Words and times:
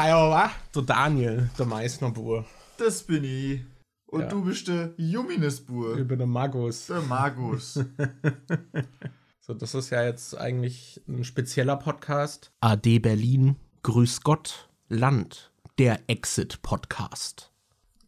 Hallo? 0.00 0.48
Der 0.76 0.82
Daniel, 0.82 1.50
der 1.58 1.66
Meißnerbur. 1.66 2.44
Das 2.76 3.02
bin 3.02 3.24
ich. 3.24 3.64
Und 4.06 4.20
Ja. 4.20 4.28
du 4.28 4.44
bist 4.44 4.68
der 4.68 4.94
Juminesbur. 4.96 5.96
Über 5.96 6.16
den 6.16 6.30
Magus. 6.30 6.86
Der 6.86 7.00
Magus. 7.00 7.80
So, 9.40 9.54
das 9.54 9.74
ist 9.74 9.90
ja 9.90 10.04
jetzt 10.04 10.38
eigentlich 10.38 11.02
ein 11.08 11.24
spezieller 11.24 11.74
Podcast. 11.76 12.52
AD 12.60 13.00
Berlin, 13.00 13.56
Grüß 13.82 14.20
Gott, 14.20 14.68
Land, 14.88 15.50
der 15.78 15.98
Exit-Podcast. 16.08 17.50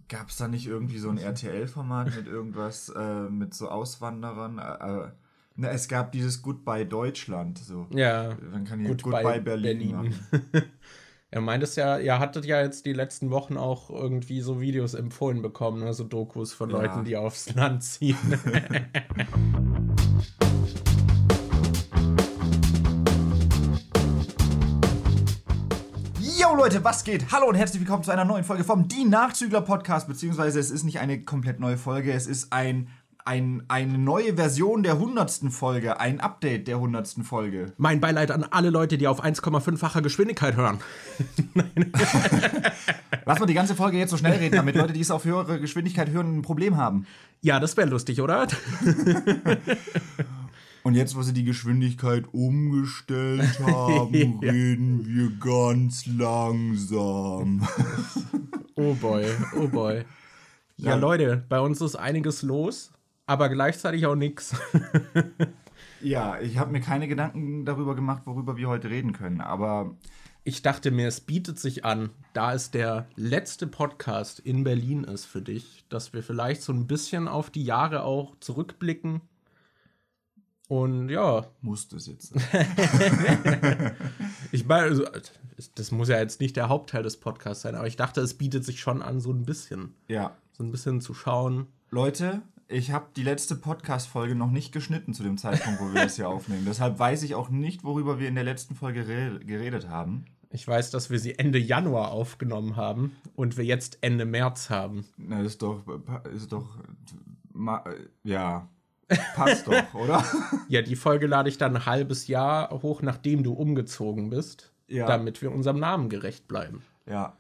Gab 0.09 0.29
es 0.29 0.37
da 0.37 0.47
nicht 0.47 0.69
irgendwie 0.69 0.99
so 0.99 1.11
ein 1.11 1.19
RTL-Format 1.19 2.15
mit 2.15 2.29
irgendwas, 2.29 2.89
äh, 2.91 3.29
mit 3.29 3.53
so 3.53 3.69
Auswanderern? 3.69 4.59
Äh, 4.59 5.07
äh, 5.07 5.09
na, 5.57 5.69
es 5.71 5.89
gab 5.89 6.13
dieses 6.13 6.41
Goodbye 6.41 6.87
Deutschland. 6.87 7.59
So. 7.59 7.89
Ja, 7.91 8.35
Dann 8.35 8.65
kann 8.65 8.81
ich 8.81 8.87
Goodbye 8.87 9.23
Goodbye, 9.23 9.41
Berlin, 9.41 9.91
Berlin. 9.93 10.15
Er 11.33 11.41
meint 11.41 11.63
es 11.63 11.77
ja, 11.77 11.97
ihr 11.99 12.19
hattet 12.19 12.45
ja 12.45 12.61
jetzt 12.61 12.87
die 12.87 12.93
letzten 12.93 13.31
Wochen 13.31 13.57
auch 13.57 13.89
irgendwie 13.89 14.41
so 14.41 14.61
Videos 14.61 14.95
empfohlen 14.95 15.43
bekommen, 15.43 15.79
ne? 15.85 15.95
so 15.95 16.03
Dokus 16.03 16.53
von 16.53 16.71
Ja. 16.71 16.79
Leuten, 16.79 17.05
die 17.05 17.17
aufs 17.17 17.55
Land 17.55 17.85
ziehen. 17.85 18.17
Yo 26.21 26.55
Leute, 26.57 26.83
was 26.83 27.05
geht? 27.05 27.31
Hallo 27.31 27.47
und 27.49 27.55
herzlich 27.55 27.81
willkommen 27.81 28.03
zu 28.03 28.11
einer 28.11 28.25
neuen 28.25 28.43
Folge 28.45 28.65
vom 28.65 28.89
Die 28.89 29.05
Nachzügler 29.05 29.61
Podcast. 29.61 30.09
Beziehungsweise 30.09 30.59
es 30.59 30.71
ist 30.71 30.83
nicht 30.85 30.99
eine 30.99 31.23
komplett 31.23 31.61
neue 31.61 31.77
Folge, 31.77 32.13
es 32.13 32.27
ist 32.27 32.53
ein, 32.53 32.89
ein, 33.25 33.63
eine 33.69 33.99
neue 33.99 34.35
Version 34.37 34.83
der 34.83 34.99
hundertsten 34.99 35.51
Folge, 35.51 36.01
ein 36.01 36.21
Update 36.21 36.67
der 36.69 36.79
hundertsten 36.81 37.25
Folge. 37.25 37.73
mein 37.77 38.01
Beileid 38.01 38.31
an 38.31 38.45
alle 38.45 38.71
Leute, 38.71 38.99
die 38.99 39.07
auf 39.09 39.23
1,5-facher 39.25 40.03
Geschwindigkeit 40.03 40.57
hören. 40.57 40.79
Lass 43.27 43.39
mal 43.39 43.47
die 43.47 43.55
ganze 43.55 43.75
Folge 43.75 43.99
jetzt 43.99 44.11
so 44.11 44.17
schnell 44.17 44.39
reden, 44.39 44.57
damit 44.57 44.75
Leute, 44.77 44.93
die 44.93 45.01
es 45.01 45.11
auf 45.11 45.25
höhere 45.25 45.61
Geschwindigkeit 45.61 46.11
hören, 46.11 46.39
ein 46.39 46.43
Problem 46.43 46.77
haben. 46.77 47.07
Ja, 47.43 47.61
das 47.61 47.77
wäre 47.77 47.89
lustig, 47.89 48.21
oder? 48.21 48.47
Und 50.83 50.95
jetzt, 50.95 51.15
wo 51.15 51.21
sie 51.23 51.35
die 51.35 51.45
Geschwindigkeit 51.45 52.25
umgestellt 52.33 53.61
haben, 53.67 54.15
Ja. 54.43 54.51
reden 54.51 55.07
wir 55.07 55.31
ganz 55.39 56.07
langsam. 56.07 57.67
Oh 58.77 58.95
boy, 58.95 59.27
oh 59.57 59.69
boy. 59.69 60.05
Ja, 60.79 60.91
Ja. 60.93 60.95
Leute, 60.97 61.45
bei 61.51 61.61
uns 61.61 61.83
ist 61.83 61.97
einiges 61.97 62.41
los, 62.43 62.91
aber 63.31 63.49
gleichzeitig 63.49 64.07
auch 64.07 64.17
nix. 64.17 64.55
Ja, 66.03 66.41
ich 66.41 66.57
habe 66.57 66.73
mir 66.73 66.81
keine 66.81 67.09
Gedanken 67.09 67.67
darüber 67.67 67.95
gemacht, 67.95 68.23
worüber 68.25 68.57
wir 68.57 68.69
heute 68.69 68.89
reden 68.89 69.13
können. 69.13 69.43
Aber 69.43 69.95
Ich 70.45 70.63
dachte 70.63 70.91
mir, 70.91 71.09
es 71.09 71.21
bietet 71.21 71.59
sich 71.59 71.85
an, 71.85 72.09
da 72.33 72.55
es 72.55 72.71
der 72.71 73.07
letzte 73.17 73.67
Podcast 73.67 74.41
in 74.41 74.65
Berlin 74.65 75.05
ist 75.05 75.27
für 75.27 75.43
dich, 75.43 75.85
dass 75.91 76.15
wir 76.15 76.23
vielleicht 76.23 76.63
so 76.63 76.73
ein 76.73 76.87
bisschen 76.87 77.29
auf 77.29 77.51
die 77.51 77.65
Jahre 77.65 78.03
auch 78.05 78.35
zurückblicken. 78.41 79.21
Und 80.69 81.11
ja, 81.11 81.47
muss 81.61 81.89
das 81.89 82.07
jetzt. 82.07 82.33
ich 84.53 84.65
meine, 84.65 84.85
also, 84.85 85.05
das 85.75 85.91
muss 85.91 86.09
ja 86.09 86.19
jetzt 86.19 86.41
nicht 86.41 86.57
der 86.57 86.71
Hauptteil 86.71 87.03
des 87.03 87.19
Podcasts 87.19 87.63
sein, 87.63 87.75
aber 87.75 87.87
ich 87.87 87.97
dachte, 87.97 88.23
es 88.23 88.39
bietet 88.39 88.65
sich 88.65 88.81
schon 88.81 89.03
an, 89.03 89.21
so 89.21 89.33
ein 89.33 89.45
bisschen, 89.45 89.95
ja. 90.09 90.35
so 90.53 90.65
ein 90.65 90.71
bisschen 90.71 91.03
zu 91.03 91.13
schauen. 91.13 91.67
Leute, 91.91 92.41
ich 92.71 92.93
habe 92.93 93.07
die 93.17 93.23
letzte 93.23 93.57
Podcast-Folge 93.57 94.35
noch 94.35 94.51
nicht 94.51 94.73
geschnitten 94.73 95.13
zu 95.15 95.23
dem 95.23 95.37
Zeitpunkt, 95.39 95.81
wo 95.81 95.93
wir 95.93 96.03
das 96.05 96.17
hier 96.17 96.29
aufnehmen. 96.29 96.65
Deshalb 96.67 96.99
weiß 96.99 97.23
ich 97.25 97.35
auch 97.35 97.51
nicht, 97.51 97.85
worüber 97.85 98.19
wir 98.19 98.29
in 98.29 98.35
der 98.37 98.45
letzten 98.45 98.75
Folge 98.75 99.07
re 99.09 99.41
geredet 99.45 99.89
haben. 99.89 100.25
Ich 100.53 100.67
weiß, 100.67 100.91
dass 100.91 101.11
wir 101.11 101.19
sie 101.19 101.39
Ende 101.39 101.59
Januar 101.59 102.11
aufgenommen 102.11 102.77
haben 102.77 103.17
und 103.37 103.57
wir 103.57 103.65
jetzt 103.65 103.99
Ende 104.01 104.25
März 104.25 104.69
haben. 104.71 105.05
Na, 105.17 105.39
das 105.39 105.53
ist 105.53 105.63
doch. 105.63 105.83
Ist 106.35 106.53
doch. 106.53 106.67
Ja. 108.25 108.69
Passt 109.35 109.67
doch, 109.67 109.95
oder? 109.95 110.25
Ja, 110.69 110.83
die 110.83 110.97
Folge 110.97 111.27
lade 111.27 111.49
ich 111.49 111.59
dann 111.59 111.77
ein 111.77 111.87
halbes 111.87 112.27
Jahr 112.29 112.71
hoch, 112.83 113.03
nachdem 113.03 113.43
du 113.43 113.53
umgezogen 113.53 114.31
bist, 114.31 114.73
Ja. 114.89 115.07
damit 115.07 115.43
wir 115.43 115.53
unserem 115.53 115.79
Namen 115.81 116.09
gerecht 116.09 116.47
bleiben. 116.49 116.83
Ja. 117.07 117.37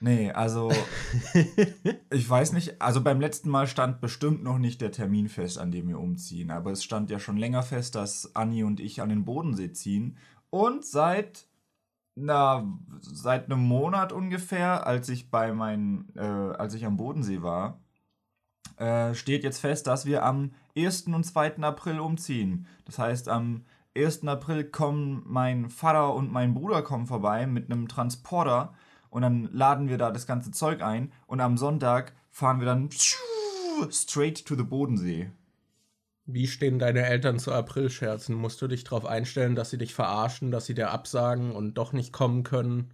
Nee, 0.00 0.32
also 0.32 0.70
ich 2.10 2.28
weiß 2.28 2.52
nicht, 2.52 2.82
also 2.82 3.00
beim 3.02 3.20
letzten 3.20 3.48
Mal 3.48 3.66
stand 3.66 4.00
bestimmt 4.00 4.42
noch 4.42 4.58
nicht 4.58 4.80
der 4.80 4.92
Termin 4.92 5.28
fest, 5.28 5.58
an 5.58 5.70
dem 5.70 5.88
wir 5.88 5.98
umziehen, 5.98 6.50
aber 6.50 6.72
es 6.72 6.84
stand 6.84 7.10
ja 7.10 7.18
schon 7.18 7.36
länger 7.36 7.62
fest, 7.62 7.94
dass 7.94 8.34
Anni 8.36 8.64
und 8.64 8.80
ich 8.80 9.00
an 9.00 9.08
den 9.08 9.24
Bodensee 9.24 9.72
ziehen 9.72 10.18
und 10.50 10.84
seit 10.84 11.46
na 12.16 12.64
seit 13.00 13.46
einem 13.46 13.60
Monat 13.60 14.12
ungefähr, 14.12 14.86
als 14.86 15.08
ich 15.08 15.30
bei 15.30 15.52
meinen 15.52 16.12
äh, 16.16 16.20
als 16.20 16.74
ich 16.74 16.84
am 16.84 16.96
Bodensee 16.96 17.42
war, 17.42 17.80
äh, 18.76 19.14
steht 19.14 19.44
jetzt 19.44 19.58
fest, 19.60 19.86
dass 19.86 20.06
wir 20.06 20.24
am 20.24 20.52
1. 20.76 21.06
und 21.08 21.24
2. 21.24 21.58
April 21.58 22.00
umziehen. 22.00 22.66
Das 22.84 22.98
heißt, 22.98 23.28
am 23.28 23.64
1. 23.96 24.26
April 24.26 24.64
kommen 24.64 25.22
mein 25.26 25.70
Vater 25.70 26.14
und 26.14 26.32
mein 26.32 26.54
Bruder 26.54 26.82
kommen 26.82 27.06
vorbei 27.06 27.46
mit 27.46 27.70
einem 27.70 27.88
Transporter 27.88 28.74
und 29.14 29.22
dann 29.22 29.48
laden 29.52 29.88
wir 29.88 29.96
da 29.96 30.10
das 30.10 30.26
ganze 30.26 30.50
Zeug 30.50 30.82
ein 30.82 31.12
und 31.28 31.40
am 31.40 31.56
Sonntag 31.56 32.14
fahren 32.32 32.58
wir 32.58 32.66
dann 32.66 32.90
straight 33.92 34.44
to 34.44 34.56
the 34.56 34.64
Bodensee. 34.64 35.30
Wie 36.26 36.48
stehen 36.48 36.80
deine 36.80 37.06
Eltern 37.06 37.38
zu 37.38 37.52
Aprilscherzen? 37.52 38.34
Musst 38.34 38.60
du 38.60 38.66
dich 38.66 38.82
darauf 38.82 39.06
einstellen, 39.06 39.54
dass 39.54 39.70
sie 39.70 39.78
dich 39.78 39.94
verarschen, 39.94 40.50
dass 40.50 40.66
sie 40.66 40.74
dir 40.74 40.90
absagen 40.90 41.52
und 41.52 41.74
doch 41.74 41.92
nicht 41.92 42.12
kommen 42.12 42.42
können? 42.42 42.92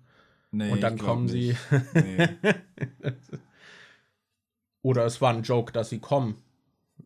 Nee, 0.51 0.71
Und 0.71 0.83
dann 0.83 0.99
kommen 0.99 1.27
sie. 1.27 1.57
nicht. 1.71 1.95
Nee. 1.95 2.29
Oder 4.83 5.07
es 5.07 5.23
war 5.23 5.33
ein 5.33 5.43
Joke, 5.43 5.73
dass 5.73 5.89
sie 5.89 6.01
kommen. 6.01 6.37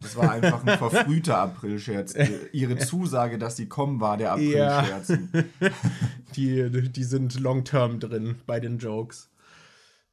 Das 0.00 0.16
war 0.16 0.30
einfach 0.30 0.64
ein 0.64 0.78
verfrühter 0.78 1.38
Aprilscherz. 1.38 2.14
Ihre 2.52 2.76
Zusage, 2.78 3.38
dass 3.38 3.56
sie 3.56 3.68
kommen, 3.68 4.00
war 4.00 4.16
der 4.16 4.36
Ja. 4.38 4.78
Aprilscherz. 4.80 5.18
Die, 6.36 6.90
die 6.90 7.04
sind 7.04 7.38
long-term 7.38 8.00
drin 8.00 8.36
bei 8.46 8.58
den 8.58 8.78
Jokes. 8.78 9.30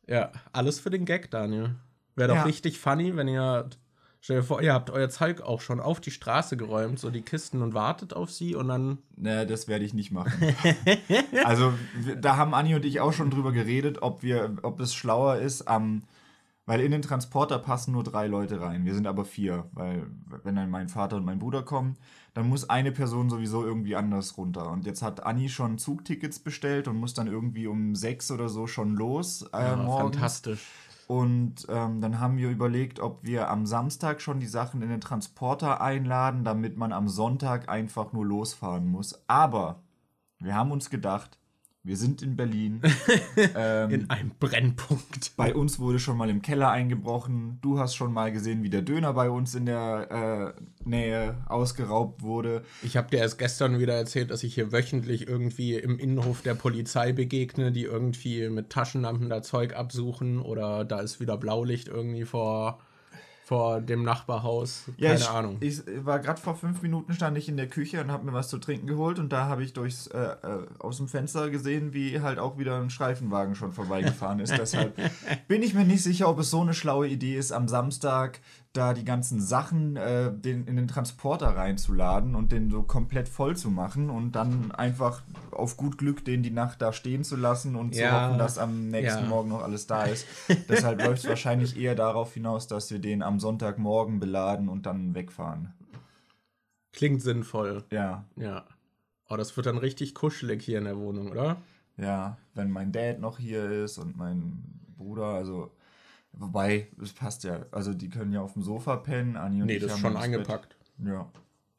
Ja, 0.08 0.32
alles 0.54 0.80
für 0.80 0.90
den 0.92 1.06
Gag, 1.06 1.32
Daniel. 1.32 1.76
Wäre 2.16 2.30
doch 2.30 2.36
Ja. 2.36 2.44
richtig 2.44 2.78
funny, 2.80 3.16
wenn 3.16 3.28
ihr. 3.28 3.70
Stell 4.24 4.38
dir 4.38 4.44
vor, 4.44 4.62
ihr 4.62 4.72
habt 4.74 4.92
euer 4.92 5.10
Zeug 5.10 5.42
auch 5.42 5.62
schon 5.62 5.80
auf 5.80 6.00
die 6.00 6.12
Straße 6.12 6.56
geräumt, 6.56 7.00
so 7.00 7.10
die 7.10 7.24
Kisten 7.24 7.64
und 7.64 7.74
wartet 7.74 8.14
auf 8.14 8.30
sie 8.30 8.54
und 8.54 8.68
dann. 8.68 9.00
Nee, 9.16 9.48
das 9.48 9.68
werde 9.68 9.84
ich 9.84 9.96
nicht 9.96 10.12
machen. 10.12 10.56
also, 11.44 11.74
da 12.20 12.38
haben 12.38 12.54
Anni 12.54 12.76
und 12.76 12.86
ich 12.86 13.00
auch 13.00 13.14
schon 13.14 13.32
drüber 13.32 13.52
geredet, 13.52 14.04
ob 14.04 14.22
wir, 14.22 14.58
ob 14.62 14.80
es 14.80 14.94
schlauer 14.94 15.38
ist, 15.38 15.68
am, 15.68 16.04
weil 16.66 16.82
in 16.82 16.92
den 16.92 17.02
Transporter 17.02 17.60
passen 17.60 17.92
nur 17.94 18.04
drei 18.04 18.28
Leute 18.28 18.62
rein. 18.62 18.86
Wir 18.86 18.94
sind 18.94 19.08
aber 19.08 19.26
vier, 19.26 19.66
weil 19.74 20.08
wenn 20.44 20.56
dann 20.56 20.70
mein 20.70 20.90
Vater 20.90 21.18
und 21.18 21.26
mein 21.26 21.40
Bruder 21.40 21.64
kommen, 21.64 21.98
dann 22.34 22.48
muss 22.48 22.70
eine 22.70 22.92
Person 22.92 23.30
sowieso 23.30 23.66
irgendwie 23.66 23.96
anders 23.96 24.38
runter. 24.38 24.70
Und 24.72 24.86
jetzt 24.86 25.02
hat 25.02 25.26
Anni 25.26 25.50
schon 25.50 25.78
Zugtickets 25.78 26.40
bestellt 26.40 26.88
und 26.88 26.98
muss 26.98 27.14
dann 27.14 27.28
irgendwie 27.28 27.68
um 27.68 27.96
sechs 27.96 28.32
oder 28.32 28.48
so 28.48 28.68
schon 28.68 28.96
los 28.96 29.42
äh, 29.54 29.62
Ja, 29.64 29.76
morgens. 29.76 30.16
fantastisch. 30.16 30.68
Und 31.08 31.66
ähm, 31.68 32.00
dann 32.00 32.22
haben 32.22 32.38
wir 32.38 32.50
überlegt, 32.50 33.02
ob 33.02 33.24
wir 33.24 33.50
am 33.50 33.66
Samstag 33.66 34.22
schon 34.22 34.40
die 34.40 34.48
Sachen 34.48 34.82
in 34.82 34.88
den 34.88 35.02
Transporter 35.02 35.82
einladen, 35.82 36.46
damit 36.46 36.78
man 36.78 36.94
am 36.94 37.10
Sonntag 37.10 37.68
einfach 37.68 38.14
nur 38.14 38.26
losfahren 38.26 38.88
muss. 38.88 39.22
Aber 39.28 39.82
wir 40.40 40.56
haben 40.56 40.72
uns 40.72 40.90
gedacht, 40.90 41.38
wir 41.84 41.98
sind 41.98 42.22
in 42.22 42.36
Berlin. 42.36 42.82
ähm, 43.56 43.90
In 43.90 44.10
einem 44.10 44.32
Brennpunkt. 44.40 45.36
bei 45.36 45.56
uns 45.56 45.80
wurde 45.80 45.98
schon 45.98 46.16
mal 46.16 46.30
im 46.30 46.44
Keller 46.44 46.70
eingebrochen. 46.70 47.58
Du 47.62 47.80
hast 47.80 47.96
schon 47.96 48.14
mal 48.14 48.32
gesehen, 48.32 48.62
wie 48.62 48.70
der 48.70 48.84
Döner 48.84 49.14
bei 49.14 49.32
uns 49.32 49.56
in 49.56 49.66
der 49.66 50.54
äh, 50.56 50.88
Nähe 50.88 51.38
ausgeraubt 51.48 52.22
wurde. 52.22 52.64
Ich 52.84 52.98
habe 52.98 53.10
dir 53.10 53.18
erst 53.18 53.40
gestern 53.40 53.80
wieder 53.80 53.96
erzählt, 53.96 54.30
dass 54.30 54.44
ich 54.44 54.54
hier 54.54 54.72
wöchentlich 54.72 55.28
irgendwie 55.28 55.74
im 55.76 55.98
Innenhof 55.98 56.44
der 56.44 56.54
Polizei 56.54 57.14
begegne, 57.14 57.72
die 57.72 57.84
irgendwie 57.84 58.48
mit 58.50 58.70
Taschenlampen 58.70 59.30
da 59.30 59.42
Zeug 59.42 59.76
absuchen 59.76 60.40
oder 60.40 60.86
da 60.86 61.00
ist 61.00 61.20
wieder 61.20 61.38
Blaulicht 61.38 61.88
irgendwie 61.88 62.26
vor, 62.26 62.80
vor 63.52 63.82
dem 63.82 64.04
Nachbarhaus. 64.04 64.86
Keine 64.98 65.16
ich, 65.16 65.28
Ahnung. 65.28 65.58
Ich 65.60 65.82
war 66.06 66.20
gerade 66.20 66.40
vor 66.40 66.56
fünf 66.56 66.82
Minuten 66.82 67.12
stand 67.14 67.38
ich 67.38 67.50
in 67.50 67.58
der 67.58 67.68
Küche 67.68 68.00
und 68.00 68.10
habe 68.10 68.26
mir 68.26 68.32
was 68.32 68.48
zu 68.48 68.60
trinken 68.60 68.88
geholt 68.88 69.20
und 69.20 69.34
da 69.34 69.48
habe 69.48 69.62
ich 69.62 69.74
durchs 69.74 70.08
äh, 70.08 70.18
äh, 70.18 70.38
aus 70.80 70.96
dem 70.96 71.10
Fenster 71.10 71.50
gesehen, 71.50 71.94
wie 71.94 72.22
halt 72.22 72.40
auch 72.40 72.58
wieder 72.58 72.80
ein 72.80 72.90
Streifenwagen 72.90 73.56
schon 73.56 73.74
vorbeigefahren 73.74 74.40
ist. 74.40 74.58
Deshalb 74.58 74.96
bin 75.50 75.64
ich 75.64 75.74
mir 75.74 75.84
nicht 75.84 76.02
sicher, 76.02 76.30
ob 76.30 76.40
es 76.40 76.50
so 76.50 76.62
eine 76.62 76.74
schlaue 76.74 77.10
Idee 77.10 77.36
ist, 77.36 77.52
am 77.52 77.68
Samstag 77.68 78.40
da 78.74 78.94
die 78.94 79.04
ganzen 79.04 79.42
Sachen 79.42 79.98
äh, 79.98 80.32
den, 80.34 80.66
in 80.66 80.78
den 80.78 80.88
Transporter 80.88 81.48
reinzuladen 81.58 82.36
und 82.36 82.52
den 82.54 82.70
so 82.72 82.84
komplett 82.84 83.28
voll 83.28 83.58
zu 83.58 83.70
machen 83.70 84.10
und 84.10 84.32
dann 84.34 84.72
einfach 84.72 85.22
auf 85.52 85.76
gut 85.76 85.98
Glück 85.98 86.24
den 86.24 86.42
die 86.42 86.52
Nacht 86.52 86.82
da 86.82 86.94
stehen 86.94 87.24
zu 87.26 87.36
lassen 87.36 87.76
und 87.76 87.94
zu 87.94 88.02
Ja. 88.02 88.28
hoffen, 88.28 88.38
dass 88.40 88.58
am 88.58 88.88
nächsten 88.88 89.24
Ja. 89.24 89.30
Morgen 89.30 89.50
noch 89.50 89.62
alles 89.62 89.88
da 89.88 90.06
ist. 90.06 90.26
Deshalb 90.70 91.02
läuft 91.04 91.24
es 91.24 91.28
wahrscheinlich 91.30 91.78
eher 91.78 91.96
darauf 91.96 92.34
hinaus, 92.34 92.68
dass 92.68 92.90
wir 92.92 93.00
den 93.00 93.24
am 93.24 93.40
Sonntagmorgen 93.42 94.20
beladen 94.20 94.70
und 94.70 94.86
dann 94.86 95.16
wegfahren. 95.16 95.74
Klingt 96.94 97.22
sinnvoll. 97.22 97.84
Ja. 97.92 98.26
Ja. 98.38 98.66
Oh, 99.30 99.38
das 99.38 99.56
wird 99.56 99.66
dann 99.66 99.78
richtig 99.78 100.14
kuschelig 100.16 100.62
hier 100.64 100.78
in 100.78 100.86
der 100.86 100.98
Wohnung, 100.98 101.30
oder? 101.30 101.58
Ja, 101.98 102.38
wenn 102.54 102.72
mein 102.72 102.92
Dad 102.92 103.20
noch 103.20 103.38
hier 103.38 103.70
ist 103.70 103.98
und 103.98 104.18
mein 104.18 104.64
Bruder, 104.98 105.26
also 105.26 105.72
wobei, 106.34 106.88
es 107.02 107.14
passt 107.14 107.44
ja. 107.44 107.66
Also 107.72 107.94
die 107.94 108.10
können 108.10 108.32
ja 108.34 108.42
auf 108.42 108.54
dem 108.54 108.64
Sofa 108.64 108.96
pennen, 108.98 109.36
Anni 109.38 109.62
und 109.62 109.68
Nee, 109.68 109.76
ich 109.78 109.84
das 109.84 109.94
ist 109.94 110.00
schon 110.00 110.14
das 110.14 110.24
eingepackt. 110.24 110.76
Bett. 110.98 111.08
Ja. 111.14 111.30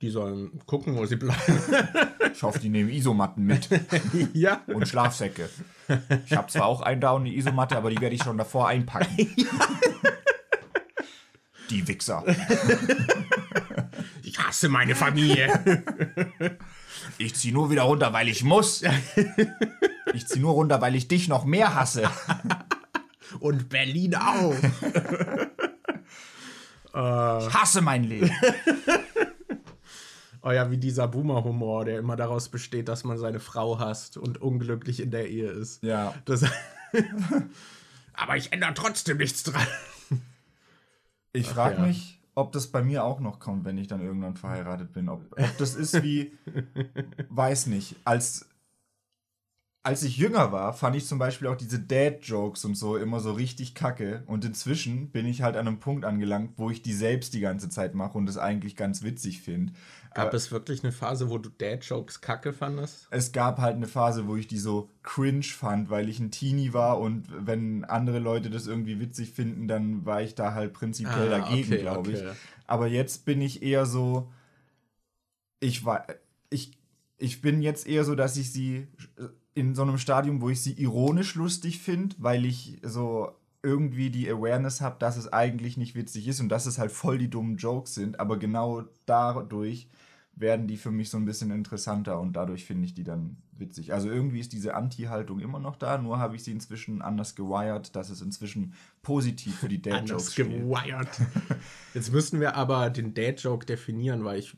Die 0.00 0.10
sollen 0.10 0.60
gucken, 0.66 0.96
wo 0.96 1.06
sie 1.06 1.16
bleiben. 1.16 1.38
Ich 2.34 2.42
hoffe, 2.42 2.58
die 2.58 2.70
nehmen 2.70 2.88
Isomatten 2.88 3.44
mit 3.44 3.68
ja. 4.32 4.62
und 4.66 4.88
Schlafsäcke. 4.88 5.50
Ich 6.24 6.32
habe 6.34 6.48
zwar 6.48 6.64
auch 6.64 6.80
einen 6.80 6.98
da 7.02 7.10
und 7.10 7.22
eine 7.26 7.34
Isomatte, 7.34 7.76
aber 7.76 7.90
die 7.90 8.00
werde 8.00 8.14
ich 8.16 8.22
schon 8.22 8.38
davor 8.38 8.68
einpacken. 8.68 9.14
Die 11.70 11.86
Wichser. 11.86 12.24
Ich 14.22 14.38
hasse 14.38 14.70
meine 14.70 14.94
Familie. 14.94 15.82
Ich 17.18 17.34
zieh 17.34 17.52
nur 17.52 17.70
wieder 17.70 17.82
runter, 17.82 18.12
weil 18.14 18.28
ich 18.28 18.44
muss. 18.44 18.82
Ich 20.14 20.26
zieh 20.26 20.40
nur 20.40 20.52
runter, 20.52 20.80
weil 20.80 20.94
ich 20.94 21.08
dich 21.08 21.28
noch 21.28 21.44
mehr 21.44 21.74
hasse. 21.74 22.10
Und 23.40 23.68
Berlin 23.68 24.14
auch. 24.14 24.54
Ich 26.94 26.98
hasse 27.54 27.80
mein 27.80 28.04
Leben. 28.04 28.30
Oh 30.44 30.50
ja, 30.50 30.72
wie 30.72 30.76
dieser 30.76 31.06
Boomer-Humor, 31.06 31.84
der 31.84 32.00
immer 32.00 32.16
daraus 32.16 32.48
besteht, 32.48 32.88
dass 32.88 33.04
man 33.04 33.16
seine 33.16 33.38
Frau 33.38 33.78
hasst 33.78 34.16
und 34.16 34.42
unglücklich 34.42 34.98
in 34.98 35.12
der 35.12 35.28
Ehe 35.28 35.48
ist. 35.48 35.84
Ja. 35.84 36.14
Das 36.24 36.44
Aber 38.12 38.36
ich 38.36 38.52
ändere 38.52 38.74
trotzdem 38.74 39.18
nichts 39.18 39.44
dran. 39.44 39.66
Ich 41.32 41.46
frage 41.46 41.76
ja. 41.76 41.86
mich, 41.86 42.20
ob 42.34 42.50
das 42.50 42.66
bei 42.66 42.82
mir 42.82 43.04
auch 43.04 43.20
noch 43.20 43.38
kommt, 43.38 43.64
wenn 43.64 43.78
ich 43.78 43.86
dann 43.86 44.00
irgendwann 44.00 44.36
verheiratet 44.36 44.92
bin. 44.92 45.08
Ob, 45.08 45.20
ob 45.30 45.58
das 45.58 45.76
ist 45.76 46.02
wie, 46.02 46.36
weiß 47.28 47.68
nicht, 47.68 47.94
als, 48.04 48.48
als 49.84 50.04
ich 50.04 50.16
jünger 50.16 50.52
war, 50.52 50.72
fand 50.74 50.94
ich 50.94 51.06
zum 51.06 51.18
Beispiel 51.18 51.48
auch 51.48 51.56
diese 51.56 51.80
Dad-Jokes 51.80 52.64
und 52.64 52.76
so 52.76 52.96
immer 52.96 53.18
so 53.18 53.32
richtig 53.32 53.74
kacke. 53.74 54.22
Und 54.26 54.44
inzwischen 54.44 55.10
bin 55.10 55.26
ich 55.26 55.42
halt 55.42 55.56
an 55.56 55.66
einem 55.66 55.80
Punkt 55.80 56.04
angelangt, 56.04 56.52
wo 56.56 56.70
ich 56.70 56.82
die 56.82 56.92
selbst 56.92 57.34
die 57.34 57.40
ganze 57.40 57.68
Zeit 57.68 57.94
mache 57.94 58.16
und 58.16 58.26
das 58.26 58.38
eigentlich 58.38 58.76
ganz 58.76 59.02
witzig 59.02 59.42
finde. 59.42 59.72
Gab 60.14 60.34
es 60.34 60.52
wirklich 60.52 60.84
eine 60.84 60.92
Phase, 60.92 61.30
wo 61.30 61.38
du 61.38 61.48
Dad-Jokes 61.48 62.20
kacke 62.20 62.52
fandest? 62.52 63.08
Es 63.10 63.32
gab 63.32 63.58
halt 63.58 63.76
eine 63.76 63.88
Phase, 63.88 64.28
wo 64.28 64.36
ich 64.36 64.46
die 64.46 64.58
so 64.58 64.88
cringe 65.02 65.42
fand, 65.42 65.90
weil 65.90 66.08
ich 66.08 66.20
ein 66.20 66.30
Teenie 66.30 66.72
war 66.72 67.00
und 67.00 67.26
wenn 67.30 67.84
andere 67.84 68.18
Leute 68.18 68.50
das 68.50 68.66
irgendwie 68.66 69.00
witzig 69.00 69.32
finden, 69.32 69.66
dann 69.68 70.04
war 70.04 70.22
ich 70.22 70.34
da 70.34 70.54
halt 70.54 70.74
prinzipiell 70.74 71.32
Ah, 71.32 71.40
dagegen, 71.40 71.72
okay, 71.72 71.80
glaube 71.80 72.12
ich. 72.12 72.20
okay. 72.20 72.32
Aber 72.66 72.86
jetzt 72.86 73.24
bin 73.24 73.40
ich 73.40 73.62
eher 73.62 73.86
so, 73.86 74.30
ich 75.60 75.84
war, 75.84 76.06
ich, 76.50 76.72
ich 77.18 77.40
bin 77.40 77.62
jetzt 77.62 77.86
eher 77.86 78.04
so, 78.04 78.14
dass 78.14 78.36
ich 78.36 78.52
sie 78.52 78.86
in 79.54 79.74
so 79.74 79.82
einem 79.82 79.98
Stadium, 79.98 80.40
wo 80.40 80.48
ich 80.48 80.62
sie 80.62 80.72
ironisch 80.72 81.34
lustig 81.34 81.78
finde, 81.78 82.16
weil 82.18 82.44
ich 82.44 82.78
so 82.82 83.32
irgendwie 83.62 84.10
die 84.10 84.28
Awareness 84.28 84.80
habe, 84.80 84.96
dass 84.98 85.16
es 85.16 85.32
eigentlich 85.32 85.76
nicht 85.76 85.94
witzig 85.94 86.26
ist 86.26 86.40
und 86.40 86.48
dass 86.48 86.66
es 86.66 86.78
halt 86.78 86.90
voll 86.90 87.18
die 87.18 87.30
dummen 87.30 87.56
Jokes 87.56 87.94
sind, 87.94 88.18
aber 88.18 88.38
genau 88.38 88.82
dadurch 89.06 89.88
werden 90.34 90.66
die 90.66 90.78
für 90.78 90.90
mich 90.90 91.10
so 91.10 91.18
ein 91.18 91.26
bisschen 91.26 91.50
interessanter 91.50 92.18
und 92.18 92.32
dadurch 92.32 92.64
finde 92.64 92.86
ich 92.86 92.94
die 92.94 93.04
dann 93.04 93.36
witzig. 93.52 93.92
Also 93.92 94.10
irgendwie 94.10 94.40
ist 94.40 94.52
diese 94.52 94.74
Anti-Haltung 94.74 95.40
immer 95.40 95.58
noch 95.58 95.76
da, 95.76 95.98
nur 95.98 96.18
habe 96.18 96.36
ich 96.36 96.42
sie 96.42 96.52
inzwischen 96.52 97.02
anders 97.02 97.34
gewired, 97.34 97.94
dass 97.94 98.08
es 98.08 98.22
inzwischen 98.22 98.72
positiv 99.02 99.58
für 99.58 99.68
die 99.68 99.76
Anders 99.90 100.00
Dad-Jokes 100.00 100.32
steht. 100.32 100.48
gewired. 100.48 101.08
Jetzt 101.94 102.12
müssen 102.12 102.40
wir 102.40 102.56
aber 102.56 102.88
den 102.90 103.12
Dad-Joke 103.14 103.66
definieren, 103.66 104.24
weil 104.24 104.38
ich 104.38 104.56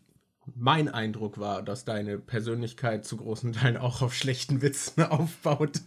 mein 0.54 0.88
Eindruck 0.88 1.38
war, 1.38 1.62
dass 1.62 1.84
deine 1.84 2.18
Persönlichkeit 2.18 3.04
zu 3.04 3.16
großen 3.16 3.52
Teilen 3.54 3.76
auch 3.76 4.02
auf 4.02 4.14
schlechten 4.14 4.60
Witzen 4.62 5.02
aufbaut. 5.10 5.80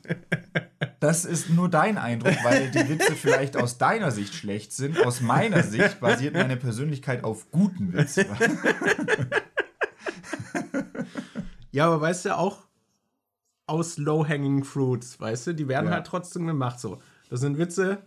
Das 1.00 1.26
ist 1.26 1.50
nur 1.50 1.70
dein 1.70 1.98
Eindruck, 1.98 2.36
weil 2.44 2.72
die 2.72 2.90
Witze 2.90 3.12
vielleicht 3.16 3.56
aus 3.56 3.78
deiner 3.78 4.12
Sicht 4.12 4.34
schlecht 4.34 4.74
sind. 4.74 5.00
Aus 5.06 5.22
meiner 5.22 5.64
Sicht 5.64 6.00
basiert 6.00 6.34
meine 6.34 6.58
Persönlichkeit 6.58 7.24
auf 7.24 7.52
guten 7.52 7.94
Witzen. 7.94 8.26
Ja, 11.72 11.86
aber 11.88 12.02
weißt 12.02 12.26
du, 12.26 12.36
auch 12.38 12.66
aus 13.68 13.98
Low-Hanging 13.98 14.64
Fruits, 14.64 15.20
weißt 15.20 15.48
du, 15.48 15.54
die 15.54 15.68
werden 15.68 15.88
Ja. 15.88 15.92
halt 15.96 16.08
trotzdem 16.08 16.48
gemacht 16.48 16.80
so. 16.80 17.00
Das 17.30 17.42
sind 17.42 17.58
Witze, 17.60 18.00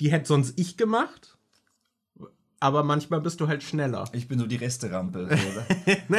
die 0.00 0.10
hätte 0.10 0.26
sonst 0.26 0.58
ich 0.58 0.76
gemacht, 0.76 1.35
aber 2.60 2.82
manchmal 2.82 3.20
bist 3.20 3.40
du 3.40 3.48
halt 3.48 3.62
schneller. 3.62 4.04
Ich 4.12 4.28
bin 4.28 4.38
so 4.38 4.46
die 4.46 4.56
Resterampe. 4.56 5.28
So, 5.28 6.16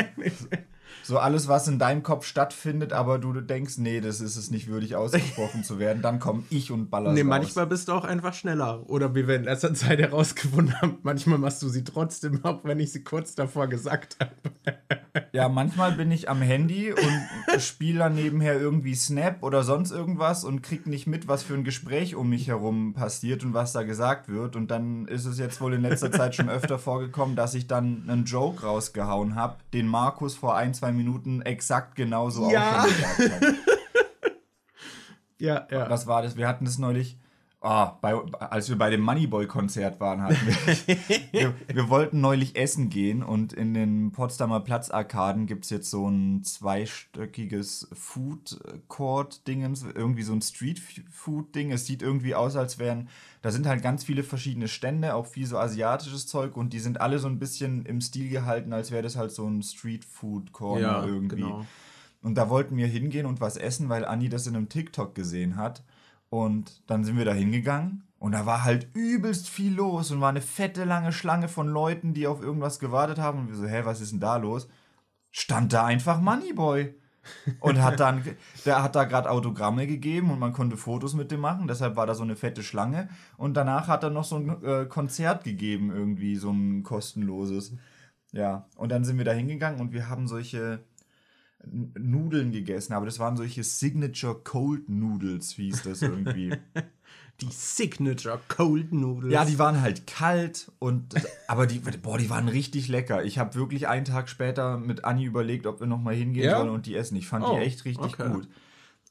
so 1.04 1.18
alles, 1.20 1.48
was 1.48 1.68
in 1.68 1.80
deinem 1.80 2.04
Kopf 2.04 2.26
stattfindet, 2.26 2.94
aber 2.94 3.20
du 3.20 3.34
denkst, 3.42 3.78
nee, 3.78 4.02
das 4.02 4.22
ist 4.22 4.36
es 4.36 4.52
nicht 4.52 4.68
würdig 4.68 4.96
ausgesprochen 4.96 5.64
zu 5.64 5.80
werden, 5.80 6.02
dann 6.02 6.20
komme 6.20 6.44
ich 6.50 6.72
und 6.72 6.90
baller 6.90 7.14
Nee, 7.14 7.22
raus. 7.22 7.28
manchmal 7.28 7.68
bist 7.68 7.88
du 7.88 7.94
auch 7.94 8.04
einfach 8.06 8.34
schneller. 8.34 8.88
Oder 8.90 9.16
wie 9.16 9.28
wir 9.28 9.36
in 9.36 9.44
letzter 9.46 9.74
Zeit 9.74 10.00
herausgefunden 10.00 10.80
haben, 10.82 10.98
manchmal 11.04 11.38
machst 11.40 11.62
du 11.64 11.70
sie 11.70 11.84
trotzdem, 11.84 12.44
auch 12.44 12.64
wenn 12.64 12.80
ich 12.80 12.92
sie 12.92 13.04
kurz 13.04 13.36
davor 13.36 13.68
gesagt 13.68 14.18
habe. 14.20 14.32
Ja, 15.34 15.50
manchmal 15.50 15.92
bin 15.94 16.12
ich 16.12 16.30
am 16.30 16.42
Handy 16.42 16.94
und 16.94 17.62
spiele 17.62 18.00
dann 18.00 18.16
nebenher 18.16 18.60
irgendwie 18.60 18.96
Snap 18.96 19.44
oder 19.44 19.64
sonst 19.64 19.92
irgendwas 19.92 20.44
und 20.44 20.62
krieg 20.64 20.88
nicht 20.88 21.08
mit, 21.08 21.28
was 21.28 21.44
für 21.44 21.54
ein 21.54 21.64
Gespräch 21.64 22.16
um 22.16 22.30
mich 22.30 22.48
herum 22.48 22.94
passiert 22.94 23.44
und 23.44 23.54
was 23.54 23.74
da 23.74 23.84
gesagt 23.84 24.30
wird. 24.30 24.56
Und 24.56 24.72
dann 24.72 25.06
ist 25.08 25.26
es 25.26 25.38
jetzt 25.40 25.60
wohl 25.62 25.74
in 25.74 25.82
letzter 25.82 26.12
Zeit 26.12 26.36
schon 26.36 26.50
öfter 26.50 26.80
vorgekommen, 26.80 27.36
dass 27.36 27.54
ich 27.54 27.68
dann 27.68 28.06
einen 28.10 28.26
Joke 28.26 28.64
rausgehauen 28.66 29.36
habe, 29.36 29.58
den 29.74 29.88
Markus 29.88 30.36
vor 30.36 30.56
ein, 30.56 30.74
zwei 30.74 30.92
Minuten 30.92 31.42
exakt 31.42 31.96
genauso 31.96 32.50
Ja. 32.52 32.84
auch 32.84 32.88
schon 32.88 32.96
gesagt 32.98 33.32
hat. 33.42 33.54
Ja, 35.40 35.68
ja. 35.70 35.88
Was 35.90 36.08
war 36.08 36.24
das? 36.24 36.36
Wir 36.36 36.48
hatten 36.48 36.66
das 36.66 36.80
neulich, 36.80 37.20
ah, 37.62 37.98
bei, 38.02 38.14
als 38.14 38.70
wir 38.70 38.78
bei 38.78 38.90
dem 38.90 39.02
Moneyboy-Konzert 39.02 40.00
waren, 40.00 40.22
hatten 40.22 40.38
wir, 40.46 40.98
wir, 41.32 41.54
wir 41.68 41.90
wollten 41.90 42.22
neulich 42.22 42.56
essen 42.56 42.90
gehen 42.90 43.24
und 43.24 43.54
in 43.54 43.74
den 43.74 44.12
Potsdamer 44.12 44.60
Platzarkaden 44.60 45.48
gibt 45.48 45.64
es 45.66 45.72
jetzt 45.72 45.90
so 45.90 46.08
ein 46.08 46.44
zweistöckiges 46.44 47.90
Food-Court-Dingens, 47.94 49.86
irgendwie 49.96 50.24
so 50.24 50.34
ein 50.34 50.42
Street-Food-Ding. 50.42 51.72
Es 51.72 51.86
sieht 51.86 52.02
irgendwie 52.02 52.36
aus, 52.36 52.56
als 52.56 52.80
wären, 52.80 53.10
da 53.42 53.52
sind 53.52 53.66
halt 53.68 53.82
ganz 53.82 54.04
viele 54.04 54.24
verschiedene 54.24 54.68
Stände, 54.68 55.16
auch 55.16 55.26
viel 55.26 55.48
so 55.48 55.58
asiatisches 55.58 56.28
Zeug 56.28 56.56
und 56.58 56.74
die 56.74 56.80
sind 56.80 57.02
alle 57.02 57.20
so 57.20 57.28
ein 57.28 57.40
bisschen 57.40 57.86
im 57.86 58.02
Stil 58.02 58.30
gehalten, 58.30 58.72
als 58.74 58.92
wäre 58.92 59.04
das 59.04 59.16
halt 59.16 59.32
so 59.32 59.48
ein 59.48 59.64
Street-Food-Corner 59.64 60.82
Ja, 60.82 61.06
irgendwie. 61.06 61.38
genau. 61.38 61.66
Und 62.22 62.36
da 62.36 62.50
wollten 62.50 62.78
wir 62.78 62.88
hingehen 62.88 63.26
und 63.26 63.42
was 63.42 63.58
essen, 63.58 63.90
weil 63.90 64.04
Anni 64.06 64.30
das 64.30 64.48
in 64.48 64.56
einem 64.56 64.70
TikTok 64.70 65.16
gesehen 65.16 65.56
hat. 65.56 65.84
Und 66.30 66.84
dann 66.88 67.04
sind 67.04 67.18
wir 67.18 67.26
da 67.26 67.34
hingegangen 67.34 68.04
und 68.20 68.32
da 68.32 68.46
war 68.46 68.64
halt 68.64 68.90
übelst 68.94 69.50
viel 69.50 69.74
los 69.74 70.12
und 70.12 70.22
war 70.22 70.30
eine 70.30 70.42
fette 70.42 70.84
lange 70.84 71.12
Schlange 71.12 71.48
von 71.48 71.68
Leuten, 71.68 72.14
die 72.14 72.28
auf 72.28 72.42
irgendwas 72.42 72.80
gewartet 72.80 73.20
haben. 73.20 73.40
Und 73.40 73.50
wir 73.50 73.56
so, 73.56 73.66
hä, 73.66 73.82
was 73.84 74.02
ist 74.02 74.12
denn 74.12 74.20
da 74.20 74.38
los? 74.38 74.68
Stand 75.32 75.74
da 75.74 75.86
einfach 75.86 76.20
Moneyboy. 76.20 76.96
Und 77.60 77.82
hat 77.82 78.00
dann, 78.00 78.24
der 78.66 78.82
hat 78.82 78.96
da 78.96 79.04
gerade 79.04 79.30
Autogramme 79.30 79.86
gegeben 79.86 80.32
und 80.32 80.40
man 80.40 80.54
konnte 80.54 80.78
Fotos 80.78 81.14
mit 81.14 81.30
dem 81.30 81.42
machen, 81.42 81.68
deshalb 81.68 81.98
war 81.98 82.08
da 82.08 82.16
so 82.16 82.24
eine 82.24 82.38
fette 82.38 82.64
Schlange. 82.64 83.10
Und 83.36 83.56
danach 83.56 83.90
hat 83.90 84.04
er 84.04 84.10
noch 84.10 84.24
so 84.24 84.38
ein 84.38 84.64
äh, 84.64 84.86
Konzert 84.86 85.44
gegeben, 85.44 85.92
irgendwie, 85.92 86.38
so 86.38 86.52
ein 86.52 86.84
kostenloses. 86.84 87.74
Ja, 88.32 88.66
und 88.78 88.94
dann 88.94 89.04
sind 89.04 89.18
wir 89.18 89.26
da 89.26 89.34
hingegangen 89.34 89.82
und 89.82 89.92
wir 89.92 90.08
haben 90.08 90.28
solche 90.28 90.80
Nudeln 91.98 92.52
gegessen, 92.52 92.94
aber 92.94 93.06
das 93.06 93.20
waren 93.20 93.38
solche 93.38 93.64
Signature 93.64 94.36
Cold 94.44 94.90
Noodles, 94.90 95.52
hieß 95.54 95.84
das 95.84 96.02
irgendwie. 96.02 96.54
Die 97.42 97.50
Signature 97.52 98.40
Cold 98.48 98.92
Noodles. 98.94 99.32
ja, 99.32 99.46
die 99.46 99.60
waren 99.60 99.80
halt 99.82 100.08
kalt 100.08 100.72
und 100.80 101.14
aber 101.48 101.68
die 101.68 101.78
boah, 102.02 102.18
die 102.18 102.32
waren 102.32 102.48
richtig 102.50 102.88
lecker. 102.88 103.24
Ich 103.24 103.38
habe 103.38 103.54
wirklich 103.54 103.88
einen 103.88 104.06
Tag 104.06 104.28
später 104.28 104.78
mit 104.80 105.06
Anni 105.06 105.24
überlegt, 105.26 105.68
ob 105.68 105.80
wir 105.80 105.86
noch 105.86 106.02
mal 106.02 106.16
hingehen 106.16 106.46
Ja? 106.46 106.58
sollen 106.58 106.72
und 106.72 106.88
die 106.88 106.96
essen. 106.96 107.16
Ich 107.16 107.28
fand 107.28 107.46
Oh, 107.46 107.54
die 107.56 107.62
echt 107.62 107.86
richtig 107.86 108.14
okay. 108.20 108.32
gut. 108.32 108.48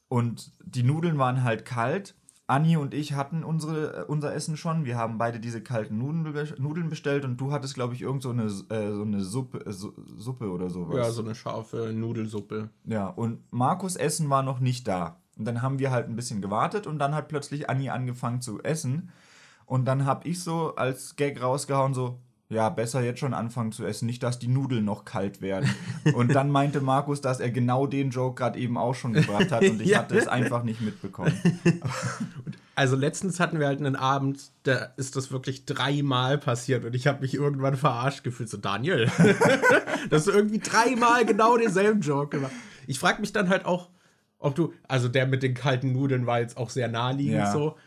Und 0.09 0.51
die 0.65 0.83
Nudeln 0.83 1.17
waren 1.17 1.43
halt 1.43 1.63
kalt. 1.63 2.15
Anni 2.47 2.77
und 2.77 2.93
ich 2.93 3.13
hatten 3.13 3.43
unsere, 3.43 3.97
äh, 3.97 4.03
unser 4.05 4.33
Essen 4.33 4.55
schon. 4.55 4.85
Wir 4.85 4.97
haben 4.97 5.17
beide 5.17 5.39
diese 5.39 5.61
kalten 5.61 5.97
Nudeln, 5.97 6.31
be- 6.33 6.55
Nudeln 6.57 6.89
bestellt 6.89 7.25
und 7.25 7.37
du 7.37 7.51
hattest, 7.51 7.73
glaube 7.75 7.93
ich, 7.93 8.01
irgend 8.01 8.23
so 8.23 8.29
eine, 8.29 8.43
äh, 8.43 8.93
so 8.93 9.01
eine 9.01 9.21
Suppe, 9.21 9.65
äh, 9.65 9.71
Su- 9.73 9.93
Suppe 10.17 10.49
oder 10.49 10.69
sowas. 10.69 10.95
Ja, 10.97 11.11
so 11.11 11.21
eine 11.23 11.35
scharfe 11.35 11.91
Nudelsuppe. 11.93 12.69
Ja, 12.85 13.07
und 13.07 13.41
Markus 13.51 13.97
Essen 13.97 14.29
war 14.29 14.43
noch 14.43 14.59
nicht 14.61 14.87
da. 14.87 15.17
Und 15.37 15.45
dann 15.45 15.61
haben 15.61 15.77
wir 15.77 15.91
halt 15.91 16.07
ein 16.07 16.15
bisschen 16.15 16.41
gewartet 16.41 16.87
und 16.87 16.99
dann 16.99 17.13
hat 17.13 17.27
plötzlich 17.27 17.69
Anni 17.69 17.89
angefangen 17.89 18.41
zu 18.41 18.63
essen. 18.63 19.09
Und 19.65 19.85
dann 19.85 20.05
habe 20.05 20.27
ich 20.27 20.41
so 20.41 20.73
als 20.75 21.17
Gag 21.17 21.41
rausgehauen, 21.41 21.93
so, 21.93 22.19
ja, 22.49 22.69
besser 22.69 23.01
jetzt 23.01 23.19
schon 23.19 23.33
anfangen 23.33 23.71
zu 23.73 23.85
essen, 23.85 24.05
nicht, 24.05 24.23
dass 24.23 24.39
die 24.39 24.47
Nudeln 24.47 24.85
noch 24.85 25.03
kalt 25.03 25.41
werden. 25.41 25.69
und 26.13 26.33
dann 26.33 26.49
meinte 26.49 26.79
Markus, 26.79 27.19
dass 27.19 27.39
er 27.41 27.51
genau 27.51 27.87
den 27.87 28.09
Joke 28.11 28.35
gerade 28.35 28.57
eben 28.57 28.77
auch 28.77 28.95
schon 28.95 29.13
gebracht 29.13 29.51
hat 29.51 29.63
und 29.63 29.81
ich 29.81 29.89
Ja. 29.91 29.99
hatte 29.99 30.17
es 30.17 30.27
einfach 30.27 30.63
nicht 30.63 30.81
mitbekommen. 30.81 31.33
Also 32.75 32.95
letztens 32.95 33.39
hatten 33.39 33.59
wir 33.59 33.65
halt 33.65 33.79
einen 33.79 33.95
Abend, 33.95 34.51
da 34.61 34.89
ist 34.97 35.15
das 35.15 35.31
wirklich 35.31 35.65
dreimal 35.65 36.37
passiert 36.37 36.85
und 36.85 36.93
ich 36.93 37.07
habe 37.07 37.21
mich 37.21 37.33
irgendwann 37.33 37.75
verarscht 37.75 38.23
gefühlt. 38.23 38.49
So, 38.49 38.57
Daniel, 38.57 39.09
dass 40.11 40.25
du 40.25 40.31
irgendwie 40.31 40.59
dreimal 40.59 41.25
genau 41.25 41.57
denselben 41.57 42.01
Joke 42.01 42.37
gemacht 42.37 42.51
Ich 42.85 42.99
frage 42.99 43.19
mich 43.19 43.33
dann 43.33 43.49
halt 43.49 43.65
auch, 43.65 43.89
ob 44.37 44.53
du, 44.53 44.73
also 44.87 45.07
der 45.07 45.25
mit 45.25 45.41
den 45.41 45.55
kalten 45.55 45.91
Nudeln 45.91 46.27
war 46.27 46.39
jetzt 46.39 46.55
auch 46.55 46.69
sehr 46.69 46.87
naheliegend 46.87 47.37
Ja. 47.37 47.51
so. 47.51 47.77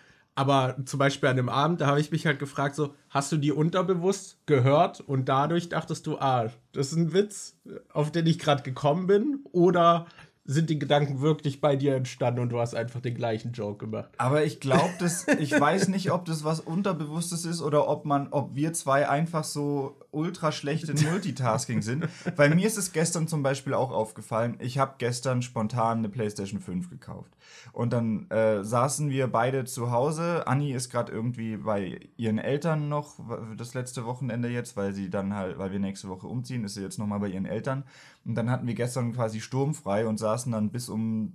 Aber 0.41 0.75
zum 0.87 0.99
Beispiel 0.99 1.29
an 1.29 1.37
dem 1.37 1.51
Abend, 1.51 1.83
da 1.83 1.87
habe 1.87 2.01
ich 2.01 2.13
mich 2.13 2.25
halt 2.25 2.39
gefragt, 2.39 2.75
so, 2.75 2.95
hast 3.11 3.31
du 3.31 3.37
die 3.37 3.53
unterbewusst 3.53 4.39
gehört 4.47 5.03
und 5.03 5.29
dadurch 5.29 5.69
dachtest 5.69 6.07
du, 6.07 6.17
ah, 6.17 6.49
das 6.73 6.93
ist 6.93 6.97
ein 6.97 7.13
Witz, 7.13 7.59
auf 7.93 8.11
den 8.11 8.27
ich 8.27 8.39
gerade 8.39 8.63
gekommen 8.63 9.07
bin? 9.07 9.41
Oder 9.53 10.07
sind 10.47 10.71
die 10.71 10.79
Gedanken 10.79 11.21
wirklich 11.21 11.61
bei 11.61 11.77
dir 11.77 11.95
entstanden 11.95 12.41
und 12.41 12.49
du 12.49 12.59
hast 12.59 12.75
einfach 12.75 13.03
den 13.03 13.15
gleichen 13.15 13.53
Joke 13.53 13.85
gemacht? 13.85 14.09
Aber 14.17 14.43
ich 14.43 14.61
glaube, 14.61 14.95
das, 14.99 15.29
ich 15.29 15.53
weiß 15.53 15.89
nicht, 15.89 16.11
ob 16.11 16.25
das 16.25 16.43
was 16.43 16.61
Unterbewusstes 16.61 17.45
ist 17.45 17.61
oder 17.61 17.87
ob 17.87 18.07
man, 18.07 18.29
ob 18.31 18.55
wir 18.55 18.73
zwei 18.73 19.11
einfach 19.11 19.45
so 19.45 20.01
ultra 20.13 20.53
schlecht 20.53 20.89
in 20.89 21.11
Multitasking 21.11 21.83
sind. 21.83 22.09
Bei 22.37 22.49
mir 22.49 22.67
ist 22.67 22.79
es 22.79 22.93
gestern 22.93 23.29
zum 23.29 23.43
Beispiel 23.43 23.75
auch 23.75 23.91
aufgefallen. 23.91 24.57
Ich 24.59 24.79
habe 24.79 24.95
gestern 24.99 25.43
spontan 25.43 25.99
eine 25.99 26.09
PlayStation 26.09 26.61
5 26.61 26.91
gekauft. 26.91 27.33
Und 27.73 27.93
dann 27.93 28.29
äh, 28.31 28.65
saßen 28.65 29.11
wir 29.11 29.29
beide 29.29 29.65
zu 29.65 29.91
Hause. 29.91 30.47
Anni 30.47 30.73
ist 30.73 30.91
gerade 30.91 31.13
irgendwie 31.13 31.57
bei 31.57 32.01
ihren 32.17 32.39
Eltern 32.39 32.89
noch 32.89 33.21
das 33.57 33.75
letzte 33.75 34.05
Wochenende 34.05 34.49
jetzt, 34.49 34.77
weil 34.77 34.93
sie 34.93 35.11
dann 35.11 35.35
halt, 35.35 35.59
weil 35.59 35.73
wir 35.73 35.79
nächste 35.79 36.09
Woche 36.09 36.27
umziehen, 36.27 36.65
ist 36.65 36.75
sie 36.75 36.83
jetzt 36.83 36.99
nochmal 36.99 37.21
bei 37.21 37.29
ihren 37.29 37.47
Eltern. 37.47 37.85
Und 38.25 38.35
dann 38.35 38.51
hatten 38.51 38.67
wir 38.67 38.75
gestern 38.75 39.13
quasi 39.13 39.41
sturmfrei 39.41 40.07
und 40.07 40.19
saßen 40.19 40.53
dann 40.53 40.71
bis 40.71 40.89
um 40.89 41.35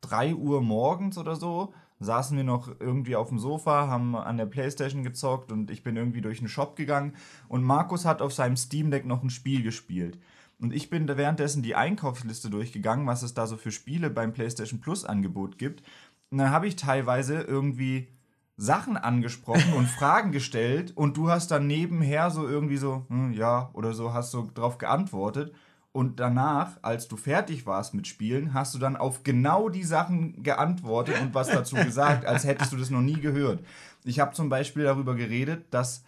3 0.00 0.34
Uhr 0.34 0.62
morgens 0.62 1.18
oder 1.18 1.36
so, 1.36 1.72
saßen 2.00 2.36
wir 2.36 2.44
noch 2.44 2.68
irgendwie 2.80 3.16
auf 3.16 3.28
dem 3.28 3.38
Sofa, 3.38 3.88
haben 3.88 4.16
an 4.16 4.36
der 4.36 4.46
Playstation 4.46 5.02
gezockt 5.02 5.52
und 5.52 5.70
ich 5.70 5.82
bin 5.82 5.96
irgendwie 5.96 6.20
durch 6.20 6.38
den 6.38 6.48
Shop 6.48 6.76
gegangen 6.76 7.14
und 7.48 7.62
Markus 7.62 8.04
hat 8.04 8.22
auf 8.22 8.32
seinem 8.32 8.56
Steam 8.56 8.90
Deck 8.90 9.06
noch 9.06 9.22
ein 9.22 9.30
Spiel 9.30 9.62
gespielt. 9.62 10.18
Und 10.60 10.72
ich 10.72 10.90
bin 10.90 11.06
währenddessen 11.06 11.62
die 11.62 11.76
Einkaufsliste 11.76 12.50
durchgegangen, 12.50 13.06
was 13.06 13.22
es 13.22 13.34
da 13.34 13.46
so 13.46 13.56
für 13.56 13.70
Spiele 13.70 14.10
beim 14.10 14.32
PlayStation 14.32 14.80
Plus 14.80 15.04
Angebot 15.04 15.56
gibt. 15.56 15.82
Und 16.30 16.38
dann 16.38 16.50
habe 16.50 16.66
ich 16.66 16.76
teilweise 16.76 17.40
irgendwie 17.42 18.08
Sachen 18.56 18.96
angesprochen 18.96 19.72
und 19.74 19.86
Fragen 19.98 20.32
gestellt 20.32 20.92
und 20.96 21.16
du 21.16 21.30
hast 21.30 21.50
dann 21.52 21.66
nebenher 21.66 22.30
so 22.30 22.46
irgendwie 22.46 22.76
so, 22.76 23.06
hm, 23.08 23.32
ja, 23.32 23.70
oder 23.72 23.94
so, 23.94 24.12
hast 24.12 24.32
so 24.32 24.48
drauf 24.52 24.78
geantwortet. 24.78 25.54
Und 25.98 26.20
danach, 26.20 26.78
als 26.82 27.08
du 27.08 27.16
fertig 27.16 27.66
warst 27.66 27.92
mit 27.92 28.06
Spielen, 28.06 28.54
hast 28.54 28.72
du 28.72 28.78
dann 28.78 28.96
auf 28.96 29.24
genau 29.24 29.68
die 29.68 29.82
Sachen 29.82 30.44
geantwortet 30.44 31.20
und 31.20 31.34
was 31.34 31.48
dazu 31.48 31.74
gesagt, 31.84 32.24
als 32.24 32.44
hättest 32.44 32.72
du 32.72 32.76
das 32.76 32.90
noch 32.90 33.00
nie 33.00 33.18
gehört. 33.18 33.64
Ich 34.04 34.20
habe 34.20 34.32
zum 34.32 34.48
Beispiel 34.48 34.84
darüber 34.84 35.16
geredet, 35.16 35.64
dass, 35.72 36.04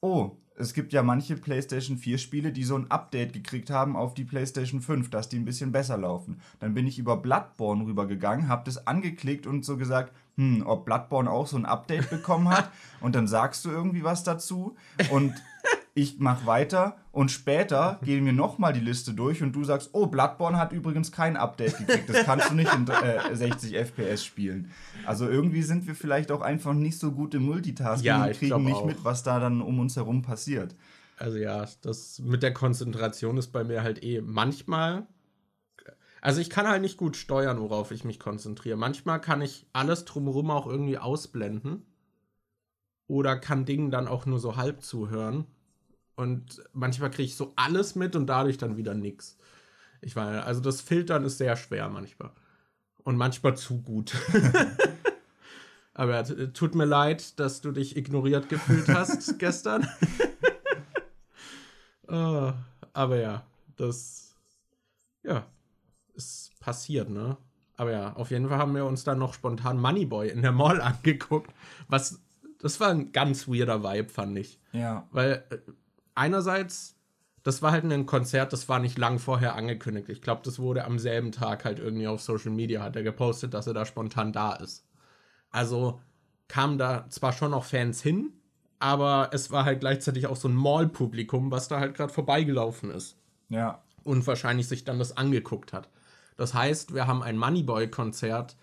oh, 0.00 0.36
es 0.54 0.74
gibt 0.74 0.92
ja 0.92 1.02
manche 1.02 1.34
PlayStation 1.34 1.98
4 1.98 2.18
Spiele, 2.18 2.52
die 2.52 2.62
so 2.62 2.76
ein 2.76 2.88
Update 2.92 3.32
gekriegt 3.32 3.68
haben 3.68 3.96
auf 3.96 4.14
die 4.14 4.22
PlayStation 4.22 4.80
5, 4.80 5.10
dass 5.10 5.28
die 5.28 5.40
ein 5.40 5.44
bisschen 5.44 5.72
besser 5.72 5.98
laufen. 5.98 6.40
Dann 6.60 6.74
bin 6.74 6.86
ich 6.86 7.00
über 7.00 7.16
Bloodborne 7.16 7.84
rübergegangen, 7.84 8.46
habe 8.46 8.62
das 8.64 8.86
angeklickt 8.86 9.48
und 9.48 9.64
so 9.64 9.76
gesagt, 9.76 10.12
hm, 10.36 10.62
ob 10.66 10.84
Bloodborne 10.84 11.30
auch 11.30 11.46
so 11.46 11.56
ein 11.56 11.66
Update 11.66 12.10
bekommen 12.10 12.48
hat. 12.48 12.70
Und 13.00 13.14
dann 13.14 13.26
sagst 13.26 13.64
du 13.64 13.70
irgendwie 13.70 14.04
was 14.04 14.22
dazu 14.22 14.76
und 15.10 15.34
ich 15.94 16.16
mach 16.20 16.46
weiter 16.46 16.96
und 17.10 17.30
später 17.30 17.98
gehen 18.04 18.24
wir 18.24 18.32
nochmal 18.32 18.72
die 18.72 18.80
Liste 18.80 19.12
durch 19.12 19.42
und 19.42 19.52
du 19.52 19.64
sagst, 19.64 19.90
oh, 19.92 20.06
Bloodborne 20.06 20.56
hat 20.56 20.72
übrigens 20.72 21.10
kein 21.12 21.36
Update 21.36 21.78
gekriegt. 21.78 22.08
Das 22.08 22.24
kannst 22.24 22.50
du 22.50 22.54
nicht 22.54 22.72
in 22.72 22.86
äh, 22.88 23.34
60 23.34 23.74
FPS 23.76 24.24
spielen. 24.24 24.70
Also 25.04 25.28
irgendwie 25.28 25.62
sind 25.62 25.86
wir 25.86 25.94
vielleicht 25.96 26.30
auch 26.30 26.40
einfach 26.40 26.72
nicht 26.74 26.98
so 26.98 27.10
gut 27.12 27.34
im 27.34 27.44
Multitasking 27.44 28.06
Ja, 28.06 28.24
und 28.24 28.32
kriegen 28.32 28.64
nicht 28.64 28.76
auch. 28.76 28.86
mit, 28.86 29.04
was 29.04 29.24
da 29.24 29.40
dann 29.40 29.60
um 29.60 29.80
uns 29.80 29.96
herum 29.96 30.22
passiert. 30.22 30.74
Also 31.18 31.38
ja, 31.38 31.66
das 31.82 32.20
mit 32.20 32.42
der 32.42 32.54
Konzentration 32.54 33.36
ist 33.36 33.48
bei 33.48 33.64
mir 33.64 33.82
halt 33.82 34.02
eh 34.02 34.20
manchmal. 34.20 35.06
Also 36.22 36.40
ich 36.40 36.48
kann 36.50 36.68
halt 36.68 36.80
nicht 36.82 36.96
gut 36.98 37.16
steuern, 37.16 37.60
worauf 37.60 37.90
ich 37.90 38.04
mich 38.04 38.20
konzentriere. 38.20 38.76
Manchmal 38.76 39.20
kann 39.20 39.42
ich 39.42 39.66
alles 39.72 40.04
drumherum 40.04 40.50
auch 40.52 40.66
irgendwie 40.68 40.96
ausblenden. 40.96 41.84
Oder 43.08 43.36
kann 43.36 43.64
Dingen 43.66 43.90
dann 43.90 44.06
auch 44.06 44.24
nur 44.24 44.38
so 44.38 44.56
halb 44.56 44.82
zuhören. 44.82 45.46
Und 46.14 46.62
manchmal 46.72 47.10
kriege 47.10 47.24
ich 47.24 47.34
so 47.36 47.52
alles 47.56 47.96
mit 47.96 48.14
und 48.14 48.26
dadurch 48.28 48.56
dann 48.56 48.76
wieder 48.76 48.94
nix. 48.94 49.36
Ich 50.00 50.14
meine, 50.14 50.44
also 50.44 50.60
das 50.60 50.80
Filtern 50.80 51.24
ist 51.24 51.38
sehr 51.38 51.56
schwer 51.56 51.88
manchmal. 51.88 52.30
Und 53.02 53.16
manchmal 53.16 53.56
zu 53.56 53.82
gut. 53.82 54.14
Aber 55.94 56.12
ja, 56.12 56.22
t- 56.22 56.52
tut 56.52 56.76
mir 56.76 56.84
leid, 56.84 57.38
dass 57.40 57.60
du 57.60 57.72
dich 57.72 57.96
ignoriert 57.96 58.48
gefühlt 58.48 58.88
hast 58.88 59.38
gestern. 59.38 59.86
Ah, 62.08 62.54
aber 62.92 63.16
ja, 63.20 63.46
das 63.76 64.34
ja, 65.22 65.46
ist 66.14 66.52
passiert, 66.60 67.10
ne? 67.10 67.36
Aber 67.76 67.90
ja, 67.90 68.12
auf 68.14 68.30
jeden 68.30 68.48
Fall 68.48 68.58
haben 68.58 68.74
wir 68.74 68.84
uns 68.84 69.02
dann 69.04 69.18
noch 69.18 69.34
spontan 69.34 69.80
Moneyboy 69.80 70.28
in 70.28 70.42
der 70.42 70.52
Mall 70.52 70.80
angeguckt, 70.82 71.52
was 71.88 72.20
das 72.60 72.78
war 72.78 72.90
ein 72.90 73.10
ganz 73.10 73.48
weirder 73.48 73.82
Vibe, 73.82 74.08
fand 74.08 74.38
ich. 74.38 74.60
Ja. 74.72 75.08
Weil 75.10 75.44
äh, 75.50 75.58
einerseits, 76.14 76.94
das 77.42 77.60
war 77.60 77.72
halt 77.72 77.84
ein 77.84 78.06
Konzert, 78.06 78.52
das 78.52 78.68
war 78.68 78.78
nicht 78.78 78.98
lang 78.98 79.18
vorher 79.18 79.56
angekündigt. 79.56 80.08
Ich 80.08 80.22
glaube, 80.22 80.42
das 80.44 80.58
wurde 80.60 80.84
am 80.84 80.98
selben 81.00 81.32
Tag 81.32 81.64
halt 81.64 81.80
irgendwie 81.80 82.06
auf 82.06 82.22
Social 82.22 82.52
Media, 82.52 82.82
hat 82.82 82.94
er 82.94 83.02
gepostet, 83.02 83.52
dass 83.54 83.66
er 83.66 83.74
da 83.74 83.84
spontan 83.84 84.32
da 84.32 84.52
ist. 84.54 84.84
Also 85.50 86.00
kamen 86.46 86.78
da 86.78 87.06
zwar 87.08 87.32
schon 87.32 87.50
noch 87.50 87.64
Fans 87.64 88.00
hin, 88.00 88.32
aber 88.78 89.30
es 89.32 89.50
war 89.50 89.64
halt 89.64 89.80
gleichzeitig 89.80 90.26
auch 90.28 90.36
so 90.36 90.48
ein 90.48 90.54
Mall-Publikum, 90.54 91.50
was 91.50 91.66
da 91.68 91.80
halt 91.80 91.94
gerade 91.96 92.12
vorbeigelaufen 92.12 92.90
ist 92.90 93.16
Ja. 93.48 93.82
und 94.04 94.24
wahrscheinlich 94.26 94.68
sich 94.68 94.84
dann 94.84 94.98
das 95.00 95.16
angeguckt 95.16 95.72
hat. 95.72 95.88
Das 96.36 96.54
heißt, 96.54 96.94
wir 96.94 97.06
haben 97.06 97.22
ein 97.22 97.38
Moneyboy-Konzert, 97.38 98.56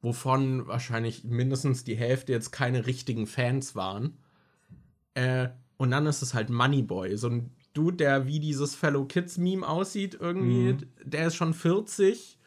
wovon 0.00 0.66
wahrscheinlich 0.66 1.24
mindestens 1.24 1.84
die 1.84 1.96
Hälfte 1.96 2.32
jetzt 2.32 2.52
keine 2.52 2.86
richtigen 2.86 3.26
Fans 3.26 3.74
waren. 3.74 4.18
Äh, 5.14 5.48
und 5.76 5.90
dann 5.90 6.06
ist 6.06 6.22
es 6.22 6.34
halt 6.34 6.50
Moneyboy, 6.50 7.16
so 7.16 7.28
ein 7.28 7.50
Dude, 7.74 7.96
der 7.96 8.26
wie 8.26 8.40
dieses 8.40 8.74
Fellow 8.74 9.04
Kids-Meme 9.04 9.66
aussieht, 9.66 10.16
irgendwie. 10.18 10.76
Der 11.04 11.26
ist 11.26 11.34
schon 11.34 11.52
40 11.52 12.38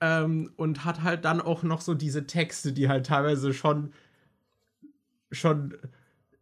ähm, 0.00 0.52
und 0.56 0.84
hat 0.84 1.02
halt 1.02 1.24
dann 1.24 1.40
auch 1.40 1.62
noch 1.62 1.80
so 1.80 1.94
diese 1.94 2.26
Texte, 2.26 2.72
die 2.72 2.88
halt 2.88 3.06
teilweise 3.06 3.54
schon 3.54 3.92
schon 5.32 5.76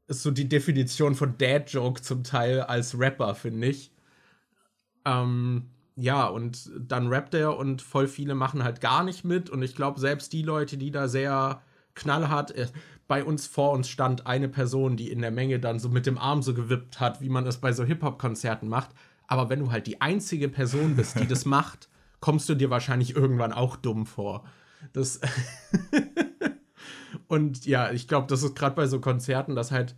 ist 0.09 0.23
so 0.23 0.31
die 0.31 0.49
Definition 0.49 1.15
von 1.15 1.37
Dad-Joke 1.37 2.01
zum 2.01 2.25
Teil 2.25 2.63
als 2.63 2.99
Rapper, 2.99 3.35
finde 3.35 3.69
ich. 3.69 3.93
Ähm, 5.05 5.71
ja, 6.01 6.27
und 6.27 6.71
dann 6.79 7.09
rappt 7.09 7.35
er 7.35 7.57
und 7.57 7.83
voll 7.83 8.07
viele 8.07 8.37
machen 8.37 8.63
halt 8.63 8.81
gar 8.81 9.03
nicht 9.03 9.25
mit. 9.25 9.51
Und 9.51 9.63
ich 9.63 9.75
glaube, 9.75 9.99
selbst 9.99 10.33
die 10.33 10.43
Leute, 10.43 10.77
die 10.77 10.93
da 10.93 11.09
sehr 11.09 11.61
knallhart, 11.97 12.53
äh, 12.53 12.69
bei 13.09 13.25
uns 13.25 13.49
vor 13.49 13.73
uns 13.73 13.89
stand 13.89 14.25
eine 14.27 14.49
Person, 14.49 14.97
die 14.97 15.11
in 15.11 15.21
der 15.23 15.33
Menge 15.33 15.59
dann 15.59 15.81
so 15.81 15.89
mit 15.89 16.07
dem 16.07 16.17
Arm 16.17 16.43
so 16.43 16.55
gewippt 16.55 17.01
hat, 17.01 17.21
wie 17.21 17.29
man 17.29 17.47
es 17.47 17.57
bei 17.57 17.73
so 17.73 17.83
Hip-Hop-Konzerten 17.83 18.69
macht. 18.69 18.91
Aber 19.27 19.51
wenn 19.51 19.59
du 19.59 19.73
halt 19.73 19.89
die 19.89 20.01
einzige 20.01 20.49
Person 20.49 20.95
bist, 20.95 21.19
die 21.19 21.27
das 21.27 21.45
macht, 21.45 21.89
kommst 22.21 22.49
du 22.49 22.55
dir 22.55 22.71
wahrscheinlich 22.71 23.17
irgendwann 23.17 23.53
auch 23.53 23.75
dumm 23.75 24.07
vor. 24.07 24.45
Das. 24.93 25.21
und 27.27 27.67
ja, 27.67 27.91
ich 27.91 28.07
glaube, 28.07 28.29
das 28.29 28.45
ist 28.45 28.55
gerade 28.55 28.77
bei 28.77 28.87
so 28.87 29.01
Konzerten, 29.01 29.57
dass 29.57 29.73
halt 29.73 29.97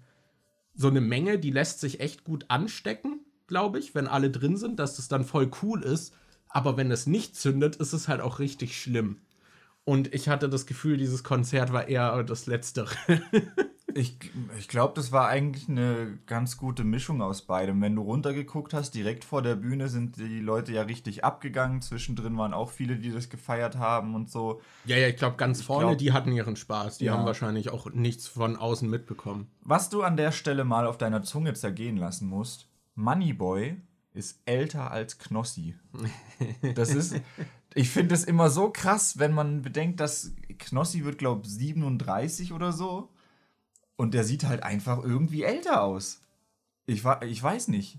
so 0.75 0.88
eine 0.88 1.02
Menge, 1.02 1.38
die 1.38 1.50
lässt 1.50 1.80
sich 1.80 2.00
echt 2.00 2.25
gut 2.25 2.47
anstecken, 2.49 3.21
glaube 3.50 3.78
ich, 3.78 3.95
wenn 3.95 4.07
alle 4.09 4.30
drin 4.30 4.57
sind, 4.57 4.78
dass 4.78 4.97
das 4.97 5.09
dann 5.09 5.25
voll 5.25 5.50
cool 5.62 5.83
ist. 5.83 6.14
Aber 6.49 6.76
wenn 6.78 6.90
es 6.90 7.07
nicht 7.07 7.37
zündet, 7.37 7.76
ist 7.76 7.92
es 7.92 8.09
halt 8.09 8.23
auch 8.23 8.38
richtig 8.38 8.80
schlimm. 8.80 9.19
Und 9.85 10.14
ich 10.14 10.28
hatte 10.28 10.49
das 10.49 10.66
Gefühl, 10.66 10.97
dieses 10.97 11.23
Konzert 11.25 11.73
war 11.73 11.88
eher 11.88 12.23
das 12.25 12.47
Letztere. 12.47 12.88
Ich, 13.92 14.16
ich 14.57 14.69
glaube, 14.69 14.92
das 14.95 15.11
war 15.11 15.26
eigentlich 15.26 15.69
eine 15.69 16.16
ganz 16.26 16.57
gute 16.57 16.85
Mischung 16.85 17.21
aus 17.23 17.42
beidem. 17.42 17.83
Wenn 17.83 17.97
du 17.97 18.02
runtergeguckt 18.02 18.73
hast, 18.73 18.92
direkt 18.95 19.25
vor 19.25 19.42
der 19.42 19.57
Bühne 19.57 19.88
sind 19.88 20.16
die 20.16 20.38
Leute 20.38 20.71
ja 20.73 20.83
richtig 20.83 21.25
abgegangen. 21.25 21.83
Zwischendrin 21.83 22.38
waren 22.38 22.54
auch 22.54 22.71
viele, 22.71 22.95
die 22.99 23.11
das 23.11 23.30
gefeiert 23.30 23.78
haben 23.78 24.14
und 24.14 24.30
so. 24.30 24.61
ja, 24.85 24.97
ja, 24.97 25.09
ich 25.09 25.16
glaube, 25.16 25.37
ganz 25.38 25.61
vorne, 25.62 25.88
glaub- 25.88 25.99
die 25.99 26.12
hatten 26.12 26.30
ihren 26.30 26.54
Spaß. 26.54 26.99
Die 26.99 27.07
Ja. 27.07 27.14
haben 27.16 27.25
wahrscheinlich 27.26 27.71
auch 27.71 27.90
nichts 27.90 28.28
von 28.28 28.54
außen 28.54 28.88
mitbekommen. 28.88 29.49
Was 29.62 29.90
du 29.90 30.02
an 30.04 30.16
der 30.16 30.30
Stelle 30.30 30.62
mal 30.62 30.87
auf 30.87 30.97
deiner 30.97 31.25
Zunge 31.25 31.54
zergehen 31.54 31.97
lassen 31.97 32.28
musst, 32.28 32.69
Moneyboy 32.94 33.76
ist 34.12 34.40
älter 34.44 34.90
als 34.90 35.18
Knossi. 35.18 35.76
Das 36.75 36.94
ist, 36.94 37.14
ich 37.75 37.90
finde 37.90 38.14
es 38.14 38.25
immer 38.25 38.50
so 38.50 38.70
krass, 38.70 39.18
wenn 39.18 39.32
man 39.32 39.62
bedenkt, 39.62 40.00
dass 40.00 40.32
Knossi 40.59 41.04
wird, 41.04 41.18
glaube 41.18 41.42
ich, 41.44 41.52
37 41.52 42.52
oder 42.52 42.73
so. 42.73 43.11
Und 43.97 44.14
der 44.14 44.25
sieht 44.25 44.44
halt 44.44 44.62
einfach 44.62 45.02
irgendwie 45.02 45.42
älter 45.42 45.82
aus. 45.82 46.23
Ich, 46.87 47.04
ich 47.23 47.42
weiß 47.42 47.68
nicht. 47.68 47.99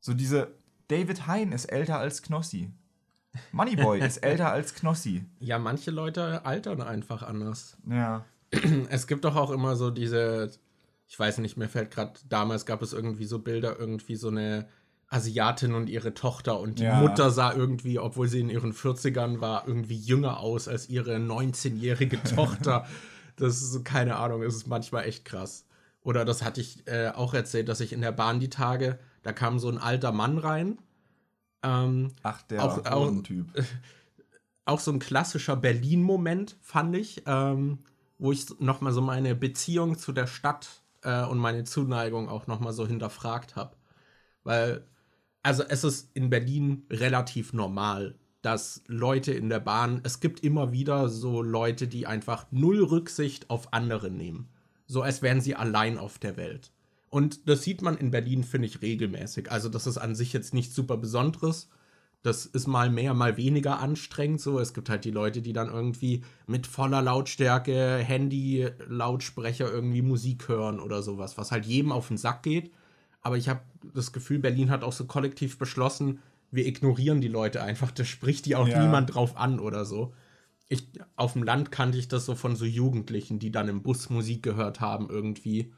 So 0.00 0.14
diese, 0.14 0.54
David 0.88 1.26
Hein 1.26 1.52
ist 1.52 1.66
älter 1.66 1.98
als 1.98 2.22
Knossi. 2.22 2.70
Moneyboy 3.52 4.00
ist 4.06 4.18
älter 4.18 4.52
als 4.52 4.74
Knossi. 4.74 5.24
Ja, 5.40 5.58
manche 5.58 5.90
Leute 5.90 6.44
altern 6.44 6.82
einfach 6.82 7.22
anders. 7.22 7.76
Ja. 7.88 8.24
Es 8.90 9.06
gibt 9.06 9.24
doch 9.24 9.36
auch 9.36 9.50
immer 9.50 9.76
so 9.76 9.90
diese, 9.90 10.50
ich 11.08 11.18
weiß 11.18 11.38
nicht, 11.38 11.56
mir 11.56 11.68
fällt 11.68 11.90
gerade, 11.90 12.12
damals 12.28 12.66
gab 12.66 12.82
es 12.82 12.92
irgendwie 12.92 13.24
so 13.24 13.38
Bilder, 13.40 13.78
irgendwie 13.78 14.16
so 14.16 14.28
eine 14.28 14.68
Asiatin 15.08 15.72
und 15.74 15.88
ihre 15.88 16.12
Tochter 16.12 16.60
und 16.60 16.78
die 16.80 16.84
Ja. 16.84 17.00
Mutter 17.00 17.30
sah 17.30 17.52
irgendwie, 17.54 17.98
obwohl 17.98 18.28
sie 18.28 18.40
in 18.40 18.50
ihren 18.50 18.74
40ern 18.74 19.40
war, 19.40 19.66
irgendwie 19.66 19.96
jünger 19.96 20.38
aus 20.40 20.68
als 20.68 20.88
ihre 20.90 21.16
19-jährige 21.16 22.22
Tochter. 22.36 22.86
Das 23.36 23.54
ist 23.62 23.72
so, 23.72 23.82
keine 23.82 24.16
Ahnung, 24.16 24.42
es 24.42 24.54
ist 24.54 24.66
manchmal 24.66 25.04
echt 25.06 25.24
krass. 25.24 25.64
Oder 26.02 26.24
das 26.26 26.42
hatte 26.44 26.60
ich 26.60 26.86
äh, 26.86 27.08
auch 27.14 27.32
erzählt, 27.34 27.68
dass 27.68 27.80
ich 27.80 27.92
in 27.94 28.00
der 28.02 28.12
Bahn 28.12 28.38
die 28.40 28.50
Tage, 28.50 28.98
da 29.22 29.32
kam 29.32 29.58
so 29.58 29.68
ein 29.70 29.78
alter 29.78 30.12
Mann 30.12 30.36
rein. 30.38 30.78
Ähm, 31.62 32.12
Ach, 32.22 32.42
der 32.42 32.62
Auch- 32.64 32.84
auch- 32.84 32.90
Bodentyp. 33.06 33.46
auch 34.66 34.80
so 34.80 34.92
ein 34.92 34.98
klassischer 34.98 35.56
Berlin-Moment, 35.56 36.56
fand 36.60 36.94
ich, 36.96 37.22
ähm, 37.26 37.78
wo 38.18 38.32
ich 38.32 38.46
nochmal 38.60 38.92
so 38.92 39.00
meine 39.00 39.34
Beziehung 39.34 39.96
zu 39.96 40.12
der 40.12 40.26
Stadt 40.26 40.68
äh, 41.08 41.24
und 41.24 41.38
meine 41.38 41.64
Zuneigung 41.64 42.28
auch 42.28 42.46
nochmal 42.46 42.74
so 42.74 42.86
hinterfragt 42.86 43.56
habe. 43.56 43.76
Weil, 44.44 44.86
also 45.42 45.62
es 45.68 45.82
ist 45.84 46.10
in 46.14 46.30
Berlin 46.30 46.84
relativ 46.90 47.52
normal, 47.54 48.16
dass 48.42 48.82
Leute 48.86 49.32
in 49.32 49.48
der 49.48 49.60
Bahn, 49.60 50.00
es 50.04 50.20
gibt 50.20 50.40
immer 50.44 50.72
wieder 50.72 51.08
so 51.08 51.42
Leute, 51.42 51.88
die 51.88 52.06
einfach 52.06 52.46
null 52.50 52.84
Rücksicht 52.84 53.50
auf 53.50 53.72
andere 53.72 54.10
nehmen. 54.10 54.48
So 54.86 55.02
als 55.02 55.22
wären 55.22 55.40
sie 55.40 55.54
allein 55.54 55.98
auf 55.98 56.18
der 56.18 56.36
Welt. 56.36 56.72
Und 57.10 57.48
das 57.48 57.62
sieht 57.62 57.82
man 57.82 57.96
in 57.96 58.10
Berlin, 58.10 58.44
finde 58.44 58.68
ich, 58.68 58.82
regelmäßig. 58.82 59.50
Also 59.50 59.68
das 59.70 59.86
ist 59.86 59.98
an 59.98 60.14
sich 60.14 60.32
jetzt 60.34 60.52
nichts 60.52 60.74
super 60.74 60.98
Besonderes. 60.98 61.70
Das 62.22 62.46
ist 62.46 62.66
mal 62.66 62.90
mehr, 62.90 63.14
mal 63.14 63.36
weniger 63.36 63.78
anstrengend. 63.78 64.40
So, 64.40 64.58
es 64.58 64.74
gibt 64.74 64.90
halt 64.90 65.04
die 65.04 65.10
Leute, 65.12 65.40
die 65.40 65.52
dann 65.52 65.68
irgendwie 65.68 66.24
mit 66.46 66.66
voller 66.66 67.00
Lautstärke, 67.00 67.98
Handy, 67.98 68.68
Lautsprecher 68.88 69.70
irgendwie 69.70 70.02
Musik 70.02 70.48
hören 70.48 70.80
oder 70.80 71.02
sowas, 71.02 71.38
was 71.38 71.52
halt 71.52 71.64
jedem 71.64 71.92
auf 71.92 72.08
den 72.08 72.16
Sack 72.18 72.42
geht. 72.42 72.72
Aber 73.22 73.36
ich 73.36 73.48
habe 73.48 73.60
das 73.94 74.12
Gefühl, 74.12 74.38
Berlin 74.40 74.70
hat 74.70 74.82
auch 74.82 74.92
so 74.92 75.04
kollektiv 75.04 75.58
beschlossen, 75.58 76.20
wir 76.50 76.66
ignorieren 76.66 77.20
die 77.20 77.28
Leute 77.28 77.62
einfach. 77.62 77.90
Da 77.90 78.04
spricht 78.04 78.46
die 78.46 78.56
auch 78.56 78.66
Ja. 78.66 78.80
niemand 78.80 79.14
drauf 79.14 79.36
an 79.36 79.60
oder 79.60 79.84
so. 79.84 80.12
Ich, 80.68 80.88
auf 81.16 81.34
dem 81.34 81.42
Land 81.42 81.70
kannte 81.70 81.98
ich 81.98 82.08
das 82.08 82.26
so 82.26 82.34
von 82.34 82.56
so 82.56 82.64
Jugendlichen, 82.64 83.38
die 83.38 83.50
dann 83.50 83.68
im 83.68 83.82
Bus 83.82 84.10
Musik 84.10 84.42
gehört 84.42 84.80
haben 84.80 85.08
irgendwie. 85.08 85.72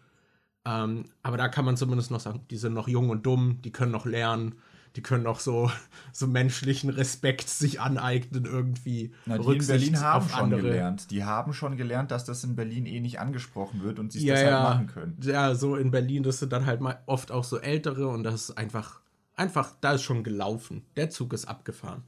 Ähm, 0.64 1.04
aber 1.22 1.36
da 1.36 1.48
kann 1.48 1.64
man 1.64 1.76
zumindest 1.76 2.10
noch 2.10 2.20
sagen, 2.20 2.40
die 2.50 2.56
sind 2.56 2.74
noch 2.74 2.88
jung 2.88 3.10
und 3.10 3.24
dumm, 3.26 3.58
die 3.62 3.72
können 3.72 3.92
noch 3.92 4.06
lernen, 4.06 4.56
die 4.96 5.02
können 5.02 5.22
noch 5.24 5.40
so, 5.40 5.70
so 6.12 6.26
menschlichen 6.26 6.90
Respekt 6.90 7.48
sich 7.48 7.80
aneignen 7.80 8.44
irgendwie. 8.44 9.12
Na, 9.26 9.36
die 9.36 9.42
in 9.42 9.46
Rücksicht 9.46 9.78
Berlin 9.78 10.00
haben 10.00 10.28
schon 10.28 10.40
andere. 10.40 10.62
gelernt. 10.62 11.10
Die 11.10 11.24
haben 11.24 11.52
schon 11.52 11.76
gelernt, 11.76 12.10
dass 12.10 12.24
das 12.24 12.44
in 12.44 12.56
Berlin 12.56 12.86
eh 12.86 13.00
nicht 13.00 13.20
angesprochen 13.20 13.82
wird 13.82 13.98
und 13.98 14.12
sie 14.12 14.18
es 14.18 14.24
Ja, 14.24 14.34
deshalb 14.34 14.50
ja. 14.52 14.62
machen 14.62 14.86
können. 14.86 15.16
Ja, 15.22 15.54
so 15.54 15.76
in 15.76 15.90
Berlin, 15.90 16.22
das 16.22 16.38
sind 16.38 16.52
dann 16.52 16.66
halt 16.66 16.80
mal 16.80 17.02
oft 17.06 17.30
auch 17.32 17.44
so 17.44 17.58
ältere 17.58 18.08
und 18.08 18.22
das 18.24 18.34
ist 18.34 18.58
einfach, 18.58 19.00
einfach, 19.36 19.74
da 19.80 19.92
ist 19.92 20.02
schon 20.02 20.24
gelaufen. 20.24 20.82
Der 20.96 21.10
Zug 21.10 21.32
ist 21.32 21.46
abgefahren. 21.46 22.02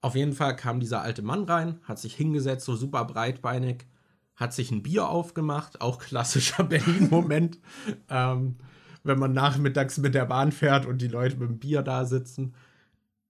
Auf 0.00 0.14
jeden 0.14 0.32
Fall 0.34 0.54
kam 0.54 0.78
dieser 0.78 1.02
alte 1.02 1.22
Mann 1.22 1.44
rein, 1.44 1.80
hat 1.82 1.98
sich 1.98 2.14
hingesetzt, 2.14 2.64
so 2.66 2.76
super 2.76 3.04
breitbeinig, 3.04 3.86
hat 4.36 4.52
sich 4.52 4.70
ein 4.70 4.82
Bier 4.82 5.08
aufgemacht, 5.08 5.80
auch 5.80 5.98
klassischer 5.98 6.62
Berlin-Moment, 6.64 7.58
ähm, 8.08 8.56
wenn 9.06 9.18
man 9.18 9.32
nachmittags 9.32 9.98
mit 9.98 10.14
der 10.14 10.26
Bahn 10.26 10.52
fährt 10.52 10.86
und 10.86 10.98
die 10.98 11.08
Leute 11.08 11.36
mit 11.36 11.48
dem 11.48 11.58
Bier 11.58 11.82
da 11.82 12.04
sitzen. 12.04 12.54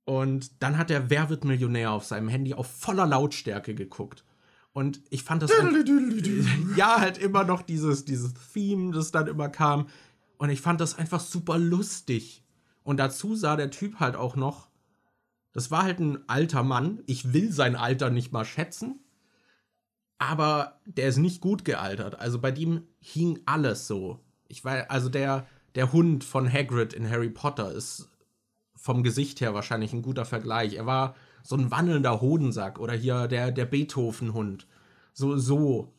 Und 0.04 0.62
dann 0.62 0.78
hat 0.78 0.90
er 0.90 1.10
Wer 1.10 1.28
wird 1.30 1.44
Millionär 1.44 1.90
auf 1.90 2.04
seinem 2.04 2.28
Handy 2.28 2.54
auf 2.54 2.68
voller 2.68 3.06
Lautstärke 3.06 3.74
geguckt. 3.74 4.24
Und 4.72 5.00
ich 5.10 5.22
fand 5.22 5.42
das. 5.42 5.50
ja, 6.76 7.00
halt 7.00 7.18
immer 7.18 7.44
noch 7.44 7.62
dieses, 7.62 8.04
dieses 8.04 8.34
Theme, 8.52 8.92
das 8.92 9.10
dann 9.10 9.26
immer 9.26 9.48
kam. 9.48 9.88
Und 10.38 10.50
ich 10.50 10.60
fand 10.60 10.80
das 10.80 10.98
einfach 10.98 11.20
super 11.20 11.58
lustig. 11.58 12.44
Und 12.84 12.98
dazu 12.98 13.34
sah 13.34 13.56
der 13.56 13.70
Typ 13.70 14.00
halt 14.00 14.16
auch 14.16 14.36
noch. 14.36 14.68
Das 15.52 15.70
war 15.70 15.82
halt 15.82 15.98
ein 15.98 16.28
alter 16.28 16.62
Mann. 16.62 17.02
Ich 17.06 17.32
will 17.32 17.50
sein 17.50 17.74
Alter 17.74 18.10
nicht 18.10 18.32
mal 18.32 18.44
schätzen. 18.44 19.00
Aber 20.18 20.78
der 20.84 21.08
ist 21.08 21.16
nicht 21.16 21.40
gut 21.40 21.64
gealtert. 21.64 22.20
Also 22.20 22.38
bei 22.38 22.50
dem 22.50 22.82
hing 23.00 23.40
alles 23.46 23.86
so. 23.86 24.20
Ich 24.46 24.64
weiß, 24.64 24.88
also 24.88 25.08
der, 25.08 25.46
der 25.76 25.92
Hund 25.92 26.24
von 26.24 26.52
Hagrid 26.52 26.92
in 26.92 27.08
Harry 27.08 27.30
Potter 27.30 27.70
ist 27.70 28.08
vom 28.74 29.02
Gesicht 29.02 29.40
her 29.40 29.54
wahrscheinlich 29.54 29.92
ein 29.92 30.02
guter 30.02 30.24
Vergleich. 30.24 30.74
Er 30.74 30.86
war 30.86 31.14
so 31.42 31.56
ein 31.56 31.70
wandelnder 31.70 32.20
Hodensack 32.20 32.78
oder 32.78 32.94
hier 32.94 33.28
der, 33.28 33.52
der 33.52 33.66
Beethoven-Hund. 33.66 34.66
So, 35.12 35.36
so 35.36 35.92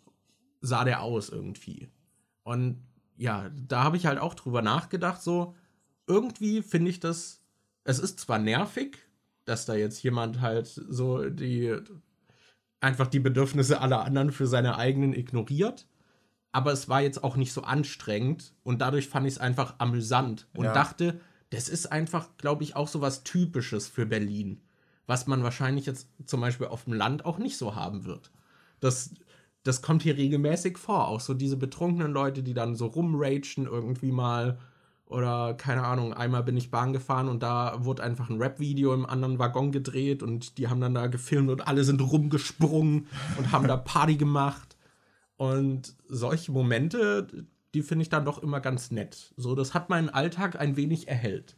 sah 0.62 0.84
der 0.84 1.02
aus 1.02 1.30
irgendwie. 1.30 1.90
Und 2.44 2.84
ja, 3.18 3.50
da 3.68 3.84
habe 3.84 3.98
ich 3.98 4.06
halt 4.06 4.20
auch 4.20 4.34
drüber 4.34 4.62
nachgedacht, 4.62 5.22
so 5.22 5.56
irgendwie 6.08 6.62
finde 6.62 6.92
ich 6.92 7.00
das, 7.00 7.42
es 7.84 8.00
ist 8.00 8.20
zwar 8.20 8.40
nervig, 8.40 8.98
dass 9.46 9.66
da 9.66 9.76
jetzt 9.76 10.02
jemand 10.04 10.42
halt 10.42 10.68
so 10.68 11.30
die 11.30 11.76
einfach 12.80 13.08
die 13.08 13.20
Bedürfnisse 13.20 13.82
aller 13.82 14.04
anderen 14.04 14.32
für 14.32 14.48
seine 14.48 14.78
eigenen 14.78 15.14
ignoriert, 15.14 15.88
aber 16.58 16.72
es 16.72 16.90
war 16.90 17.02
jetzt 17.02 17.24
auch 17.24 17.36
nicht 17.36 17.54
so 17.54 17.62
anstrengend 17.62 18.52
und 18.64 18.82
dadurch 18.82 19.08
fand 19.10 19.28
ich 19.28 19.34
es 19.36 19.40
einfach 19.40 19.76
amüsant 19.78 20.48
und 20.56 20.66
Ja. 20.66 20.74
dachte, 20.74 21.20
das 21.52 21.70
ist 21.70 21.92
einfach, 21.92 22.30
glaube 22.40 22.64
ich, 22.64 22.76
auch 22.76 22.88
so 22.88 23.00
was 23.00 23.24
Typisches 23.24 23.88
für 23.88 24.08
Berlin, 24.08 24.60
was 25.06 25.28
man 25.28 25.44
wahrscheinlich 25.44 25.86
jetzt 25.86 26.08
zum 26.26 26.42
Beispiel 26.42 26.66
auf 26.66 26.86
dem 26.86 26.94
Land 26.94 27.26
auch 27.26 27.38
nicht 27.38 27.58
so 27.60 27.76
haben 27.76 28.06
wird. 28.06 28.32
Das, 28.80 29.12
das 29.62 29.84
kommt 29.84 30.02
hier 30.02 30.18
regelmäßig 30.18 30.80
vor, 30.80 31.08
auch 31.10 31.20
so 31.20 31.36
diese 31.36 31.58
betrunkenen 31.58 32.12
Leute, 32.12 32.42
die 32.42 32.56
dann 32.56 32.76
so 32.76 32.88
rumragen 32.88 33.68
irgendwie 33.68 34.12
mal 34.12 34.58
oder 35.06 35.54
keine 35.54 35.84
Ahnung, 35.84 36.12
einmal 36.16 36.42
bin 36.44 36.58
ich 36.58 36.72
Bahn 36.72 36.92
gefahren 36.92 37.28
und 37.30 37.44
da 37.44 37.86
wurde 37.86 38.02
einfach 38.02 38.32
ein 38.32 38.42
Rap-Video 38.42 38.96
im 38.96 39.06
anderen 39.06 39.38
Waggon 39.38 39.72
gedreht 39.72 40.24
und 40.24 40.58
die 40.58 40.70
haben 40.70 40.82
dann 40.82 40.96
da 40.96 41.06
gefilmt 41.06 41.52
und 41.52 41.68
alle 41.68 41.84
sind 41.84 42.02
rumgesprungen 42.02 43.06
und 43.38 43.52
haben 43.52 43.68
da 43.68 43.78
Party 43.78 44.16
gemacht. 44.16 44.76
Und 45.38 45.96
solche 46.08 46.52
Momente, 46.52 47.28
die 47.74 47.84
finde 47.84 48.04
ich 48.04 48.10
dann 48.10 48.26
doch 48.26 48.42
immer 48.42 48.60
ganz 48.60 48.92
nett. 48.92 49.34
So, 49.38 49.56
das 49.56 49.74
hat 49.74 49.90
meinen 49.90 50.10
Alltag 50.10 50.60
ein 50.60 50.76
wenig 50.76 51.08
erhellt. 51.08 51.56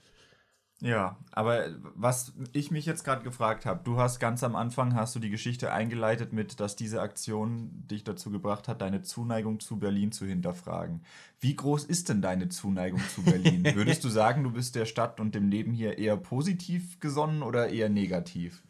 Ja, 0.81 1.17
aber 1.31 1.65
was 1.93 2.31
ich 2.53 2.71
mich 2.71 2.85
jetzt 2.85 3.03
gerade 3.03 3.21
gefragt 3.21 3.65
habe, 3.65 3.81
du 3.83 3.97
hast 3.97 4.19
ganz 4.19 4.43
am 4.45 4.55
Anfang 4.55 4.95
hast 4.95 5.13
du 5.13 5.19
die 5.19 5.29
Geschichte 5.29 5.73
eingeleitet 5.73 6.31
mit, 6.31 6.61
dass 6.61 6.77
diese 6.77 7.01
Aktion 7.01 7.69
dich 7.91 8.05
dazu 8.05 8.31
gebracht 8.31 8.69
hat, 8.69 8.81
deine 8.81 9.01
Zuneigung 9.01 9.59
zu 9.59 9.77
Berlin 9.77 10.13
zu 10.13 10.25
hinterfragen. 10.25 11.01
Wie 11.41 11.53
groß 11.53 11.83
ist 11.83 12.07
denn 12.07 12.21
deine 12.21 12.47
Zuneigung 12.47 13.01
zu 13.13 13.23
Berlin? 13.23 13.65
Würdest 13.75 14.05
du 14.05 14.09
sagen, 14.09 14.43
du 14.43 14.51
bist 14.51 14.75
der 14.75 14.85
Stadt 14.85 15.19
und 15.19 15.35
dem 15.35 15.49
Leben 15.49 15.73
hier 15.73 15.97
eher 15.97 16.15
positiv 16.15 17.01
gesonnen 17.01 17.43
oder 17.43 17.67
eher 17.67 17.89
negativ? 17.89 18.63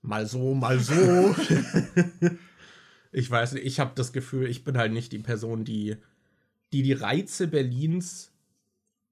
Mal 0.00 0.26
so, 0.26 0.54
mal 0.54 0.78
so. 0.78 0.94
ich 3.12 3.30
weiß 3.30 3.52
nicht, 3.52 3.64
ich 3.66 3.80
habe 3.80 3.92
das 3.94 4.12
Gefühl, 4.12 4.48
ich 4.48 4.64
bin 4.64 4.78
halt 4.78 4.92
nicht 4.92 5.12
die 5.12 5.18
Person, 5.18 5.64
die 5.64 5.96
die, 6.72 6.82
die 6.82 6.92
Reize 6.92 7.48
Berlins 7.48 8.32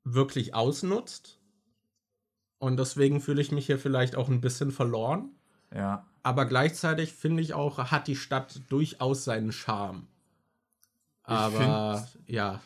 wirklich 0.05 0.55
ausnutzt. 0.55 1.41
Und 2.59 2.79
deswegen 2.79 3.21
fühle 3.21 3.41
ich 3.41 3.53
mich 3.53 3.67
hier 3.67 3.79
vielleicht 3.79 4.17
auch 4.17 4.29
ein 4.29 4.41
bisschen 4.41 4.73
verloren. 4.73 5.31
Ja. 5.75 6.07
Aber 6.23 6.47
gleichzeitig 6.47 7.13
finde 7.13 7.43
ich 7.43 7.55
auch, 7.55 7.79
hat 7.79 8.07
die 8.09 8.17
Stadt 8.17 8.61
durchaus 8.69 9.25
seinen 9.25 9.53
Charme. 9.53 10.07
Aber 11.23 12.09
ja, 12.27 12.61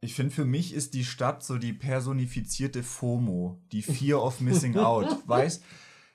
Ich 0.00 0.14
finde, 0.14 0.32
für 0.32 0.44
mich 0.44 0.72
ist 0.72 0.94
die 0.94 1.04
Stadt 1.04 1.42
so 1.42 1.58
die 1.58 1.72
personifizierte 1.72 2.82
FOMO, 2.82 3.60
die 3.72 3.82
Fear 3.82 4.22
of 4.22 4.40
Missing 4.40 4.78
Out. 4.78 5.08
Weißt, 5.26 5.62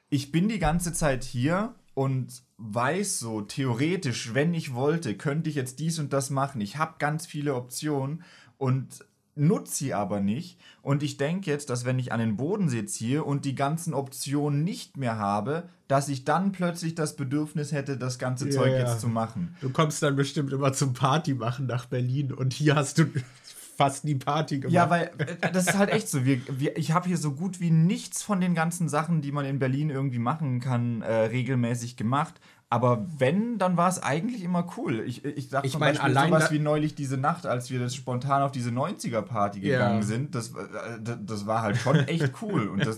ich 0.10 0.32
bin 0.32 0.48
die 0.48 0.60
ganze 0.60 0.94
Zeit 0.94 1.24
hier 1.24 1.76
und 1.96 2.44
weiß 2.58 3.18
so, 3.20 3.42
theoretisch, 3.42 4.34
wenn 4.36 4.54
ich 4.54 4.74
wollte, 4.76 5.16
könnte 5.16 5.50
ich 5.50 5.56
jetzt 5.56 5.80
dies 5.80 5.98
und 5.98 6.14
das 6.14 6.30
machen. 6.30 6.62
Ich 6.62 6.78
habe 6.78 6.96
ganz 7.00 7.26
viele 7.26 7.56
Optionen 7.56 8.24
und 8.58 9.04
nutze 9.38 9.76
sie 9.76 9.94
aber 9.94 10.22
nicht. 10.22 10.60
Und 10.82 11.04
ich 11.04 11.18
denke 11.18 11.50
jetzt, 11.50 11.70
dass 11.70 11.84
wenn 11.84 12.00
ich 12.00 12.14
an 12.14 12.20
den 12.22 12.38
Bodensee 12.38 12.86
ziehe 12.86 13.24
und 13.24 13.44
die 13.44 13.56
ganzen 13.56 13.94
Optionen 13.94 14.64
nicht 14.64 14.96
mehr 14.96 15.18
habe, 15.18 15.68
dass 15.90 16.08
ich 16.08 16.24
dann 16.24 16.52
plötzlich 16.54 16.96
das 16.96 17.16
Bedürfnis 17.18 17.72
hätte, 17.74 17.98
das 17.98 18.18
ganze 18.18 18.50
Zeug 18.50 18.72
Ja. 18.72 18.80
jetzt 18.80 19.02
zu 19.02 19.08
machen. 19.10 19.56
du 19.62 19.70
kommst 19.70 20.02
dann 20.04 20.16
bestimmt 20.16 20.54
immer 20.54 20.72
zum 20.74 20.94
Party 20.94 21.34
machen 21.34 21.66
nach 21.66 21.86
Berlin 21.86 22.32
und 22.32 22.54
hier 22.54 22.76
hast 22.76 22.98
du 22.98 23.06
fast 23.76 24.06
nie 24.06 24.16
Party 24.16 24.60
gemacht. 24.60 24.74
Ja, 24.74 24.90
weil 24.90 25.12
äh, 25.18 25.52
das 25.52 25.68
ist 25.68 25.78
halt 25.78 25.90
echt 25.92 26.08
so. 26.10 26.26
Wir, 26.26 26.40
wir, 26.50 26.78
ich 26.78 26.92
habe 26.92 27.08
hier 27.08 27.18
so 27.18 27.34
gut 27.34 27.60
wie 27.60 27.72
nichts 27.72 28.24
von 28.24 28.42
den 28.42 28.56
ganzen 28.56 28.90
Sachen, 28.90 29.22
die 29.22 29.32
man 29.32 29.46
in 29.46 29.60
Berlin 29.60 29.90
irgendwie 29.90 30.20
machen 30.20 30.60
kann, 30.60 31.02
äh, 31.02 31.14
regelmäßig 31.14 31.98
gemacht. 31.98 32.36
Aber 32.68 33.06
wenn, 33.20 33.60
dann 33.60 33.78
war 33.78 33.88
es 33.88 34.02
eigentlich 34.02 34.44
immer 34.44 34.68
cool. 34.76 35.04
Ich, 35.06 35.24
ich 35.24 35.50
sag 35.50 35.66
Ich 35.66 35.74
zum 35.74 35.80
mein, 35.80 35.94
Beispiel 35.94 36.10
allein 36.18 36.30
sowas 36.30 36.52
wie 36.52 36.60
neulich 36.60 36.96
diese 36.96 37.16
Nacht, 37.16 37.46
als 37.46 37.70
wir 37.70 37.80
das 37.80 37.94
spontan 37.96 38.42
auf 38.42 38.52
diese 38.52 38.72
90er-Party 38.72 39.60
Ja. 39.60 39.78
gegangen 39.78 40.04
sind. 40.04 40.34
Das, 40.34 40.50
äh, 40.50 41.00
das, 41.02 41.18
das 41.24 41.46
war 41.46 41.62
halt 41.62 41.78
schon 41.78 41.96
echt 42.08 42.34
cool. 42.42 42.68
Und 42.68 42.86
das 42.86 42.98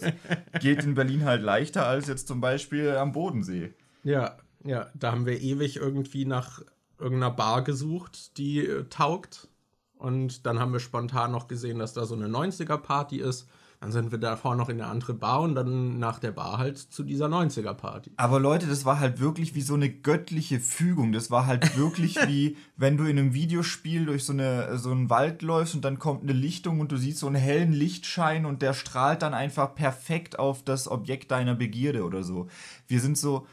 geht 0.62 0.84
in 0.84 0.94
Berlin 0.96 1.26
halt 1.26 1.42
leichter 1.44 1.86
als 1.86 2.08
jetzt 2.08 2.28
zum 2.28 2.40
Beispiel 2.40 2.96
am 2.96 3.12
Bodensee. 3.12 3.74
Ja, 4.04 4.38
ja, 4.63 4.88
da 4.94 5.12
haben 5.12 5.26
wir 5.26 5.40
ewig 5.42 5.76
irgendwie 5.76 6.26
nach 6.26 6.62
irgendeiner 6.98 7.32
Bar 7.32 7.63
gesucht, 7.63 8.38
die 8.38 8.60
äh, 8.66 8.86
taugt. 8.90 9.50
Und 9.97 10.45
dann 10.45 10.60
haben 10.60 10.73
wir 10.73 10.79
spontan 10.79 11.31
noch 11.31 11.47
gesehen, 11.47 11.79
dass 11.79 11.93
da 11.93 12.05
so 12.05 12.15
eine 12.15 12.27
90er-Party 12.27 13.17
ist. 13.17 13.47
Dann 13.79 13.91
sind 13.91 14.12
wir 14.12 14.17
davor 14.17 14.55
noch 14.55 14.69
in 14.69 14.81
eine 14.81 14.89
andere 14.89 15.13
Bar 15.13 15.41
und 15.41 15.53
dann 15.53 15.99
nach 15.99 16.17
der 16.17 16.31
Bar 16.31 16.57
halt 16.57 16.79
zu 16.79 17.03
dieser 17.03 17.27
90er-Party. 17.27 18.12
Aber 18.17 18.39
Leute, 18.39 18.65
das 18.65 18.86
war 18.86 18.99
halt 18.99 19.19
wirklich 19.19 19.53
wie 19.53 19.62
so 19.62 19.75
eine 19.75 19.89
göttliche 19.89 20.60
Fügung. 20.60 21.12
Das 21.12 21.29
war 21.29 21.45
halt 21.45 21.77
wirklich 21.77 22.15
wie, 22.27 22.57
wenn 22.75 22.97
du 22.97 23.03
in 23.03 23.19
einem 23.19 23.36
Videospiel 23.36 24.07
durch 24.07 24.25
so, 24.25 24.33
eine, 24.33 24.79
so 24.79 24.89
einen 24.89 25.12
Wald 25.12 25.43
läufst 25.43 25.75
und 25.75 25.86
dann 25.86 25.99
kommt 25.99 26.23
eine 26.23 26.33
Lichtung 26.33 26.79
und 26.79 26.91
du 26.91 26.97
siehst 26.97 27.19
so 27.19 27.27
einen 27.27 27.36
hellen 27.36 27.71
Lichtschein 27.71 28.47
und 28.47 28.63
der 28.63 28.73
strahlt 28.73 29.21
dann 29.21 29.36
einfach 29.36 29.75
perfekt 29.75 30.39
auf 30.39 30.63
das 30.63 30.88
Objekt 30.88 31.29
deiner 31.29 31.53
Begierde 31.53 32.03
oder 32.03 32.23
so. 32.23 32.47
Wir 32.88 32.99
sind 32.99 33.15
so, 33.15 33.45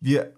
wir, 0.00 0.32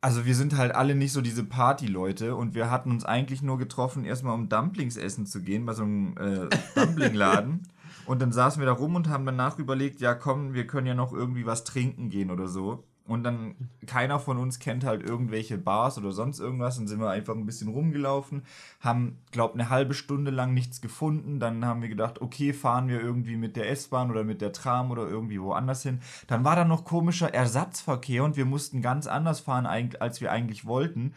also 0.00 0.26
wir 0.26 0.34
sind 0.34 0.56
halt 0.56 0.74
alle 0.74 0.94
nicht 0.94 1.12
so 1.12 1.20
diese 1.20 1.44
Party-Leute 1.44 2.36
und 2.36 2.54
wir 2.54 2.70
hatten 2.70 2.90
uns 2.90 3.04
eigentlich 3.04 3.42
nur 3.42 3.58
getroffen, 3.58 4.04
erstmal 4.04 4.34
um 4.34 4.48
Dumplings 4.48 4.96
essen 4.96 5.26
zu 5.26 5.42
gehen 5.42 5.66
bei 5.66 5.74
so 5.74 5.82
einem 5.82 6.16
äh, 6.16 6.48
Dumplingladen. 6.74 7.66
und 8.06 8.22
dann 8.22 8.32
saßen 8.32 8.60
wir 8.60 8.66
da 8.66 8.72
rum 8.72 8.94
und 8.94 9.08
haben 9.08 9.26
danach 9.26 9.58
überlegt, 9.58 10.00
ja 10.00 10.14
komm, 10.14 10.54
wir 10.54 10.66
können 10.66 10.86
ja 10.86 10.94
noch 10.94 11.12
irgendwie 11.12 11.46
was 11.46 11.64
trinken 11.64 12.10
gehen 12.10 12.30
oder 12.30 12.48
so. 12.48 12.84
Und 13.08 13.24
dann, 13.24 13.54
keiner 13.86 14.20
von 14.20 14.36
uns 14.36 14.58
kennt 14.58 14.84
halt 14.84 15.02
irgendwelche 15.02 15.56
Bars 15.56 15.96
oder 15.96 16.12
sonst 16.12 16.40
irgendwas. 16.40 16.76
Dann 16.76 16.86
sind 16.86 17.00
wir 17.00 17.08
einfach 17.08 17.34
ein 17.34 17.46
bisschen 17.46 17.68
rumgelaufen, 17.68 18.42
haben, 18.80 19.18
glaub, 19.30 19.54
eine 19.54 19.70
halbe 19.70 19.94
Stunde 19.94 20.30
lang 20.30 20.52
nichts 20.52 20.82
gefunden. 20.82 21.40
Dann 21.40 21.64
haben 21.64 21.80
wir 21.80 21.88
gedacht, 21.88 22.20
okay, 22.20 22.52
fahren 22.52 22.88
wir 22.88 23.00
irgendwie 23.00 23.36
mit 23.36 23.56
der 23.56 23.70
S-Bahn 23.70 24.10
oder 24.10 24.24
mit 24.24 24.42
der 24.42 24.52
Tram 24.52 24.90
oder 24.90 25.08
irgendwie 25.08 25.40
woanders 25.40 25.82
hin. 25.82 26.00
Dann 26.26 26.44
war 26.44 26.54
da 26.54 26.66
noch 26.66 26.84
komischer 26.84 27.32
Ersatzverkehr 27.32 28.22
und 28.24 28.36
wir 28.36 28.44
mussten 28.44 28.82
ganz 28.82 29.06
anders 29.06 29.40
fahren, 29.40 29.66
als 29.66 30.20
wir 30.20 30.30
eigentlich 30.30 30.66
wollten 30.66 31.14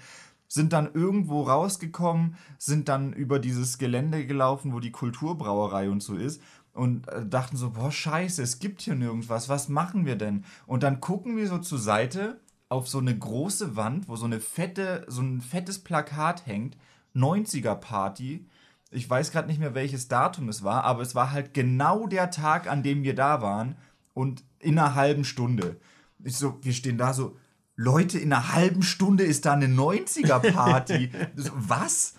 sind 0.51 0.73
dann 0.73 0.93
irgendwo 0.93 1.43
rausgekommen, 1.43 2.36
sind 2.58 2.89
dann 2.89 3.13
über 3.13 3.39
dieses 3.39 3.77
Gelände 3.77 4.27
gelaufen, 4.27 4.73
wo 4.73 4.82
die 4.82 4.91
Kulturbrauerei 4.91 5.89
und 5.89 6.04
so 6.04 6.15
ist 6.15 6.41
und 6.74 7.08
äh, 7.10 7.26
dachten 7.26 7.58
so, 7.58 7.72
boah, 7.72 7.92
scheiße, 7.92 8.42
es 8.42 8.60
gibt 8.60 8.82
hier 8.82 8.96
nirgendwas, 8.96 9.50
was 9.50 9.70
machen 9.70 10.06
wir 10.06 10.16
denn? 10.16 10.46
Und 10.66 10.84
dann 10.84 11.02
gucken 11.02 11.38
wir 11.38 11.48
so 11.48 11.58
zur 11.58 11.80
Seite 11.80 12.40
auf 12.70 12.88
so 12.88 13.00
eine 13.00 13.18
große 13.18 13.76
Wand, 13.76 14.08
wo 14.08 14.16
so 14.16 14.26
eine 14.26 14.40
fette, 14.40 15.06
so 15.08 15.22
ein 15.22 15.42
fettes 15.42 15.80
Plakat 15.80 16.46
hängt, 16.46 16.78
90er 17.16 17.76
Party. 17.76 18.48
Ich 18.92 19.10
weiß 19.10 19.32
gerade 19.32 19.48
nicht 19.48 19.60
mehr, 19.60 19.76
welches 19.76 20.08
Datum 20.08 20.48
es 20.48 20.64
war, 20.64 20.86
aber 20.86 21.02
es 21.02 21.14
war 21.14 21.32
halt 21.32 21.54
genau 21.54 22.08
der 22.08 22.32
Tag, 22.32 22.70
an 22.70 22.84
dem 22.84 23.04
wir 23.04 23.16
da 23.16 23.42
waren 23.42 23.76
und 24.14 24.44
in 24.60 24.80
einer 24.80 24.96
halben 24.96 25.26
Stunde. 25.26 25.78
Ich 26.24 26.38
so, 26.38 26.60
wir 26.62 26.74
stehen 26.74 26.98
da 26.98 27.14
so, 27.14 27.38
Leute, 27.76 28.20
in 28.20 28.32
einer 28.32 28.54
halben 28.54 28.84
Stunde 28.84 29.24
ist 29.24 29.46
da 29.46 29.54
eine 29.54 29.68
90er 29.68 30.52
Party. 30.54 31.12
so, 31.36 31.52
was? 31.56 32.14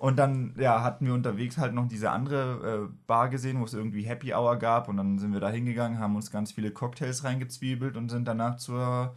Und 0.00 0.18
dann 0.18 0.54
ja, 0.58 0.82
hatten 0.82 1.04
wir 1.04 1.12
unterwegs 1.12 1.58
halt 1.58 1.74
noch 1.74 1.86
diese 1.86 2.10
andere 2.10 2.88
äh, 2.88 2.94
Bar 3.06 3.28
gesehen, 3.28 3.60
wo 3.60 3.64
es 3.64 3.74
irgendwie 3.74 4.00
Happy 4.00 4.32
Hour 4.32 4.56
gab. 4.56 4.88
Und 4.88 4.96
dann 4.96 5.18
sind 5.18 5.34
wir 5.34 5.40
da 5.40 5.50
hingegangen, 5.50 5.98
haben 5.98 6.16
uns 6.16 6.30
ganz 6.30 6.52
viele 6.52 6.70
Cocktails 6.70 7.22
reingezwiebelt 7.22 7.98
und 7.98 8.08
sind 8.08 8.26
danach 8.26 8.56
zur 8.56 9.14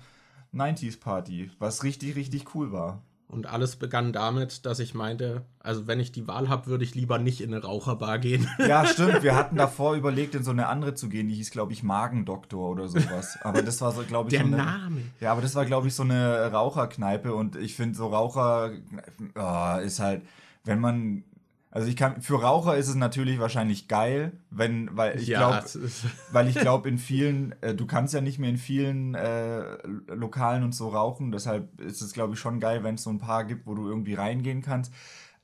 90s 0.54 1.00
Party, 1.00 1.50
was 1.58 1.86
richtig, 1.86 2.18
richtig 2.18 2.54
cool 2.54 2.74
war. 2.74 3.02
Und 3.30 3.48
alles 3.48 3.78
begann 3.78 4.12
damit, 4.12 4.66
dass 4.66 4.80
ich 4.80 4.94
meinte, 4.94 5.46
also 5.60 5.88
wenn 5.88 6.02
ich 6.02 6.12
die 6.12 6.28
Wahl 6.28 6.50
habe, 6.50 6.68
würde 6.68 6.84
ich 6.84 6.96
lieber 6.96 7.18
nicht 7.18 7.40
in 7.40 7.54
eine 7.54 7.64
Raucherbar 7.64 8.20
gehen. 8.20 8.50
Ja, 8.60 8.86
stimmt. 8.86 9.24
Wir 9.24 9.38
hatten 9.38 9.56
davor 9.56 9.96
überlegt, 9.96 10.36
in 10.36 10.44
so 10.44 10.52
eine 10.52 10.68
andere 10.68 10.96
zu 10.96 11.08
gehen, 11.08 11.30
die 11.30 11.36
hieß, 11.36 11.52
glaube 11.52 11.72
ich, 11.72 11.82
Magendoktor 11.82 12.70
oder 12.70 12.90
sowas. 12.90 13.40
Aber 13.42 13.62
das 13.62 13.80
war 13.80 13.94
so, 13.94 14.04
glaube 14.04 14.28
ich, 14.28 14.36
Der 14.36 14.46
so 14.46 14.54
eine, 14.54 14.58
Name. 14.58 15.02
Ja, 15.22 15.32
aber 15.32 15.42
das 15.42 15.56
war, 15.56 15.66
glaube 15.66 15.88
ich, 15.88 15.96
so 15.96 16.04
eine 16.04 16.52
Raucherkneipe. 16.52 17.34
Und 17.34 17.56
ich 17.56 17.74
finde, 17.74 17.96
so 17.96 18.08
Raucher 18.08 18.72
oh, 19.36 19.80
ist 19.80 20.02
halt 20.02 20.24
wenn 20.64 20.80
man 20.80 21.24
also 21.72 21.88
ich 21.88 21.96
kann 21.96 22.22
für 22.22 22.40
Raucher 22.40 22.78
ist 22.78 22.88
es 22.88 22.94
natürlich 22.94 23.40
wahrscheinlich 23.40 23.88
geil, 23.88 24.34
wenn 24.52 24.96
weil 24.96 25.20
ich 25.20 25.28
ja, 25.28 25.40
glaube 25.40 25.90
weil 26.32 26.48
ich 26.48 26.56
glaube 26.56 26.88
in 26.88 27.00
vielen 27.00 27.56
äh, 27.62 27.74
du 27.74 27.88
kannst 27.88 28.14
ja 28.14 28.22
nicht 28.22 28.38
mehr 28.38 28.52
in 28.52 28.58
vielen 28.58 29.16
äh, 29.16 29.78
Lokalen 30.08 30.64
und 30.64 30.76
so 30.76 30.90
rauchen, 30.90 31.32
deshalb 31.32 31.82
ist 31.82 32.02
es 32.02 32.14
glaube 32.14 32.36
ich 32.36 32.40
schon 32.40 32.60
geil, 32.60 32.84
wenn 32.84 32.96
es 32.96 33.04
so 33.04 33.10
ein 33.10 33.18
paar 33.18 33.44
gibt, 33.44 33.66
wo 33.66 33.74
du 33.74 33.88
irgendwie 33.88 34.14
reingehen 34.14 34.62
kannst. 34.62 34.94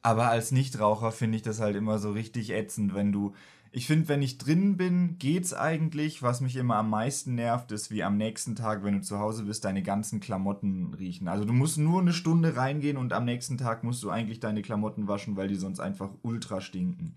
Aber 0.02 0.30
als 0.30 0.52
Nichtraucher 0.52 1.12
finde 1.12 1.36
ich 1.38 1.42
das 1.42 1.60
halt 1.60 1.76
immer 1.76 1.98
so 1.98 2.12
richtig 2.12 2.52
ätzend, 2.52 2.94
wenn 2.94 3.12
du 3.12 3.34
ich 3.72 3.86
finde, 3.86 4.08
wenn 4.08 4.22
ich 4.22 4.38
drin 4.38 4.78
bin, 4.78 5.18
geht's 5.20 5.54
eigentlich. 5.54 6.24
Was 6.24 6.42
mich 6.42 6.56
immer 6.56 6.78
am 6.78 6.90
meisten 6.90 7.36
nervt, 7.36 7.72
ist 7.72 7.92
wie 7.92 8.04
am 8.04 8.18
nächsten 8.18 8.56
Tag, 8.56 8.84
wenn 8.84 8.96
du 8.96 9.02
zu 9.02 9.20
Hause 9.20 9.44
bist, 9.44 9.64
deine 9.64 9.84
ganzen 9.84 10.20
Klamotten 10.20 10.94
riechen. 10.96 11.28
Also 11.28 11.46
du 11.46 11.54
musst 11.54 11.78
nur 11.78 12.02
eine 12.02 12.14
Stunde 12.14 12.56
reingehen 12.56 12.98
und 12.98 13.14
am 13.14 13.26
nächsten 13.26 13.58
Tag 13.58 13.84
musst 13.84 14.02
du 14.02 14.10
eigentlich 14.10 14.40
deine 14.40 14.64
Klamotten 14.64 15.08
waschen, 15.08 15.36
weil 15.38 15.48
die 15.48 15.56
sonst 15.56 15.80
einfach 15.80 16.10
ultra 16.24 16.62
stinken. 16.62 17.16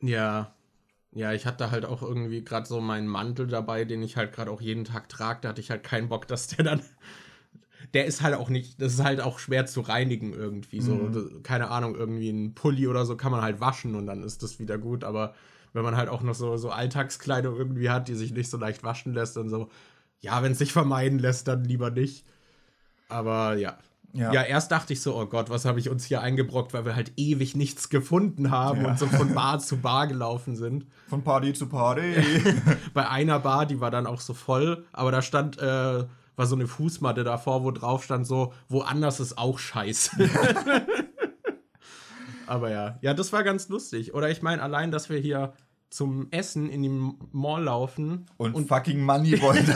Ja. 0.00 0.54
Ja, 1.12 1.32
ich 1.32 1.44
hatte 1.44 1.70
halt 1.70 1.84
auch 1.84 2.02
irgendwie 2.02 2.44
gerade 2.44 2.66
so 2.66 2.80
meinen 2.80 3.08
Mantel 3.08 3.46
dabei, 3.48 3.84
den 3.84 4.02
ich 4.02 4.16
halt 4.16 4.32
gerade 4.32 4.50
auch 4.50 4.60
jeden 4.60 4.84
Tag 4.84 5.08
trage. 5.08 5.40
Da 5.42 5.48
hatte 5.50 5.60
ich 5.60 5.70
halt 5.70 5.82
keinen 5.82 6.08
Bock, 6.08 6.26
dass 6.28 6.46
der 6.46 6.64
dann 6.64 6.82
der 7.94 8.06
ist 8.06 8.22
halt 8.22 8.34
auch 8.34 8.48
nicht, 8.48 8.80
das 8.80 8.94
ist 8.94 9.04
halt 9.04 9.20
auch 9.20 9.38
schwer 9.38 9.66
zu 9.66 9.80
reinigen 9.80 10.32
irgendwie. 10.32 10.80
So, 10.80 10.94
mhm. 10.94 11.42
keine 11.42 11.68
Ahnung, 11.70 11.94
irgendwie 11.94 12.30
ein 12.30 12.54
Pulli 12.54 12.86
oder 12.86 13.04
so 13.04 13.16
kann 13.16 13.32
man 13.32 13.42
halt 13.42 13.60
waschen 13.60 13.96
und 13.96 14.06
dann 14.06 14.22
ist 14.22 14.42
das 14.42 14.58
wieder 14.58 14.78
gut, 14.78 15.04
aber 15.04 15.34
wenn 15.72 15.82
man 15.82 15.96
halt 15.96 16.08
auch 16.08 16.22
noch 16.22 16.34
so, 16.34 16.56
so 16.56 16.70
Alltagskleidung 16.70 17.56
irgendwie 17.56 17.90
hat, 17.90 18.08
die 18.08 18.14
sich 18.14 18.32
nicht 18.32 18.50
so 18.50 18.56
leicht 18.56 18.82
waschen 18.82 19.14
lässt 19.14 19.36
und 19.36 19.48
so, 19.48 19.68
ja, 20.20 20.42
wenn 20.42 20.52
es 20.52 20.58
sich 20.58 20.72
vermeiden 20.72 21.18
lässt, 21.18 21.48
dann 21.48 21.64
lieber 21.64 21.90
nicht. 21.90 22.24
Aber 23.08 23.56
ja. 23.56 23.78
ja. 24.12 24.32
Ja, 24.32 24.42
erst 24.42 24.70
dachte 24.70 24.92
ich 24.92 25.02
so, 25.02 25.16
oh 25.16 25.26
Gott, 25.26 25.50
was 25.50 25.64
habe 25.64 25.80
ich 25.80 25.88
uns 25.88 26.04
hier 26.04 26.20
eingebrockt, 26.20 26.74
weil 26.74 26.84
wir 26.84 26.94
halt 26.94 27.12
ewig 27.16 27.56
nichts 27.56 27.88
gefunden 27.88 28.50
haben 28.50 28.82
ja. 28.82 28.88
und 28.88 28.98
so 28.98 29.06
von 29.06 29.34
Bar 29.34 29.58
zu 29.58 29.78
Bar 29.78 30.06
gelaufen 30.06 30.56
sind. 30.56 30.86
Von 31.08 31.22
Party 31.22 31.52
zu 31.52 31.66
Party. 31.66 32.14
Bei 32.94 33.08
einer 33.08 33.38
Bar, 33.40 33.66
die 33.66 33.80
war 33.80 33.90
dann 33.90 34.06
auch 34.06 34.20
so 34.20 34.34
voll, 34.34 34.84
aber 34.92 35.10
da 35.10 35.22
stand, 35.22 35.58
äh, 35.58 36.04
war 36.36 36.46
so 36.46 36.54
eine 36.54 36.66
Fußmatte 36.66 37.24
davor, 37.24 37.64
wo 37.64 37.70
drauf 37.70 38.04
stand 38.04 38.26
so, 38.26 38.52
woanders 38.68 39.20
ist 39.20 39.38
auch 39.38 39.58
scheiße. 39.58 40.16
Aber 42.50 42.68
ja, 42.68 42.98
ja, 43.00 43.14
das 43.14 43.32
war 43.32 43.44
ganz 43.44 43.68
lustig. 43.68 44.12
Oder 44.12 44.28
ich 44.28 44.42
meine, 44.42 44.60
allein, 44.60 44.90
dass 44.90 45.08
wir 45.08 45.18
hier 45.18 45.52
zum 45.88 46.26
Essen 46.32 46.68
in 46.68 46.82
dem 46.82 47.14
Mall 47.30 47.62
laufen 47.62 48.26
und, 48.38 48.56
und 48.56 48.66
fucking 48.66 49.00
Money 49.00 49.40
wollen. 49.40 49.72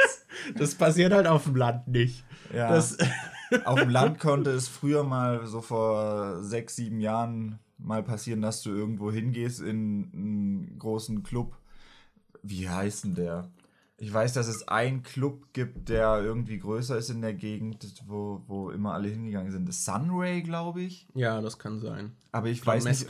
das 0.56 0.76
passiert 0.76 1.12
halt 1.12 1.26
auf 1.26 1.44
dem 1.44 1.56
Land 1.56 1.88
nicht. 1.88 2.24
Ja. 2.54 2.70
Das 2.70 2.96
auf 3.64 3.80
dem 3.80 3.90
Land 3.90 4.20
konnte 4.20 4.50
es 4.50 4.68
früher 4.68 5.02
mal 5.02 5.46
so 5.46 5.60
vor 5.60 6.44
sechs, 6.44 6.76
sieben 6.76 7.00
Jahren 7.00 7.58
mal 7.76 8.04
passieren, 8.04 8.40
dass 8.40 8.62
du 8.62 8.70
irgendwo 8.70 9.10
hingehst 9.10 9.60
in 9.60 10.08
einen 10.14 10.78
großen 10.78 11.24
Club. 11.24 11.56
Wie 12.44 12.68
heißt 12.68 13.02
denn 13.02 13.14
der? 13.16 13.50
Ich 14.02 14.12
weiß, 14.12 14.32
dass 14.32 14.48
es 14.48 14.66
einen 14.66 15.04
Club 15.04 15.52
gibt, 15.52 15.88
der 15.88 16.20
irgendwie 16.20 16.58
größer 16.58 16.98
ist 16.98 17.08
in 17.08 17.22
der 17.22 17.34
Gegend, 17.34 17.86
wo, 18.08 18.42
wo 18.48 18.70
immer 18.70 18.94
alle 18.94 19.06
hingegangen 19.06 19.52
sind. 19.52 19.68
Das 19.68 19.84
Sunray, 19.84 20.42
glaube 20.42 20.82
ich. 20.82 21.06
Ja, 21.14 21.40
das 21.40 21.56
kann 21.56 21.78
sein. 21.78 22.10
Aber 22.32 22.48
ich 22.48 22.66
weiß 22.66 22.84
nicht. 22.84 23.06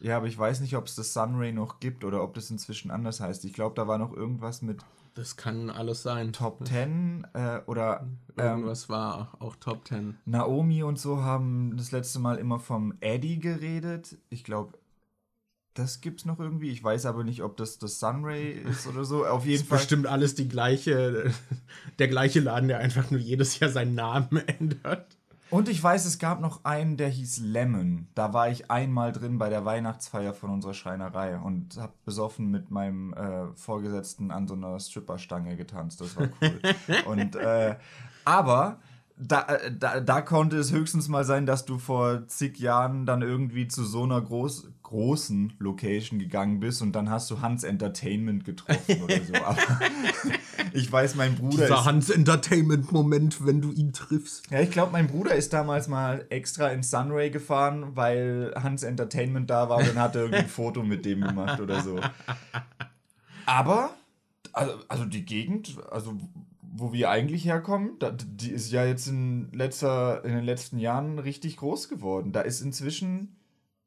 Ja, 0.00 0.16
aber 0.16 0.26
ich 0.26 0.36
weiß 0.36 0.58
nicht, 0.58 0.76
ob 0.76 0.86
es 0.86 0.96
das 0.96 1.12
Sunray 1.12 1.52
noch 1.52 1.78
gibt 1.78 2.02
oder 2.02 2.20
ob 2.20 2.34
das 2.34 2.50
inzwischen 2.50 2.90
anders 2.90 3.20
heißt. 3.20 3.44
Ich 3.44 3.52
glaube, 3.52 3.76
da 3.76 3.86
war 3.86 3.96
noch 3.96 4.12
irgendwas 4.12 4.60
mit. 4.60 4.80
Das 5.14 5.36
kann 5.36 5.70
alles 5.70 6.02
sein. 6.02 6.32
Top 6.32 6.66
10 6.66 7.28
äh, 7.32 7.60
oder. 7.66 8.04
Ähm, 8.36 8.44
irgendwas 8.44 8.88
war 8.88 9.36
auch 9.38 9.54
Top 9.54 9.86
10. 9.86 10.18
Naomi 10.24 10.82
und 10.82 10.98
so 10.98 11.22
haben 11.22 11.76
das 11.76 11.92
letzte 11.92 12.18
Mal 12.18 12.38
immer 12.38 12.58
vom 12.58 12.94
Eddie 12.98 13.38
geredet. 13.38 14.18
Ich 14.30 14.42
glaube, 14.42 14.72
das 15.74 16.00
gibt's 16.00 16.24
noch 16.24 16.38
irgendwie. 16.38 16.70
Ich 16.70 16.82
weiß 16.82 17.06
aber 17.06 17.24
nicht, 17.24 17.42
ob 17.42 17.56
das 17.56 17.78
das 17.78 17.98
Sunray 18.00 18.52
ist 18.70 18.86
oder 18.86 19.04
so. 19.04 19.26
Auf 19.26 19.44
jeden 19.44 19.62
ist 19.62 19.68
Fall. 19.68 19.78
Bestimmt 19.78 20.06
alles 20.06 20.34
die 20.34 20.48
gleiche, 20.48 21.32
der 21.98 22.08
gleiche 22.08 22.40
Laden, 22.40 22.68
der 22.68 22.78
einfach 22.78 23.10
nur 23.10 23.20
jedes 23.20 23.58
Jahr 23.58 23.70
seinen 23.70 23.94
Namen 23.94 24.36
ändert. 24.46 25.16
Und 25.50 25.68
ich 25.68 25.80
weiß, 25.80 26.04
es 26.06 26.18
gab 26.18 26.40
noch 26.40 26.64
einen, 26.64 26.96
der 26.96 27.08
hieß 27.08 27.38
Lemon. 27.38 28.08
Da 28.14 28.32
war 28.32 28.48
ich 28.48 28.70
einmal 28.70 29.12
drin 29.12 29.38
bei 29.38 29.50
der 29.50 29.64
Weihnachtsfeier 29.64 30.32
von 30.32 30.50
unserer 30.50 30.74
Schreinerei 30.74 31.38
und 31.38 31.76
habe 31.76 31.92
besoffen 32.04 32.50
mit 32.50 32.70
meinem 32.70 33.12
äh, 33.12 33.54
Vorgesetzten 33.54 34.30
an 34.32 34.48
so 34.48 34.54
einer 34.54 34.80
Stripperstange 34.80 35.56
getanzt. 35.56 36.00
Das 36.00 36.16
war 36.16 36.28
cool. 36.40 36.60
und 37.06 37.36
äh, 37.36 37.76
aber 38.24 38.80
da, 39.16 39.42
äh, 39.42 39.72
da, 39.72 40.00
da 40.00 40.20
konnte 40.22 40.56
es 40.56 40.72
höchstens 40.72 41.08
mal 41.08 41.24
sein, 41.24 41.46
dass 41.46 41.64
du 41.64 41.78
vor 41.78 42.26
zig 42.26 42.58
Jahren 42.58 43.06
dann 43.06 43.22
irgendwie 43.22 43.68
zu 43.68 43.84
so 43.84 44.02
einer 44.02 44.20
groß, 44.20 44.68
großen 44.84 45.54
Location 45.58 46.18
gegangen 46.18 46.60
bist 46.60 46.80
und 46.80 46.92
dann 46.92 47.10
hast 47.10 47.30
du 47.30 47.40
Hans 47.40 47.64
Entertainment 47.64 48.44
getroffen 48.44 49.02
oder 49.02 49.20
so. 49.20 49.34
Aber 49.34 49.58
ich 50.72 50.90
weiß, 50.92 51.16
mein 51.16 51.34
Bruder. 51.34 51.62
Dieser 51.62 51.84
Hans 51.84 52.10
Entertainment-Moment, 52.10 53.44
wenn 53.44 53.60
du 53.60 53.72
ihn 53.72 53.92
triffst. 53.92 54.50
Ja, 54.50 54.60
ich 54.60 54.70
glaube, 54.70 54.92
mein 54.92 55.08
Bruder 55.08 55.34
ist 55.34 55.52
damals 55.52 55.88
mal 55.88 56.26
extra 56.28 56.68
ins 56.68 56.90
Sunray 56.90 57.30
gefahren, 57.30 57.96
weil 57.96 58.54
Hans 58.56 58.82
Entertainment 58.82 59.50
da 59.50 59.68
war 59.68 59.78
und 59.78 59.88
dann 59.88 59.98
hat 59.98 60.14
er 60.14 60.22
irgendwie 60.22 60.42
ein 60.42 60.48
Foto 60.48 60.82
mit 60.82 61.04
dem 61.04 61.22
gemacht 61.22 61.60
oder 61.60 61.82
so. 61.82 61.98
Aber, 63.46 63.90
also, 64.52 64.74
also 64.88 65.04
die 65.06 65.24
Gegend, 65.24 65.76
also 65.90 66.16
wo 66.76 66.92
wir 66.92 67.08
eigentlich 67.08 67.44
herkommen, 67.46 67.92
da, 68.00 68.10
die 68.10 68.50
ist 68.50 68.70
ja 68.70 68.84
jetzt 68.84 69.06
in, 69.06 69.50
letzter, 69.52 70.24
in 70.24 70.34
den 70.34 70.44
letzten 70.44 70.78
Jahren 70.78 71.18
richtig 71.18 71.56
groß 71.56 71.88
geworden. 71.88 72.32
Da 72.32 72.42
ist 72.42 72.60
inzwischen 72.60 73.33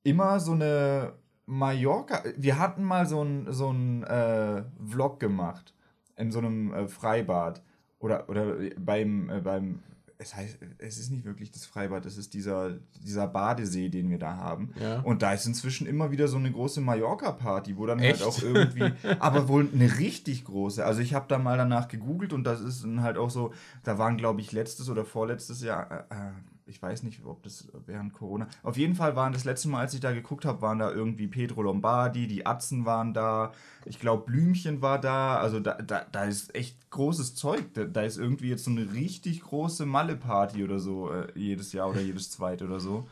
immer 0.07 0.39
so 0.39 0.53
eine 0.53 1.13
Mallorca, 1.45 2.23
wir 2.37 2.59
hatten 2.59 2.83
mal 2.83 3.05
so 3.05 3.21
einen 3.21 3.51
so 3.51 3.71
ein, 3.71 4.03
äh, 4.03 4.63
Vlog 4.85 5.19
gemacht 5.19 5.73
in 6.15 6.31
so 6.31 6.39
einem 6.39 6.73
äh, 6.73 6.87
Freibad 6.87 7.61
oder, 7.99 8.29
oder 8.29 8.55
beim, 8.79 9.29
äh, 9.29 9.41
beim 9.41 9.79
es 10.19 10.35
heißt, 10.35 10.57
es 10.79 10.97
ist 10.97 11.11
nicht 11.11 11.25
wirklich 11.25 11.51
das 11.51 11.65
Freibad, 11.65 12.05
es 12.05 12.17
ist 12.17 12.33
dieser, 12.33 12.71
dieser 13.03 13.27
Badesee, 13.27 13.89
den 13.89 14.09
wir 14.09 14.17
da 14.17 14.35
haben. 14.35 14.73
Ja. 14.81 15.01
Und 15.01 15.21
da 15.21 15.33
ist 15.33 15.45
inzwischen 15.45 15.85
immer 15.85 16.09
wieder 16.09 16.27
so 16.27 16.37
eine 16.37 16.51
große 16.51 16.81
Mallorca-Party, 16.81 17.77
wo 17.77 17.85
dann 17.85 17.99
Echt? 17.99 18.21
halt 18.21 18.27
auch 18.27 18.41
irgendwie, 18.41 18.91
aber 19.19 19.47
wohl 19.47 19.69
eine 19.71 19.99
richtig 19.99 20.45
große. 20.45 20.83
Also 20.83 21.01
ich 21.01 21.13
habe 21.13 21.27
da 21.27 21.37
mal 21.37 21.57
danach 21.57 21.87
gegoogelt 21.87 22.33
und 22.33 22.45
das 22.45 22.61
ist 22.61 22.83
dann 22.83 23.03
halt 23.03 23.17
auch 23.17 23.29
so, 23.29 23.53
da 23.83 23.99
waren 23.99 24.17
glaube 24.17 24.41
ich 24.41 24.51
letztes 24.51 24.89
oder 24.89 25.05
vorletztes 25.05 25.61
Jahr, 25.61 25.91
äh, 25.91 26.15
äh, 26.15 26.31
ich 26.67 26.82
weiß 26.82 27.03
nicht, 27.03 27.25
ob 27.25 27.43
das 27.43 27.67
während 27.86 28.13
Corona. 28.13 28.47
Auf 28.63 28.77
jeden 28.77 28.95
Fall 28.95 29.15
waren 29.15 29.34
das 29.34 29.45
letzte 29.45 29.69
Mal, 29.69 29.82
als 29.82 29.93
ich 29.93 29.99
da 29.99 30.12
geguckt 30.12 30.45
habe, 30.45 30.62
waren 30.62 30.80
da 30.80 30.91
irgendwie 30.91 31.27
Pedro 31.27 31.62
Lombardi, 31.62 32.27
die 32.27 32.45
Atzen 32.45 32.86
waren 32.86 33.13
da, 33.13 33.53
ich 33.86 33.99
glaube 33.99 34.25
Blümchen 34.25 34.82
war 34.82 34.99
da, 34.99 35.38
also 35.38 35.60
da, 35.60 35.75
da, 35.75 36.06
da 36.12 36.23
ist 36.25 36.53
echt 36.56 36.89
großes 36.89 37.36
Zeug. 37.36 37.73
Da, 37.73 37.86
da 37.86 38.01
ist 38.01 38.17
irgendwie 38.17 38.49
jetzt 38.49 38.65
so 38.65 38.71
eine 38.71 38.93
richtig 38.93 39.41
große 39.41 39.86
Malle-Party 39.86 40.63
oder 40.63 40.80
so 40.80 41.12
äh, 41.12 41.27
jedes 41.36 41.73
Jahr 41.73 41.89
oder 41.89 42.01
jedes 42.01 42.32
zweite 42.32 42.65
oder 42.65 42.80
so. 42.80 43.08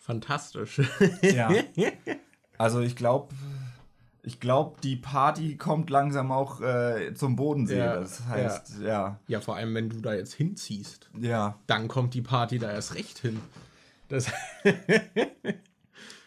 Fantastisch. 0.00 0.80
Ja. 1.22 1.50
Also 2.58 2.80
ich 2.80 2.94
glaube, 2.94 3.34
ich 4.22 4.40
glaube, 4.40 4.76
die 4.82 4.96
Party 4.96 5.56
kommt 5.56 5.90
langsam 5.90 6.30
auch 6.30 6.60
äh, 6.60 7.14
zum 7.14 7.36
Bodensee. 7.36 7.78
Ja, 7.78 7.96
das 7.96 8.26
heißt, 8.26 8.80
ja. 8.82 9.18
ja, 9.28 9.40
vor 9.40 9.56
allem, 9.56 9.74
wenn 9.74 9.88
du 9.88 10.00
da 10.00 10.14
jetzt 10.14 10.34
hinziehst, 10.34 11.10
ja, 11.18 11.58
dann 11.66 11.88
kommt 11.88 12.14
die 12.14 12.22
Party 12.22 12.58
da 12.58 12.70
erst 12.70 12.94
recht 12.94 13.18
hin. 13.18 13.40
Das, 14.08 14.30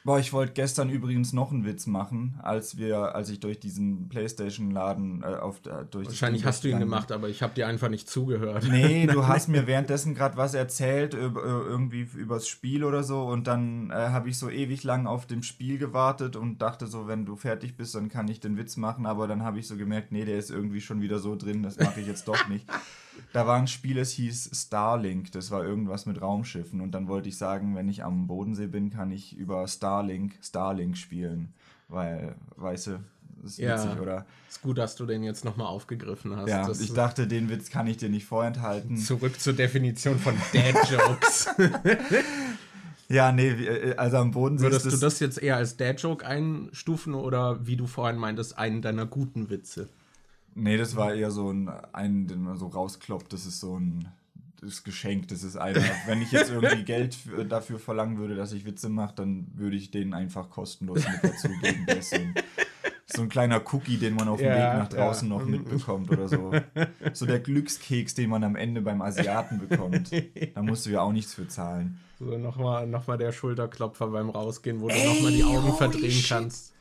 Boah, 0.06 0.20
ich 0.20 0.34
wollte 0.34 0.52
gestern 0.52 0.89
übrigens 0.89 1.32
noch 1.32 1.52
einen 1.52 1.63
Witz 1.63 1.88
machen, 1.88 2.38
als 2.44 2.76
wir, 2.78 3.16
als 3.16 3.30
ich 3.30 3.39
durch 3.39 3.62
diesen 3.62 4.10
Playstation-Laden 4.10 5.24
äh, 5.24 5.28
auf 5.28 5.66
äh, 5.66 5.86
durch 5.89 6.08
wahrscheinlich 6.08 6.44
hast 6.44 6.66
du 6.66 6.68
ihn 6.68 6.80
gemacht, 6.80 7.13
aber 7.13 7.30
ich 7.30 7.42
habe 7.42 7.54
dir 7.54 7.68
einfach 7.68 7.88
nicht 7.88 8.10
zugehört. 8.10 8.68
Nee, 8.70 9.08
du 9.12 9.28
hast 9.28 9.48
mir 9.48 9.66
währenddessen 9.66 10.13
gerade 10.13 10.36
was 10.36 10.56
erzählt, 10.56 11.13
über, 11.13 11.42
irgendwie 11.42 12.02
übers 12.16 12.50
Spiel 12.50 12.84
oder 12.84 13.02
so, 13.04 13.24
und 13.24 13.48
dann 13.48 13.92
äh, 13.92 13.94
habe 13.94 14.28
ich 14.28 14.38
so 14.38 14.50
ewig 14.50 14.84
lang 14.84 15.08
auf 15.08 15.26
dem 15.26 15.42
Spiel 15.42 15.78
gewartet 15.78 16.36
und 16.36 16.62
dachte 16.62 16.88
so, 16.88 17.08
wenn 17.08 17.26
du 17.26 17.38
fertig 17.38 17.78
bist, 17.78 17.96
dann 17.96 18.10
kann 18.10 18.28
ich 18.28 18.42
den 18.42 18.58
Witz 18.58 18.76
machen, 18.76 19.06
aber 19.06 19.28
dann 19.28 19.44
habe 19.44 19.60
ich 19.60 19.68
so 19.70 19.78
gemerkt, 19.78 20.12
nee, 20.12 20.26
der 20.26 20.38
ist 20.38 20.52
irgendwie 20.52 20.82
schon 20.82 21.02
wieder 21.02 21.20
so 21.20 21.38
drin, 21.38 21.63
das 21.63 21.80
mache 21.80 22.02
ich 22.02 22.08
jetzt 22.08 22.28
doch 22.28 22.50
nicht. 22.50 22.68
Da 23.34 23.47
war 23.47 23.58
ein 23.58 23.67
Spiel, 23.67 23.97
es 23.97 24.12
hieß 24.12 24.52
Starlink, 24.54 25.32
das 25.32 25.49
war 25.52 25.63
irgendwas 25.65 26.06
mit 26.06 26.21
Raumschiffen, 26.21 26.82
und 26.82 26.91
dann 26.91 27.08
wollte 27.08 27.30
ich 27.30 27.38
sagen, 27.38 27.76
wenn 27.76 27.89
ich 27.89 28.04
am 28.04 28.28
Bodensee 28.28 28.67
bin, 28.67 28.89
kann 28.91 29.12
ich 29.12 29.36
über 29.36 29.67
Starlink 29.67 30.34
Starlink 30.41 30.97
spielen, 30.97 31.54
weil, 31.88 32.36
weißt 32.58 32.88
du, 32.88 32.91
das 33.41 33.52
ist 33.54 33.58
Ja. 33.58 33.76
witzig, 33.84 33.99
oder? 33.99 34.26
Ist 34.49 34.62
gut, 34.62 34.78
dass 34.78 34.95
du 34.95 35.06
den 35.06 35.23
jetzt 35.23 35.43
nochmal 35.45 35.67
aufgegriffen 35.67 36.36
hast. 36.36 36.49
Ja, 36.49 36.67
Das- 36.67 36.80
ich 36.80 36.93
dachte, 36.93 37.26
den 37.28 37.49
Witz 37.49 37.69
kann 37.69 37.88
ich 37.88 37.97
dir 37.97 38.10
nicht 38.10 38.26
vorenthalten. 38.26 38.97
Zurück 38.97 39.39
zur 39.39 39.54
Definition 39.54 40.19
von 40.19 40.36
Dad-Jokes. 40.54 41.47
Ja, 43.10 43.32
nee, 43.32 43.49
äh, 43.49 43.95
also 43.97 44.17
am 44.17 44.32
Bodensee 44.32 44.63
Würdest 44.65 44.86
ist 44.86 44.93
du 44.93 45.06
das 45.06 45.19
jetzt 45.19 45.38
eher 45.41 45.58
als 45.58 45.76
Dad-Joke 45.78 46.26
einstufen 46.26 47.13
oder 47.13 47.65
wie 47.67 47.76
du 47.76 47.86
vorhin 47.86 48.17
meintest, 48.17 48.58
einen 48.58 48.82
deiner 48.82 49.06
guten 49.06 49.49
Witze? 49.49 49.89
Nee, 50.56 50.78
das 50.78 50.96
war 50.96 51.13
eher 51.13 51.32
so 51.32 51.52
ein, 51.52 51.70
einen, 51.94 52.28
den 52.28 52.44
man 52.44 52.58
so 52.58 52.68
rauskloppt, 52.68 53.34
das 53.34 53.46
ist 53.46 53.60
so 53.60 53.80
ein 53.80 54.08
das 54.63 54.84
Geschenk, 54.84 55.28
das 55.28 55.44
ist 55.44 55.58
einer. 55.58 55.82
Wenn 56.06 56.22
ich 56.22 56.32
jetzt 56.32 56.52
irgendwie 56.52 56.84
Geld 56.86 57.16
für, 57.16 57.46
dafür 57.46 57.80
verlangen 57.80 58.18
würde, 58.18 58.36
dass 58.36 58.54
ich 58.54 58.66
Witze 58.66 58.89
mache, 58.89 59.16
dann 59.16 59.48
würde 59.56 59.76
ich 59.76 59.92
den 59.92 60.13
einfach 60.13 60.50
kostenlos 60.50 61.04
mit 61.08 61.24
dazugeben. 61.24 61.86
Der 61.86 61.98
ist 61.98 62.12
so 62.12 62.16
ein, 62.16 62.34
so 63.06 63.22
ein 63.24 63.30
kleiner 63.30 63.62
Cookie, 63.74 63.98
den 63.98 64.16
man 64.16 64.28
auf 64.28 64.39
dem 64.39 64.48
Ja, 64.48 64.56
Weg 64.74 64.80
nach 64.80 64.89
draußen 64.89 65.30
ja. 65.30 65.38
noch 65.38 65.46
mitbekommt 65.46 66.10
oder 66.12 66.28
so. 66.28 66.52
So 67.13 67.26
der 67.26 67.39
Glückskeks, 67.39 68.16
den 68.16 68.30
man 68.30 68.44
am 68.44 68.56
Ende 68.56 68.82
beim 68.82 69.02
Asiaten 69.02 69.60
bekommt. 69.68 70.12
Da 70.56 70.62
musst 70.62 70.86
du 70.86 70.92
ja 70.92 71.02
auch 71.02 71.12
nichts 71.12 71.34
für 71.34 71.48
zahlen. 71.48 72.00
So 72.20 72.38
nochmal 72.38 72.88
noch 72.88 73.08
mal 73.08 73.18
der 73.18 73.32
Schulterklopfer 73.32 74.08
beim 74.08 74.30
Rausgehen, 74.30 74.80
wo 74.82 74.88
du 74.88 74.96
nochmal 74.96 75.32
die 75.32 75.44
Augen 75.44 75.74
verdrehen 75.76 76.12
shit. 76.12 76.30
kannst. 76.30 76.72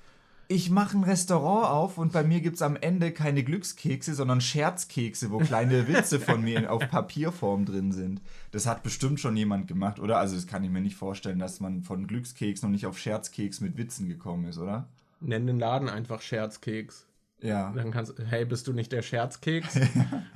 Ich 0.54 0.68
mache 0.68 0.98
ein 0.98 1.04
Restaurant 1.04 1.66
auf 1.66 1.96
und 1.96 2.12
bei 2.12 2.22
mir 2.22 2.42
gibt 2.42 2.56
es 2.56 2.62
am 2.62 2.76
Ende 2.76 3.10
keine 3.10 3.42
Glückskekse, 3.42 4.12
sondern 4.12 4.42
Scherzkekse, 4.42 5.30
wo 5.30 5.38
kleine 5.38 5.88
Witze 5.88 6.20
von 6.20 6.44
mir 6.44 6.70
auf 6.70 6.90
Papierform 6.90 7.64
drin 7.64 7.90
sind. 7.90 8.20
Das 8.50 8.66
hat 8.66 8.82
bestimmt 8.82 9.18
schon 9.18 9.34
jemand 9.34 9.66
gemacht, 9.66 9.98
oder? 9.98 10.18
Also 10.18 10.34
das 10.34 10.46
kann 10.46 10.62
ich 10.62 10.68
mir 10.68 10.82
nicht 10.82 10.96
vorstellen, 10.96 11.38
dass 11.38 11.60
man 11.60 11.80
von 11.80 12.06
Glückskeks 12.06 12.60
noch 12.60 12.68
nicht 12.68 12.84
auf 12.84 12.98
Scherzkeks 12.98 13.62
mit 13.62 13.78
Witzen 13.78 14.08
gekommen 14.08 14.44
ist, 14.44 14.58
oder? 14.58 14.88
Nenn 15.20 15.46
den 15.46 15.58
Laden 15.58 15.88
einfach 15.88 16.20
Scherzkeks. 16.20 17.06
Ja. 17.40 17.72
Dann 17.74 17.90
kannst 17.90 18.18
du, 18.18 18.22
hey, 18.22 18.44
bist 18.44 18.66
du 18.66 18.74
nicht 18.74 18.92
der 18.92 19.00
Scherzkeks? 19.00 19.80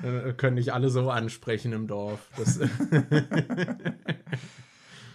Dann 0.02 0.34
können 0.38 0.56
dich 0.56 0.72
alle 0.72 0.88
so 0.88 1.10
ansprechen 1.10 1.74
im 1.74 1.88
Dorf. 1.88 2.20
Das, 2.38 2.58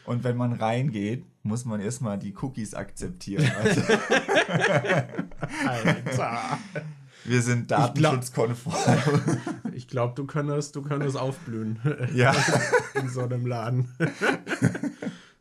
Und 0.05 0.23
wenn 0.23 0.37
man 0.37 0.53
reingeht, 0.53 1.25
muss 1.43 1.65
man 1.65 1.81
erstmal 1.81 2.17
die 2.17 2.35
Cookies 2.41 2.73
akzeptieren. 2.73 3.49
Also, 5.65 5.89
Alter. 5.89 6.59
wir 7.23 7.41
sind 7.41 7.71
datenschutzkonform. 7.71 8.99
Ich 9.73 9.87
glaube, 9.87 10.13
du 10.15 10.25
könntest, 10.25 10.75
du 10.75 10.83
könntest 10.83 11.17
aufblühen 11.17 11.79
ja. 12.13 12.35
in 12.93 13.09
so 13.09 13.21
einem 13.21 13.47
Laden. 13.47 13.89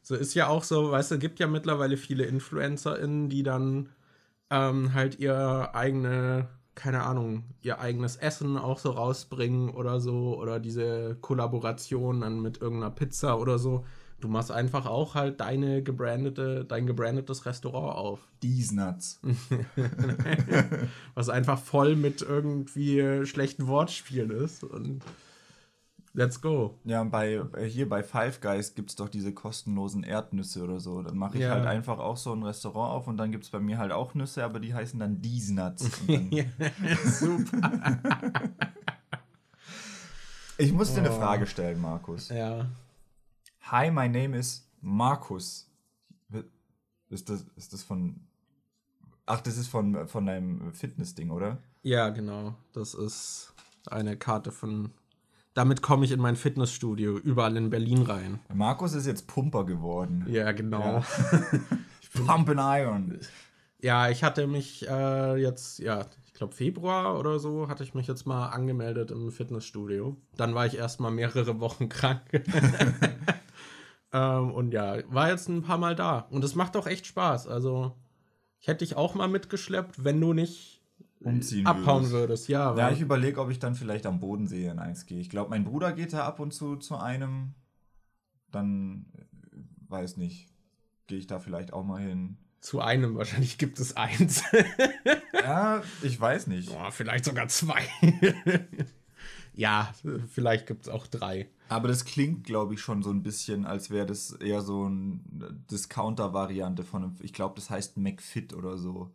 so 0.02 0.14
ist 0.14 0.34
ja 0.34 0.46
auch 0.46 0.64
so, 0.64 0.90
weißt 0.90 1.10
du, 1.10 1.18
gibt 1.18 1.38
ja 1.38 1.46
mittlerweile 1.46 1.98
viele 1.98 2.24
InfluencerInnen, 2.24 3.28
die 3.28 3.42
dann 3.42 3.90
ähm, 4.50 4.94
halt 4.94 5.18
ihr 5.18 5.70
eigene, 5.74 6.48
keine 6.74 7.02
Ahnung, 7.02 7.44
ihr 7.60 7.78
eigenes 7.78 8.16
Essen 8.16 8.56
auch 8.56 8.78
so 8.78 8.90
rausbringen 8.90 9.68
oder 9.70 10.00
so, 10.00 10.38
oder 10.38 10.60
diese 10.60 11.16
Kollaboration 11.20 12.22
dann 12.22 12.40
mit 12.40 12.60
irgendeiner 12.60 12.90
Pizza 12.90 13.38
oder 13.38 13.58
so. 13.58 13.84
Du 14.20 14.28
machst 14.28 14.50
einfach 14.50 14.84
auch 14.86 15.14
halt 15.14 15.40
deine 15.40 15.82
gebrandete, 15.82 16.64
dein 16.66 16.86
gebrandetes 16.86 17.46
Restaurant 17.46 17.96
auf. 17.96 18.20
These 18.40 18.74
nuts. 18.76 19.18
was 21.14 21.28
einfach 21.30 21.58
voll 21.58 21.96
mit 21.96 22.20
irgendwie 22.22 23.24
schlechten 23.24 23.66
Wortspielen 23.66 24.30
ist. 24.30 24.62
Und 24.62 25.00
let's 26.12 26.42
go. 26.42 26.78
Ja, 26.84 27.00
und 27.00 27.10
bei, 27.10 27.40
äh, 27.56 27.64
hier 27.64 27.88
bei 27.88 28.02
Five 28.02 28.42
Guys 28.42 28.74
gibt 28.74 28.90
es 28.90 28.96
doch 28.96 29.08
diese 29.08 29.32
kostenlosen 29.32 30.02
Erdnüsse 30.04 30.62
oder 30.64 30.80
so. 30.80 31.00
Dann 31.02 31.16
mache 31.16 31.36
ich 31.36 31.42
Ja. 31.44 31.52
halt 31.54 31.64
einfach 31.66 31.98
auch 31.98 32.18
so 32.18 32.32
ein 32.34 32.42
Restaurant 32.42 32.92
auf 32.92 33.06
und 33.06 33.16
dann 33.16 33.32
gibt 33.32 33.44
es 33.44 33.50
bei 33.50 33.60
mir 33.60 33.78
halt 33.78 33.92
auch 33.92 34.14
Nüsse, 34.14 34.44
aber 34.44 34.60
die 34.60 34.74
heißen 34.74 35.00
dann 35.00 35.22
These 35.22 35.54
Nuts. 35.54 35.88
Dann, 36.06 36.30
Super. 37.06 38.00
ich 40.58 40.72
muss 40.74 40.92
dir 40.92 41.00
eine 41.00 41.10
Oh. 41.12 41.18
Frage 41.18 41.46
stellen, 41.46 41.80
Markus. 41.80 42.28
Ja. 42.28 42.66
Hi, 43.70 43.88
my 43.88 44.08
name 44.08 44.36
is 44.36 44.68
Markus. 44.80 45.70
Ist 47.08 47.30
das, 47.30 47.44
ist 47.54 47.72
das 47.72 47.84
von. 47.84 48.16
Ach, 49.26 49.40
das 49.40 49.56
ist 49.58 49.68
von, 49.68 50.08
von 50.08 50.26
deinem 50.26 50.72
Fitness-Ding, 50.72 51.30
oder? 51.30 51.58
Ja, 51.82 52.08
genau. 52.08 52.56
Das 52.72 52.94
ist 52.94 53.54
eine 53.86 54.16
Karte 54.16 54.50
von. 54.50 54.90
Damit 55.54 55.82
komme 55.82 56.04
ich 56.04 56.10
in 56.10 56.18
mein 56.18 56.34
Fitnessstudio 56.34 57.16
überall 57.18 57.56
in 57.56 57.70
Berlin 57.70 58.02
rein. 58.02 58.40
Markus 58.52 58.92
ist 58.94 59.06
jetzt 59.06 59.28
Pumper 59.28 59.64
geworden. 59.64 60.26
Ja, 60.28 60.50
genau. 60.50 61.04
Pump 62.26 62.48
and 62.48 62.60
Iron. 62.60 63.20
Ja, 63.80 64.10
ich 64.10 64.24
hatte 64.24 64.48
mich 64.48 64.88
äh, 64.88 65.36
jetzt, 65.36 65.78
ja, 65.78 66.06
ich 66.26 66.34
glaube 66.34 66.54
Februar 66.54 67.16
oder 67.20 67.38
so, 67.38 67.68
hatte 67.68 67.84
ich 67.84 67.94
mich 67.94 68.08
jetzt 68.08 68.26
mal 68.26 68.48
angemeldet 68.48 69.12
im 69.12 69.30
Fitnessstudio. 69.30 70.16
Dann 70.36 70.56
war 70.56 70.66
ich 70.66 70.76
erst 70.76 70.98
mal 70.98 71.12
mehrere 71.12 71.60
Wochen 71.60 71.88
krank. 71.88 72.22
ähm, 74.12 74.50
und 74.52 74.72
ja, 74.72 74.98
war 75.12 75.30
jetzt 75.30 75.48
ein 75.48 75.62
paar 75.62 75.78
Mal 75.78 75.94
da. 75.94 76.20
Und 76.30 76.44
es 76.44 76.54
macht 76.54 76.76
auch 76.76 76.86
echt 76.86 77.06
Spaß. 77.06 77.46
Also, 77.48 77.96
ich 78.60 78.68
hätte 78.68 78.84
dich 78.84 78.96
auch 78.96 79.14
mal 79.14 79.28
mitgeschleppt, 79.28 80.04
wenn 80.04 80.20
du 80.20 80.32
nicht 80.32 80.82
Umziehen 81.20 81.66
abhauen 81.66 82.04
würdest. 82.04 82.12
würdest. 82.12 82.48
Ja, 82.48 82.76
Ja, 82.76 82.90
ich 82.90 83.00
überlege, 83.00 83.40
ob 83.40 83.50
ich 83.50 83.58
dann 83.58 83.74
vielleicht 83.74 84.06
am 84.06 84.20
Bodensee 84.20 84.66
in 84.66 84.78
eins 84.78 85.06
gehe. 85.06 85.20
Ich 85.20 85.30
glaube, 85.30 85.50
mein 85.50 85.64
Bruder 85.64 85.92
geht 85.92 86.12
da 86.12 86.24
ab 86.26 86.40
und 86.40 86.52
zu 86.52 86.76
zu 86.76 86.96
einem. 86.96 87.54
Dann, 88.50 89.06
weiß 89.88 90.16
nicht, 90.16 90.48
gehe 91.06 91.18
ich 91.18 91.26
da 91.26 91.38
vielleicht 91.38 91.72
auch 91.72 91.84
mal 91.84 92.00
hin. 92.00 92.36
zu 92.60 92.80
einem 92.80 93.16
wahrscheinlich 93.16 93.58
gibt 93.58 93.78
es 93.80 93.96
eins. 93.96 94.42
Ja, 95.32 95.82
ich 96.02 96.20
weiß 96.20 96.46
nicht. 96.48 96.70
Boah, 96.70 96.90
vielleicht 96.90 97.24
sogar 97.24 97.48
zwei. 97.48 97.80
ja, 99.60 99.92
vielleicht 100.32 100.66
gibt 100.66 100.86
es 100.86 100.88
auch 100.88 101.06
drei. 101.06 101.46
Aber 101.68 101.86
das 101.86 102.06
klingt, 102.06 102.44
glaube 102.44 102.72
ich, 102.72 102.80
schon 102.80 103.02
so 103.02 103.10
ein 103.10 103.22
bisschen, 103.22 103.66
als 103.66 103.90
wäre 103.90 104.06
das 104.06 104.32
eher 104.32 104.62
so 104.62 104.86
eine 104.86 105.20
Discounter-Variante 105.70 106.82
von 106.82 107.04
einem, 107.04 107.16
ich 107.20 107.34
glaube, 107.34 107.56
das 107.56 107.68
heißt 107.68 107.98
McFit 107.98 108.54
oder 108.54 108.78
so. 108.78 109.10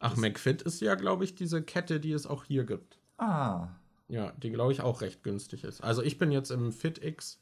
Ach, 0.00 0.16
McFit 0.16 0.62
ist 0.62 0.80
ja, 0.80 0.96
glaube 0.96 1.22
ich, 1.22 1.36
diese 1.36 1.62
Kette, 1.62 2.00
die 2.00 2.10
es 2.10 2.26
auch 2.26 2.44
hier 2.44 2.64
gibt. 2.64 2.98
Ah, 3.18 3.68
Ja, 4.08 4.32
die, 4.32 4.50
glaube 4.50 4.72
ich, 4.72 4.80
auch 4.80 5.00
recht 5.00 5.22
günstig 5.22 5.62
ist. 5.62 5.80
Also 5.80 6.02
ich 6.02 6.18
bin 6.18 6.32
jetzt 6.32 6.50
im 6.50 6.72
FitX. 6.72 7.40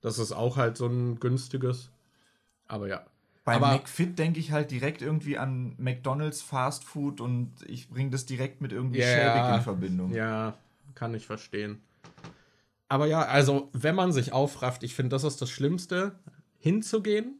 Das 0.00 0.20
ist 0.20 0.30
auch 0.30 0.56
halt 0.56 0.76
so 0.76 0.86
ein 0.86 1.18
günstiges. 1.18 1.90
Aber 2.68 2.86
ja. 2.86 3.04
Bei 3.44 3.56
aber, 3.56 3.72
McFit 3.72 4.18
denke 4.18 4.38
ich 4.38 4.52
halt 4.52 4.70
direkt 4.70 5.02
irgendwie 5.02 5.36
an 5.36 5.74
McDonalds 5.78 6.42
Fast 6.42 6.84
Food 6.84 7.20
und 7.20 7.54
ich 7.66 7.88
bringe 7.88 8.10
das 8.10 8.24
direkt 8.24 8.60
mit 8.60 8.72
irgendwie 8.72 9.00
yeah, 9.00 9.34
schäbig 9.34 9.56
in 9.56 9.62
Verbindung. 9.62 10.14
Ja, 10.14 10.54
kann 10.96 11.14
ich 11.14 11.26
verstehen. 11.26 11.80
Aber 12.88 13.06
ja, 13.06 13.22
also 13.22 13.68
wenn 13.72 13.94
man 13.94 14.10
sich 14.12 14.32
aufrafft, 14.32 14.82
ich 14.82 14.94
finde, 14.94 15.10
das 15.10 15.24
ist 15.24 15.40
das 15.40 15.50
Schlimmste, 15.50 16.18
hinzugehen, 16.58 17.38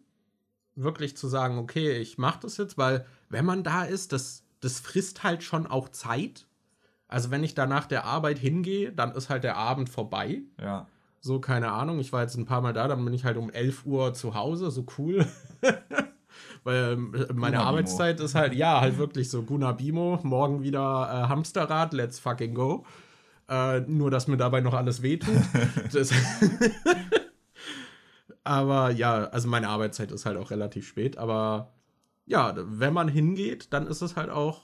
wirklich 0.76 1.16
zu 1.16 1.26
sagen, 1.26 1.58
okay, 1.58 1.98
ich 1.98 2.18
mache 2.18 2.40
das 2.42 2.56
jetzt, 2.58 2.78
weil 2.78 3.06
wenn 3.28 3.44
man 3.44 3.64
da 3.64 3.82
ist, 3.82 4.12
das, 4.12 4.44
das 4.60 4.78
frisst 4.78 5.24
halt 5.24 5.42
schon 5.42 5.66
auch 5.66 5.88
Zeit. 5.88 6.46
Also 7.08 7.30
wenn 7.30 7.44
ich 7.44 7.54
da 7.54 7.66
nach 7.66 7.86
der 7.86 8.04
Arbeit 8.04 8.38
hingehe, 8.38 8.92
dann 8.92 9.12
ist 9.12 9.30
halt 9.30 9.44
der 9.44 9.56
Abend 9.56 9.88
vorbei. 9.88 10.42
Ja. 10.60 10.86
So, 11.20 11.40
keine 11.40 11.72
Ahnung. 11.72 11.98
Ich 11.98 12.12
war 12.12 12.22
jetzt 12.22 12.36
ein 12.36 12.46
paar 12.46 12.60
Mal 12.60 12.72
da, 12.72 12.86
dann 12.88 13.04
bin 13.04 13.14
ich 13.14 13.24
halt 13.24 13.36
um 13.36 13.50
11 13.50 13.86
Uhr 13.86 14.14
zu 14.14 14.34
Hause, 14.34 14.70
so 14.70 14.84
cool. 14.98 15.26
Weil 16.64 16.92
äh, 16.92 16.96
meine 16.96 17.56
Guna 17.56 17.62
Arbeitszeit 17.64 18.16
Bimo. 18.16 18.26
ist 18.26 18.34
halt, 18.34 18.54
ja, 18.54 18.80
halt 18.80 18.98
wirklich 18.98 19.30
so 19.30 19.42
Guna 19.42 19.72
Bimo, 19.72 20.20
morgen 20.22 20.62
wieder 20.62 20.80
äh, 20.80 21.28
Hamsterrad, 21.28 21.92
let's 21.92 22.18
fucking 22.18 22.54
go. 22.54 22.84
Äh, 23.48 23.80
nur, 23.80 24.10
dass 24.10 24.26
mir 24.26 24.36
dabei 24.36 24.60
noch 24.60 24.74
alles 24.74 25.02
wehtut. 25.02 25.34
aber 28.44 28.90
ja, 28.90 29.24
also 29.26 29.48
meine 29.48 29.68
Arbeitszeit 29.68 30.12
ist 30.12 30.26
halt 30.26 30.36
auch 30.36 30.50
relativ 30.50 30.86
spät. 30.86 31.18
Aber 31.18 31.72
ja, 32.26 32.54
wenn 32.56 32.92
man 32.92 33.08
hingeht, 33.08 33.72
dann 33.72 33.86
ist 33.86 34.02
es 34.02 34.16
halt 34.16 34.30
auch. 34.30 34.62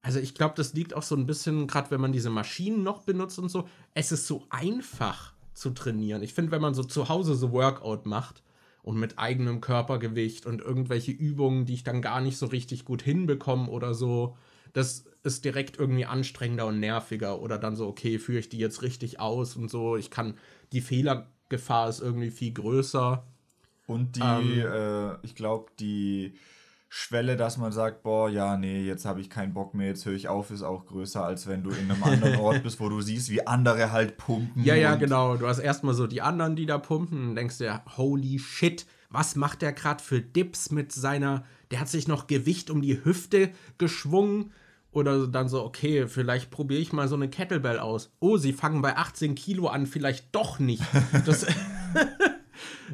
Also 0.00 0.20
ich 0.20 0.34
glaube, 0.34 0.54
das 0.56 0.72
liegt 0.72 0.94
auch 0.94 1.02
so 1.02 1.16
ein 1.16 1.26
bisschen, 1.26 1.66
gerade 1.66 1.90
wenn 1.90 2.00
man 2.00 2.12
diese 2.12 2.30
Maschinen 2.30 2.82
noch 2.82 3.02
benutzt 3.02 3.38
und 3.38 3.50
so, 3.50 3.68
es 3.94 4.12
ist 4.12 4.26
so 4.26 4.46
einfach 4.48 5.34
zu 5.52 5.70
trainieren. 5.70 6.22
Ich 6.22 6.34
finde, 6.34 6.52
wenn 6.52 6.62
man 6.62 6.74
so 6.74 6.84
zu 6.84 7.08
Hause 7.08 7.34
so 7.34 7.52
Workout 7.52 8.06
macht 8.06 8.42
und 8.82 8.96
mit 8.96 9.18
eigenem 9.18 9.60
Körpergewicht 9.60 10.46
und 10.46 10.60
irgendwelche 10.60 11.10
Übungen, 11.10 11.66
die 11.66 11.74
ich 11.74 11.84
dann 11.84 12.00
gar 12.00 12.20
nicht 12.20 12.38
so 12.38 12.46
richtig 12.46 12.84
gut 12.84 13.02
hinbekomme 13.02 13.68
oder 13.68 13.92
so, 13.92 14.36
das 14.78 15.04
ist 15.24 15.44
direkt 15.44 15.78
irgendwie 15.78 16.06
anstrengender 16.06 16.66
und 16.66 16.80
nerviger 16.80 17.40
oder 17.40 17.58
dann 17.58 17.76
so, 17.76 17.88
okay, 17.88 18.18
führe 18.18 18.38
ich 18.38 18.48
die 18.48 18.58
jetzt 18.58 18.82
richtig 18.82 19.20
aus 19.20 19.56
und 19.56 19.70
so. 19.70 19.96
Ich 19.96 20.10
kann, 20.10 20.34
die 20.72 20.80
Fehlergefahr 20.80 21.88
ist 21.88 22.00
irgendwie 22.00 22.30
viel 22.30 22.52
größer. 22.52 23.26
Und 23.86 24.16
die, 24.16 24.20
ähm, 24.20 24.60
äh, 24.60 25.16
ich 25.26 25.34
glaube, 25.34 25.70
die 25.80 26.34
Schwelle, 26.88 27.36
dass 27.36 27.58
man 27.58 27.72
sagt, 27.72 28.02
boah, 28.02 28.30
ja, 28.30 28.56
nee, 28.56 28.82
jetzt 28.82 29.04
habe 29.04 29.20
ich 29.20 29.28
keinen 29.28 29.52
Bock 29.52 29.74
mehr, 29.74 29.88
jetzt 29.88 30.06
höre 30.06 30.14
ich 30.14 30.28
auf, 30.28 30.50
ist 30.50 30.62
auch 30.62 30.86
größer, 30.86 31.24
als 31.24 31.46
wenn 31.46 31.62
du 31.62 31.70
in 31.70 31.90
einem 31.90 32.02
anderen 32.02 32.36
Ort 32.40 32.62
bist, 32.62 32.80
wo 32.80 32.88
du 32.88 33.00
siehst, 33.00 33.30
wie 33.30 33.46
andere 33.46 33.90
halt 33.90 34.16
pumpen. 34.16 34.64
Ja, 34.64 34.74
ja, 34.74 34.94
genau. 34.94 35.36
Du 35.36 35.46
hast 35.46 35.58
erstmal 35.58 35.94
so 35.94 36.06
die 36.06 36.22
anderen, 36.22 36.54
die 36.54 36.66
da 36.66 36.78
pumpen 36.78 37.30
und 37.30 37.34
denkst 37.36 37.58
dir, 37.58 37.82
holy 37.96 38.38
shit, 38.38 38.86
was 39.10 39.36
macht 39.36 39.62
der 39.62 39.72
gerade 39.72 40.02
für 40.02 40.20
Dips 40.20 40.70
mit 40.70 40.92
seiner, 40.92 41.44
der 41.70 41.80
hat 41.80 41.88
sich 41.88 42.08
noch 42.08 42.26
Gewicht 42.26 42.70
um 42.70 42.80
die 42.80 43.04
Hüfte 43.04 43.50
geschwungen. 43.78 44.52
Oder 44.90 45.26
dann 45.26 45.48
so, 45.48 45.64
okay, 45.64 46.06
vielleicht 46.06 46.50
probiere 46.50 46.80
ich 46.80 46.92
mal 46.92 47.08
so 47.08 47.14
eine 47.14 47.28
Kettlebell 47.28 47.78
aus. 47.78 48.10
Oh, 48.20 48.38
sie 48.38 48.52
fangen 48.52 48.80
bei 48.80 48.96
18 48.96 49.34
Kilo 49.34 49.68
an, 49.68 49.86
vielleicht 49.86 50.34
doch 50.34 50.58
nicht. 50.58 50.82
Das 51.26 51.46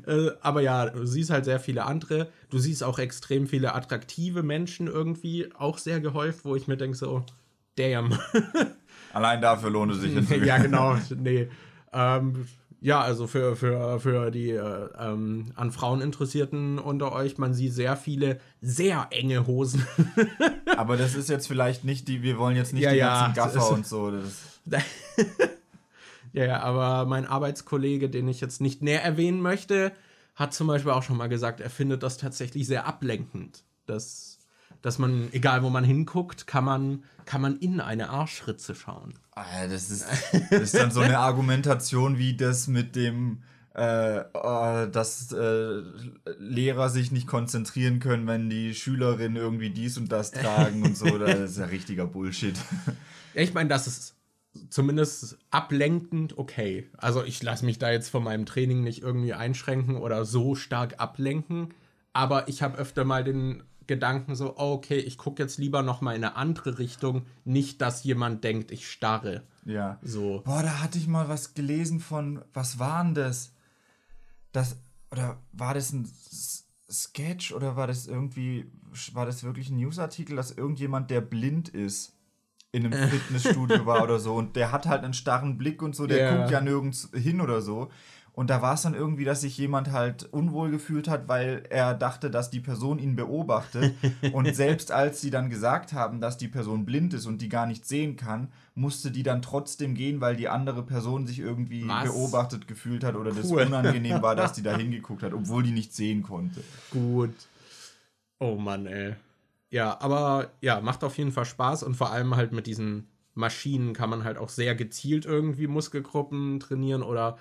Äh, 0.07 0.30
aber 0.40 0.61
ja, 0.61 0.90
du 0.90 1.07
siehst 1.07 1.30
halt 1.30 1.44
sehr 1.44 1.61
viele 1.61 1.85
andere. 1.85 2.28
Du 2.50 2.59
siehst 2.59 2.83
auch 2.83 2.98
extrem 2.98 3.46
viele 3.46 3.74
attraktive 3.74 4.42
Menschen 4.42 4.87
irgendwie 4.87 5.48
auch 5.54 5.78
sehr 5.78 6.00
gehäuft, 6.00 6.44
wo 6.44 6.57
ich 6.57 6.68
mir 6.68 6.76
denke 6.76 6.96
so, 6.96 7.24
damn. 7.76 8.18
Allein 9.12 9.40
dafür 9.40 9.70
lohnt 9.70 9.92
es 9.92 10.00
sich 10.00 10.14
jetzt. 10.14 10.30
ja, 10.30 10.59
genau. 10.59 10.96
Nee. 11.16 11.48
Ähm, 11.92 12.46
ja, 12.85 13.01
also 13.01 13.27
für, 13.27 13.57
für, 13.57 13.99
für 13.99 14.31
die 14.31 14.51
äh, 14.51 14.88
ähm, 14.99 15.53
an 15.55 15.73
Frauen 15.73 16.03
Interessierten 16.03 16.79
unter 16.79 17.12
euch, 17.12 17.38
man 17.38 17.55
sieht 17.55 17.73
sehr 17.73 17.97
viele 17.97 18.38
sehr 18.61 19.07
enge 19.11 19.47
Hosen. 19.47 19.87
Aber 20.77 20.99
das 20.99 21.14
ist 21.14 21.31
jetzt 21.31 21.49
vielleicht 21.49 21.85
nicht 21.85 22.09
die, 22.09 22.23
wir 22.23 22.37
wollen 22.37 22.57
jetzt 22.57 22.75
nicht 22.75 22.83
ja, 22.83 22.90
die 22.90 22.99
ja, 22.99 23.33
ganzen 23.33 23.37
Gaffer 23.37 23.70
und 23.70 23.87
so. 23.87 24.12
Ja, 26.35 26.44
ja, 26.47 26.62
aber 26.62 27.09
mein 27.09 27.27
Arbeitskollege, 27.29 28.11
den 28.11 28.27
ich 28.27 28.40
jetzt 28.40 28.61
nicht 28.61 28.83
näher 28.83 29.05
erwähnen 29.05 29.40
möchte, 29.40 29.92
hat 30.35 30.53
zum 30.53 30.66
Beispiel 30.66 30.90
auch 30.90 31.05
schon 31.05 31.16
mal 31.16 31.29
gesagt, 31.29 31.61
er 31.61 31.70
findet 31.70 32.03
das 32.03 32.16
tatsächlich 32.16 32.66
sehr 32.66 32.88
ablenkend. 32.88 33.62
Dass, 33.87 34.40
dass 34.83 34.99
man, 34.99 35.29
egal 35.31 35.62
wo 35.62 35.70
man 35.70 35.85
hinguckt, 35.85 36.49
kann 36.49 36.64
man, 36.64 37.05
kann 37.25 37.40
man 37.40 37.57
in 37.59 37.81
eine 37.81 38.11
Arschritze 38.11 38.75
schauen. 38.75 39.14
Ah, 39.35 39.66
das, 39.68 39.90
ist, 39.90 40.07
das 40.51 40.62
ist 40.62 40.75
dann 40.75 40.90
so 40.90 41.01
eine 41.01 41.18
Argumentation 41.18 42.18
wie 42.18 42.37
das 42.37 42.68
mit 42.68 42.94
dem, 42.94 43.42
äh, 43.75 44.18
äh, 44.18 44.90
dass 44.90 45.33
äh, 45.33 45.83
Lehrer 46.38 46.88
sich 46.88 47.11
nicht 47.11 47.27
konzentrieren 47.27 47.99
können, 47.99 48.27
wenn 48.27 48.49
die 48.49 48.75
Schülerinnen 48.75 49.37
irgendwie 49.37 49.70
dies 49.70 49.99
und 49.99 50.12
das 50.12 50.31
tragen 50.31 50.83
und 50.85 50.97
so. 50.97 51.18
Das 51.18 51.38
ist 51.38 51.59
ja 51.59 51.64
richtiger 51.66 52.07
Bullshit. 52.07 52.57
Ich 53.35 53.53
meine, 53.53 53.68
das 53.68 53.88
ist 53.88 54.14
zumindest 54.70 55.37
ablenkend 55.51 56.38
okay. 56.38 56.88
Also 56.97 57.25
ich 57.25 57.42
lasse 57.42 57.64
mich 57.64 57.79
da 57.79 57.90
jetzt 57.90 58.11
von 58.11 58.23
meinem 58.23 58.47
Training 58.47 58.85
nicht 58.85 59.03
irgendwie 59.03 59.35
einschränken 59.35 59.97
oder 59.97 60.25
so 60.25 60.55
stark 60.55 61.01
ablenken, 61.01 61.75
aber 62.12 62.49
ich 62.49 62.62
habe 62.62 62.79
öfter 62.79 63.05
mal 63.05 63.25
den 63.25 63.64
Gedanken 63.87 64.35
so, 64.35 64.57
oh, 64.57 64.73
okay, 64.73 64.99
ich 64.99 65.18
gucke 65.18 65.42
jetzt 65.42 65.59
lieber 65.59 65.83
noch 65.83 66.01
mal 66.01 66.14
in 66.14 66.25
eine 66.25 66.37
andere 66.37 66.79
Richtung, 66.79 67.27
nicht 67.44 67.81
dass 67.81 68.05
jemand 68.05 68.44
denkt, 68.44 68.70
ich 68.70 68.90
starre. 68.90 69.42
Ja. 69.64 69.99
So. 70.03 70.42
Boah, 70.44 70.62
da 70.62 70.83
hatte 70.83 70.99
ich 70.99 71.07
mal 71.07 71.29
was 71.29 71.55
gelesen 71.55 72.01
von, 72.01 72.42
was 72.53 72.79
war 72.79 73.03
denn 73.03 73.14
das? 73.14 73.53
Das 74.53 74.77
oder 75.11 75.38
war 75.53 75.75
das 75.75 75.92
ein 75.92 76.09
Sketch 76.90 77.53
oder 77.53 77.77
war 77.77 77.87
das 77.87 78.07
irgendwie 78.07 78.70
war 79.12 79.27
das 79.27 79.42
wirklich 79.42 79.70
ein 79.70 79.77
Newsartikel, 79.77 80.37
dass 80.37 80.53
irgendjemand 80.53 81.11
der 81.11 81.20
blind 81.20 81.68
ist 81.68 82.14
in 82.73 82.87
einem 82.87 83.09
Fitnessstudio 83.09 83.87
war 83.87 84.03
oder 84.03 84.18
so 84.18 84.35
und 84.35 84.57
der 84.57 84.73
hat 84.73 84.87
halt 84.87 85.05
einen 85.05 85.14
starren 85.14 85.57
Blick 85.59 85.83
und 85.83 85.94
so, 85.94 86.07
der 86.07 86.18
yeah. 86.18 86.37
guckt 86.37 86.51
ja 86.51 86.61
nirgends 86.61 87.09
hin 87.14 87.40
oder 87.40 87.61
so. 87.62 87.90
Und 88.35 88.51
da 88.51 88.62
war 88.62 88.75
es 88.75 88.83
dann 88.83 88.94
irgendwie, 88.94 89.25
dass 89.25 89.42
sich 89.42 89.57
jemand 89.57 89.92
halt 89.92 90.25
unwohl 90.33 90.73
gefühlt 90.73 91.07
hat, 91.07 91.29
weil 91.29 91.62
er 91.70 91.94
dachte, 91.94 92.31
dass 92.31 92.51
die 92.51 92.59
Person 92.59 92.99
ihn 92.99 93.14
beobachtet. 93.14 93.94
und 94.33 94.53
selbst 94.57 94.90
als 94.90 95.20
sie 95.20 95.31
dann 95.31 95.51
gesagt 95.51 95.92
haben, 95.92 96.20
dass 96.20 96.37
die 96.37 96.49
Person 96.49 96.85
blind 96.85 97.14
ist 97.14 97.27
und 97.27 97.40
die 97.40 97.49
gar 97.49 97.66
nicht 97.66 97.87
sehen 97.87 98.16
kann, 98.16 98.49
musste 98.75 99.12
die 99.12 99.23
dann 99.23 99.40
trotzdem 99.40 99.94
gehen, 99.94 100.20
weil 100.20 100.35
die 100.35 100.49
andere 100.49 100.83
Person 100.83 101.29
sich 101.29 101.38
irgendwie 101.38 101.87
Was? 101.87 102.05
beobachtet 102.05 102.66
gefühlt 102.66 103.05
hat 103.05 103.14
oder 103.14 103.31
cool. 103.31 103.37
das 103.37 103.53
unangenehm 103.53 104.20
war, 104.20 104.35
dass 104.35 104.53
die 104.53 104.62
da 104.62 104.77
hingeguckt 104.77 105.23
hat, 105.23 105.33
obwohl 105.33 105.62
die 105.62 105.70
nicht 105.70 105.94
sehen 105.94 106.25
konnte. 106.25 106.61
Gut. 106.90 107.35
Oh 108.40 108.57
Mann, 108.57 108.87
ey. 108.87 109.14
Ja, 109.70 110.01
aber 110.01 110.51
ja, 110.61 110.81
macht 110.81 111.05
auf 111.05 111.16
jeden 111.18 111.31
Fall 111.31 111.44
Spaß 111.44 111.85
und 111.85 111.94
vor 111.94 112.11
allem 112.11 112.35
halt 112.35 112.53
mit 112.53 112.66
diesen 112.66 113.07
Maschinen 113.35 113.92
kann 113.92 114.11
man 114.11 114.25
halt 114.25 114.38
auch 114.38 114.49
sehr 114.49 114.75
gezielt 114.75 115.25
irgendwie 115.25 115.66
Muskelgruppen 115.68 116.59
trainieren 116.61 117.03
oder 117.03 117.38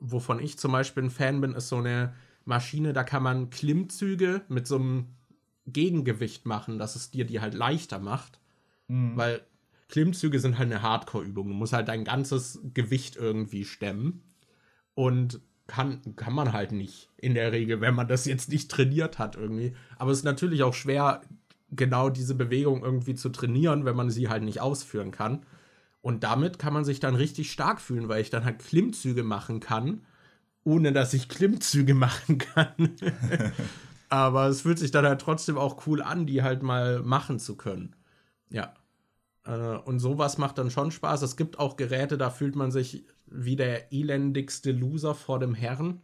wovon 0.00 0.40
ich 0.40 0.58
zum 0.58 0.72
Beispiel 0.72 1.04
ein 1.04 1.10
Fan 1.10 1.40
bin, 1.40 1.52
ist 1.52 1.68
so 1.68 1.76
eine 1.76 2.14
Maschine, 2.44 2.92
da 2.92 3.04
kann 3.04 3.22
man 3.22 3.50
Klimmzüge 3.50 4.42
mit 4.48 4.66
so 4.66 4.76
einem 4.76 5.06
Gegengewicht 5.66 6.46
machen, 6.46 6.78
dass 6.78 6.96
es 6.96 7.10
dir 7.10 7.24
die 7.24 7.40
halt 7.40 7.54
leichter 7.54 7.98
macht. 7.98 8.38
Mhm. 8.88 9.16
Weil 9.16 9.42
Klimmzüge 9.88 10.40
sind 10.40 10.58
halt 10.58 10.70
eine 10.70 10.82
Hardcore-Übung. 10.82 11.48
Du 11.48 11.54
musst 11.54 11.72
halt 11.72 11.88
dein 11.88 12.04
ganzes 12.04 12.60
Gewicht 12.74 13.16
irgendwie 13.16 13.64
stemmen. 13.64 14.22
Und 14.94 15.40
kann, 15.66 16.00
kann 16.16 16.32
man 16.32 16.52
halt 16.52 16.72
nicht 16.72 17.10
in 17.16 17.34
der 17.34 17.52
Regel, 17.52 17.80
wenn 17.80 17.94
man 17.94 18.08
das 18.08 18.24
jetzt 18.24 18.48
nicht 18.48 18.70
trainiert 18.70 19.18
hat 19.18 19.36
irgendwie. 19.36 19.74
Aber 19.98 20.10
es 20.12 20.18
ist 20.18 20.24
natürlich 20.24 20.62
auch 20.62 20.74
schwer, 20.74 21.22
genau 21.70 22.08
diese 22.08 22.34
Bewegung 22.34 22.82
irgendwie 22.84 23.14
zu 23.14 23.28
trainieren, 23.28 23.84
wenn 23.84 23.96
man 23.96 24.10
sie 24.10 24.28
halt 24.28 24.44
nicht 24.44 24.60
ausführen 24.60 25.10
kann. 25.10 25.44
Und 26.06 26.22
damit 26.22 26.60
kann 26.60 26.72
man 26.72 26.84
sich 26.84 27.00
dann 27.00 27.16
richtig 27.16 27.50
stark 27.50 27.80
fühlen, 27.80 28.08
weil 28.08 28.20
ich 28.20 28.30
dann 28.30 28.44
halt 28.44 28.60
Klimmzüge 28.60 29.24
machen 29.24 29.58
kann, 29.58 30.02
ohne 30.62 30.92
dass 30.92 31.12
ich 31.14 31.28
Klimmzüge 31.28 31.94
machen 31.96 32.38
kann. 32.38 32.92
Aber 34.08 34.46
es 34.46 34.60
fühlt 34.60 34.78
sich 34.78 34.92
dann 34.92 35.04
halt 35.04 35.20
trotzdem 35.20 35.58
auch 35.58 35.84
cool 35.88 36.00
an, 36.00 36.24
die 36.24 36.44
halt 36.44 36.62
mal 36.62 37.02
machen 37.02 37.40
zu 37.40 37.56
können. 37.56 37.96
Ja. 38.50 38.72
Äh, 39.44 39.78
und 39.78 39.98
sowas 39.98 40.38
macht 40.38 40.58
dann 40.58 40.70
schon 40.70 40.92
Spaß. 40.92 41.22
Es 41.22 41.36
gibt 41.36 41.58
auch 41.58 41.76
Geräte, 41.76 42.16
da 42.16 42.30
fühlt 42.30 42.54
man 42.54 42.70
sich 42.70 43.04
wie 43.26 43.56
der 43.56 43.92
elendigste 43.92 44.70
Loser 44.70 45.16
vor 45.16 45.40
dem 45.40 45.54
Herrn. 45.54 46.02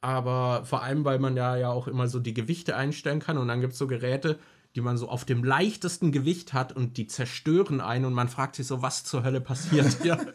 Aber 0.00 0.64
vor 0.64 0.82
allem, 0.82 1.04
weil 1.04 1.20
man 1.20 1.36
ja, 1.36 1.54
ja 1.54 1.70
auch 1.70 1.86
immer 1.86 2.08
so 2.08 2.18
die 2.18 2.34
Gewichte 2.34 2.74
einstellen 2.74 3.20
kann. 3.20 3.38
Und 3.38 3.46
dann 3.46 3.60
gibt 3.60 3.74
es 3.74 3.78
so 3.78 3.86
Geräte, 3.86 4.40
die 4.76 4.82
man 4.82 4.98
so 4.98 5.08
auf 5.08 5.24
dem 5.24 5.42
leichtesten 5.42 6.12
Gewicht 6.12 6.52
hat 6.52 6.72
und 6.72 6.98
die 6.98 7.06
zerstören 7.06 7.80
einen 7.80 8.04
und 8.04 8.12
man 8.12 8.28
fragt 8.28 8.56
sich 8.56 8.66
so, 8.66 8.82
was 8.82 9.04
zur 9.04 9.24
Hölle 9.24 9.40
passiert 9.40 10.02
hier? 10.02 10.34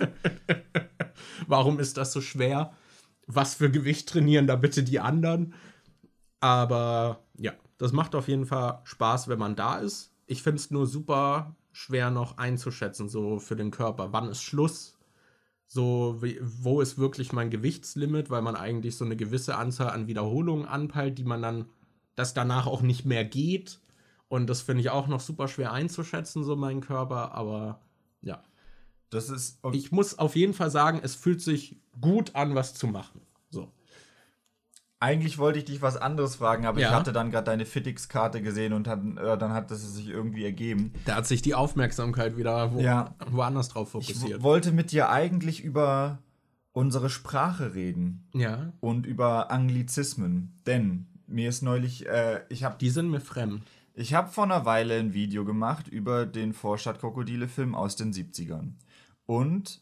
Warum 1.47 1.79
ist 1.79 1.97
das 1.97 2.11
so 2.11 2.21
schwer? 2.21 2.73
Was 3.27 3.53
für 3.53 3.69
Gewicht 3.69 4.09
trainieren 4.09 4.47
da 4.47 4.55
bitte 4.55 4.83
die 4.83 4.99
anderen? 4.99 5.53
Aber 6.39 7.23
ja, 7.37 7.53
das 7.77 7.91
macht 7.91 8.15
auf 8.15 8.27
jeden 8.27 8.47
Fall 8.47 8.81
Spaß, 8.83 9.27
wenn 9.27 9.37
man 9.37 9.55
da 9.55 9.77
ist. 9.77 10.11
Ich 10.25 10.41
finde 10.41 10.57
es 10.57 10.71
nur 10.71 10.87
super 10.87 11.55
schwer 11.71 12.09
noch 12.09 12.39
einzuschätzen, 12.39 13.09
so 13.09 13.37
für 13.39 13.55
den 13.55 13.69
Körper. 13.69 14.11
Wann 14.11 14.29
ist 14.29 14.41
Schluss? 14.41 14.97
So, 15.67 16.19
wo 16.41 16.81
ist 16.81 16.97
wirklich 16.97 17.31
mein 17.31 17.51
Gewichtslimit, 17.51 18.29
weil 18.31 18.41
man 18.41 18.55
eigentlich 18.55 18.97
so 18.97 19.05
eine 19.05 19.15
gewisse 19.15 19.55
Anzahl 19.55 19.91
an 19.91 20.07
Wiederholungen 20.07 20.65
anpeilt, 20.65 21.17
die 21.19 21.23
man 21.23 21.41
dann 21.43 21.65
das 22.15 22.33
danach 22.33 22.65
auch 22.65 22.81
nicht 22.81 23.05
mehr 23.05 23.23
geht. 23.23 23.79
Und 24.31 24.47
das 24.49 24.61
finde 24.61 24.79
ich 24.79 24.89
auch 24.89 25.07
noch 25.07 25.19
super 25.19 25.49
schwer 25.49 25.73
einzuschätzen, 25.73 26.45
so 26.45 26.55
meinen 26.55 26.79
Körper. 26.79 27.33
Aber 27.33 27.81
ja. 28.21 28.41
Das 29.09 29.29
ist. 29.29 29.59
Ich 29.73 29.91
muss 29.91 30.17
auf 30.19 30.37
jeden 30.37 30.53
Fall 30.53 30.71
sagen, 30.71 31.01
es 31.03 31.15
fühlt 31.15 31.41
sich 31.41 31.75
gut 31.99 32.33
an, 32.33 32.55
was 32.55 32.73
zu 32.73 32.87
machen. 32.87 33.19
So. 33.49 33.73
Eigentlich 35.01 35.37
wollte 35.39 35.57
ich 35.59 35.65
dich 35.65 35.81
was 35.81 35.97
anderes 35.97 36.35
fragen, 36.35 36.65
aber 36.65 36.79
Ja. 36.79 36.89
ich 36.89 36.93
hatte 36.95 37.11
dann 37.11 37.31
gerade 37.31 37.45
deine 37.45 37.65
Fitix-Karte 37.65 38.41
gesehen 38.43 38.71
und 38.71 38.85
dann, 38.85 39.17
äh, 39.17 39.35
dann 39.37 39.51
hat 39.51 39.71
es 39.71 39.95
sich 39.95 40.07
irgendwie 40.07 40.45
ergeben. 40.45 40.93
Da 41.05 41.15
hat 41.15 41.25
sich 41.27 41.41
die 41.41 41.55
Aufmerksamkeit 41.55 42.37
wieder 42.37 42.71
wo, 42.71 42.79
Ja. 42.79 43.15
woanders 43.31 43.67
drauf 43.69 43.87
Ich 43.99 44.07
fokussiert. 44.13 44.39
w- 44.39 44.43
wollte 44.43 44.71
mit 44.71 44.91
dir 44.91 45.09
eigentlich 45.09 45.61
über 45.63 46.19
unsere 46.71 47.09
Sprache 47.09 47.73
reden 47.73 48.29
ja, 48.33 48.71
und 48.79 49.05
über 49.07 49.51
Anglizismen. 49.51 50.61
Denn 50.67 51.07
mir 51.27 51.49
ist 51.49 51.63
neulich, 51.63 52.07
äh, 52.07 52.41
ich 52.49 52.63
habe 52.63 52.77
die 52.79 52.91
sind 52.91 53.09
mir 53.09 53.19
fremd. 53.21 53.63
Ich 54.01 54.15
hab 54.15 54.33
vor 54.33 54.45
einer 54.45 54.65
Weile 54.65 54.97
ein 54.97 55.13
Video 55.13 55.45
gemacht 55.45 55.87
über 55.87 56.25
den 56.25 56.53
Vorstadtkrokodile-Film 56.53 57.75
aus 57.75 57.95
den 57.95 58.11
70ern. 58.11 58.71
Und 59.27 59.79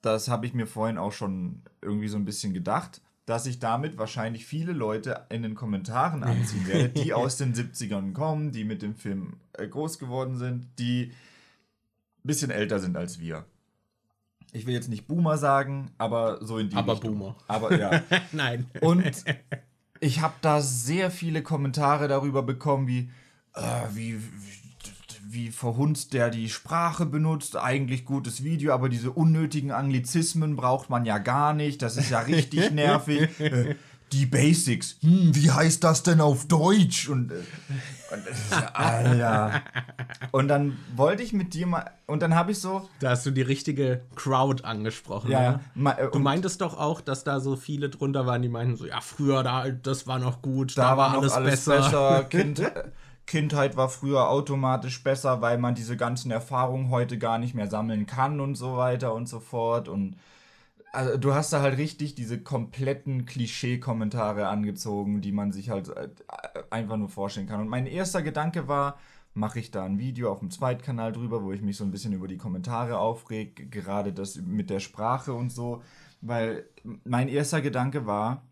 das 0.00 0.28
habe 0.28 0.46
ich 0.46 0.54
mir 0.54 0.66
vorhin 0.66 0.96
auch 0.96 1.12
schon 1.12 1.60
irgendwie 1.82 2.08
so 2.08 2.16
ein 2.16 2.24
bisschen 2.24 2.54
gedacht, 2.54 3.02
dass 3.26 3.44
ich 3.44 3.58
damit 3.58 3.98
wahrscheinlich 3.98 4.46
viele 4.46 4.72
Leute 4.72 5.26
in 5.28 5.42
den 5.42 5.54
Kommentaren 5.54 6.24
anziehen 6.24 6.66
werde, 6.66 6.88
die 6.88 7.12
aus 7.14 7.36
den 7.36 7.54
70ern 7.54 8.14
kommen, 8.14 8.50
die 8.50 8.64
mit 8.64 8.80
dem 8.80 8.94
Film 8.94 9.34
äh, 9.52 9.68
groß 9.68 9.98
geworden 9.98 10.38
sind, 10.38 10.66
die 10.78 11.12
ein 12.24 12.26
bisschen 12.26 12.50
älter 12.50 12.80
sind 12.80 12.96
als 12.96 13.20
wir. 13.20 13.44
Ich 14.52 14.66
will 14.66 14.72
jetzt 14.72 14.88
nicht 14.88 15.06
Boomer 15.06 15.36
sagen, 15.36 15.90
aber 15.98 16.42
so 16.42 16.56
in 16.56 16.70
die 16.70 16.76
Aber 16.76 16.94
Richtung. 16.94 17.18
Boomer. 17.18 17.36
Aber 17.46 17.78
ja. 17.78 18.02
Nein. 18.32 18.70
Und 18.80 19.24
ich 20.00 20.20
habe 20.22 20.34
da 20.40 20.62
sehr 20.62 21.10
viele 21.10 21.42
Kommentare 21.42 22.08
darüber 22.08 22.42
bekommen, 22.42 22.86
wie, 22.86 23.10
äh, 23.54 23.60
wie, 23.92 24.20
wie, 25.26 25.50
verhunzt 25.50 26.12
der 26.12 26.30
die 26.30 26.48
Sprache 26.48 27.06
benutzt. 27.06 27.56
Eigentlich 27.56 28.04
gutes 28.04 28.44
Video, 28.44 28.72
aber 28.72 28.88
diese 28.88 29.10
unnötigen 29.10 29.70
Anglizismen 29.70 30.56
braucht 30.56 30.90
man 30.90 31.04
ja 31.04 31.18
gar 31.18 31.54
nicht. 31.54 31.82
Das 31.82 31.96
ist 31.96 32.10
ja 32.10 32.20
richtig 32.20 32.70
nervig. 32.72 33.28
Äh, 33.40 33.74
die 34.12 34.26
Basics. 34.26 34.96
Hm, 35.00 35.34
wie 35.34 35.50
heißt 35.50 35.82
das 35.82 36.02
denn 36.02 36.20
auf 36.20 36.46
Deutsch? 36.46 37.08
Und, 37.08 37.32
äh, 37.32 37.36
und 38.12 38.22
Alter. 38.74 39.62
Und 40.30 40.48
dann 40.48 40.76
wollte 40.94 41.22
ich 41.22 41.32
mit 41.32 41.52
dir 41.54 41.66
mal. 41.66 41.90
Und 42.06 42.22
dann 42.22 42.34
habe 42.34 42.52
ich 42.52 42.60
so. 42.60 42.88
Da 43.00 43.10
hast 43.10 43.26
du 43.26 43.30
die 43.30 43.42
richtige 43.42 44.02
Crowd 44.14 44.64
angesprochen. 44.64 45.30
Ja, 45.30 45.60
ne? 45.74 45.98
äh, 45.98 46.08
Du 46.12 46.18
meintest 46.20 46.60
doch 46.60 46.78
auch, 46.78 47.00
dass 47.00 47.24
da 47.24 47.40
so 47.40 47.56
viele 47.56 47.88
drunter 47.88 48.26
waren, 48.26 48.42
die 48.42 48.48
meinten 48.48 48.76
so, 48.76 48.86
ja, 48.86 49.00
früher, 49.00 49.42
da, 49.42 49.68
das 49.70 50.06
war 50.06 50.18
noch 50.18 50.42
gut, 50.42 50.78
da, 50.78 50.96
war 50.96 51.18
alles, 51.18 51.32
alles, 51.32 51.66
alles 51.66 51.82
besser. 51.84 52.22
besser. 52.22 52.24
Kind, 52.24 52.62
Kindheit 53.26 53.76
war 53.76 53.88
früher 53.88 54.28
automatisch 54.28 55.02
besser, 55.02 55.40
weil 55.40 55.58
man 55.58 55.74
diese 55.74 55.96
ganzen 55.96 56.30
Erfahrungen 56.30 56.90
heute 56.90 57.18
gar 57.18 57.38
nicht 57.38 57.54
mehr 57.54 57.68
sammeln 57.68 58.06
kann 58.06 58.40
und 58.40 58.54
so 58.54 58.76
weiter 58.76 59.14
und 59.14 59.28
so 59.28 59.40
fort. 59.40 59.88
Und 59.88 60.16
also, 60.92 61.16
du 61.16 61.34
hast 61.34 61.52
da 61.52 61.60
halt 61.60 61.78
richtig 61.78 62.14
diese 62.14 62.40
kompletten 62.40 63.26
Klischee-Kommentare 63.26 64.46
angezogen, 64.48 65.20
die 65.20 65.32
man 65.32 65.52
sich 65.52 65.70
halt 65.70 65.88
äh, 65.88 66.08
einfach 66.70 66.96
nur 66.96 67.08
vorstellen 67.08 67.48
kann. 67.48 67.60
Und 67.60 67.68
mein 67.68 67.86
erster 67.86 68.22
Gedanke 68.22 68.68
war, 68.68 68.98
mache 69.34 69.58
ich 69.58 69.70
da 69.70 69.84
ein 69.84 69.98
Video 69.98 70.30
auf 70.30 70.38
dem 70.38 70.50
Zweitkanal 70.50 71.12
drüber, 71.12 71.42
wo 71.42 71.52
ich 71.52 71.62
mich 71.62 71.76
so 71.76 71.84
ein 71.84 71.90
bisschen 71.90 72.12
über 72.12 72.28
die 72.28 72.36
Kommentare 72.36 72.98
aufreg, 72.98 73.70
gerade 73.72 74.12
das 74.12 74.36
mit 74.36 74.70
der 74.70 74.80
Sprache 74.80 75.32
und 75.32 75.50
so. 75.50 75.82
Weil 76.20 76.66
mein 77.04 77.28
erster 77.28 77.60
Gedanke 77.60 78.06
war, 78.06 78.42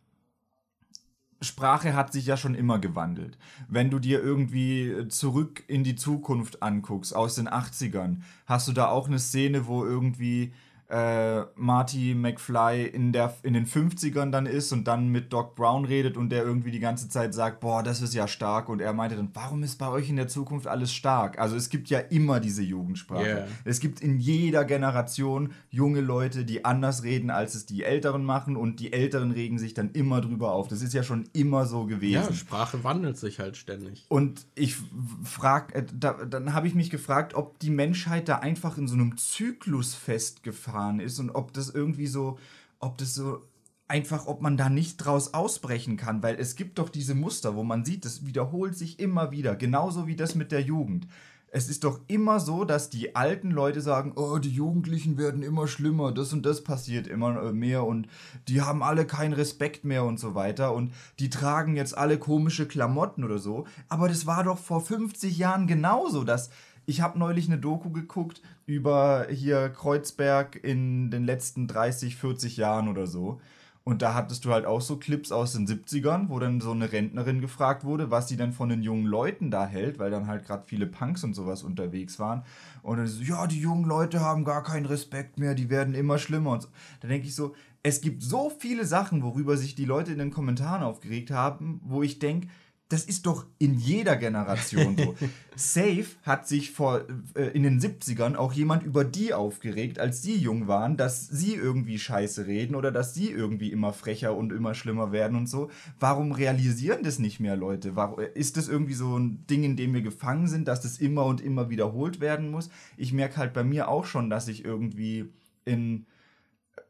Sprache 1.42 1.94
hat 1.94 2.12
sich 2.12 2.26
ja 2.26 2.36
schon 2.36 2.54
immer 2.54 2.78
gewandelt. 2.78 3.36
Wenn 3.68 3.90
du 3.90 3.98
dir 3.98 4.22
irgendwie 4.22 5.08
zurück 5.08 5.64
in 5.66 5.84
die 5.84 5.96
Zukunft 5.96 6.62
anguckst, 6.62 7.14
aus 7.14 7.34
den 7.34 7.48
80ern, 7.48 8.18
hast 8.46 8.68
du 8.68 8.72
da 8.72 8.88
auch 8.88 9.08
eine 9.08 9.18
Szene, 9.18 9.66
wo 9.66 9.84
irgendwie 9.84 10.52
äh, 10.92 11.46
Marty 11.56 12.14
McFly 12.14 12.84
in, 12.84 13.12
der, 13.12 13.34
in 13.42 13.54
den 13.54 13.66
50ern 13.66 14.30
dann 14.30 14.44
ist 14.44 14.72
und 14.72 14.86
dann 14.86 15.08
mit 15.08 15.32
Doc 15.32 15.54
Brown 15.54 15.86
redet 15.86 16.18
und 16.18 16.28
der 16.28 16.44
irgendwie 16.44 16.70
die 16.70 16.80
ganze 16.80 17.08
Zeit 17.08 17.32
sagt, 17.32 17.60
boah, 17.60 17.82
das 17.82 18.02
ist 18.02 18.12
ja 18.12 18.28
stark. 18.28 18.68
Und 18.68 18.82
er 18.82 18.92
meinte 18.92 19.16
dann, 19.16 19.30
warum 19.32 19.62
ist 19.62 19.76
bei 19.78 19.88
euch 19.88 20.10
in 20.10 20.16
der 20.16 20.28
Zukunft 20.28 20.66
alles 20.66 20.92
stark? 20.92 21.38
Also 21.38 21.56
es 21.56 21.70
gibt 21.70 21.88
ja 21.88 21.98
immer 21.98 22.40
diese 22.40 22.62
Jugendsprache. 22.62 23.24
Yeah. 23.24 23.48
Es 23.64 23.80
gibt 23.80 24.00
in 24.00 24.18
jeder 24.18 24.66
Generation 24.66 25.52
junge 25.70 26.02
Leute, 26.02 26.44
die 26.44 26.66
anders 26.66 27.04
reden, 27.04 27.30
als 27.30 27.54
es 27.54 27.64
die 27.64 27.84
Älteren 27.84 28.22
machen 28.22 28.56
und 28.56 28.78
die 28.78 28.92
Älteren 28.92 29.30
regen 29.30 29.58
sich 29.58 29.72
dann 29.72 29.92
immer 29.92 30.20
drüber 30.20 30.52
auf. 30.52 30.68
Das 30.68 30.82
ist 30.82 30.92
ja 30.92 31.02
schon 31.02 31.24
immer 31.32 31.64
so 31.64 31.86
gewesen. 31.86 32.26
Ja, 32.28 32.32
Sprache 32.34 32.84
wandelt 32.84 33.16
sich 33.16 33.38
halt 33.38 33.56
ständig. 33.56 34.04
Und 34.08 34.44
ich 34.54 34.76
frag, 35.24 35.74
äh, 35.74 35.86
da, 35.94 36.12
dann 36.26 36.52
habe 36.52 36.66
ich 36.66 36.74
mich 36.74 36.90
gefragt, 36.90 37.32
ob 37.32 37.58
die 37.60 37.70
Menschheit 37.70 38.28
da 38.28 38.36
einfach 38.36 38.76
in 38.76 38.86
so 38.86 38.94
einem 38.94 39.16
Zyklus 39.16 39.94
festgefahren 39.94 40.81
ist 40.90 41.18
und 41.18 41.30
ob 41.30 41.52
das 41.52 41.70
irgendwie 41.70 42.06
so, 42.06 42.38
ob 42.78 42.98
das 42.98 43.14
so 43.14 43.42
einfach, 43.88 44.26
ob 44.26 44.40
man 44.40 44.56
da 44.56 44.70
nicht 44.70 44.96
draus 44.96 45.34
ausbrechen 45.34 45.96
kann, 45.96 46.22
weil 46.22 46.36
es 46.36 46.56
gibt 46.56 46.78
doch 46.78 46.88
diese 46.88 47.14
Muster, 47.14 47.54
wo 47.56 47.62
man 47.62 47.84
sieht, 47.84 48.04
das 48.04 48.24
wiederholt 48.24 48.76
sich 48.76 48.98
immer 48.98 49.30
wieder, 49.30 49.54
genauso 49.54 50.06
wie 50.06 50.16
das 50.16 50.34
mit 50.34 50.50
der 50.50 50.62
Jugend. 50.62 51.06
Es 51.54 51.68
ist 51.68 51.84
doch 51.84 52.00
immer 52.06 52.40
so, 52.40 52.64
dass 52.64 52.88
die 52.88 53.14
alten 53.14 53.50
Leute 53.50 53.82
sagen, 53.82 54.14
oh, 54.16 54.38
die 54.38 54.48
Jugendlichen 54.48 55.18
werden 55.18 55.42
immer 55.42 55.68
schlimmer, 55.68 56.10
das 56.10 56.32
und 56.32 56.46
das 56.46 56.64
passiert 56.64 57.06
immer 57.06 57.42
äh, 57.42 57.52
mehr 57.52 57.84
und 57.84 58.08
die 58.48 58.62
haben 58.62 58.82
alle 58.82 59.04
keinen 59.04 59.34
Respekt 59.34 59.84
mehr 59.84 60.04
und 60.04 60.18
so 60.18 60.34
weiter 60.34 60.74
und 60.74 60.94
die 61.18 61.28
tragen 61.28 61.76
jetzt 61.76 61.96
alle 61.96 62.16
komische 62.18 62.66
Klamotten 62.66 63.22
oder 63.22 63.38
so. 63.38 63.66
Aber 63.90 64.08
das 64.08 64.24
war 64.24 64.44
doch 64.44 64.56
vor 64.56 64.80
50 64.80 65.36
Jahren 65.36 65.66
genauso, 65.66 66.24
dass 66.24 66.48
ich 66.86 67.00
habe 67.00 67.18
neulich 67.18 67.46
eine 67.46 67.58
Doku 67.58 67.90
geguckt 67.90 68.40
über 68.66 69.26
hier 69.30 69.68
Kreuzberg 69.68 70.62
in 70.62 71.10
den 71.10 71.24
letzten 71.24 71.66
30, 71.66 72.16
40 72.16 72.56
Jahren 72.56 72.88
oder 72.88 73.06
so. 73.06 73.40
Und 73.84 74.00
da 74.00 74.14
hattest 74.14 74.44
du 74.44 74.52
halt 74.52 74.64
auch 74.64 74.80
so 74.80 74.96
Clips 74.96 75.32
aus 75.32 75.54
den 75.54 75.66
70ern, 75.66 76.28
wo 76.28 76.38
dann 76.38 76.60
so 76.60 76.70
eine 76.70 76.92
Rentnerin 76.92 77.40
gefragt 77.40 77.82
wurde, 77.82 78.12
was 78.12 78.28
sie 78.28 78.36
denn 78.36 78.52
von 78.52 78.68
den 78.68 78.82
jungen 78.82 79.06
Leuten 79.06 79.50
da 79.50 79.66
hält, 79.66 79.98
weil 79.98 80.10
dann 80.10 80.28
halt 80.28 80.46
gerade 80.46 80.62
viele 80.66 80.86
Punks 80.86 81.24
und 81.24 81.34
sowas 81.34 81.64
unterwegs 81.64 82.20
waren. 82.20 82.44
Und 82.82 82.98
dann 82.98 83.08
so, 83.08 83.22
ja, 83.22 83.48
die 83.48 83.60
jungen 83.60 83.84
Leute 83.84 84.20
haben 84.20 84.44
gar 84.44 84.62
keinen 84.62 84.86
Respekt 84.86 85.38
mehr, 85.38 85.56
die 85.56 85.68
werden 85.68 85.94
immer 85.94 86.18
schlimmer. 86.18 86.52
Und 86.52 86.62
so. 86.62 86.68
Da 87.00 87.08
denke 87.08 87.26
ich 87.26 87.34
so, 87.34 87.54
es 87.82 88.00
gibt 88.00 88.22
so 88.22 88.50
viele 88.56 88.84
Sachen, 88.84 89.24
worüber 89.24 89.56
sich 89.56 89.74
die 89.74 89.84
Leute 89.84 90.12
in 90.12 90.18
den 90.18 90.30
Kommentaren 90.30 90.84
aufgeregt 90.84 91.32
haben, 91.32 91.80
wo 91.82 92.04
ich 92.04 92.20
denke, 92.20 92.46
das 92.92 93.04
ist 93.04 93.24
doch 93.24 93.46
in 93.58 93.74
jeder 93.78 94.16
Generation 94.16 94.98
so. 94.98 95.14
Safe 95.56 96.06
hat 96.24 96.46
sich 96.46 96.72
vor 96.72 97.04
äh, 97.34 97.48
in 97.54 97.62
den 97.62 97.80
70ern 97.80 98.36
auch 98.36 98.52
jemand 98.52 98.82
über 98.82 99.02
die 99.04 99.32
aufgeregt, 99.32 99.98
als 99.98 100.20
sie 100.22 100.36
jung 100.36 100.68
waren, 100.68 100.98
dass 100.98 101.26
sie 101.26 101.54
irgendwie 101.54 101.98
scheiße 101.98 102.46
reden 102.46 102.74
oder 102.74 102.92
dass 102.92 103.14
sie 103.14 103.30
irgendwie 103.30 103.72
immer 103.72 103.94
frecher 103.94 104.36
und 104.36 104.52
immer 104.52 104.74
schlimmer 104.74 105.10
werden 105.10 105.38
und 105.38 105.48
so. 105.48 105.70
Warum 105.98 106.32
realisieren 106.32 107.02
das 107.02 107.18
nicht 107.18 107.40
mehr 107.40 107.56
Leute? 107.56 107.96
Warum, 107.96 108.20
ist 108.34 108.58
das 108.58 108.68
irgendwie 108.68 108.94
so 108.94 109.18
ein 109.18 109.46
Ding, 109.46 109.64
in 109.64 109.76
dem 109.76 109.94
wir 109.94 110.02
gefangen 110.02 110.46
sind, 110.46 110.68
dass 110.68 110.82
das 110.82 110.98
immer 110.98 111.24
und 111.24 111.40
immer 111.40 111.70
wiederholt 111.70 112.20
werden 112.20 112.50
muss? 112.50 112.68
Ich 112.98 113.14
merke 113.14 113.38
halt 113.38 113.54
bei 113.54 113.64
mir 113.64 113.88
auch 113.88 114.04
schon, 114.04 114.28
dass 114.28 114.48
ich 114.48 114.66
irgendwie 114.66 115.32
in 115.64 116.04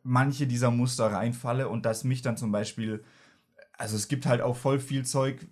manche 0.03 0.49
dieser 0.49 0.73
Muster 0.73 1.07
reinfalle 1.07 1.69
und 1.69 1.87
dass 1.87 2.03
mich 2.03 2.23
dann 2.23 2.37
zum 2.37 2.51
Beispiel, 2.51 3.05
also 3.79 3.95
es 3.95 4.09
gibt 4.09 4.27
halt 4.27 4.41
auch 4.41 4.57
voll 4.57 4.81
viel 4.81 5.05
Zeug, 5.05 5.47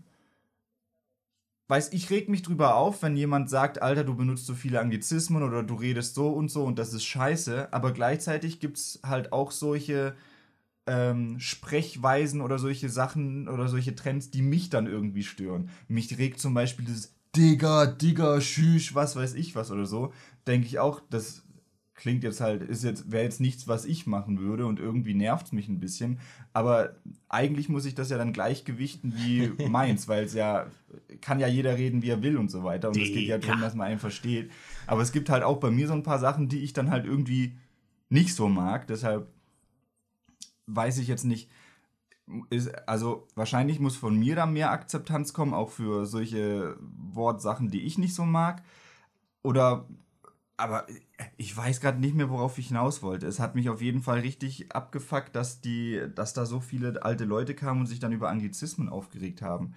weiß 1.71 1.93
ich 1.93 2.11
reg 2.11 2.29
mich 2.29 2.43
drüber 2.43 2.75
auf, 2.75 3.03
wenn 3.03 3.17
jemand 3.17 3.49
sagt, 3.49 3.81
Alter, 3.81 4.03
du 4.05 4.17
benutzt 4.17 4.45
so 4.45 4.55
viele 4.55 4.81
Anglizismen 4.81 5.43
oder 5.43 5.63
du 5.63 5.75
redest 5.75 6.15
so 6.15 6.29
und 6.29 6.51
so 6.51 6.65
und 6.65 6.79
das 6.79 6.93
ist 6.93 7.05
scheiße, 7.05 7.73
aber 7.73 7.93
gleichzeitig 7.93 8.59
gibt 8.59 8.77
es 8.79 9.01
halt 9.07 9.33
auch 9.33 9.53
solche 9.53 10.15
ähm, 10.87 11.39
Sprechweisen 11.39 12.41
oder 12.41 12.59
solche 12.59 12.89
Sachen 12.89 13.49
oder 13.49 13.69
solche 13.69 13.95
Trends, 13.95 14.31
die 14.31 14.43
mich 14.43 14.69
dann 14.71 14.87
irgendwie 14.87 15.23
stören. 15.23 15.71
Mich 15.87 16.19
regt 16.19 16.41
zum 16.41 16.55
Beispiel 16.55 16.85
dieses 16.85 17.15
Digga, 17.37 17.87
Digga, 17.87 18.41
Schüsch, 18.41 18.95
was 18.97 19.15
weiß 19.15 19.35
ich 19.35 19.55
was 19.55 19.71
oder 19.71 19.87
so, 19.87 20.13
denke 20.49 20.67
ich 20.67 20.81
auch, 20.81 21.01
das 21.11 21.45
klingt 22.01 22.25
jetzt 22.25 22.41
halt, 22.41 22.63
ist 22.63 22.83
jetzt, 22.83 23.13
wäre 23.13 23.25
jetzt 23.25 23.41
nichts, 23.41 23.69
was 23.69 23.85
ich 23.85 24.07
machen 24.07 24.41
würde 24.41 24.65
und 24.65 24.81
irgendwie 24.81 25.13
nervt 25.13 25.47
es 25.47 25.53
mich 25.53 25.69
ein 25.69 25.81
bisschen. 25.81 26.19
Aber 26.55 26.97
eigentlich 27.29 27.69
muss 27.69 27.85
ich 27.85 27.95
das 27.95 28.09
ja 28.09 28.17
dann 28.17 28.33
gleichgewichten 28.33 29.15
wie 29.17 29.53
meins, 29.69 30.09
weil 30.09 30.25
es 30.25 30.33
ja, 30.33 30.67
kann 31.21 31.39
ja 31.39 31.47
jeder 31.47 31.77
reden, 31.77 32.01
wie 32.01 32.09
er 32.09 32.23
will 32.23 32.39
und 32.39 32.51
so 32.51 32.65
weiter. 32.65 32.89
Und 32.89 32.97
es 32.97 33.13
geht 33.13 33.29
ja 33.29 33.37
darum, 33.37 33.61
dass 33.61 33.75
man 33.75 33.87
einen 33.87 34.01
versteht. 34.01 34.51
Aber 34.87 35.03
es 35.03 35.13
gibt 35.13 35.29
halt 35.29 35.43
auch 35.43 35.59
bei 35.59 35.71
mir 35.71 35.87
so 35.89 35.93
ein 35.93 36.03
paar 36.03 36.19
Sachen, 36.19 36.49
die 36.49 36.61
ich 36.61 36.73
dann 36.73 36.91
halt 36.91 37.05
irgendwie 37.05 37.59
nicht 38.09 38.35
so 38.35 38.49
mag. 38.49 38.87
Deshalb 38.87 39.29
weiß 40.67 40.99
ich 40.99 41.07
jetzt 41.07 41.25
nicht, 41.25 41.51
ist, 42.49 42.71
also 42.89 43.29
wahrscheinlich 43.35 43.79
muss 43.79 43.97
von 43.97 44.19
mir 44.19 44.37
da 44.37 44.47
mehr 44.47 44.71
Akzeptanz 44.71 45.35
kommen, 45.35 45.53
auch 45.53 45.69
für 45.69 46.07
solche 46.07 46.77
Wortsachen, 46.81 47.69
die 47.69 47.83
ich 47.83 47.99
nicht 47.99 48.15
so 48.15 48.25
mag. 48.25 48.63
Oder, 49.43 49.87
aber 50.57 50.87
ich 51.37 51.57
weiß 51.57 51.81
gerade 51.81 52.01
nicht 52.01 52.15
mehr, 52.15 52.31
worauf 52.31 52.59
ich 52.59 52.69
hinaus 52.69 53.03
wollte. 53.03 53.27
Es 53.27 53.41
hat 53.41 53.55
mich 53.55 53.69
auf 53.69 53.83
jeden 53.83 54.03
Fall 54.03 54.21
richtig 54.21 54.73
abgefuckt, 54.73 55.35
dass 55.35 55.61
die, 55.61 56.03
dass 56.15 56.33
da 56.33 56.47
so 56.47 56.61
viele 56.61 57.03
alte 57.03 57.25
Leute 57.25 57.55
kamen 57.55 57.81
und 57.81 57.87
sich 57.87 57.99
dann 57.99 58.13
über 58.13 58.29
Anglizismen 58.29 58.89
aufgeregt 58.89 59.43
haben. 59.43 59.75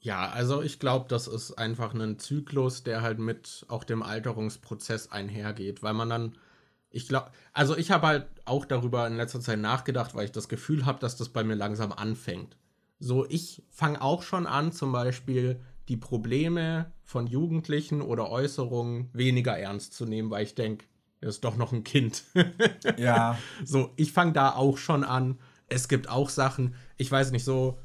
Ja, 0.00 0.28
also 0.28 0.62
ich 0.62 0.78
glaube, 0.78 1.06
das 1.08 1.26
ist 1.26 1.52
einfach 1.52 1.94
ein 1.94 2.18
Zyklus, 2.18 2.84
der 2.84 3.02
halt 3.02 3.18
mit 3.18 3.66
auch 3.68 3.84
dem 3.84 4.02
Alterungsprozess 4.02 5.10
einhergeht, 5.10 5.82
weil 5.82 5.94
man 5.94 6.08
dann, 6.10 6.38
ich 6.90 7.08
glaube, 7.08 7.30
also 7.52 7.76
ich 7.76 7.90
habe 7.90 8.06
halt 8.06 8.26
auch 8.44 8.64
darüber 8.66 9.06
in 9.06 9.16
letzter 9.16 9.40
Zeit 9.40 9.58
nachgedacht, 9.58 10.14
weil 10.14 10.26
ich 10.26 10.32
das 10.32 10.48
Gefühl 10.48 10.86
habe, 10.86 11.00
dass 11.00 11.16
das 11.16 11.30
bei 11.30 11.42
mir 11.42 11.56
langsam 11.56 11.92
anfängt. 11.92 12.56
So, 12.98 13.26
ich 13.28 13.62
fange 13.68 14.00
auch 14.00 14.22
schon 14.22 14.46
an, 14.46 14.72
zum 14.72 14.92
Beispiel 14.92 15.60
die 15.88 15.96
Probleme 15.96 16.92
von 17.04 17.26
Jugendlichen 17.26 18.02
oder 18.02 18.30
Äußerungen 18.30 19.08
weniger 19.12 19.56
ernst 19.56 19.94
zu 19.94 20.04
nehmen, 20.04 20.30
weil 20.30 20.44
ich 20.44 20.54
denke, 20.54 20.84
er 21.20 21.28
ist 21.28 21.44
doch 21.44 21.56
noch 21.56 21.72
ein 21.72 21.84
Kind. 21.84 22.24
ja. 22.98 23.38
So, 23.64 23.92
ich 23.96 24.12
fange 24.12 24.32
da 24.32 24.54
auch 24.54 24.78
schon 24.78 25.04
an. 25.04 25.38
Es 25.68 25.88
gibt 25.88 26.08
auch 26.08 26.28
Sachen, 26.28 26.74
ich 26.96 27.10
weiß 27.10 27.32
nicht, 27.32 27.44
so 27.44 27.78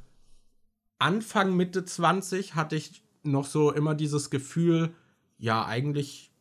Anfang, 0.99 1.55
Mitte 1.55 1.83
20 1.83 2.55
hatte 2.55 2.75
ich 2.75 3.01
noch 3.23 3.45
so 3.45 3.71
immer 3.71 3.95
dieses 3.95 4.29
Gefühl, 4.29 4.93
ja, 5.37 5.65
eigentlich 5.65 6.31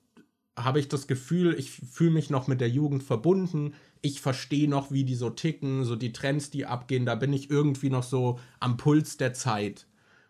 habe 0.56 0.80
ich 0.80 0.88
das 0.88 1.06
Gefühl, 1.06 1.54
ich 1.58 1.70
fühle 1.70 2.10
mich 2.10 2.28
noch 2.28 2.46
mit 2.46 2.60
der 2.60 2.68
Jugend 2.68 3.02
verbunden. 3.02 3.74
Ich 4.02 4.20
verstehe 4.20 4.68
noch, 4.68 4.90
wie 4.90 5.04
die 5.04 5.14
so 5.14 5.30
ticken, 5.30 5.84
so 5.84 5.96
die 5.96 6.12
Trends, 6.12 6.50
die 6.50 6.66
abgehen. 6.66 7.06
Da 7.06 7.14
bin 7.14 7.32
ich 7.32 7.50
irgendwie 7.50 7.88
noch 7.90 8.02
so 8.02 8.38
am 8.58 8.76
Puls 8.76 9.16
der 9.16 9.32
Zeit. 9.32 9.86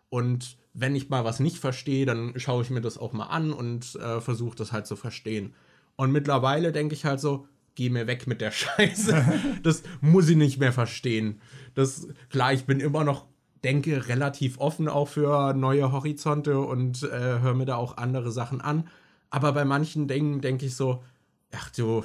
Und 0.09 0.57
wenn 0.73 0.95
ich 0.95 1.09
mal 1.09 1.25
was 1.25 1.39
nicht 1.39 1.57
verstehe, 1.57 2.05
dann 2.05 2.33
schaue 2.37 2.63
ich 2.63 2.69
mir 2.69 2.81
das 2.81 2.97
auch 2.97 3.13
mal 3.13 3.27
an 3.27 3.51
und 3.51 3.95
äh, 3.95 4.21
versuche 4.21 4.55
das 4.55 4.71
halt 4.71 4.87
zu 4.87 4.95
verstehen. 4.95 5.53
Und 5.95 6.11
mittlerweile 6.11 6.71
denke 6.71 6.95
ich 6.95 7.05
halt 7.05 7.19
so, 7.19 7.47
geh 7.75 7.89
mir 7.89 8.07
weg 8.07 8.27
mit 8.27 8.41
der 8.41 8.51
Scheiße. 8.51 9.25
das 9.63 9.83
muss 9.99 10.29
ich 10.29 10.37
nicht 10.37 10.59
mehr 10.59 10.73
verstehen. 10.73 11.41
Das, 11.73 12.07
klar, 12.29 12.53
ich 12.53 12.65
bin 12.65 12.79
immer 12.79 13.03
noch, 13.03 13.25
denke, 13.63 14.07
relativ 14.07 14.57
offen 14.59 14.87
auch 14.87 15.07
für 15.07 15.53
neue 15.53 15.91
Horizonte 15.91 16.59
und 16.59 17.03
äh, 17.03 17.39
höre 17.39 17.53
mir 17.53 17.65
da 17.65 17.75
auch 17.75 17.97
andere 17.97 18.31
Sachen 18.31 18.61
an. 18.61 18.87
Aber 19.29 19.53
bei 19.53 19.65
manchen 19.65 20.07
Dingen 20.07 20.41
denke 20.41 20.65
ich 20.65 20.75
so, 20.75 21.03
ach 21.51 21.69
du, 21.69 22.03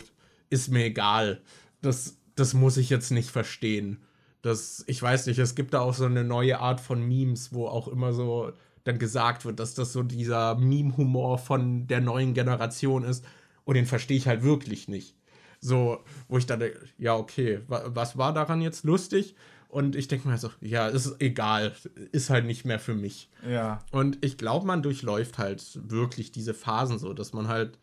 ist 0.50 0.70
mir 0.70 0.84
egal. 0.84 1.40
Das, 1.80 2.18
das 2.34 2.54
muss 2.54 2.76
ich 2.76 2.90
jetzt 2.90 3.10
nicht 3.10 3.30
verstehen. 3.30 3.98
Das, 4.46 4.84
ich 4.86 5.02
weiß 5.02 5.26
nicht, 5.26 5.38
es 5.40 5.56
gibt 5.56 5.74
da 5.74 5.80
auch 5.80 5.94
so 5.94 6.04
eine 6.04 6.22
neue 6.22 6.60
Art 6.60 6.80
von 6.80 7.02
Memes, 7.02 7.52
wo 7.52 7.66
auch 7.66 7.88
immer 7.88 8.12
so 8.12 8.52
dann 8.84 9.00
gesagt 9.00 9.44
wird, 9.44 9.58
dass 9.58 9.74
das 9.74 9.92
so 9.92 10.04
dieser 10.04 10.54
Meme-Humor 10.54 11.38
von 11.38 11.88
der 11.88 12.00
neuen 12.00 12.32
Generation 12.32 13.02
ist. 13.02 13.24
Und 13.64 13.74
den 13.74 13.86
verstehe 13.86 14.16
ich 14.16 14.28
halt 14.28 14.44
wirklich 14.44 14.86
nicht. 14.86 15.16
So, 15.60 15.98
wo 16.28 16.38
ich 16.38 16.46
dann, 16.46 16.62
ja, 16.96 17.16
okay, 17.16 17.62
was 17.66 18.16
war 18.16 18.32
daran 18.32 18.60
jetzt 18.60 18.84
lustig? 18.84 19.34
Und 19.66 19.96
ich 19.96 20.06
denke 20.06 20.28
mir 20.28 20.38
so, 20.38 20.50
ja, 20.60 20.86
ist 20.86 21.16
egal, 21.18 21.74
ist 22.12 22.30
halt 22.30 22.46
nicht 22.46 22.64
mehr 22.64 22.78
für 22.78 22.94
mich. 22.94 23.28
Ja. 23.44 23.80
Und 23.90 24.24
ich 24.24 24.38
glaube, 24.38 24.64
man 24.64 24.80
durchläuft 24.80 25.38
halt 25.38 25.80
wirklich 25.90 26.30
diese 26.30 26.54
Phasen 26.54 27.00
so, 27.00 27.12
dass 27.14 27.32
man 27.32 27.48
halt, 27.48 27.80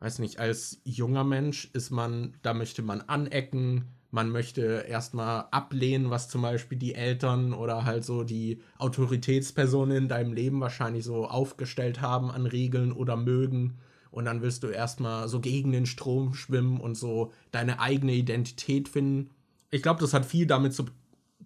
weiß 0.00 0.18
nicht, 0.18 0.40
als 0.40 0.80
junger 0.82 1.22
Mensch 1.22 1.70
ist 1.72 1.90
man, 1.90 2.36
da 2.42 2.52
möchte 2.52 2.82
man 2.82 3.00
anecken, 3.02 3.84
man 4.10 4.30
möchte 4.30 4.84
erstmal 4.88 5.46
ablehnen, 5.50 6.10
was 6.10 6.28
zum 6.28 6.42
Beispiel 6.42 6.78
die 6.78 6.94
Eltern 6.94 7.52
oder 7.52 7.84
halt 7.84 8.04
so 8.04 8.24
die 8.24 8.60
Autoritätspersonen 8.78 9.96
in 9.96 10.08
deinem 10.08 10.32
Leben 10.32 10.60
wahrscheinlich 10.60 11.04
so 11.04 11.26
aufgestellt 11.26 12.00
haben 12.00 12.30
an 12.30 12.46
Regeln 12.46 12.92
oder 12.92 13.16
mögen. 13.16 13.78
Und 14.10 14.24
dann 14.24 14.42
willst 14.42 14.64
du 14.64 14.66
erstmal 14.66 15.28
so 15.28 15.38
gegen 15.38 15.70
den 15.70 15.86
Strom 15.86 16.34
schwimmen 16.34 16.80
und 16.80 16.96
so 16.96 17.32
deine 17.52 17.78
eigene 17.78 18.12
Identität 18.12 18.88
finden. 18.88 19.30
Ich 19.70 19.82
glaube, 19.82 20.00
das 20.00 20.12
hat 20.12 20.26
viel 20.26 20.46
damit 20.46 20.74
zu 20.74 20.86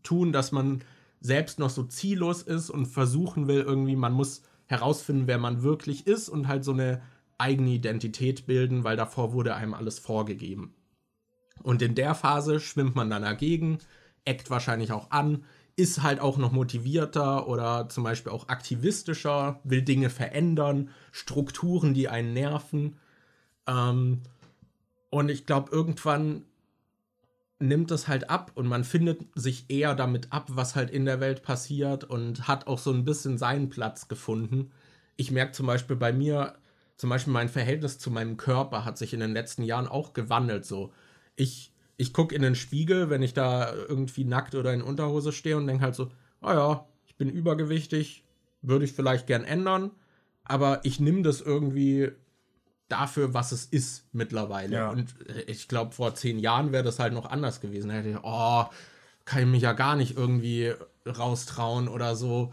tun, 0.03 0.33
dass 0.33 0.51
man 0.51 0.83
selbst 1.21 1.59
noch 1.59 1.71
so 1.71 1.83
ziellos 1.83 2.43
ist 2.43 2.71
und 2.71 2.87
versuchen 2.87 3.47
will, 3.49 3.61
irgendwie, 3.61 3.97
man 3.97 4.15
muss 4.15 4.43
herausfinden, 4.67 5.27
wer 5.27 5.39
man 5.39 5.63
wirklich 5.63 6.07
ist 6.07 6.31
und 6.31 6.49
halt 6.49 6.65
so 6.65 6.73
eine 6.73 7.03
eigene 7.37 7.71
Identität 7.71 8.47
bilden, 8.47 8.85
weil 8.85 8.97
davor 8.97 9.35
wurde 9.35 9.55
einem 9.55 9.75
alles 9.75 9.99
vorgegeben. 9.99 10.75
Und 11.63 11.83
in 11.83 11.95
der 11.95 12.15
Phase 12.15 12.61
schwimmt 12.61 12.95
man 12.95 13.11
dann 13.11 13.23
dagegen, 13.23 13.79
eckt 14.25 14.51
wahrscheinlich 14.51 14.93
auch 14.93 15.11
an, 15.11 15.45
ist 15.77 16.03
halt 16.03 16.21
auch 16.21 16.37
noch 16.37 16.53
motivierter 16.53 17.49
oder 17.49 17.89
zum 17.89 18.05
Beispiel 18.05 18.33
auch 18.33 18.49
aktivistischer, 18.49 19.61
will 19.65 19.83
Dinge 19.83 20.11
verändern, 20.11 20.91
Strukturen, 21.11 21.95
die 21.95 22.09
einen 22.09 22.33
nerven. 22.33 22.97
Ähm, 23.67 24.23
und 25.11 25.29
ich 25.31 25.47
glaube, 25.47 25.73
irgendwann 25.73 26.45
nimmt 27.59 27.91
es 27.91 28.09
halt 28.09 28.31
ab 28.31 28.53
und 28.55 28.67
man 28.67 28.85
findet 28.85 29.23
sich 29.35 29.67
eher 29.69 29.95
damit 29.95 30.33
ab, 30.33 30.49
was 30.51 30.77
halt 30.77 30.91
in 30.91 31.05
der 31.05 31.21
Welt 31.21 31.43
passiert 31.43 32.05
und 32.05 32.47
hat 32.47 32.67
auch 32.67 32.79
so 32.79 32.93
ein 32.93 33.05
bisschen 33.05 33.39
seinen 33.39 33.71
Platz 33.71 34.09
gefunden. 34.09 34.71
Ich 35.17 35.31
merke 35.31 35.53
zum 35.53 35.67
Beispiel 35.67 35.97
bei 35.97 36.13
mir, 36.13 36.55
zum 36.97 37.11
Beispiel 37.11 37.33
mein 37.33 37.49
Verhältnis 37.49 37.99
zu 37.99 38.11
meinem 38.11 38.37
Körper 38.37 38.85
hat 38.85 38.99
sich 38.99 39.15
in 39.15 39.21
den 39.21 39.33
letzten 39.33 39.63
Jahren 39.63 39.89
auch 39.89 40.13
gewandelt. 40.13 40.65
So, 40.65 40.93
ich, 41.37 41.73
ich 41.97 42.13
gucke 42.13 42.35
in 42.35 42.43
den 42.43 42.55
Spiegel, 42.55 43.11
wenn 43.11 43.23
ich 43.23 43.35
da 43.35 43.73
irgendwie 43.75 44.25
nackt 44.25 44.55
oder 44.55 44.73
in 44.73 44.83
Unterhose 44.83 45.33
stehe 45.33 45.57
und 45.57 45.67
denke 45.67 45.85
halt 45.85 45.95
so, 45.95 46.11
oh 46.43 46.51
ja, 46.51 46.87
ich 47.07 47.17
bin 47.17 47.29
übergewichtig, 47.29 48.25
würde 48.63 48.85
ich 48.85 48.93
vielleicht 48.93 49.27
gern 49.27 49.45
ändern, 49.45 49.91
aber 50.45 50.81
ich 50.85 51.01
nehme 51.01 51.23
das 51.23 51.41
irgendwie 51.41 52.13
dafür, 52.89 53.35
was 53.35 53.53
es 53.53 53.67
ist 53.67 54.07
mittlerweile. 54.13 54.77
Ja. 54.77 54.91
Und 54.91 55.15
äh, 55.29 55.43
ich 55.43 55.69
glaube, 55.69 55.93
vor 55.93 56.15
zehn 56.15 56.39
Jahren 56.39 56.73
wäre 56.73 56.85
das 56.85 56.99
halt 56.99 57.13
noch 57.13 57.27
anders 57.27 57.61
gewesen. 57.61 57.89
Da 57.89 57.95
hätte 57.95 58.11
ich, 58.11 58.19
oh, 58.23 58.65
kann 59.25 59.43
ich 59.43 59.49
mich 59.49 59.63
ja 59.63 59.73
gar 59.73 59.97
nicht 59.97 60.17
irgendwie 60.17 60.75
raustrauen 61.07 61.89
oder 61.89 62.15
so. 62.15 62.53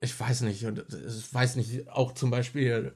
Ich 0.00 0.18
weiß 0.18 0.42
nicht. 0.42 0.64
Und 0.66 0.84
ich 0.90 1.34
weiß 1.34 1.56
nicht, 1.56 1.88
auch 1.88 2.12
zum 2.12 2.30
Beispiel, 2.30 2.94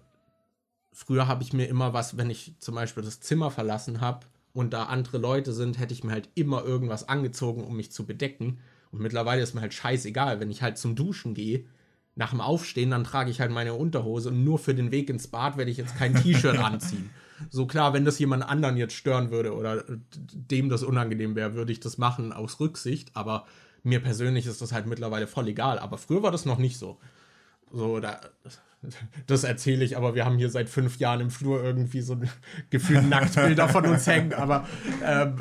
früher 0.92 1.26
habe 1.26 1.42
ich 1.42 1.52
mir 1.52 1.66
immer 1.66 1.92
was, 1.92 2.16
wenn 2.16 2.30
ich 2.30 2.54
zum 2.58 2.74
Beispiel 2.74 3.02
das 3.02 3.20
Zimmer 3.20 3.50
verlassen 3.50 4.00
habe, 4.00 4.26
und 4.52 4.72
da 4.72 4.84
andere 4.84 5.18
Leute 5.18 5.52
sind, 5.52 5.78
hätte 5.78 5.94
ich 5.94 6.04
mir 6.04 6.12
halt 6.12 6.28
immer 6.34 6.64
irgendwas 6.64 7.08
angezogen, 7.08 7.64
um 7.64 7.76
mich 7.76 7.92
zu 7.92 8.06
bedecken. 8.06 8.58
Und 8.90 9.00
mittlerweile 9.00 9.42
ist 9.42 9.54
mir 9.54 9.60
halt 9.60 9.74
scheißegal, 9.74 10.40
wenn 10.40 10.50
ich 10.50 10.62
halt 10.62 10.78
zum 10.78 10.96
Duschen 10.96 11.34
gehe, 11.34 11.64
nach 12.16 12.30
dem 12.30 12.40
Aufstehen, 12.40 12.90
dann 12.90 13.04
trage 13.04 13.30
ich 13.30 13.40
halt 13.40 13.52
meine 13.52 13.74
Unterhose 13.74 14.30
und 14.30 14.44
nur 14.44 14.58
für 14.58 14.74
den 14.74 14.90
Weg 14.90 15.08
ins 15.08 15.28
Bad 15.28 15.56
werde 15.56 15.70
ich 15.70 15.76
jetzt 15.76 15.96
kein 15.96 16.14
T-Shirt 16.14 16.58
anziehen. 16.62 17.10
So 17.48 17.66
klar, 17.66 17.94
wenn 17.94 18.04
das 18.04 18.18
jemand 18.18 18.42
anderen 18.42 18.76
jetzt 18.76 18.94
stören 18.94 19.30
würde 19.30 19.54
oder 19.54 19.84
dem 20.16 20.68
das 20.68 20.82
unangenehm 20.82 21.36
wäre, 21.36 21.54
würde 21.54 21.72
ich 21.72 21.80
das 21.80 21.96
machen 21.96 22.32
aus 22.32 22.60
Rücksicht, 22.60 23.10
aber 23.14 23.46
mir 23.82 24.00
persönlich 24.00 24.46
ist 24.46 24.60
das 24.60 24.72
halt 24.72 24.86
mittlerweile 24.86 25.26
voll 25.26 25.48
egal. 25.48 25.78
Aber 25.78 25.96
früher 25.96 26.22
war 26.22 26.32
das 26.32 26.44
noch 26.44 26.58
nicht 26.58 26.76
so. 26.76 26.98
So, 27.72 28.00
da, 28.00 28.20
das 29.26 29.44
erzähle 29.44 29.84
ich, 29.84 29.96
aber 29.96 30.14
wir 30.14 30.24
haben 30.24 30.38
hier 30.38 30.50
seit 30.50 30.68
fünf 30.68 30.98
Jahren 30.98 31.20
im 31.20 31.30
Flur 31.30 31.62
irgendwie 31.62 32.00
so 32.00 32.18
gefühlt 32.70 33.08
Nacktbilder 33.08 33.68
von 33.68 33.86
uns 33.86 34.06
hängen. 34.06 34.32
Aber 34.32 34.66
ähm, 35.04 35.36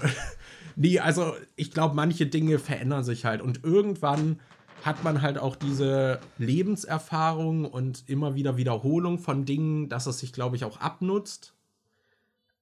nee, 0.76 1.00
also 1.00 1.36
ich 1.56 1.72
glaube, 1.72 1.96
manche 1.96 2.28
Dinge 2.28 2.60
verändern 2.60 3.04
sich 3.04 3.26
halt. 3.26 3.42
Und 3.42 3.64
irgendwann 3.64 4.40
hat 4.84 5.04
man 5.04 5.22
halt 5.22 5.38
auch 5.38 5.56
diese 5.56 6.20
Lebenserfahrung 6.38 7.66
und 7.66 8.04
immer 8.08 8.36
wieder 8.36 8.58
Wiederholung 8.58 9.20
von 9.20 9.46
Dingen, 9.46 9.90
dass 9.90 10.06
es 10.06 10.20
sich, 10.20 10.34
glaube 10.34 10.56
ich, 10.56 10.66
auch 10.66 10.80
abnutzt. 10.80 11.54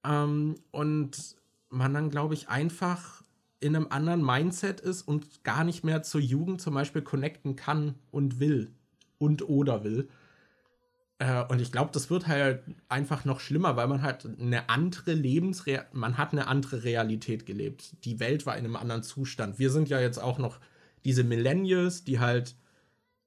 Ähm, 0.04 0.54
und 0.70 1.36
man 1.70 1.92
dann, 1.92 2.10
glaube 2.10 2.34
ich, 2.34 2.48
einfach 2.48 3.22
in 3.60 3.74
einem 3.74 3.88
anderen 3.90 4.24
Mindset 4.24 4.80
ist 4.80 5.02
und 5.02 5.42
gar 5.42 5.64
nicht 5.64 5.82
mehr 5.82 6.04
zur 6.04 6.20
Jugend 6.20 6.60
zum 6.60 6.74
Beispiel 6.74 7.02
connecten 7.02 7.56
kann 7.56 7.96
und 8.12 8.38
will 8.38 8.72
und 9.18 9.48
oder 9.48 9.84
will. 9.84 10.08
Äh, 11.18 11.44
und 11.44 11.60
ich 11.60 11.72
glaube, 11.72 11.90
das 11.92 12.10
wird 12.10 12.26
halt 12.26 12.62
einfach 12.88 13.24
noch 13.24 13.40
schlimmer, 13.40 13.76
weil 13.76 13.88
man 13.88 14.02
halt 14.02 14.26
eine 14.40 14.68
andere 14.68 15.12
Lebensre 15.12 15.86
man 15.92 16.16
hat 16.16 16.32
eine 16.32 16.46
andere 16.46 16.84
Realität 16.84 17.46
gelebt. 17.46 18.04
Die 18.04 18.20
Welt 18.20 18.46
war 18.46 18.56
in 18.56 18.64
einem 18.64 18.76
anderen 18.76 19.02
Zustand. 19.02 19.58
Wir 19.58 19.70
sind 19.70 19.88
ja 19.88 20.00
jetzt 20.00 20.18
auch 20.18 20.38
noch 20.38 20.60
diese 21.04 21.24
Millennials, 21.24 22.04
die 22.04 22.20
halt, 22.20 22.56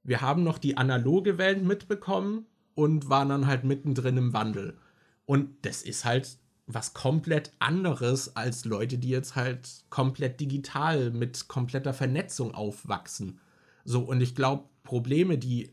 wir 0.03 0.21
haben 0.21 0.43
noch 0.43 0.57
die 0.57 0.77
analoge 0.77 1.37
Welt 1.37 1.63
mitbekommen 1.63 2.45
und 2.75 3.09
waren 3.09 3.29
dann 3.29 3.47
halt 3.47 3.63
mittendrin 3.63 4.17
im 4.17 4.33
Wandel. 4.33 4.77
Und 5.25 5.65
das 5.65 5.81
ist 5.81 6.05
halt 6.05 6.37
was 6.67 6.93
komplett 6.93 7.51
anderes 7.59 8.35
als 8.35 8.65
Leute, 8.65 8.97
die 8.97 9.09
jetzt 9.09 9.35
halt 9.35 9.67
komplett 9.89 10.39
digital 10.39 11.11
mit 11.11 11.47
kompletter 11.47 11.93
Vernetzung 11.93 12.53
aufwachsen. 12.53 13.39
So, 13.83 14.01
und 14.01 14.21
ich 14.21 14.35
glaube, 14.35 14.65
Probleme, 14.83 15.37
die, 15.37 15.71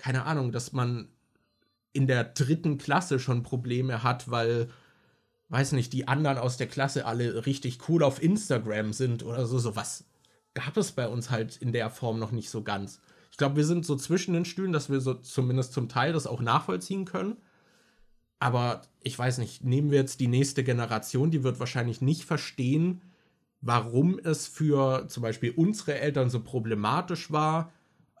keine 0.00 0.24
Ahnung, 0.24 0.50
dass 0.50 0.72
man 0.72 1.08
in 1.92 2.06
der 2.06 2.24
dritten 2.24 2.78
Klasse 2.78 3.18
schon 3.18 3.42
Probleme 3.42 4.02
hat, 4.02 4.30
weil, 4.30 4.68
weiß 5.48 5.72
nicht, 5.72 5.92
die 5.92 6.08
anderen 6.08 6.38
aus 6.38 6.56
der 6.56 6.68
Klasse 6.68 7.04
alle 7.04 7.46
richtig 7.46 7.88
cool 7.88 8.02
auf 8.02 8.22
Instagram 8.22 8.92
sind 8.92 9.22
oder 9.22 9.46
so. 9.46 9.58
Sowas 9.58 10.06
gab 10.54 10.76
es 10.76 10.92
bei 10.92 11.06
uns 11.06 11.30
halt 11.30 11.56
in 11.56 11.72
der 11.72 11.90
Form 11.90 12.18
noch 12.18 12.32
nicht 12.32 12.50
so 12.50 12.62
ganz. 12.62 13.00
Ich 13.30 13.36
glaube, 13.36 13.56
wir 13.56 13.64
sind 13.64 13.84
so 13.84 13.94
zwischen 13.96 14.34
den 14.34 14.44
Stühlen, 14.44 14.72
dass 14.72 14.90
wir 14.90 15.00
so 15.00 15.14
zumindest 15.14 15.72
zum 15.72 15.88
Teil 15.88 16.12
das 16.12 16.26
auch 16.26 16.40
nachvollziehen 16.40 17.04
können. 17.04 17.36
Aber 18.38 18.82
ich 19.02 19.18
weiß 19.18 19.38
nicht, 19.38 19.64
nehmen 19.64 19.90
wir 19.90 19.98
jetzt 19.98 20.20
die 20.20 20.28
nächste 20.28 20.64
Generation, 20.64 21.30
die 21.30 21.44
wird 21.44 21.60
wahrscheinlich 21.60 22.00
nicht 22.00 22.24
verstehen, 22.24 23.02
warum 23.60 24.18
es 24.18 24.46
für 24.48 25.08
zum 25.08 25.22
Beispiel 25.22 25.50
unsere 25.50 25.98
Eltern 25.98 26.30
so 26.30 26.40
problematisch 26.42 27.30
war, 27.30 27.70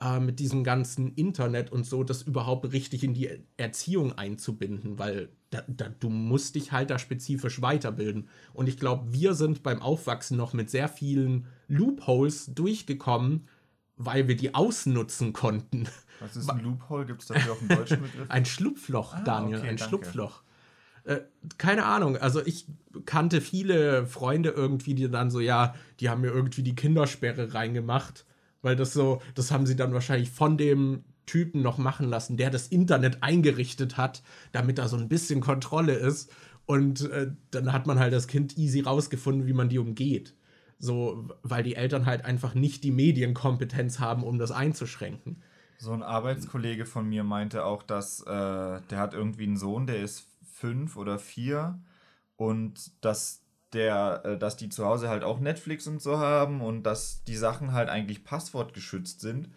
äh, 0.02 0.18
mit 0.18 0.40
diesem 0.40 0.64
ganzen 0.64 1.14
Internet 1.14 1.70
und 1.70 1.84
so, 1.84 2.04
das 2.04 2.22
überhaupt 2.22 2.72
richtig 2.72 3.04
in 3.04 3.14
die 3.14 3.28
Erziehung 3.56 4.16
einzubinden, 4.16 4.98
weil 4.98 5.28
da, 5.50 5.62
da, 5.66 5.88
du 5.88 6.08
musst 6.08 6.54
dich 6.54 6.72
halt 6.72 6.90
da 6.90 6.98
spezifisch 6.98 7.60
weiterbilden. 7.60 8.28
Und 8.52 8.68
ich 8.68 8.78
glaube, 8.78 9.12
wir 9.12 9.34
sind 9.34 9.62
beim 9.62 9.82
Aufwachsen 9.82 10.36
noch 10.36 10.52
mit 10.52 10.70
sehr 10.70 10.88
vielen 10.88 11.46
Loopholes 11.68 12.54
durchgekommen, 12.54 13.48
weil 13.96 14.28
wir 14.28 14.36
die 14.36 14.54
ausnutzen 14.54 15.32
konnten. 15.32 15.86
Was 16.20 16.36
ist 16.36 16.48
ein 16.48 16.60
Loophole? 16.60 17.06
Gibt 17.06 17.22
es 17.22 17.28
dafür 17.28 17.52
auch 17.52 17.60
einen 17.60 17.68
deutschen 17.68 18.02
Begriff? 18.02 18.26
ein 18.30 18.46
Schlupfloch, 18.46 19.14
ah, 19.14 19.22
Daniel, 19.22 19.58
okay, 19.58 19.68
ein 19.68 19.76
danke. 19.76 19.88
Schlupfloch. 19.88 20.42
Äh, 21.04 21.20
keine 21.58 21.84
Ahnung, 21.84 22.16
also 22.16 22.44
ich 22.44 22.66
kannte 23.04 23.40
viele 23.40 24.06
Freunde 24.06 24.50
irgendwie, 24.50 24.94
die 24.94 25.10
dann 25.10 25.30
so, 25.30 25.40
ja, 25.40 25.74
die 25.98 26.08
haben 26.08 26.20
mir 26.20 26.28
irgendwie 26.28 26.62
die 26.62 26.74
Kindersperre 26.74 27.54
reingemacht, 27.54 28.24
weil 28.62 28.76
das 28.76 28.92
so, 28.92 29.20
das 29.34 29.50
haben 29.50 29.66
sie 29.66 29.76
dann 29.76 29.92
wahrscheinlich 29.92 30.30
von 30.30 30.56
dem 30.56 31.04
Typen 31.26 31.62
noch 31.62 31.78
machen 31.78 32.08
lassen, 32.08 32.36
der 32.36 32.50
das 32.50 32.68
Internet 32.68 33.22
eingerichtet 33.22 33.96
hat, 33.96 34.22
damit 34.52 34.78
da 34.78 34.88
so 34.88 34.96
ein 34.96 35.08
bisschen 35.08 35.40
Kontrolle 35.40 35.94
ist. 35.94 36.32
Und 36.66 37.08
äh, 37.10 37.32
dann 37.50 37.72
hat 37.72 37.86
man 37.86 37.98
halt 37.98 38.12
das 38.12 38.26
Kind 38.26 38.58
easy 38.58 38.80
rausgefunden, 38.80 39.46
wie 39.46 39.52
man 39.52 39.68
die 39.68 39.78
umgeht. 39.78 40.34
So, 40.78 41.28
weil 41.42 41.62
die 41.62 41.76
Eltern 41.76 42.06
halt 42.06 42.24
einfach 42.24 42.54
nicht 42.54 42.84
die 42.84 42.90
Medienkompetenz 42.90 44.00
haben, 44.00 44.24
um 44.24 44.38
das 44.38 44.50
einzuschränken. 44.50 45.42
So 45.78 45.92
ein 45.92 46.02
Arbeitskollege 46.02 46.84
von 46.84 47.08
mir 47.08 47.22
meinte 47.22 47.64
auch, 47.64 47.82
dass 47.82 48.20
äh, 48.22 48.26
der 48.26 48.98
hat 48.98 49.14
irgendwie 49.14 49.44
einen 49.44 49.56
Sohn, 49.56 49.86
der 49.86 50.02
ist 50.02 50.26
fünf 50.42 50.96
oder 50.96 51.18
vier 51.18 51.80
und 52.36 52.92
dass 53.04 53.39
der, 53.72 54.22
äh, 54.24 54.38
dass 54.38 54.56
die 54.56 54.68
zu 54.68 54.84
Hause 54.84 55.08
halt 55.08 55.24
auch 55.24 55.40
Netflix 55.40 55.86
und 55.86 56.00
so 56.02 56.18
haben 56.18 56.60
und 56.60 56.82
dass 56.82 57.24
die 57.24 57.36
Sachen 57.36 57.72
halt 57.72 57.88
eigentlich 57.88 58.24
passwortgeschützt 58.24 59.20
sind 59.20 59.48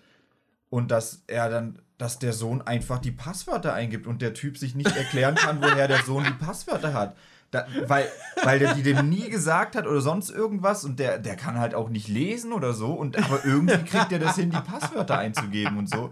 und 0.70 0.92
dass 0.92 1.24
er 1.28 1.50
dann, 1.50 1.80
dass 1.98 2.20
der 2.20 2.34
Sohn 2.34 2.62
einfach 2.62 3.00
die 3.00 3.12
Passwörter 3.12 3.74
eingibt 3.74 4.08
und 4.08 4.22
der 4.22 4.34
Typ 4.34 4.58
sich 4.58 4.76
nicht 4.76 4.96
erklären 4.96 5.36
kann, 5.36 5.62
woher 5.62 5.88
der 5.88 6.04
Sohn 6.04 6.24
die 6.24 6.46
Passwörter 6.46 6.94
hat. 6.94 7.16
Da, 7.52 7.68
weil, 7.86 8.08
weil 8.44 8.58
der 8.58 8.74
die 8.74 8.82
dem 8.82 9.08
nie 9.10 9.30
gesagt 9.30 9.76
hat 9.76 9.86
oder 9.86 10.02
sonst 10.02 10.32
irgendwas 10.32 10.84
und 10.86 10.98
der, 10.98 11.20
der 11.20 11.36
kann 11.36 11.60
halt 11.60 11.76
auch 11.76 11.90
nicht 11.90 12.08
lesen 12.08 12.52
oder 12.52 12.74
so 12.74 12.94
und 12.94 13.16
aber 13.16 13.46
irgendwie 13.46 13.78
kriegt 13.84 14.12
er 14.12 14.18
das 14.18 14.36
hin, 14.36 14.50
die 14.50 14.60
Passwörter 14.60 15.20
einzugeben 15.20 15.78
und 15.78 15.88
so. 15.88 16.12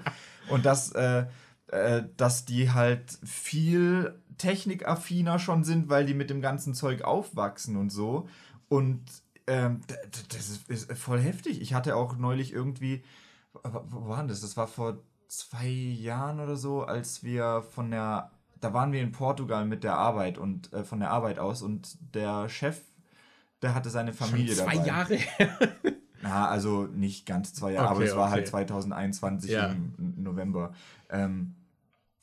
Und 0.50 0.68
dass, 0.68 0.92
äh, 0.92 1.26
äh, 1.72 2.04
dass 2.18 2.46
die 2.46 2.72
halt 2.72 3.18
viel 3.24 4.20
technikaffiner 4.38 5.40
schon 5.40 5.64
sind, 5.64 5.90
weil 5.90 6.06
die 6.06 6.14
mit 6.14 6.30
dem 6.30 6.42
ganzen 6.42 6.74
Zeug 6.74 7.04
aufwachsen 7.04 7.78
und 7.78 7.92
so. 7.92 8.28
Und 8.68 9.02
ähm, 9.48 9.82
das 10.30 10.60
ist, 10.68 10.92
voll 10.94 11.20
heftig. 11.20 11.62
Ich 11.62 11.74
hatte 11.74 11.96
auch 11.96 12.18
neulich 12.18 12.52
irgendwie, 12.52 13.04
wo 13.64 14.10
war 14.10 14.24
das? 14.28 14.42
Das 14.42 14.58
war 14.58 14.68
vor 14.68 15.00
zwei 15.28 15.68
Jahren 15.68 16.40
oder 16.40 16.58
so, 16.58 16.84
als 16.84 17.24
wir 17.24 17.64
von 17.72 17.90
der, 17.92 18.32
da 18.60 18.74
waren 18.74 18.92
wir 18.92 19.02
in 19.02 19.14
Portugal 19.14 19.66
mit 19.66 19.86
der 19.86 19.96
Arbeit 19.98 20.38
und 20.38 20.74
äh, 20.74 20.84
von 20.84 21.00
der 21.00 21.12
Arbeit 21.12 21.40
aus 21.40 21.62
und 21.62 21.98
der 22.14 22.50
Chef, 22.50 22.82
der 23.62 23.74
hatte 23.76 23.90
seine 23.90 24.12
Familie 24.12 24.56
Schon 24.56 24.66
zwei 24.66 24.76
dabei. 24.76 24.88
Jahre 24.88 25.16
her. 25.16 25.58
Na, 26.22 26.48
also 26.50 26.84
nicht 26.84 27.26
ganz 27.26 27.54
zwei 27.54 27.72
Jahre, 27.72 27.88
okay, 27.88 27.96
aber 27.96 28.06
es 28.06 28.16
war 28.16 28.30
halt 28.30 28.48
okay. 28.48 28.58
halt 28.58 28.68
2021 28.70 29.52
ja. 29.52 29.68
im 29.68 30.16
November. 30.18 30.74
Ähm, 31.10 31.56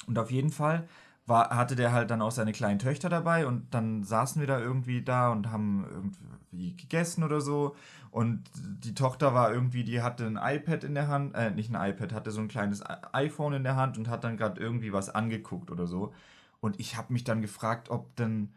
und 0.06 0.18
auf 0.18 0.30
jeden 0.30 0.50
Fall 0.50 0.88
war, 1.26 1.50
hatte 1.50 1.76
der 1.76 1.92
halt 1.92 2.10
dann 2.10 2.22
auch 2.22 2.30
seine 2.30 2.52
kleinen 2.52 2.78
Töchter 2.78 3.08
dabei 3.08 3.46
und 3.46 3.74
dann 3.74 4.02
saßen 4.02 4.40
wir 4.40 4.46
da 4.46 4.58
irgendwie 4.58 5.02
da 5.02 5.30
und 5.30 5.50
haben 5.50 5.86
irgendwie 5.90 6.74
gegessen 6.76 7.22
oder 7.22 7.40
so. 7.40 7.76
Und 8.10 8.44
die 8.54 8.94
Tochter 8.94 9.34
war 9.34 9.52
irgendwie, 9.52 9.84
die 9.84 10.00
hatte 10.00 10.26
ein 10.26 10.38
iPad 10.40 10.84
in 10.84 10.94
der 10.94 11.08
Hand, 11.08 11.34
äh, 11.34 11.50
nicht 11.50 11.74
ein 11.74 11.90
iPad, 11.90 12.12
hatte 12.14 12.30
so 12.30 12.40
ein 12.40 12.48
kleines 12.48 12.82
iPhone 13.12 13.52
in 13.52 13.64
der 13.64 13.76
Hand 13.76 13.98
und 13.98 14.08
hat 14.08 14.24
dann 14.24 14.38
gerade 14.38 14.60
irgendwie 14.60 14.92
was 14.92 15.10
angeguckt 15.10 15.70
oder 15.70 15.86
so. 15.86 16.14
Und 16.60 16.80
ich 16.80 16.96
habe 16.96 17.12
mich 17.12 17.24
dann 17.24 17.42
gefragt, 17.42 17.90
ob 17.90 18.16
denn, 18.16 18.52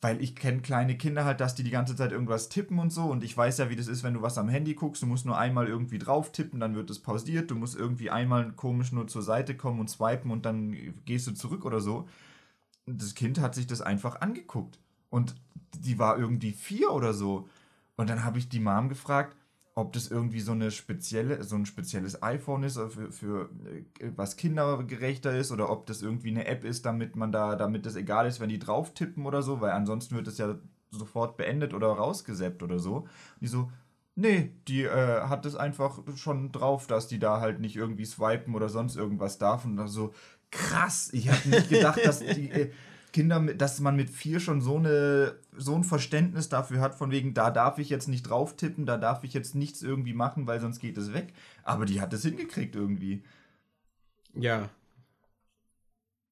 weil 0.00 0.22
ich 0.22 0.34
kenne 0.34 0.62
kleine 0.62 0.96
Kinder 0.96 1.24
halt, 1.24 1.40
dass 1.40 1.54
die 1.54 1.62
die 1.62 1.70
ganze 1.70 1.94
Zeit 1.96 2.12
irgendwas 2.12 2.48
tippen 2.48 2.78
und 2.78 2.90
so. 2.90 3.04
Und 3.04 3.22
ich 3.22 3.36
weiß 3.36 3.58
ja, 3.58 3.68
wie 3.70 3.76
das 3.76 3.86
ist, 3.86 4.02
wenn 4.02 4.14
du 4.14 4.22
was 4.22 4.38
am 4.38 4.48
Handy 4.48 4.74
guckst. 4.74 5.02
Du 5.02 5.06
musst 5.06 5.26
nur 5.26 5.38
einmal 5.38 5.68
irgendwie 5.68 5.98
drauf 5.98 6.32
tippen, 6.32 6.60
dann 6.60 6.74
wird 6.74 6.90
es 6.90 7.00
pausiert. 7.00 7.50
Du 7.50 7.54
musst 7.54 7.76
irgendwie 7.76 8.10
einmal 8.10 8.52
komisch 8.52 8.92
nur 8.92 9.08
zur 9.08 9.22
Seite 9.22 9.56
kommen 9.56 9.80
und 9.80 9.90
swipen 9.90 10.30
und 10.30 10.46
dann 10.46 10.74
gehst 11.04 11.26
du 11.26 11.32
zurück 11.32 11.64
oder 11.64 11.80
so 11.80 12.06
das 12.98 13.14
Kind 13.14 13.40
hat 13.40 13.54
sich 13.54 13.66
das 13.66 13.80
einfach 13.80 14.20
angeguckt. 14.20 14.78
Und 15.10 15.34
die 15.74 15.98
war 15.98 16.18
irgendwie 16.18 16.52
vier 16.52 16.92
oder 16.92 17.12
so. 17.12 17.48
Und 17.96 18.08
dann 18.10 18.24
habe 18.24 18.38
ich 18.38 18.48
die 18.48 18.60
Mom 18.60 18.88
gefragt, 18.88 19.36
ob 19.80 19.92
das 19.94 20.10
irgendwie 20.10 20.40
so 20.40 20.52
eine 20.52 20.70
spezielle, 20.70 21.42
so 21.42 21.56
ein 21.56 21.66
spezielles 21.66 22.22
iPhone 22.22 22.62
ist, 22.62 22.78
für, 22.78 23.10
für 23.10 23.50
äh, 23.98 24.10
was 24.14 24.36
kindergerechter 24.36 25.36
ist, 25.36 25.50
oder 25.50 25.70
ob 25.70 25.86
das 25.86 26.02
irgendwie 26.02 26.30
eine 26.30 26.46
App 26.46 26.64
ist, 26.64 26.84
damit 26.84 27.16
man 27.16 27.32
da, 27.32 27.56
damit 27.56 27.86
es 27.86 27.96
egal 27.96 28.26
ist, 28.26 28.40
wenn 28.40 28.50
die 28.50 28.58
drauf 28.58 28.92
tippen 28.92 29.26
oder 29.26 29.42
so, 29.42 29.60
weil 29.60 29.72
ansonsten 29.72 30.16
wird 30.16 30.28
es 30.28 30.38
ja 30.38 30.56
sofort 30.90 31.36
beendet 31.36 31.72
oder 31.72 31.88
rausgesäppt 31.88 32.62
oder 32.62 32.78
so. 32.78 32.96
Und 32.96 33.08
die 33.40 33.46
so, 33.46 33.70
nee, 34.16 34.52
die 34.68 34.82
äh, 34.82 35.22
hat 35.22 35.46
es 35.46 35.56
einfach 35.56 36.00
schon 36.16 36.52
drauf, 36.52 36.86
dass 36.86 37.08
die 37.08 37.18
da 37.18 37.40
halt 37.40 37.60
nicht 37.60 37.76
irgendwie 37.76 38.04
swipen 38.04 38.54
oder 38.54 38.68
sonst 38.68 38.96
irgendwas 38.96 39.38
darf. 39.38 39.64
Und 39.64 39.76
dann 39.76 39.88
so, 39.88 40.12
krass. 40.50 41.10
Ich 41.12 41.30
habe 41.30 41.48
nicht 41.48 41.68
gedacht, 41.70 42.04
dass 42.04 42.20
die 42.20 42.50
äh, 42.50 42.70
Kinder, 43.12 43.40
dass 43.54 43.80
man 43.80 43.96
mit 43.96 44.10
vier 44.10 44.40
schon 44.40 44.60
so, 44.60 44.76
eine, 44.76 45.34
so 45.56 45.74
ein 45.74 45.84
Verständnis 45.84 46.48
dafür 46.48 46.80
hat, 46.80 46.94
von 46.94 47.10
wegen, 47.10 47.34
da 47.34 47.50
darf 47.50 47.78
ich 47.78 47.90
jetzt 47.90 48.08
nicht 48.08 48.22
drauf 48.22 48.56
tippen, 48.56 48.86
da 48.86 48.96
darf 48.96 49.24
ich 49.24 49.34
jetzt 49.34 49.54
nichts 49.54 49.82
irgendwie 49.82 50.14
machen, 50.14 50.46
weil 50.46 50.60
sonst 50.60 50.80
geht 50.80 50.96
es 50.96 51.12
weg. 51.12 51.32
Aber 51.62 51.84
die 51.84 52.00
hat 52.00 52.12
es 52.12 52.22
hingekriegt 52.22 52.76
irgendwie. 52.76 53.22
Ja. 54.34 54.68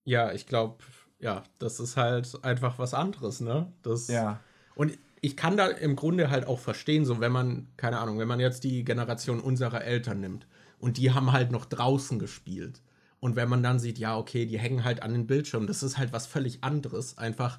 Ja, 0.04 0.32
ich 0.32 0.46
glaube, 0.46 0.84
ja, 1.18 1.42
das 1.58 1.80
ist 1.80 1.96
halt 1.96 2.44
einfach 2.44 2.78
was 2.78 2.94
anderes, 2.94 3.40
ne? 3.40 3.72
Das, 3.82 4.08
ja. 4.08 4.40
Und 4.74 4.96
ich 5.20 5.36
kann 5.36 5.56
da 5.56 5.66
im 5.66 5.96
Grunde 5.96 6.30
halt 6.30 6.46
auch 6.46 6.60
verstehen, 6.60 7.04
so 7.04 7.20
wenn 7.20 7.32
man, 7.32 7.68
keine 7.76 7.98
Ahnung, 7.98 8.18
wenn 8.18 8.28
man 8.28 8.40
jetzt 8.40 8.64
die 8.64 8.84
Generation 8.84 9.40
unserer 9.40 9.82
Eltern 9.84 10.20
nimmt 10.20 10.46
und 10.78 10.96
die 10.96 11.12
haben 11.12 11.32
halt 11.32 11.50
noch 11.50 11.64
draußen 11.64 12.18
gespielt 12.18 12.80
und 13.20 13.36
wenn 13.36 13.48
man 13.48 13.62
dann 13.62 13.78
sieht, 13.78 13.98
ja, 13.98 14.16
okay, 14.16 14.46
die 14.46 14.58
hängen 14.58 14.84
halt 14.84 15.02
an 15.02 15.12
den 15.12 15.26
Bildschirm, 15.26 15.66
das 15.66 15.82
ist 15.82 15.98
halt 15.98 16.12
was 16.12 16.26
völlig 16.26 16.62
anderes, 16.62 17.18
einfach. 17.18 17.58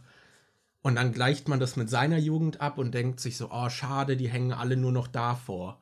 Und 0.82 0.96
dann 0.96 1.12
gleicht 1.12 1.50
man 1.50 1.60
das 1.60 1.76
mit 1.76 1.90
seiner 1.90 2.18
Jugend 2.18 2.62
ab 2.62 2.78
und 2.78 2.94
denkt 2.94 3.20
sich 3.20 3.36
so, 3.38 3.50
oh, 3.52 3.70
schade, 3.70 4.16
die 4.16 4.30
hängen 4.30 4.54
alle 4.54 4.78
nur 4.78 4.94
noch 4.94 5.08
davor. 5.08 5.80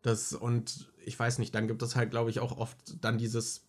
Das, 0.00 0.32
und 0.32 0.90
ich 1.04 1.18
weiß 1.18 1.38
nicht, 1.38 1.54
dann 1.54 1.68
gibt 1.68 1.82
es 1.82 1.96
halt, 1.96 2.10
glaube 2.10 2.30
ich, 2.30 2.40
auch 2.40 2.56
oft 2.56 3.04
dann 3.04 3.18
dieses, 3.18 3.66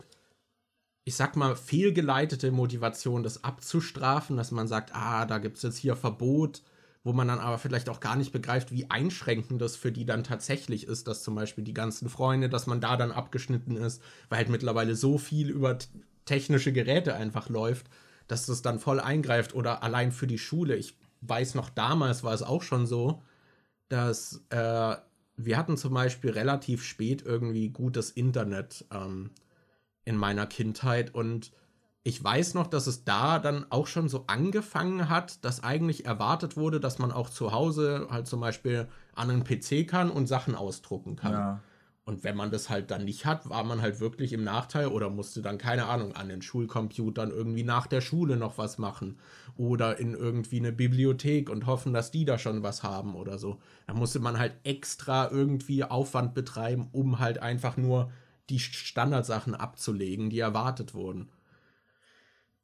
ich 1.04 1.16
sag 1.16 1.36
mal, 1.36 1.56
fehlgeleitete 1.56 2.52
Motivation, 2.52 3.24
das 3.24 3.44
abzustrafen, 3.44 4.38
dass 4.38 4.52
man 4.52 4.68
sagt, 4.68 4.96
ah, 4.96 5.26
da 5.26 5.40
gibt 5.40 5.58
es 5.58 5.64
jetzt 5.64 5.78
hier 5.78 5.98
Verbot 5.98 6.62
wo 7.04 7.14
man 7.14 7.28
dann 7.28 7.40
aber 7.40 7.58
vielleicht 7.58 7.90
auch 7.90 8.00
gar 8.00 8.16
nicht 8.16 8.32
begreift, 8.32 8.72
wie 8.72 8.90
einschränkend 8.90 9.62
das 9.62 9.76
für 9.76 9.92
die 9.92 10.06
dann 10.06 10.24
tatsächlich 10.24 10.86
ist, 10.86 11.08
dass 11.08 11.24
zum 11.24 11.36
Beispiel 11.36 11.64
die 11.64 11.74
ganzen 11.74 12.10
Freunde, 12.10 12.50
dass 12.50 12.68
man 12.68 12.82
da 12.82 12.98
dann 12.98 13.12
abgeschnitten 13.12 13.78
ist, 13.78 14.02
weil 14.28 14.40
halt 14.40 14.50
mittlerweile 14.50 14.96
so 14.96 15.18
viel 15.18 15.50
über 15.50 15.78
technische 16.26 16.74
Geräte 16.74 17.16
einfach 17.16 17.50
läuft, 17.50 17.90
dass 18.28 18.46
das 18.46 18.62
dann 18.62 18.80
voll 18.80 19.00
eingreift 19.00 19.56
oder 19.56 19.82
allein 19.82 20.12
für 20.12 20.28
die 20.28 20.38
Schule. 20.38 20.76
Ich 20.76 20.98
weiß 21.22 21.56
noch, 21.56 21.70
damals 21.70 22.24
war 22.24 22.34
es 22.34 22.44
auch 22.44 22.64
schon 22.64 22.86
so, 22.86 23.24
dass 23.88 24.46
äh, 24.50 24.96
wir 25.38 25.58
hatten 25.58 25.78
zum 25.78 25.94
Beispiel 25.94 26.32
relativ 26.32 26.84
spät 26.84 27.24
irgendwie 27.26 27.70
gutes 27.70 28.12
Internet 28.12 28.86
ähm, 28.94 29.32
in 30.04 30.18
meiner 30.18 30.46
Kindheit 30.46 31.16
und 31.16 31.52
ich 32.10 32.24
weiß 32.24 32.56
noch, 32.56 32.66
dass 32.66 32.88
es 32.88 33.04
da 33.04 33.38
dann 33.38 33.68
auch 33.70 33.86
schon 33.86 34.10
so 34.10 34.24
angefangen 34.26 35.10
hat, 35.10 35.46
dass 35.46 35.64
eigentlich 35.64 36.06
erwartet 36.08 36.58
wurde, 36.58 36.80
dass 36.80 36.98
man 36.98 37.12
auch 37.12 37.30
zu 37.30 37.52
Hause 37.52 38.08
halt 38.10 38.26
zum 38.26 38.40
Beispiel 38.40 38.88
an 39.14 39.30
einen 39.30 39.44
PC 39.44 39.88
kann 39.88 40.10
und 40.10 40.26
Sachen 40.26 40.56
ausdrucken 40.56 41.16
kann. 41.16 41.34
Ja. 41.34 41.60
Und 42.06 42.24
wenn 42.24 42.36
man 42.36 42.50
das 42.50 42.72
halt 42.72 42.90
dann 42.90 43.06
nicht 43.06 43.28
hat, 43.28 43.48
war 43.52 43.64
man 43.64 43.84
halt 43.84 44.00
wirklich 44.00 44.34
im 44.34 44.44
Nachteil 44.44 44.88
oder 44.88 45.12
musste 45.12 45.44
dann, 45.44 45.60
keine 45.60 45.86
Ahnung, 45.86 46.16
an 46.16 46.30
den 46.30 46.42
Schulcomputern 46.42 47.30
irgendwie 47.30 47.62
nach 47.62 47.86
der 47.86 48.02
Schule 48.02 48.38
noch 48.38 48.58
was 48.58 48.80
machen. 48.80 49.20
Oder 49.56 50.00
in 50.00 50.16
irgendwie 50.16 50.58
eine 50.58 50.72
Bibliothek 50.72 51.48
und 51.48 51.68
hoffen, 51.68 51.94
dass 51.94 52.10
die 52.10 52.26
da 52.26 52.40
schon 52.40 52.64
was 52.64 52.82
haben 52.82 53.14
oder 53.14 53.38
so. 53.38 53.60
Da 53.86 53.94
musste 53.94 54.20
man 54.20 54.40
halt 54.40 54.54
extra 54.64 55.30
irgendwie 55.30 55.84
Aufwand 55.84 56.34
betreiben, 56.34 56.90
um 56.92 57.20
halt 57.20 57.38
einfach 57.44 57.78
nur 57.78 58.10
die 58.50 58.58
Standardsachen 58.58 59.54
abzulegen, 59.54 60.32
die 60.32 60.40
erwartet 60.40 60.96
wurden. 60.96 61.30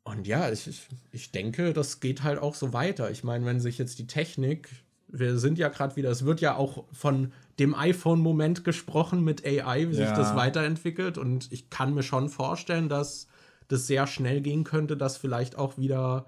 Und 0.05 0.27
ja, 0.27 0.51
ich, 0.51 0.69
ich 1.11 1.31
denke, 1.31 1.73
das 1.73 1.99
geht 1.99 2.21
halt 2.21 2.39
auch 2.39 2.53
so 2.53 2.73
weiter. 2.73 3.09
Ich 3.09 3.23
meine, 3.23 3.43
wenn 3.45 3.59
sich 3.59 3.79
jetzt 3.79 3.97
die 3.97 4.05
Technik, 4.05 4.69
wir 5.07 5.39
sind 5.39 5.57
ja 5.57 5.67
gerade 5.69 5.95
wieder, 5.95 6.11
es 6.11 6.25
wird 6.25 6.41
ja 6.41 6.55
auch 6.55 6.85
von 6.91 7.33
dem 7.57 7.73
iPhone-Moment 7.73 8.63
gesprochen 8.63 9.23
mit 9.23 9.43
AI, 9.43 9.89
wie 9.89 9.95
ja. 9.95 10.07
sich 10.07 10.15
das 10.15 10.35
weiterentwickelt. 10.35 11.17
Und 11.17 11.51
ich 11.51 11.71
kann 11.71 11.95
mir 11.95 12.03
schon 12.03 12.29
vorstellen, 12.29 12.87
dass 12.87 13.27
das 13.67 13.87
sehr 13.87 14.05
schnell 14.05 14.41
gehen 14.41 14.63
könnte, 14.63 14.95
dass 14.95 15.17
vielleicht 15.17 15.57
auch 15.57 15.79
wieder 15.79 16.27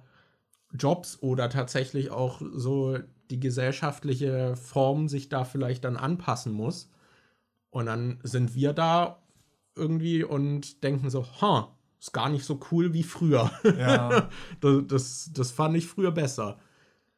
Jobs 0.74 1.22
oder 1.22 1.48
tatsächlich 1.48 2.10
auch 2.10 2.42
so 2.54 2.98
die 3.30 3.40
gesellschaftliche 3.40 4.56
Form 4.56 5.08
sich 5.08 5.30
da 5.30 5.46
vielleicht 5.46 5.84
dann 5.84 5.98
anpassen 5.98 6.52
muss. 6.52 6.90
Und 7.70 7.86
dann 7.86 8.20
sind 8.24 8.56
wir 8.56 8.74
da 8.74 9.22
irgendwie 9.76 10.24
und 10.24 10.84
denken 10.84 11.12
so, 11.12 11.28
ha, 11.42 11.77
ist 12.00 12.14
gar 12.14 12.30
nicht 12.30 12.46
so 12.46 12.60
cool 12.72 12.94
wie 12.94 13.04
früher. 13.04 13.52
Ja. 13.64 14.30
das, 14.88 15.32
das, 15.34 15.52
fand 15.52 15.76
ich 15.78 15.88
früher 15.88 16.12
besser. 16.12 16.60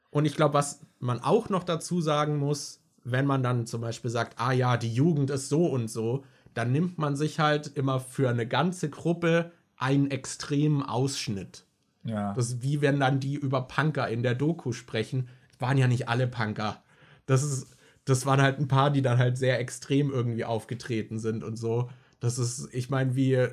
Und 0.09 0.25
ich 0.25 0.35
glaube, 0.35 0.53
was 0.53 0.81
man 0.99 1.19
auch 1.19 1.49
noch 1.49 1.63
dazu 1.63 2.01
sagen 2.01 2.37
muss, 2.37 2.81
wenn 3.03 3.25
man 3.25 3.43
dann 3.43 3.65
zum 3.65 3.81
Beispiel 3.81 4.11
sagt, 4.11 4.39
ah 4.39 4.51
ja, 4.51 4.77
die 4.77 4.93
Jugend 4.93 5.29
ist 5.29 5.49
so 5.49 5.65
und 5.65 5.89
so, 5.89 6.23
dann 6.53 6.71
nimmt 6.71 6.97
man 6.97 7.15
sich 7.15 7.39
halt 7.39 7.67
immer 7.75 7.99
für 7.99 8.29
eine 8.29 8.47
ganze 8.47 8.89
Gruppe 8.89 9.51
einen 9.77 10.11
extremen 10.11 10.83
Ausschnitt. 10.83 11.65
Ja. 12.03 12.33
Das 12.33 12.47
ist 12.47 12.63
wie 12.63 12.81
wenn 12.81 12.99
dann 12.99 13.19
die 13.19 13.35
über 13.35 13.61
Punker 13.67 14.07
in 14.09 14.23
der 14.23 14.35
Doku 14.35 14.71
sprechen. 14.71 15.29
Waren 15.59 15.77
ja 15.77 15.87
nicht 15.87 16.09
alle 16.09 16.27
Punker. 16.27 16.81
Das 17.25 17.43
ist, 17.43 17.75
das 18.05 18.25
waren 18.25 18.41
halt 18.41 18.59
ein 18.59 18.67
paar, 18.67 18.91
die 18.91 19.01
dann 19.01 19.17
halt 19.17 19.37
sehr 19.37 19.59
extrem 19.59 20.09
irgendwie 20.09 20.45
aufgetreten 20.45 21.19
sind 21.19 21.43
und 21.43 21.57
so. 21.57 21.89
Das 22.19 22.39
ist, 22.39 22.69
ich 22.73 22.89
meine, 22.89 23.15
wie 23.15 23.47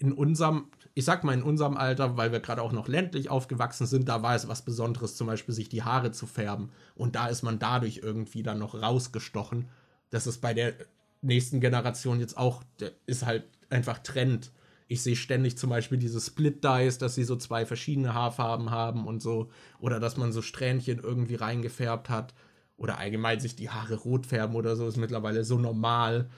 in 0.00 0.12
unserem, 0.12 0.68
ich 0.94 1.04
sag 1.04 1.24
mal 1.24 1.34
in 1.34 1.42
unserem 1.42 1.76
Alter, 1.76 2.16
weil 2.16 2.32
wir 2.32 2.40
gerade 2.40 2.62
auch 2.62 2.72
noch 2.72 2.88
ländlich 2.88 3.28
aufgewachsen 3.28 3.86
sind, 3.86 4.08
da 4.08 4.22
war 4.22 4.34
es 4.34 4.48
was 4.48 4.62
Besonderes, 4.62 5.14
zum 5.14 5.26
Beispiel 5.26 5.54
sich 5.54 5.68
die 5.68 5.82
Haare 5.82 6.10
zu 6.10 6.26
färben. 6.26 6.70
Und 6.94 7.16
da 7.16 7.26
ist 7.26 7.42
man 7.42 7.58
dadurch 7.58 8.00
irgendwie 8.02 8.42
dann 8.42 8.58
noch 8.58 8.74
rausgestochen. 8.74 9.68
Das 10.08 10.26
ist 10.26 10.38
bei 10.38 10.54
der 10.54 10.72
nächsten 11.20 11.60
Generation 11.60 12.18
jetzt 12.18 12.38
auch, 12.38 12.62
ist 13.04 13.26
halt 13.26 13.44
einfach 13.68 13.98
Trend. 13.98 14.52
Ich 14.88 15.02
sehe 15.02 15.16
ständig 15.16 15.58
zum 15.58 15.68
Beispiel 15.68 15.98
diese 15.98 16.18
Split-Dyes, 16.20 16.96
dass 16.96 17.14
sie 17.14 17.24
so 17.24 17.36
zwei 17.36 17.66
verschiedene 17.66 18.14
Haarfarben 18.14 18.70
haben 18.70 19.06
und 19.06 19.20
so. 19.20 19.50
Oder 19.80 20.00
dass 20.00 20.16
man 20.16 20.32
so 20.32 20.40
Strähnchen 20.40 20.98
irgendwie 20.98 21.34
reingefärbt 21.34 22.08
hat. 22.08 22.32
Oder 22.78 22.96
allgemein 22.96 23.38
sich 23.38 23.54
die 23.54 23.68
Haare 23.68 23.96
rot 23.96 24.24
färben 24.24 24.56
oder 24.56 24.76
so 24.76 24.88
ist 24.88 24.96
mittlerweile 24.96 25.44
so 25.44 25.58
normal, 25.58 26.30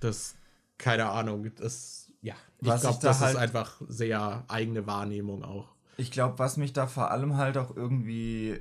dass, 0.00 0.34
keine 0.78 1.10
Ahnung, 1.10 1.52
das, 1.56 2.01
ja, 2.22 2.34
ich 2.60 2.66
glaube, 2.66 2.98
da 3.00 3.08
das 3.08 3.20
halt, 3.20 3.34
ist 3.34 3.40
einfach 3.40 3.80
sehr 3.88 4.44
eigene 4.48 4.86
Wahrnehmung 4.86 5.44
auch. 5.44 5.68
Ich 5.96 6.10
glaube, 6.10 6.38
was 6.38 6.56
mich 6.56 6.72
da 6.72 6.86
vor 6.86 7.10
allem 7.10 7.36
halt 7.36 7.58
auch 7.58 7.76
irgendwie 7.76 8.60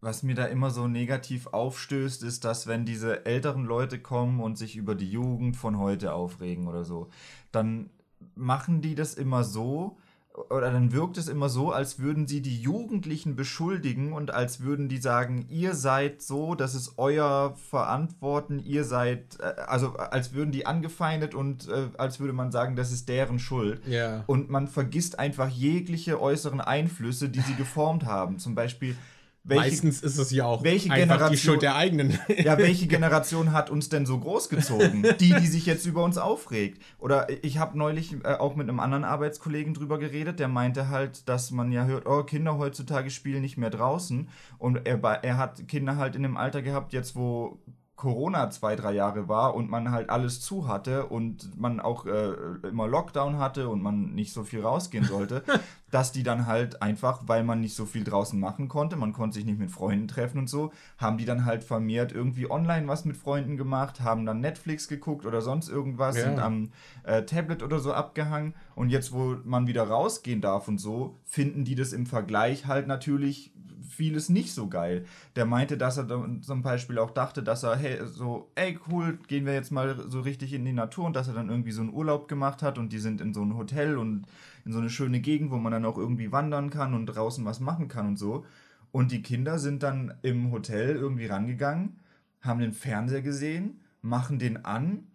was 0.00 0.22
mir 0.22 0.34
da 0.34 0.46
immer 0.46 0.70
so 0.70 0.88
negativ 0.88 1.48
aufstößt, 1.48 2.22
ist, 2.22 2.44
dass 2.44 2.66
wenn 2.66 2.84
diese 2.84 3.26
älteren 3.26 3.64
Leute 3.64 3.98
kommen 3.98 4.40
und 4.40 4.56
sich 4.56 4.76
über 4.76 4.94
die 4.94 5.10
Jugend 5.10 5.56
von 5.56 5.78
heute 5.78 6.14
aufregen 6.14 6.68
oder 6.68 6.84
so, 6.84 7.10
dann 7.52 7.90
machen 8.34 8.80
die 8.80 8.94
das 8.94 9.14
immer 9.14 9.44
so, 9.44 9.98
oder 10.32 10.70
dann 10.70 10.92
wirkt 10.92 11.18
es 11.18 11.28
immer 11.28 11.48
so, 11.48 11.72
als 11.72 11.98
würden 11.98 12.26
sie 12.28 12.40
die 12.40 12.60
Jugendlichen 12.60 13.34
beschuldigen 13.34 14.12
und 14.12 14.32
als 14.32 14.60
würden 14.60 14.88
die 14.88 14.98
sagen, 14.98 15.46
ihr 15.48 15.74
seid 15.74 16.22
so, 16.22 16.54
das 16.54 16.74
ist 16.74 16.94
euer 16.98 17.54
Verantworten, 17.68 18.60
ihr 18.60 18.84
seid, 18.84 19.38
äh, 19.40 19.60
also 19.66 19.94
als 19.96 20.32
würden 20.32 20.52
die 20.52 20.66
angefeindet 20.66 21.34
und 21.34 21.68
äh, 21.68 21.88
als 21.98 22.20
würde 22.20 22.32
man 22.32 22.52
sagen, 22.52 22.76
das 22.76 22.92
ist 22.92 23.08
deren 23.08 23.38
Schuld. 23.38 23.82
Ja. 23.86 24.24
Und 24.26 24.50
man 24.50 24.68
vergisst 24.68 25.18
einfach 25.18 25.48
jegliche 25.48 26.20
äußeren 26.20 26.60
Einflüsse, 26.60 27.28
die 27.28 27.40
sie 27.40 27.54
geformt 27.54 28.06
haben. 28.06 28.38
Zum 28.38 28.54
Beispiel 28.54 28.96
welche, 29.42 29.62
Meistens 29.62 30.02
ist 30.02 30.18
es 30.18 30.30
ja 30.32 30.44
auch 30.44 30.62
welche 30.62 30.90
einfach 30.90 31.30
die 31.30 31.38
Schuld 31.38 31.62
der 31.62 31.74
eigenen. 31.74 32.18
ja, 32.28 32.58
welche 32.58 32.86
Generation 32.86 33.52
hat 33.52 33.70
uns 33.70 33.88
denn 33.88 34.04
so 34.04 34.18
großgezogen? 34.18 35.02
Die, 35.18 35.32
die 35.32 35.46
sich 35.46 35.64
jetzt 35.64 35.86
über 35.86 36.04
uns 36.04 36.18
aufregt. 36.18 36.82
Oder 36.98 37.26
ich 37.42 37.58
habe 37.58 37.78
neulich 37.78 38.16
äh, 38.22 38.34
auch 38.34 38.54
mit 38.54 38.68
einem 38.68 38.80
anderen 38.80 39.04
Arbeitskollegen 39.04 39.72
drüber 39.72 39.98
geredet, 39.98 40.40
der 40.40 40.48
meinte 40.48 40.88
halt, 40.88 41.28
dass 41.28 41.50
man 41.52 41.72
ja 41.72 41.86
hört, 41.86 42.06
oh, 42.06 42.22
Kinder 42.22 42.58
heutzutage 42.58 43.10
spielen 43.10 43.40
nicht 43.40 43.56
mehr 43.56 43.70
draußen. 43.70 44.28
Und 44.58 44.86
er, 44.86 45.02
er 45.02 45.38
hat 45.38 45.66
Kinder 45.68 45.96
halt 45.96 46.16
in 46.16 46.22
dem 46.22 46.36
Alter 46.36 46.60
gehabt, 46.60 46.92
jetzt 46.92 47.16
wo 47.16 47.58
Corona 48.00 48.48
zwei, 48.48 48.76
drei 48.76 48.94
Jahre 48.94 49.28
war 49.28 49.54
und 49.54 49.68
man 49.68 49.90
halt 49.90 50.08
alles 50.08 50.40
zu 50.40 50.66
hatte 50.66 51.04
und 51.04 51.60
man 51.60 51.80
auch 51.80 52.06
äh, 52.06 52.32
immer 52.66 52.88
Lockdown 52.88 53.36
hatte 53.36 53.68
und 53.68 53.82
man 53.82 54.14
nicht 54.14 54.32
so 54.32 54.42
viel 54.42 54.62
rausgehen 54.62 55.04
sollte, 55.04 55.44
dass 55.90 56.10
die 56.10 56.22
dann 56.22 56.46
halt 56.46 56.80
einfach, 56.80 57.24
weil 57.26 57.44
man 57.44 57.60
nicht 57.60 57.76
so 57.76 57.84
viel 57.84 58.02
draußen 58.02 58.40
machen 58.40 58.68
konnte, 58.68 58.96
man 58.96 59.12
konnte 59.12 59.34
sich 59.34 59.44
nicht 59.44 59.58
mit 59.58 59.70
Freunden 59.70 60.08
treffen 60.08 60.38
und 60.38 60.48
so, 60.48 60.72
haben 60.96 61.18
die 61.18 61.26
dann 61.26 61.44
halt 61.44 61.62
vermehrt 61.62 62.10
irgendwie 62.10 62.50
online 62.50 62.88
was 62.88 63.04
mit 63.04 63.18
Freunden 63.18 63.58
gemacht, 63.58 64.00
haben 64.00 64.24
dann 64.24 64.40
Netflix 64.40 64.88
geguckt 64.88 65.26
oder 65.26 65.42
sonst 65.42 65.68
irgendwas, 65.68 66.16
ja. 66.16 66.22
sind 66.22 66.38
am 66.38 66.70
äh, 67.02 67.24
Tablet 67.24 67.62
oder 67.62 67.80
so 67.80 67.92
abgehangen 67.92 68.54
und 68.76 68.88
jetzt, 68.88 69.12
wo 69.12 69.36
man 69.44 69.66
wieder 69.66 69.82
rausgehen 69.82 70.40
darf 70.40 70.68
und 70.68 70.78
so, 70.78 71.18
finden 71.26 71.66
die 71.66 71.74
das 71.74 71.92
im 71.92 72.06
Vergleich 72.06 72.64
halt 72.64 72.86
natürlich 72.86 73.52
vieles 74.00 74.30
nicht 74.30 74.54
so 74.54 74.66
geil. 74.66 75.04
Der 75.36 75.44
meinte, 75.44 75.76
dass 75.76 75.98
er 75.98 76.08
zum 76.40 76.62
Beispiel 76.62 76.98
auch 76.98 77.10
dachte, 77.10 77.42
dass 77.42 77.64
er, 77.64 77.76
hey, 77.76 77.98
so, 78.06 78.50
ey, 78.54 78.78
cool, 78.88 79.18
gehen 79.28 79.44
wir 79.44 79.52
jetzt 79.52 79.72
mal 79.72 80.08
so 80.08 80.22
richtig 80.22 80.54
in 80.54 80.64
die 80.64 80.72
Natur 80.72 81.04
und 81.04 81.14
dass 81.14 81.28
er 81.28 81.34
dann 81.34 81.50
irgendwie 81.50 81.72
so 81.72 81.82
einen 81.82 81.92
Urlaub 81.92 82.26
gemacht 82.26 82.62
hat 82.62 82.78
und 82.78 82.94
die 82.94 82.98
sind 82.98 83.20
in 83.20 83.34
so 83.34 83.42
ein 83.42 83.58
Hotel 83.58 83.98
und 83.98 84.24
in 84.64 84.72
so 84.72 84.78
eine 84.78 84.88
schöne 84.88 85.20
Gegend, 85.20 85.50
wo 85.50 85.58
man 85.58 85.70
dann 85.70 85.84
auch 85.84 85.98
irgendwie 85.98 86.32
wandern 86.32 86.70
kann 86.70 86.94
und 86.94 87.04
draußen 87.04 87.44
was 87.44 87.60
machen 87.60 87.88
kann 87.88 88.08
und 88.08 88.16
so. 88.16 88.46
Und 88.90 89.12
die 89.12 89.20
Kinder 89.22 89.58
sind 89.58 89.82
dann 89.82 90.14
im 90.22 90.50
Hotel 90.50 90.96
irgendwie 90.96 91.26
rangegangen, 91.26 91.98
haben 92.40 92.60
den 92.60 92.72
Fernseher 92.72 93.20
gesehen, 93.20 93.80
machen 94.00 94.38
den 94.38 94.64
an 94.64 95.09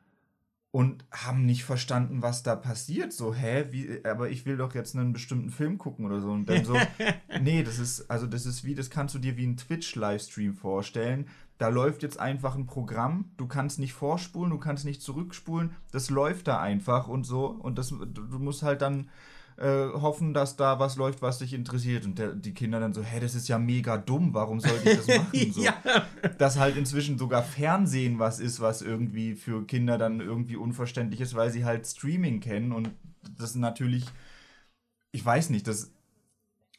und 0.75 1.05
haben 1.09 1.45
nicht 1.45 1.63
verstanden, 1.63 2.21
was 2.21 2.43
da 2.43 2.53
passiert. 2.53 3.13
So, 3.13 3.33
hä, 3.33 3.67
wie, 3.71 4.03
aber 4.03 4.29
ich 4.29 4.45
will 4.45 4.57
doch 4.57 4.75
jetzt 4.75 4.93
einen 4.93 5.13
bestimmten 5.13 5.49
Film 5.49 5.77
gucken 5.77 6.05
oder 6.05 6.19
so. 6.19 6.31
Und 6.31 6.49
dann 6.49 6.65
so, 6.65 6.77
nee, 7.41 7.63
das 7.63 7.79
ist, 7.79 8.11
also 8.11 8.27
das 8.27 8.45
ist 8.45 8.65
wie, 8.65 8.75
das 8.75 8.89
kannst 8.89 9.15
du 9.15 9.19
dir 9.19 9.37
wie 9.37 9.47
ein 9.47 9.55
Twitch-Livestream 9.55 10.53
vorstellen. 10.53 11.29
Da 11.59 11.69
läuft 11.69 12.03
jetzt 12.03 12.19
einfach 12.19 12.55
ein 12.55 12.65
Programm, 12.65 13.31
du 13.37 13.47
kannst 13.47 13.79
nicht 13.79 13.93
vorspulen, 13.93 14.51
du 14.51 14.57
kannst 14.57 14.83
nicht 14.83 15.01
zurückspulen, 15.01 15.71
das 15.93 16.09
läuft 16.09 16.49
da 16.49 16.59
einfach 16.59 17.07
und 17.07 17.23
so. 17.23 17.45
Und 17.45 17.77
das, 17.77 17.91
du 17.91 18.39
musst 18.39 18.61
halt 18.61 18.81
dann 18.81 19.09
äh, 19.57 19.87
hoffen, 19.93 20.33
dass 20.33 20.57
da 20.57 20.79
was 20.79 20.97
läuft, 20.97 21.21
was 21.21 21.39
dich 21.39 21.53
interessiert. 21.53 22.05
Und 22.05 22.19
der, 22.19 22.33
die 22.33 22.53
Kinder 22.53 22.79
dann 22.79 22.93
so, 22.93 23.01
hä, 23.01 23.19
das 23.19 23.35
ist 23.35 23.47
ja 23.47 23.57
mega 23.57 23.97
dumm, 23.97 24.33
warum 24.33 24.59
sollte 24.59 24.89
ich 24.89 24.97
das 24.97 25.07
machen? 25.17 25.51
So. 25.51 25.61
ja. 25.61 25.73
Dass 26.37 26.59
halt 26.59 26.75
inzwischen 26.75 27.17
sogar 27.17 27.43
Fernsehen 27.43 28.19
was 28.19 28.39
ist, 28.39 28.59
was 28.59 28.81
irgendwie 28.81 29.35
für 29.35 29.65
Kinder 29.65 29.97
dann 29.97 30.19
irgendwie 30.19 30.57
unverständlich 30.57 31.21
ist, 31.21 31.35
weil 31.35 31.51
sie 31.51 31.65
halt 31.65 31.87
Streaming 31.87 32.41
kennen 32.41 32.71
und 32.71 32.91
das 33.37 33.55
natürlich, 33.55 34.05
ich 35.11 35.25
weiß 35.25 35.49
nicht, 35.49 35.67
das, 35.67 35.91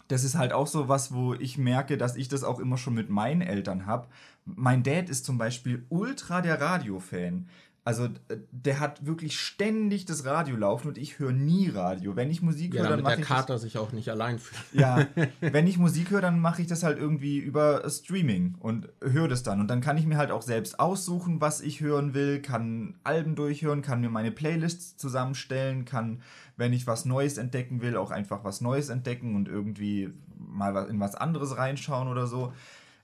das 0.09 0.22
ist 0.22 0.37
halt 0.37 0.53
auch 0.53 0.66
so 0.66 0.89
was, 0.89 1.12
wo 1.12 1.35
ich 1.35 1.59
merke, 1.59 1.97
dass 1.97 2.16
ich 2.16 2.29
das 2.29 2.45
auch 2.45 2.61
immer 2.61 2.77
schon 2.77 2.95
mit 2.95 3.11
meinen 3.11 3.41
Eltern 3.41 3.87
habe. 3.87 4.07
Mein 4.45 4.83
Dad 4.83 5.09
ist 5.09 5.24
zum 5.24 5.39
Beispiel 5.39 5.85
ultra 5.89 6.41
der 6.41 6.61
Radio-Fan. 6.61 7.49
Also 7.87 8.09
der 8.51 8.80
hat 8.80 9.07
wirklich 9.07 9.39
ständig 9.39 10.07
das 10.07 10.24
Radio 10.24 10.57
laufen 10.57 10.89
und 10.89 10.99
ich 10.99 11.20
höre 11.20 11.30
nie 11.30 11.68
Radio. 11.68 12.16
Wenn 12.16 12.32
ich 12.32 12.43
Musik 12.43 12.74
ja, 12.74 12.82
höre, 12.82 12.91
dann 12.91 13.03
mache 13.03 13.20
ich 13.20 13.26
Kater 13.28 13.53
das, 13.53 13.62
sich 13.62 13.78
auch 13.78 13.93
nicht 13.93 14.09
allein 14.09 14.41
fühlt. 14.41 14.61
Ja, 14.72 15.07
wenn 15.41 15.68
ich 15.68 15.78
Musik 15.78 16.11
höre, 16.11 16.20
dann 16.20 16.41
mache 16.41 16.62
ich 16.62 16.66
das 16.66 16.82
halt 16.82 16.99
irgendwie 16.99 17.39
über 17.39 17.89
Streaming 17.89 18.57
und 18.59 18.89
höre 19.01 19.28
das 19.28 19.45
dann 19.45 19.61
und 19.61 19.68
dann 19.68 19.80
kann 19.82 19.99
ich 19.99 20.05
mir 20.05 20.16
halt 20.16 20.32
auch 20.32 20.43
selbst 20.43 20.80
aussuchen, 20.80 21.41
was 21.41 21.61
ich 21.61 21.80
hören 21.80 22.12
will, 22.12 22.43
kann 22.43 22.97
Alben 23.05 23.37
durchhören, 23.37 23.82
kann 23.82 24.01
mir 24.01 24.11
meine 24.11 24.32
Playlists 24.32 24.97
zusammenstellen, 24.97 25.84
kann, 25.84 26.22
wenn 26.57 26.72
ich 26.72 26.89
was 26.89 27.05
Neues 27.05 27.39
entdecken 27.39 27.82
will, 27.82 27.97
auch 27.97 28.11
einfach 28.11 28.43
was 28.43 28.61
Neues 28.61 28.89
entdecken 28.89 29.37
und 29.37 29.47
irgendwie 29.47 30.12
mal 30.37 30.89
in 30.91 30.99
was 30.99 31.14
anderes 31.14 31.57
reinschauen 31.57 32.09
oder 32.09 32.26
so. 32.26 32.53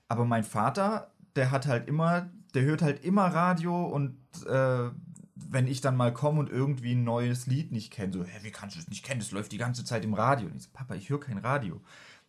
Aber 0.09 0.25
mein 0.25 0.43
Vater, 0.43 1.09
der 1.37 1.51
hat 1.51 1.67
halt 1.67 1.87
immer 1.87 2.29
der 2.53 2.63
hört 2.63 2.81
halt 2.81 3.03
immer 3.03 3.27
Radio 3.27 3.85
und 3.85 4.17
äh, 4.47 4.89
wenn 5.35 5.67
ich 5.67 5.81
dann 5.81 5.95
mal 5.95 6.13
komme 6.13 6.39
und 6.39 6.49
irgendwie 6.49 6.93
ein 6.93 7.03
neues 7.03 7.47
Lied 7.47 7.71
nicht 7.71 7.91
kenne, 7.91 8.13
so, 8.13 8.23
hä, 8.23 8.39
wie 8.43 8.51
kannst 8.51 8.75
du 8.75 8.79
das 8.79 8.89
nicht 8.89 9.03
kennen? 9.03 9.19
Das 9.19 9.31
läuft 9.31 9.51
die 9.51 9.57
ganze 9.57 9.83
Zeit 9.83 10.03
im 10.03 10.13
Radio. 10.13 10.47
Und 10.47 10.55
ich 10.55 10.63
so, 10.63 10.69
Papa, 10.73 10.95
ich 10.95 11.09
höre 11.09 11.19
kein 11.19 11.37
Radio. 11.37 11.81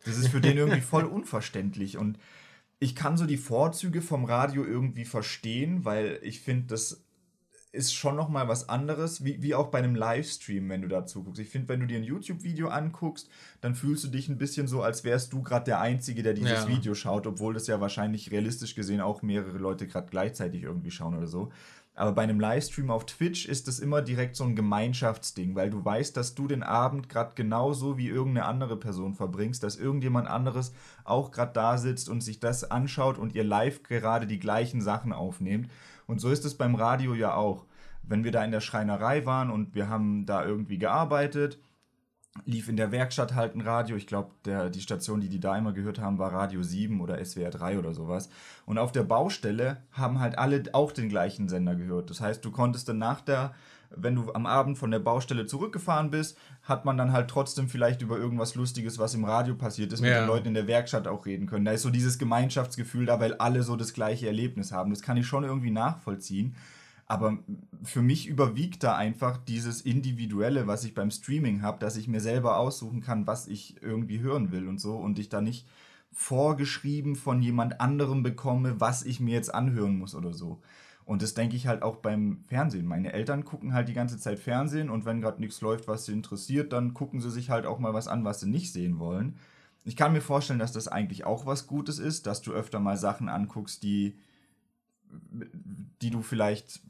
Das 0.05 0.18
ist 0.18 0.29
für 0.29 0.41
den 0.41 0.57
irgendwie 0.57 0.81
voll 0.83 1.05
unverständlich. 1.05 1.99
Und 1.99 2.18
ich 2.79 2.95
kann 2.95 3.16
so 3.16 3.27
die 3.27 3.37
Vorzüge 3.37 4.03
vom 4.03 4.25
Radio 4.25 4.64
irgendwie 4.64 5.05
verstehen, 5.05 5.85
weil 5.85 6.18
ich 6.22 6.41
finde, 6.41 6.66
das 6.66 7.03
ist 7.75 7.93
schon 7.93 8.16
noch 8.16 8.29
mal 8.29 8.49
was 8.49 8.68
anderes, 8.68 9.25
wie, 9.25 9.43
wie 9.43 9.55
auch 9.55 9.68
bei 9.68 9.79
einem 9.79 9.95
Livestream, 9.95 10.68
wenn 10.68 10.83
du 10.83 10.89
dazu 10.89 11.25
guckst. 11.25 11.41
Ich 11.41 11.49
finde, 11.49 11.68
wenn 11.68 11.81
du 11.81 11.87
dir 11.87 11.99
ein 11.99 12.05
YouTube-Video 12.05 12.68
anguckst, 12.68 13.29
dann 13.61 13.75
fühlst 13.75 14.05
du 14.05 14.09
dich 14.09 14.29
ein 14.29 14.39
bisschen 14.39 14.68
so, 14.68 14.83
als 14.83 15.05
wärst 15.05 15.33
du 15.33 15.43
gerade 15.43 15.66
der 15.66 15.81
Einzige, 15.81 16.22
der 16.22 16.35
dieses 16.35 16.64
ja. 16.64 16.68
Video 16.68 16.95
schaut, 16.95 17.27
obwohl 17.27 17.55
das 17.55 17.66
ja 17.66 17.81
wahrscheinlich 17.81 18.31
realistisch 18.31 18.75
gesehen 18.75 19.01
auch 19.01 19.22
mehrere 19.22 19.59
Leute 19.59 19.87
gerade 19.87 20.09
gleichzeitig 20.09 20.62
irgendwie 20.62 20.91
schauen 20.91 21.16
oder 21.16 21.27
so. 21.27 21.51
Aber 21.97 22.12
bei 22.12 22.22
einem 22.22 22.41
Livestream 22.41 22.91
auf 22.91 23.07
Twitch 23.07 23.47
ist 23.47 23.68
das 23.68 23.79
immer 23.79 24.03
direkt 24.03 24.35
so 24.35 24.43
ein 24.43 24.57
Gemeinschaftsding, 24.57 25.55
weil 25.55 25.70
du 25.70 25.85
weißt, 25.85 26.16
dass 26.16 26.35
du 26.35 26.49
den 26.49 26.64
Abend 26.64 27.09
gerade 27.09 27.33
genauso 27.37 27.97
wie 27.97 28.09
irgendeine 28.09 28.47
andere 28.47 28.77
Person 28.77 29.14
verbringst, 29.14 29.62
dass 29.62 29.77
irgendjemand 29.77 30.27
anderes 30.27 30.72
auch 31.05 31.31
gerade 31.31 31.53
da 31.53 31.79
sitzt 31.79 32.09
und 32.09 32.20
sich 32.20 32.41
das 32.41 32.68
anschaut 32.68 33.16
und 33.16 33.37
ihr 33.37 33.45
live 33.45 33.85
gerade 33.85 34.27
die 34.27 34.41
gleichen 34.41 34.81
Sachen 34.81 35.12
aufnehmt. 35.12 35.70
Und 36.07 36.20
so 36.20 36.30
ist 36.30 36.44
es 36.44 36.57
beim 36.57 36.74
Radio 36.74 37.14
ja 37.14 37.34
auch. 37.34 37.66
Wenn 38.02 38.24
wir 38.24 38.32
da 38.32 38.44
in 38.44 38.50
der 38.50 38.61
Schreinerei 38.61 39.24
waren 39.24 39.50
und 39.50 39.74
wir 39.74 39.88
haben 39.88 40.26
da 40.26 40.44
irgendwie 40.44 40.78
gearbeitet, 40.78 41.59
lief 42.44 42.68
in 42.68 42.76
der 42.76 42.90
Werkstatt 42.90 43.34
halt 43.34 43.55
ein 43.55 43.61
Radio. 43.61 43.96
Ich 43.96 44.07
glaube, 44.07 44.32
die 44.44 44.80
Station, 44.80 45.20
die 45.20 45.28
die 45.28 45.40
da 45.40 45.57
immer 45.57 45.72
gehört 45.72 46.00
haben, 46.00 46.18
war 46.18 46.32
Radio 46.32 46.62
7 46.62 47.00
oder 47.00 47.24
SWR 47.24 47.50
3 47.50 47.78
oder 47.78 47.94
sowas. 47.94 48.28
Und 48.66 48.76
auf 48.76 48.92
der 48.92 49.05
Baustelle 49.05 49.78
haben 49.92 50.18
halt 50.18 50.36
alle 50.36 50.62
auch 50.72 50.92
den 50.92 51.09
gleichen 51.09 51.48
Sender 51.48 51.76
gehört. 51.76 52.11
Das 52.11 52.20
heißt, 52.20 52.44
du 52.44 52.50
konntest 52.50 52.88
dann 52.88 52.98
nach 52.98 53.20
der 53.20 53.55
wenn 53.97 54.14
du 54.14 54.32
am 54.32 54.47
Abend 54.47 54.78
von 54.78 54.90
der 54.90 54.99
Baustelle 54.99 55.47
zurückgefahren 55.47 56.11
bist, 56.11 56.36
hat 56.62 56.84
man 56.84 56.97
dann 56.97 57.12
halt 57.12 57.28
trotzdem 57.28 57.68
vielleicht 57.68 58.03
über 58.03 58.16
irgendwas 58.18 58.55
Lustiges, 58.55 58.99
was 58.99 59.14
im 59.14 59.24
Radio 59.24 59.55
passiert 59.55 59.92
ist, 59.92 60.01
mit 60.01 60.11
Ja. 60.11 60.20
den 60.22 60.26
Leuten 60.26 60.49
in 60.49 60.55
der 60.55 60.66
Werkstatt 60.66 61.07
auch 61.09 61.26
reden 61.26 61.47
können. 61.47 61.64
Da 61.64 61.72
ist 61.72 61.82
so 61.82 61.90
dieses 61.90 62.18
Gemeinschaftsgefühl 62.18 63.07
da, 63.07 63.20
weil 63.20 63.34
alle 63.34 63.62
so 63.62 63.76
das 63.76 63.92
gleiche 63.92 64.26
Erlebnis 64.26 64.72
haben. 64.72 64.90
Das 64.90 65.03
kann 65.03 65.16
ich 65.16 65.26
schon 65.26 65.45
irgendwie 65.45 65.70
nachvollziehen. 65.70 66.55
Aber 67.07 67.36
für 67.82 68.01
mich 68.01 68.26
überwiegt 68.28 68.82
da 68.82 68.97
einfach 68.97 69.36
dieses 69.36 69.82
Individuelle, 69.82 70.66
was 70.66 70.84
ich 70.84 70.95
beim 70.95 71.11
Streaming 71.11 71.61
habe, 71.61 71.78
dass 71.78 71.97
ich 71.97 72.09
mir 72.09 72.20
selber 72.20 72.57
aussuchen 72.59 73.03
kann, 73.03 73.26
was 73.26 73.47
ich 73.47 73.82
irgendwie 73.82 74.20
hören 74.20 74.53
will 74.53 74.66
und 74.68 74.80
so 74.80 74.97
und 74.97 75.18
ich 75.18 75.28
da 75.28 75.42
nicht 75.42 75.66
vorgeschrieben 76.12 77.16
von 77.16 77.42
jemand 77.42 77.80
anderem 77.80 78.22
bekomme, 78.22 78.80
was 78.80 79.05
ich 79.05 79.20
mir 79.20 79.34
jetzt 79.34 79.55
anhören 79.55 79.99
muss 79.99 80.14
oder 80.14 80.32
so. 80.32 80.62
Und 81.05 81.20
das 81.20 81.34
denke 81.34 81.55
ich 81.57 81.66
halt 81.66 81.82
auch 81.82 81.96
beim 81.96 82.44
Fernsehen. 82.46 82.86
Meine 82.86 83.12
Eltern 83.12 83.44
gucken 83.44 83.74
halt 83.74 83.88
die 83.88 83.94
ganze 83.94 84.18
Zeit 84.18 84.38
Fernsehen 84.38 84.88
und 84.88 85.05
wenn 85.05 85.20
gerade 85.20 85.40
nichts 85.40 85.61
läuft, 85.61 85.86
was 85.86 86.07
sie 86.07 86.12
interessiert, 86.12 86.72
dann 86.72 86.94
gucken 86.94 87.20
sie 87.20 87.30
sich 87.30 87.50
halt 87.50 87.66
auch 87.66 87.78
mal 87.78 87.92
was 87.92 88.09
an, 88.09 88.24
was 88.24 88.40
sie 88.40 88.48
nicht 88.48 88.72
sehen 88.72 88.98
wollen. 88.98 89.36
Ich 89.84 89.96
kann 89.96 90.14
mir 90.14 90.22
vorstellen, 90.22 90.59
dass 90.59 90.72
das 90.72 90.88
eigentlich 90.88 91.26
auch 91.26 91.44
was 91.44 91.66
Gutes 91.66 91.98
ist, 91.98 92.26
dass 92.26 92.40
du 92.40 92.52
öfter 92.52 92.80
mal 92.80 92.96
Sachen 92.96 93.28
anguckst, 93.28 93.82
die, 93.82 94.16
die 96.00 96.09
du 96.09 96.22
vielleicht, 96.22 96.80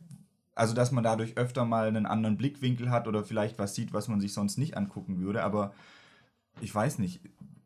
also 0.55 0.75
dass 0.75 0.93
man 0.93 1.03
dadurch 1.03 1.37
öfter 1.37 1.65
mal 1.65 1.89
einen 1.89 2.07
anderen 2.07 2.37
Blickwinkel 2.37 2.91
hat 2.91 3.09
oder 3.09 3.25
vielleicht 3.25 3.59
was 3.59 3.75
sieht, 3.75 3.93
was 3.93 4.07
man 4.07 4.21
sich 4.21 4.33
sonst 4.33 4.59
nicht 4.59 4.77
angucken 4.77 5.19
würde. 5.19 5.43
Aber 5.43 5.75
ich 6.61 6.73
weiß 6.73 7.01
nicht. 7.01 7.21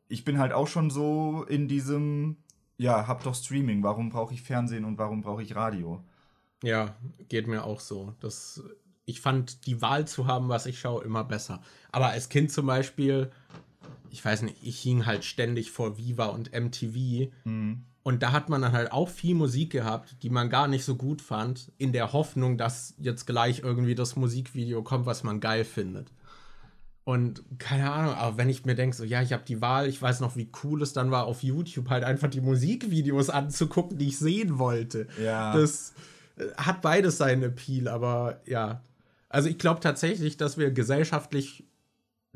Ich 0.09 0.25
bin 0.25 0.39
halt 0.39 0.55
auch 0.55 0.67
schon 0.67 0.89
so 0.89 1.45
in 1.47 1.69
diesem, 1.69 2.39
ja, 2.79 3.07
hab 3.07 3.23
doch 3.23 3.35
Streaming, 3.35 3.83
warum 3.83 4.09
brauche 4.09 4.33
ich 4.33 4.41
Fernsehen 4.41 4.87
und 4.87 4.97
warum 4.97 5.21
brauche 5.21 5.43
ich 5.43 5.55
Radio? 5.55 6.03
Ja, 6.63 6.97
geht 7.29 7.47
mir 7.47 7.65
auch 7.65 7.81
so. 7.81 8.15
Das, 8.21 8.63
ich 9.05 9.21
fand 9.21 9.67
die 9.67 9.81
Wahl 9.81 10.07
zu 10.07 10.27
haben, 10.27 10.49
was 10.49 10.67
ich 10.67 10.81
schaue, 10.81 11.05
immer 11.05 11.25
besser. 11.25 11.63
Aber 11.93 12.09
als 12.09 12.29
Kind 12.29 12.51
zum 12.53 12.67
Beispiel, 12.67 13.31
ich 14.11 14.25
weiß 14.25 14.43
nicht, 14.43 14.57
ich 14.63 14.81
hing 14.81 15.07
halt 15.07 15.25
ständig 15.25 15.71
vor 15.71 15.99
Viva 15.99 16.27
und 16.27 16.53
MTV. 16.53 17.31
Und 18.03 18.23
da 18.23 18.33
hat 18.33 18.49
man 18.49 18.63
dann 18.63 18.73
halt 18.73 18.91
auch 18.91 19.09
viel 19.09 19.35
Musik 19.35 19.71
gehabt, 19.71 20.23
die 20.23 20.31
man 20.31 20.49
gar 20.49 20.67
nicht 20.67 20.85
so 20.85 20.95
gut 20.97 21.21
fand, 21.21 21.73
in 21.79 21.93
der 21.93 22.13
Hoffnung, 22.13 22.57
dass 22.57 22.95
jetzt 22.99 23.27
gleich 23.27 23.61
irgendwie 23.61 23.95
das 23.95 24.17
Musikvideo 24.17 24.83
kommt, 24.83 25.07
was 25.07 25.25
man 25.25 25.41
geil 25.41 25.65
findet. 25.65 26.11
Und 27.05 27.43
keine 27.59 27.91
Ahnung, 27.91 28.15
aber 28.15 28.37
wenn 28.37 28.51
ich 28.51 28.67
mir 28.67 28.75
denke, 28.75 28.97
so, 28.97 29.05
ja, 29.05 29.23
ich 29.23 29.33
habe 29.33 29.43
die 29.47 29.61
Wahl, 29.63 29.89
ich 29.89 30.01
weiß 30.01 30.21
noch, 30.21 30.37
wie 30.37 30.51
cool 30.63 30.83
es 30.83 30.93
dann 30.93 31.11
war, 31.11 31.25
auf 31.25 31.43
YouTube 31.43 31.89
halt 31.89 32.05
einfach 32.05 32.29
die 32.29 32.41
Musikvideos 32.41 33.31
anzugucken, 33.31 33.97
die 33.97 34.09
ich 34.09 34.19
sehen 34.19 34.59
wollte. 34.59 35.07
Ja. 35.23 35.55
Das 35.57 35.95
hat 36.57 36.83
beides 36.83 37.19
seinen 37.19 37.43
Appeal, 37.43 37.89
aber 37.89 38.41
ja. 38.47 38.83
Also 39.29 39.49
ich 39.49 39.59
glaube 39.59 39.81
tatsächlich, 39.81 40.37
dass 40.37 40.57
wir 40.57 40.71
gesellschaftlich 40.71 41.65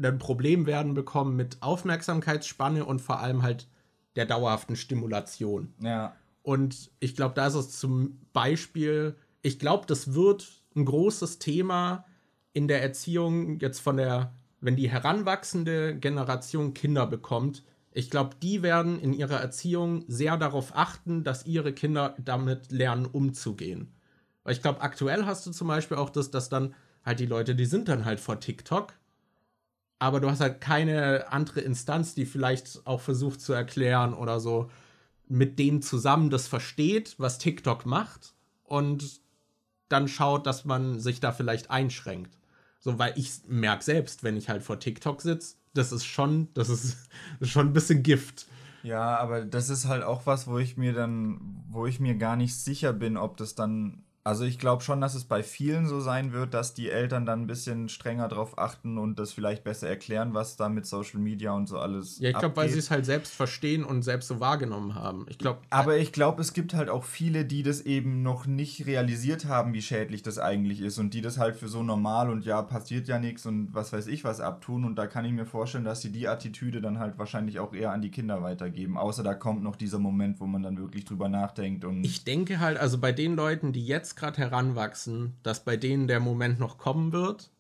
ein 0.03 0.19
Problem 0.19 0.67
werden 0.67 0.95
bekommen 0.95 1.37
mit 1.37 1.59
Aufmerksamkeitsspanne 1.63 2.85
und 2.85 3.01
vor 3.01 3.21
allem 3.21 3.43
halt 3.43 3.69
der 4.17 4.27
dauerhaften 4.27 4.77
Stimulation. 4.77 5.73
Ja. 5.81 6.15
Und 6.43 6.91
ich 7.01 7.15
glaube, 7.15 7.35
da 7.35 7.47
ist 7.47 7.55
es 7.55 7.79
zum 7.79 8.21
Beispiel, 8.33 9.17
ich 9.43 9.59
glaube, 9.59 9.87
das 9.87 10.15
wird 10.15 10.63
ein 10.75 10.85
großes 10.85 11.39
Thema 11.39 12.05
in 12.53 12.69
der 12.69 12.83
Erziehung 12.83 13.59
jetzt 13.61 13.81
von 13.81 13.97
der, 13.97 14.33
wenn 14.61 14.77
die 14.77 14.91
heranwachsende 14.91 15.97
Generation 15.97 16.75
Kinder 16.75 17.07
bekommt. 17.07 17.63
Ich 17.93 18.11
glaube, 18.11 18.37
die 18.43 18.63
werden 18.63 18.99
in 18.99 19.13
ihrer 19.13 19.41
Erziehung 19.41 20.05
sehr 20.09 20.37
darauf 20.37 20.75
achten, 20.77 21.25
dass 21.25 21.47
ihre 21.47 21.73
Kinder 21.73 22.17
damit 22.19 22.73
lernen, 22.73 23.07
umzugehen. 23.07 23.93
Weil 24.45 24.55
ich 24.55 24.63
glaube, 24.63 24.81
aktuell 24.81 25.27
hast 25.27 25.47
du 25.47 25.51
zum 25.51 25.69
Beispiel 25.69 25.97
auch 25.97 26.11
das, 26.11 26.31
dass 26.31 26.49
dann 26.49 26.75
halt 27.05 27.21
die 27.21 27.27
Leute, 27.27 27.55
die 27.55 27.67
sind 27.67 27.89
dann 27.89 28.05
halt 28.05 28.21
vor 28.21 28.41
TikTok, 28.41 28.95
aber 29.99 30.21
du 30.21 30.31
hast 30.31 30.41
halt 30.41 30.61
keine 30.61 31.31
andere 31.31 31.61
Instanz, 31.61 32.15
die 32.15 32.27
vielleicht 32.27 32.87
auch 32.87 33.01
versucht 33.01 33.41
zu 33.41 33.53
erklären 33.53 34.15
oder 34.15 34.41
so 34.41 34.71
mit 35.29 35.59
denen 35.59 35.81
zusammen 35.81 36.29
das 36.29 36.47
versteht, 36.47 37.15
was 37.19 37.39
TikTok 37.39 37.87
macht 37.87 38.35
und 38.65 39.21
dann 39.89 40.07
schaut, 40.07 40.47
dass 40.47 40.65
man 40.65 41.01
sich 41.01 41.21
da 41.21 41.33
vielleicht 41.33 41.71
einschränkt. 41.71 42.37
So, 42.81 42.99
weil 42.99 43.15
ich 43.17 43.31
merke 43.47 43.83
selbst, 43.83 44.25
wenn 44.25 44.37
ich 44.37 44.49
halt 44.49 44.63
vor 44.63 44.79
TikTok 44.79 45.23
sitze, 45.23 45.57
das 45.75 45.93
ist 45.93 46.05
schon, 46.05 46.49
das 46.55 46.69
ist, 46.69 46.97
das 47.41 47.49
ist 47.49 47.53
schon 47.53 47.69
ein 47.69 47.73
bisschen 47.73 48.03
Gift. 48.03 48.47
Ja, 48.83 49.17
aber 49.19 49.45
das 49.45 49.71
ist 49.71 49.87
halt 49.87 50.03
auch 50.03 50.27
was, 50.27 50.47
wo 50.49 50.59
ich 50.59 50.77
mir 50.77 50.93
dann, 50.93 51.65
wo 51.69 51.87
ich 51.87 52.01
mir 52.01 52.17
gar 52.17 52.37
nicht 52.37 52.55
sicher 52.57 52.93
bin, 52.93 53.17
ob 53.17 53.37
das 53.37 53.55
dann. 53.55 54.05
Also 54.25 54.45
ich 54.45 54.61
glaube 54.61 54.85
schon, 54.85 55.01
dass 55.01 55.15
es 55.15 55.25
bei 55.25 55.43
vielen 55.43 55.87
so 55.87 55.99
sein 55.99 56.33
wird, 56.33 56.55
dass 56.55 56.75
die 56.75 56.91
Eltern 56.91 57.27
dann 57.27 57.43
ein 57.43 57.47
bisschen 57.49 57.89
strenger 57.89 58.29
drauf 58.29 58.57
achten 58.57 58.97
und 58.97 59.19
das 59.19 59.33
vielleicht 59.33 59.65
besser 59.65 59.89
erklären, 59.89 60.33
was 60.33 60.57
da 60.57 60.69
mit 60.69 60.87
Social 60.87 61.19
Media 61.19 61.51
und 61.53 61.69
so 61.69 61.79
alles. 61.79 62.21
Ja, 62.21 62.31
ich 62.31 62.39
glaube, 62.39 62.57
weil 62.57 62.69
sie 62.69 62.79
es 62.79 62.91
halt 62.93 63.05
selbst 63.05 63.35
verstehen 63.35 63.85
und 63.85 64.03
selbst 64.03 64.29
so 64.29 64.39
wahrgenommen 64.39 64.95
haben. 64.95 65.27
Ich 65.29 65.39
glaube, 65.39 65.61
Aber 65.71 65.97
ich 65.97 66.13
glaube, 66.13 66.41
es 66.41 66.53
gibt 66.53 66.73
halt 66.75 66.89
auch 66.89 67.03
viele, 67.03 67.45
die 67.45 67.65
das 67.65 67.81
eben 67.81 68.23
noch 68.23 68.47
nicht 68.47 68.87
realisiert 68.87 69.47
haben, 69.47 69.75
wie 69.75 69.83
schädlich 69.83 70.23
das 70.23 70.39
eigentlich 70.39 70.81
ist 70.83 70.99
und 70.99 71.15
die 71.15 71.21
das 71.21 71.39
halt 71.39 71.57
für 71.57 71.69
so 71.69 71.83
normal 71.83 72.31
und 72.31 72.45
ja, 72.45 72.63
passiert 72.63 73.09
ja 73.09 73.19
nichts 73.19 73.45
und 73.45 73.75
was 73.75 73.93
weiß 73.93 74.07
ich 74.07 74.23
was 74.23 74.41
abtun. 74.41 74.85
Und 74.85 74.97
da 74.97 75.09
kann 75.09 75.25
ich 75.25 75.33
mir 75.33 75.47
vorstellen, 75.47 75.85
dass 75.85 76.01
sie 76.01 76.13
die 76.13 76.29
Attitüde 76.29 76.81
dann 76.81 77.01
halt 77.01 77.19
wahrscheinlich 77.19 77.59
auch 77.59 77.75
eher 77.75 77.91
an 77.91 78.03
die 78.03 78.11
Kinder 78.13 78.41
weitergeben. 78.41 78.97
Außer 78.97 79.25
da 79.25 79.35
kommt 79.35 79.65
noch 79.65 79.75
dieser 79.75 79.99
Moment, 79.99 80.39
wo 80.39 80.47
man 80.47 80.63
dann 80.63 80.79
wirklich 80.79 81.05
drüber 81.05 81.29
nachdenkt 81.29 81.85
und. 81.85 82.05
ich 82.05 82.23
denke 82.23 82.61
halt, 82.61 82.79
also 82.79 82.99
bei 82.99 83.11
den 83.11 83.35
Leuten, 83.35 83.73
die 83.73 83.85
jetzt 83.85 84.12
gerade 84.17 84.39
heranwachsen, 84.39 85.39
dass 85.43 85.65
bei 85.65 85.77
denen 85.77 86.07
der 86.09 86.21
Moment 86.21 86.59
noch 86.59 86.79
kommen 86.79 87.13
wird, 87.13 87.51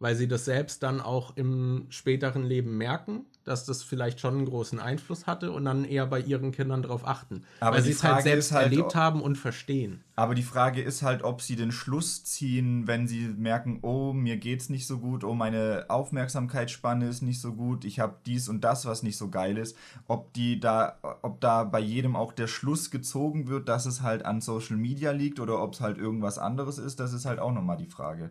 weil 0.00 0.16
sie 0.16 0.26
das 0.26 0.46
selbst 0.46 0.82
dann 0.82 1.00
auch 1.00 1.36
im 1.36 1.86
späteren 1.90 2.42
Leben 2.42 2.76
merken, 2.78 3.26
dass 3.44 3.66
das 3.66 3.82
vielleicht 3.82 4.18
schon 4.18 4.34
einen 4.34 4.46
großen 4.46 4.80
Einfluss 4.80 5.26
hatte 5.26 5.52
und 5.52 5.66
dann 5.66 5.84
eher 5.84 6.06
bei 6.06 6.20
ihren 6.20 6.52
Kindern 6.52 6.82
darauf 6.82 7.06
achten. 7.06 7.44
Aber 7.60 7.76
weil 7.76 7.82
sie 7.82 7.90
es 7.90 8.02
halt 8.02 8.22
selbst 8.22 8.52
halt, 8.52 8.72
erlebt 8.72 8.94
haben 8.94 9.20
und 9.20 9.36
verstehen. 9.36 10.02
Aber 10.16 10.34
die 10.34 10.42
Frage 10.42 10.80
ist 10.80 11.02
halt, 11.02 11.22
ob 11.22 11.42
sie 11.42 11.54
den 11.54 11.70
Schluss 11.70 12.24
ziehen, 12.24 12.86
wenn 12.86 13.08
sie 13.08 13.28
merken, 13.28 13.80
oh, 13.82 14.14
mir 14.14 14.38
geht's 14.38 14.70
nicht 14.70 14.86
so 14.86 14.98
gut, 14.98 15.22
oh, 15.22 15.34
meine 15.34 15.84
Aufmerksamkeitsspanne 15.88 17.06
ist 17.06 17.20
nicht 17.20 17.40
so 17.40 17.52
gut, 17.52 17.84
ich 17.84 18.00
habe 18.00 18.16
dies 18.24 18.48
und 18.48 18.64
das, 18.64 18.86
was 18.86 19.02
nicht 19.02 19.18
so 19.18 19.28
geil 19.28 19.58
ist, 19.58 19.76
ob 20.06 20.32
die 20.32 20.60
da, 20.60 20.98
ob 21.20 21.40
da 21.42 21.64
bei 21.64 21.80
jedem 21.80 22.16
auch 22.16 22.32
der 22.32 22.46
Schluss 22.46 22.90
gezogen 22.90 23.48
wird, 23.48 23.68
dass 23.68 23.84
es 23.84 24.00
halt 24.00 24.24
an 24.24 24.40
Social 24.40 24.76
Media 24.76 25.10
liegt 25.10 25.40
oder 25.40 25.62
ob 25.62 25.74
es 25.74 25.80
halt 25.80 25.98
irgendwas 25.98 26.38
anderes 26.38 26.78
ist, 26.78 27.00
das 27.00 27.12
ist 27.12 27.26
halt 27.26 27.38
auch 27.38 27.52
nochmal 27.52 27.76
die 27.76 27.86
Frage. 27.86 28.30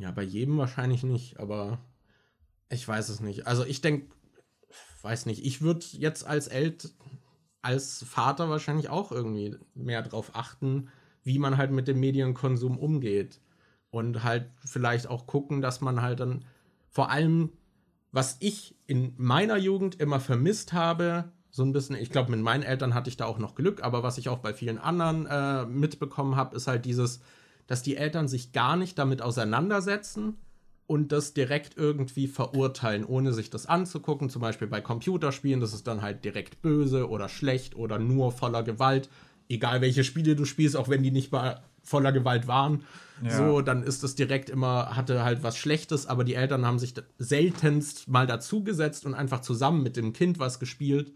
Ja, 0.00 0.10
bei 0.12 0.22
jedem 0.22 0.56
wahrscheinlich 0.56 1.02
nicht, 1.02 1.38
aber 1.38 1.78
ich 2.70 2.88
weiß 2.88 3.10
es 3.10 3.20
nicht. 3.20 3.46
Also 3.46 3.66
ich 3.66 3.82
denke, 3.82 4.06
weiß 5.02 5.26
nicht, 5.26 5.44
ich 5.44 5.60
würde 5.60 5.84
jetzt 5.92 6.26
als 6.26 6.48
Elt, 6.48 6.94
als 7.60 8.02
Vater 8.04 8.48
wahrscheinlich 8.48 8.88
auch 8.88 9.12
irgendwie 9.12 9.56
mehr 9.74 10.00
drauf 10.00 10.30
achten, 10.32 10.88
wie 11.22 11.38
man 11.38 11.58
halt 11.58 11.70
mit 11.70 11.86
dem 11.86 12.00
Medienkonsum 12.00 12.78
umgeht. 12.78 13.40
Und 13.90 14.24
halt 14.24 14.50
vielleicht 14.64 15.06
auch 15.06 15.26
gucken, 15.26 15.60
dass 15.60 15.82
man 15.82 16.00
halt 16.00 16.20
dann 16.20 16.46
vor 16.88 17.10
allem, 17.10 17.52
was 18.10 18.38
ich 18.40 18.78
in 18.86 19.12
meiner 19.18 19.58
Jugend 19.58 20.00
immer 20.00 20.18
vermisst 20.18 20.72
habe, 20.72 21.30
so 21.50 21.62
ein 21.62 21.72
bisschen, 21.72 21.96
ich 21.96 22.08
glaube, 22.08 22.30
mit 22.30 22.40
meinen 22.40 22.62
Eltern 22.62 22.94
hatte 22.94 23.10
ich 23.10 23.18
da 23.18 23.26
auch 23.26 23.38
noch 23.38 23.54
Glück, 23.54 23.82
aber 23.82 24.02
was 24.02 24.16
ich 24.16 24.30
auch 24.30 24.38
bei 24.38 24.54
vielen 24.54 24.78
anderen 24.78 25.26
äh, 25.26 25.66
mitbekommen 25.66 26.36
habe, 26.36 26.56
ist 26.56 26.68
halt 26.68 26.86
dieses, 26.86 27.20
dass 27.70 27.84
die 27.84 27.96
Eltern 27.96 28.26
sich 28.26 28.50
gar 28.50 28.76
nicht 28.76 28.98
damit 28.98 29.22
auseinandersetzen 29.22 30.34
und 30.88 31.12
das 31.12 31.34
direkt 31.34 31.76
irgendwie 31.76 32.26
verurteilen, 32.26 33.04
ohne 33.04 33.32
sich 33.32 33.48
das 33.48 33.66
anzugucken. 33.66 34.28
Zum 34.28 34.42
Beispiel 34.42 34.66
bei 34.66 34.80
Computerspielen, 34.80 35.60
das 35.60 35.72
ist 35.72 35.86
dann 35.86 36.02
halt 36.02 36.24
direkt 36.24 36.62
böse 36.62 37.08
oder 37.08 37.28
schlecht 37.28 37.76
oder 37.76 38.00
nur 38.00 38.32
voller 38.32 38.64
Gewalt. 38.64 39.08
Egal 39.48 39.82
welche 39.82 40.02
Spiele 40.02 40.34
du 40.34 40.46
spielst, 40.46 40.76
auch 40.76 40.88
wenn 40.88 41.04
die 41.04 41.12
nicht 41.12 41.30
mal 41.30 41.62
voller 41.84 42.10
Gewalt 42.10 42.48
waren. 42.48 42.82
Ja. 43.22 43.36
So, 43.36 43.60
dann 43.60 43.84
ist 43.84 44.02
das 44.02 44.16
direkt 44.16 44.50
immer, 44.50 44.96
hatte 44.96 45.22
halt 45.22 45.44
was 45.44 45.56
Schlechtes, 45.56 46.08
aber 46.08 46.24
die 46.24 46.34
Eltern 46.34 46.66
haben 46.66 46.80
sich 46.80 46.94
seltenst 47.18 48.08
mal 48.08 48.26
dazugesetzt 48.26 49.06
und 49.06 49.14
einfach 49.14 49.42
zusammen 49.42 49.84
mit 49.84 49.96
dem 49.96 50.12
Kind 50.12 50.40
was 50.40 50.58
gespielt. 50.58 51.12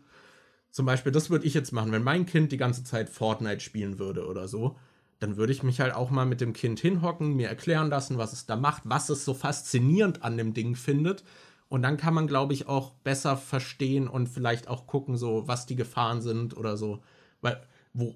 Zum 0.70 0.86
Beispiel, 0.86 1.11
das 1.11 1.30
würde 1.30 1.46
ich 1.46 1.55
jetzt 1.55 1.72
machen, 1.72 1.90
wenn 1.90 2.05
mein 2.05 2.26
Kind 2.26 2.52
die 2.52 2.59
ganze 2.59 2.84
Zeit 2.84 3.11
Fortnite 3.11 3.59
spielen 3.59 3.98
würde 3.98 4.24
oder 4.28 4.46
so, 4.46 4.76
dann 5.25 5.39
würde 5.39 5.55
ich 5.55 5.62
mich 5.62 5.81
halt 5.81 5.95
auch 5.95 6.11
mal 6.11 6.27
mit 6.27 6.43
dem 6.43 6.53
Kind 6.53 6.79
hinhocken, 6.81 7.35
mir 7.35 7.49
erklären 7.49 7.89
lassen, 7.89 8.18
was 8.18 8.35
es 8.35 8.45
da 8.45 8.57
macht, 8.57 8.83
was 8.85 9.09
es 9.09 9.25
so 9.25 9.33
faszinierend 9.33 10.22
an 10.22 10.37
dem 10.37 10.53
Ding 10.53 10.77
findet. 10.77 11.25
Und 11.68 11.81
dann 11.81 11.97
kann 11.97 12.12
man, 12.12 12.27
glaube 12.27 12.53
ich, 12.53 12.68
auch 12.68 12.91
besser 12.91 13.39
verstehen 13.39 14.07
und 14.07 14.29
vielleicht 14.29 14.68
auch 14.68 14.87
gucken, 14.87 15.16
so, 15.16 15.49
was 15.49 15.64
die 15.64 15.77
Gefahren 15.77 16.20
sind 16.20 16.55
oder 16.59 16.77
so. 16.77 17.03
Weil, 17.41 17.66
wo, 17.95 18.14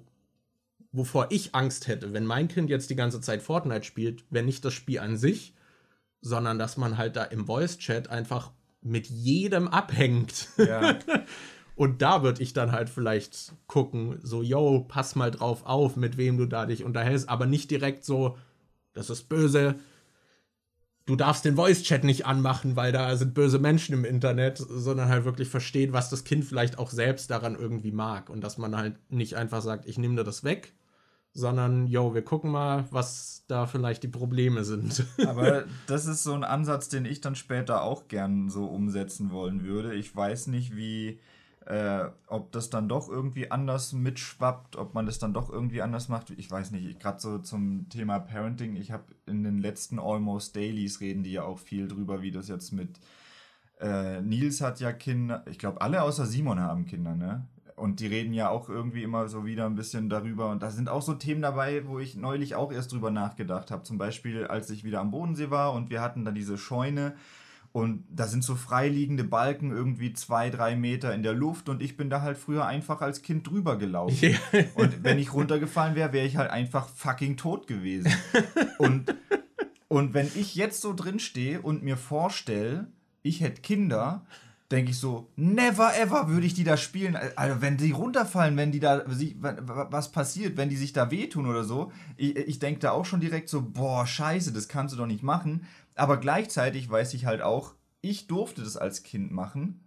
wovor 0.91 1.31
ich 1.31 1.55
Angst 1.55 1.87
hätte, 1.87 2.13
wenn 2.13 2.27
mein 2.27 2.47
Kind 2.47 2.69
jetzt 2.69 2.91
die 2.91 2.95
ganze 2.95 3.21
Zeit 3.21 3.41
Fortnite 3.41 3.85
spielt, 3.85 4.23
wenn 4.29 4.45
nicht 4.45 4.63
das 4.63 4.75
Spiel 4.75 4.99
an 4.99 5.17
sich, 5.17 5.55
sondern 6.21 6.59
dass 6.59 6.77
man 6.77 6.99
halt 6.99 7.15
da 7.15 7.23
im 7.23 7.47
Voice-Chat 7.47 8.07
einfach 8.07 8.51
mit 8.81 9.07
jedem 9.07 9.67
abhängt. 9.67 10.49
Ja. 10.57 10.99
Und 11.79 12.01
da 12.01 12.23
würde 12.23 12.43
ich 12.43 12.51
dann 12.51 12.73
halt 12.73 12.89
vielleicht 12.89 13.53
gucken, 13.67 14.19
so, 14.21 14.43
yo, 14.43 14.83
pass 14.85 15.15
mal 15.15 15.31
drauf 15.31 15.65
auf, 15.65 15.95
mit 15.95 16.17
wem 16.17 16.37
du 16.37 16.45
da 16.45 16.65
dich 16.65 16.83
unterhältst, 16.83 17.29
aber 17.29 17.45
nicht 17.45 17.71
direkt 17.71 18.03
so, 18.03 18.37
das 18.91 19.09
ist 19.09 19.29
böse, 19.29 19.75
du 21.05 21.15
darfst 21.15 21.45
den 21.45 21.55
Voice-Chat 21.55 22.03
nicht 22.03 22.25
anmachen, 22.25 22.75
weil 22.75 22.91
da 22.91 23.15
sind 23.15 23.33
böse 23.33 23.59
Menschen 23.59 23.93
im 23.93 24.03
Internet, 24.03 24.57
sondern 24.57 25.07
halt 25.07 25.23
wirklich 25.23 25.47
verstehen, 25.47 25.93
was 25.93 26.09
das 26.09 26.25
Kind 26.25 26.43
vielleicht 26.43 26.77
auch 26.77 26.89
selbst 26.89 27.31
daran 27.31 27.55
irgendwie 27.55 27.93
mag. 27.93 28.29
Und 28.29 28.43
dass 28.43 28.57
man 28.57 28.75
halt 28.75 28.97
nicht 29.09 29.37
einfach 29.37 29.61
sagt, 29.61 29.87
ich 29.87 29.97
nehme 29.97 30.17
dir 30.17 30.25
das 30.25 30.43
weg, 30.43 30.73
sondern, 31.31 31.87
yo, 31.87 32.13
wir 32.13 32.23
gucken 32.23 32.51
mal, 32.51 32.89
was 32.91 33.45
da 33.47 33.67
vielleicht 33.67 34.03
die 34.03 34.09
Probleme 34.09 34.65
sind. 34.65 35.05
Aber 35.25 35.63
das 35.87 36.07
ist 36.07 36.23
so 36.23 36.33
ein 36.33 36.43
Ansatz, 36.43 36.89
den 36.89 37.05
ich 37.05 37.21
dann 37.21 37.35
später 37.35 37.83
auch 37.83 38.09
gern 38.09 38.49
so 38.49 38.65
umsetzen 38.65 39.31
wollen 39.31 39.63
würde. 39.63 39.95
Ich 39.95 40.13
weiß 40.13 40.47
nicht, 40.47 40.75
wie, 40.75 41.21
äh, 41.65 42.05
ob 42.27 42.51
das 42.51 42.69
dann 42.69 42.89
doch 42.89 43.09
irgendwie 43.09 43.51
anders 43.51 43.93
mitschwappt, 43.93 44.75
ob 44.75 44.93
man 44.93 45.05
das 45.05 45.19
dann 45.19 45.33
doch 45.33 45.49
irgendwie 45.49 45.81
anders 45.81 46.09
macht. 46.09 46.31
Ich 46.31 46.49
weiß 46.49 46.71
nicht, 46.71 46.99
gerade 46.99 47.19
so 47.19 47.37
zum 47.39 47.89
Thema 47.89 48.19
Parenting, 48.19 48.75
ich 48.75 48.91
habe 48.91 49.05
in 49.25 49.43
den 49.43 49.59
letzten 49.59 49.99
Almost 49.99 50.55
Dailies 50.55 50.99
reden 51.01 51.23
die 51.23 51.33
ja 51.33 51.43
auch 51.43 51.59
viel 51.59 51.87
drüber, 51.87 52.21
wie 52.21 52.31
das 52.31 52.47
jetzt 52.47 52.71
mit 52.71 52.99
äh, 53.79 54.21
Nils 54.21 54.61
hat 54.61 54.79
ja 54.79 54.91
Kinder, 54.91 55.43
ich 55.47 55.57
glaube 55.57 55.81
alle 55.81 56.01
außer 56.01 56.25
Simon 56.25 56.59
haben 56.59 56.85
Kinder, 56.85 57.15
ne? 57.15 57.47
Und 57.75 58.01
die 58.01 58.07
reden 58.07 58.33
ja 58.33 58.49
auch 58.49 58.67
irgendwie 58.67 59.03
immer 59.03 59.29
so 59.29 59.45
wieder 59.45 59.65
ein 59.65 59.75
bisschen 59.75 60.09
darüber. 60.09 60.49
Und 60.49 60.61
da 60.61 60.69
sind 60.69 60.89
auch 60.89 61.01
so 61.01 61.13
Themen 61.13 61.41
dabei, 61.41 61.87
wo 61.87 61.97
ich 61.99 62.17
neulich 62.17 62.55
auch 62.55 62.73
erst 62.73 62.91
drüber 62.91 63.09
nachgedacht 63.09 63.71
habe. 63.71 63.83
Zum 63.83 63.97
Beispiel, 63.97 64.45
als 64.45 64.69
ich 64.69 64.83
wieder 64.83 64.99
am 64.99 65.11
Bodensee 65.11 65.49
war 65.49 65.71
und 65.71 65.89
wir 65.89 66.01
hatten 66.01 66.25
da 66.25 66.31
diese 66.31 66.57
Scheune 66.57 67.15
und 67.71 68.03
da 68.09 68.25
sind 68.25 68.43
so 68.43 68.55
freiliegende 68.55 69.23
Balken 69.23 69.71
irgendwie 69.71 70.13
zwei, 70.13 70.49
drei 70.49 70.75
Meter 70.75 71.13
in 71.13 71.21
der 71.21 71.33
Luft 71.33 71.69
und 71.69 71.81
ich 71.83 71.97
bin 71.97 72.09
da 72.09 72.21
halt 72.21 72.37
früher 72.37 72.65
einfach 72.65 73.01
als 73.01 73.21
Kind 73.21 73.47
drüber 73.47 73.77
gelaufen. 73.77 74.17
Ja. 74.51 74.63
Und 74.75 75.03
wenn 75.03 75.19
ich 75.19 75.33
runtergefallen 75.33 75.95
wäre, 75.95 76.11
wäre 76.11 76.25
ich 76.25 76.37
halt 76.37 76.49
einfach 76.49 76.89
fucking 76.89 77.37
tot 77.37 77.67
gewesen. 77.67 78.11
Und, 78.79 79.13
und 79.89 80.13
wenn 80.13 80.27
ich 80.35 80.55
jetzt 80.55 80.81
so 80.81 80.93
drin 80.93 81.19
stehe 81.19 81.61
und 81.61 81.83
mir 81.83 81.97
vorstelle, 81.97 82.87
ich 83.23 83.41
hätte 83.41 83.61
Kinder, 83.61 84.25
denke 84.71 84.91
ich 84.91 84.99
so, 84.99 85.31
never 85.35 85.97
ever 85.97 86.27
würde 86.27 86.45
ich 86.45 86.53
die 86.53 86.63
da 86.63 86.77
spielen. 86.77 87.17
Also 87.35 87.61
wenn 87.61 87.77
die 87.77 87.91
runterfallen, 87.91 88.55
wenn 88.55 88.71
die 88.71 88.79
da, 88.79 89.03
was 89.05 90.11
passiert, 90.11 90.57
wenn 90.57 90.69
die 90.69 90.77
sich 90.77 90.93
da 90.93 91.09
wehtun 91.09 91.47
oder 91.47 91.63
so. 91.63 91.91
Ich, 92.17 92.35
ich 92.35 92.59
denke 92.59 92.79
da 92.79 92.91
auch 92.91 93.05
schon 93.05 93.19
direkt 93.19 93.49
so, 93.49 93.63
boah, 93.63 94.05
scheiße, 94.05 94.53
das 94.53 94.67
kannst 94.67 94.93
du 94.93 94.97
doch 94.97 95.07
nicht 95.07 95.23
machen. 95.23 95.65
Aber 95.95 96.17
gleichzeitig 96.17 96.89
weiß 96.89 97.13
ich 97.15 97.25
halt 97.25 97.41
auch, 97.41 97.73
ich 98.01 98.27
durfte 98.27 98.61
das 98.61 98.77
als 98.77 99.03
Kind 99.03 99.31
machen. 99.31 99.81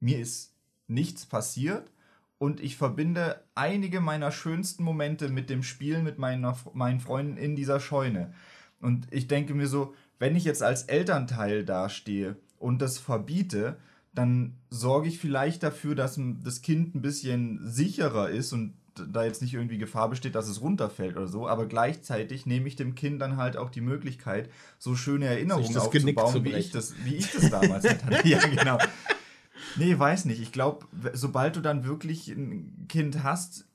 Mir 0.00 0.20
ist 0.20 0.54
nichts 0.86 1.26
passiert. 1.26 1.90
Und 2.38 2.60
ich 2.60 2.76
verbinde 2.76 3.42
einige 3.56 4.00
meiner 4.00 4.30
schönsten 4.30 4.84
Momente 4.84 5.28
mit 5.28 5.50
dem 5.50 5.64
Spielen 5.64 6.04
mit 6.04 6.18
meiner, 6.18 6.56
meinen 6.72 7.00
Freunden 7.00 7.36
in 7.36 7.56
dieser 7.56 7.80
Scheune. 7.80 8.32
Und 8.80 9.08
ich 9.10 9.26
denke 9.26 9.54
mir 9.54 9.66
so, 9.66 9.94
wenn 10.20 10.36
ich 10.36 10.44
jetzt 10.44 10.62
als 10.62 10.84
Elternteil 10.84 11.64
dastehe 11.64 12.36
und 12.58 12.80
das 12.80 12.98
verbiete, 12.98 13.76
dann 14.14 14.54
sorge 14.70 15.08
ich 15.08 15.18
vielleicht 15.18 15.62
dafür, 15.62 15.94
dass 15.94 16.18
das 16.42 16.62
Kind 16.62 16.94
ein 16.94 17.02
bisschen 17.02 17.60
sicherer 17.64 18.30
ist 18.30 18.52
und 18.52 18.74
da 19.06 19.24
jetzt 19.24 19.42
nicht 19.42 19.54
irgendwie 19.54 19.78
Gefahr 19.78 20.08
besteht, 20.10 20.34
dass 20.34 20.48
es 20.48 20.60
runterfällt 20.60 21.16
oder 21.16 21.28
so, 21.28 21.48
aber 21.48 21.66
gleichzeitig 21.66 22.46
nehme 22.46 22.66
ich 22.66 22.76
dem 22.76 22.94
Kind 22.94 23.22
dann 23.22 23.36
halt 23.36 23.56
auch 23.56 23.70
die 23.70 23.80
Möglichkeit, 23.80 24.50
so 24.78 24.96
schöne 24.96 25.26
Erinnerungen 25.26 25.76
aufzubauen, 25.76 26.44
wie 26.44 26.52
ich, 26.52 26.70
das, 26.70 26.94
wie 27.04 27.16
ich 27.16 27.30
das 27.30 27.50
damals 27.50 27.88
hatte. 27.88 28.28
ja, 28.28 28.44
genau. 28.46 28.78
Nee, 29.76 29.96
weiß 29.96 30.24
nicht. 30.24 30.40
Ich 30.40 30.52
glaube, 30.52 30.86
sobald 31.12 31.56
du 31.56 31.60
dann 31.60 31.84
wirklich 31.84 32.28
ein 32.28 32.86
Kind 32.88 33.22
hast, 33.22 33.67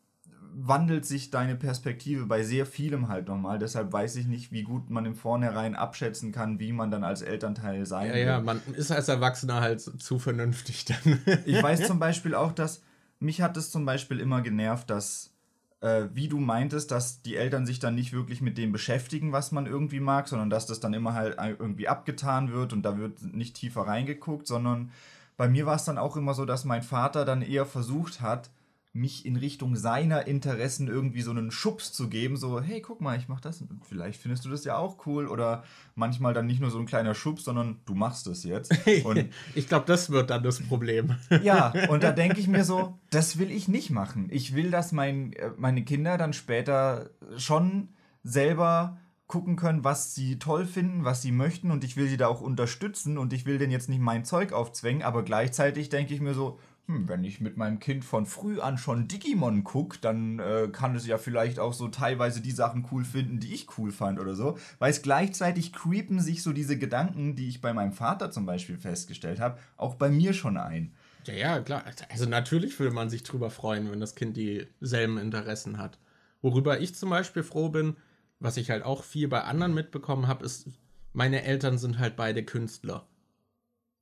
wandelt 0.56 1.06
sich 1.06 1.32
deine 1.32 1.56
Perspektive 1.56 2.26
bei 2.26 2.44
sehr 2.44 2.66
vielem 2.66 3.08
halt 3.08 3.28
nochmal. 3.28 3.60
Deshalb 3.60 3.92
weiß 3.92 4.16
ich 4.18 4.28
nicht, 4.28 4.52
wie 4.52 4.64
gut 4.64 4.90
man 4.90 5.06
im 5.06 5.16
Vornherein 5.16 5.76
abschätzen 5.76 6.32
kann, 6.32 6.60
wie 6.60 6.72
man 6.72 6.92
dann 6.92 7.04
als 7.04 7.22
Elternteil 7.22 7.86
sein 7.86 8.10
ja, 8.10 8.14
will. 8.14 8.26
Ja, 8.26 8.42
man 8.42 8.62
ist 8.76 8.92
als 8.92 9.08
Erwachsener 9.08 9.62
halt 9.62 9.82
zu 9.82 10.20
vernünftig 10.20 10.86
dann. 10.86 11.20
ich 11.46 11.62
weiß 11.62 11.88
zum 11.88 12.00
Beispiel 12.00 12.36
auch, 12.36 12.52
dass 12.52 12.82
mich 13.20 13.42
hat 13.42 13.58
es 13.58 13.72
zum 13.72 13.86
Beispiel 13.86 14.20
immer 14.20 14.42
genervt, 14.42 14.90
dass, 14.90 15.34
äh, 15.82 16.06
wie 16.14 16.28
du 16.28 16.40
meintest, 16.40 16.92
dass 16.92 17.22
die 17.22 17.36
Eltern 17.36 17.66
sich 17.66 17.80
dann 17.80 17.96
nicht 17.96 18.14
wirklich 18.14 18.42
mit 18.42 18.58
dem 18.58 18.72
beschäftigen, 18.72 19.32
was 19.32 19.52
man 19.52 19.66
irgendwie 19.66 20.02
mag, 20.02 20.28
sondern 20.28 20.50
dass 20.50 20.66
das 20.66 20.80
dann 20.80 20.94
immer 20.94 21.14
halt 21.14 21.38
irgendwie 21.40 21.88
abgetan 21.88 22.52
wird 22.52 22.74
und 22.74 22.84
da 22.84 22.98
wird 22.98 23.22
nicht 23.34 23.56
tiefer 23.56 23.82
reingeguckt, 23.82 24.46
sondern 24.46 24.92
bei 25.38 25.48
mir 25.48 25.66
war 25.66 25.76
es 25.76 25.86
dann 25.86 25.98
auch 25.98 26.16
immer 26.16 26.34
so, 26.34 26.46
dass 26.46 26.66
mein 26.66 26.84
Vater 26.84 27.26
dann 27.26 27.42
eher 27.42 27.66
versucht 27.66 28.22
hat, 28.22 28.52
mich 28.96 29.26
in 29.26 29.36
Richtung 29.36 29.76
seiner 29.76 30.28
Interessen 30.28 30.88
irgendwie 30.88 31.24
so 31.24 31.32
einen 31.32 31.50
Schubs 31.50 31.92
zu 31.92 32.10
geben, 32.10 32.38
so, 32.38 32.62
hey, 32.62 32.80
guck 32.80 33.02
mal, 33.02 33.18
ich 33.18 33.28
mach 33.28 33.42
das, 33.42 33.64
vielleicht 33.82 34.22
findest 34.22 34.46
du 34.46 34.50
das 34.50 34.64
ja 34.66 34.78
auch 34.78 35.08
cool 35.08 35.28
oder 35.28 35.64
manchmal 35.96 36.36
dann 36.36 36.46
nicht 36.46 36.62
nur 36.62 36.70
so 36.70 36.78
ein 36.78 36.86
kleiner 36.86 37.16
Schubs, 37.16 37.44
sondern 37.44 37.80
du 37.86 37.96
machst 37.96 38.28
es 38.28 38.44
jetzt. 38.44 38.72
Und 39.04 39.30
ich 39.56 39.68
glaube, 39.68 39.86
das 39.88 40.12
wird 40.12 40.30
dann 40.30 40.44
das 40.44 40.62
Problem. 40.62 41.16
ja, 41.44 41.74
und 41.90 42.04
da 42.04 42.12
denke 42.12 42.40
ich 42.40 42.48
mir 42.48 42.64
so, 42.64 43.00
das 43.10 43.40
will 43.40 43.52
ich 43.52 43.68
nicht 43.68 43.90
machen. 43.90 44.28
Ich 44.30 44.56
will, 44.56 44.70
dass 44.70 44.92
mein, 44.92 45.34
äh, 45.34 45.52
meine 45.58 45.84
Kinder 45.84 46.18
dann 46.18 46.34
später 46.34 47.10
schon 47.38 47.90
selber 48.24 48.98
gucken 49.28 49.56
können, 49.56 49.84
was 49.84 50.14
sie 50.14 50.38
toll 50.38 50.66
finden, 50.66 51.06
was 51.06 51.22
sie 51.24 51.32
möchten 51.32 51.72
und 51.72 51.84
ich 51.84 51.98
will 51.98 52.08
sie 52.08 52.18
da 52.18 52.28
auch 52.28 52.42
unterstützen 52.42 53.18
und 53.18 53.34
ich 53.34 53.46
will 53.46 53.58
denen 53.58 53.72
jetzt 53.72 53.90
nicht 53.90 54.02
mein 54.02 54.26
Zeug 54.26 54.54
aufzwängen, 54.54 55.02
aber 55.02 55.24
gleichzeitig 55.24 55.90
denke 55.90 56.14
ich 56.14 56.22
mir 56.22 56.36
so, 56.36 56.60
hm, 56.88 57.08
wenn 57.08 57.24
ich 57.24 57.40
mit 57.40 57.56
meinem 57.56 57.80
Kind 57.80 58.04
von 58.04 58.26
früh 58.26 58.60
an 58.60 58.78
schon 58.78 59.08
Digimon 59.08 59.64
gucke, 59.64 60.00
dann 60.02 60.40
äh, 60.40 60.68
kann 60.72 60.96
es 60.96 61.08
ja 61.08 61.18
vielleicht 61.18 61.58
auch 61.58 61.72
so 61.72 61.88
teilweise 61.88 62.42
die 62.42 62.52
Sachen 62.52 62.86
cool 62.92 63.06
finden, 63.06 63.40
die 63.40 63.54
ich 63.54 63.78
cool 63.78 63.92
fand 63.92 64.20
oder 64.20 64.36
so. 64.36 64.58
Weil 64.80 64.92
es 64.92 65.02
gleichzeitig 65.02 65.72
creepen 65.72 66.20
sich 66.20 66.44
so 66.44 66.52
diese 66.52 66.78
Gedanken, 66.78 67.36
die 67.36 67.48
ich 67.48 67.62
bei 67.62 67.74
meinem 67.74 67.94
Vater 67.94 68.32
zum 68.32 68.46
Beispiel 68.46 68.78
festgestellt 68.78 69.40
habe, 69.40 69.60
auch 69.78 69.96
bei 69.96 70.10
mir 70.10 70.34
schon 70.34 70.58
ein. 70.58 70.94
Ja, 71.26 71.34
ja, 71.34 71.60
klar. 71.62 71.86
Also 72.10 72.26
natürlich 72.26 72.78
würde 72.80 72.94
man 72.94 73.10
sich 73.10 73.24
drüber 73.24 73.50
freuen, 73.50 73.90
wenn 73.90 74.02
das 74.02 74.16
Kind 74.16 74.36
dieselben 74.36 75.18
Interessen 75.18 75.78
hat. 75.78 76.00
Worüber 76.42 76.82
ich 76.82 76.96
zum 76.96 77.10
Beispiel 77.10 77.44
froh 77.44 77.70
bin, 77.70 77.96
was 78.40 78.58
ich 78.58 78.70
halt 78.70 78.84
auch 78.84 79.06
viel 79.06 79.30
bei 79.30 79.44
anderen 79.44 79.74
mitbekommen 79.74 80.28
habe, 80.28 80.44
ist, 80.44 80.68
meine 81.14 81.44
Eltern 81.44 81.78
sind 81.78 82.00
halt 82.00 82.18
beide 82.18 82.44
Künstler. 82.44 83.08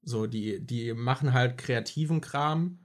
So, 0.04 0.28
die, 0.28 0.66
die 0.66 0.94
machen 0.94 1.34
halt 1.34 1.58
kreativen 1.58 2.22
Kram 2.22 2.80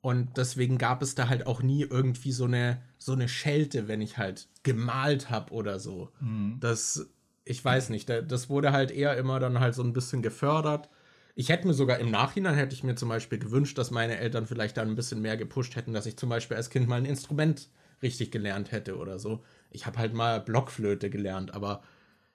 und 0.00 0.36
deswegen 0.36 0.78
gab 0.78 1.02
es 1.02 1.14
da 1.14 1.28
halt 1.28 1.46
auch 1.46 1.62
nie 1.62 1.82
irgendwie 1.82 2.32
so 2.32 2.44
eine, 2.44 2.80
so 2.96 3.12
eine 3.12 3.28
Schelte, 3.28 3.88
wenn 3.88 4.00
ich 4.00 4.18
halt 4.18 4.48
gemalt 4.62 5.30
habe 5.30 5.52
oder 5.52 5.78
so. 5.78 6.10
Mhm. 6.20 6.58
Das, 6.60 7.08
ich 7.44 7.64
weiß 7.64 7.90
nicht, 7.90 8.08
das 8.08 8.48
wurde 8.48 8.72
halt 8.72 8.90
eher 8.90 9.16
immer 9.16 9.40
dann 9.40 9.60
halt 9.60 9.74
so 9.74 9.82
ein 9.82 9.92
bisschen 9.92 10.22
gefördert. 10.22 10.88
Ich 11.34 11.48
hätte 11.48 11.66
mir 11.66 11.74
sogar 11.74 11.98
im 11.98 12.10
Nachhinein 12.10 12.54
hätte 12.54 12.74
ich 12.74 12.82
mir 12.82 12.94
zum 12.94 13.08
Beispiel 13.08 13.38
gewünscht, 13.38 13.76
dass 13.78 13.90
meine 13.90 14.16
Eltern 14.16 14.46
vielleicht 14.46 14.76
dann 14.76 14.88
ein 14.88 14.96
bisschen 14.96 15.20
mehr 15.20 15.36
gepusht 15.36 15.76
hätten, 15.76 15.92
dass 15.92 16.06
ich 16.06 16.16
zum 16.16 16.28
Beispiel 16.28 16.56
als 16.56 16.70
Kind 16.70 16.88
mal 16.88 16.96
ein 16.96 17.04
Instrument 17.04 17.68
richtig 18.02 18.30
gelernt 18.30 18.72
hätte 18.72 18.96
oder 18.96 19.18
so. 19.18 19.44
Ich 19.70 19.86
habe 19.86 19.98
halt 19.98 20.14
mal 20.14 20.40
Blockflöte 20.40 21.10
gelernt, 21.10 21.52
aber 21.52 21.82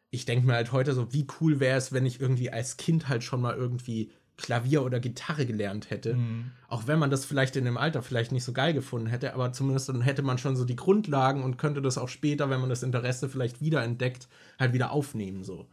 ich 0.10 0.26
denke 0.26 0.46
mir 0.46 0.54
halt 0.54 0.72
heute 0.72 0.94
so, 0.94 1.14
wie 1.14 1.26
cool 1.40 1.60
wäre 1.60 1.78
es, 1.78 1.94
wenn 1.94 2.06
ich 2.06 2.20
irgendwie 2.20 2.52
als 2.52 2.78
Kind 2.78 3.08
halt 3.08 3.24
schon 3.24 3.42
mal 3.42 3.56
irgendwie 3.56 4.12
Klavier 4.38 4.84
oder 4.84 5.00
Gitarre 5.00 5.46
gelernt 5.46 5.90
hätte. 5.90 6.16
Mhm. 6.16 6.52
Auch 6.68 6.88
wenn 6.88 7.00
man 7.00 7.12
das 7.12 7.26
vielleicht 7.26 7.56
in 7.56 7.66
dem 7.66 7.78
Alter 7.78 8.02
vielleicht 8.02 8.32
nicht 8.32 8.44
so 8.44 8.54
geil 8.54 8.74
gefunden 8.74 9.08
hätte, 9.08 9.34
aber 9.34 9.54
zumindest 9.54 9.90
dann 9.90 10.02
hätte 10.02 10.24
man 10.24 10.38
schon 10.38 10.56
so 10.56 10.66
die 10.66 10.76
Grundlagen 10.76 11.44
und 11.44 11.58
könnte 11.58 11.82
das 11.82 11.98
auch 11.98 12.10
später, 12.10 12.50
wenn 12.50 12.60
man 12.60 12.70
das 12.70 12.84
Interesse 12.84 13.30
vielleicht 13.30 13.62
wieder 13.62 13.84
entdeckt, 13.84 14.28
halt 14.60 14.74
wieder 14.74 14.92
aufnehmen. 14.92 15.44
So. 15.44 15.68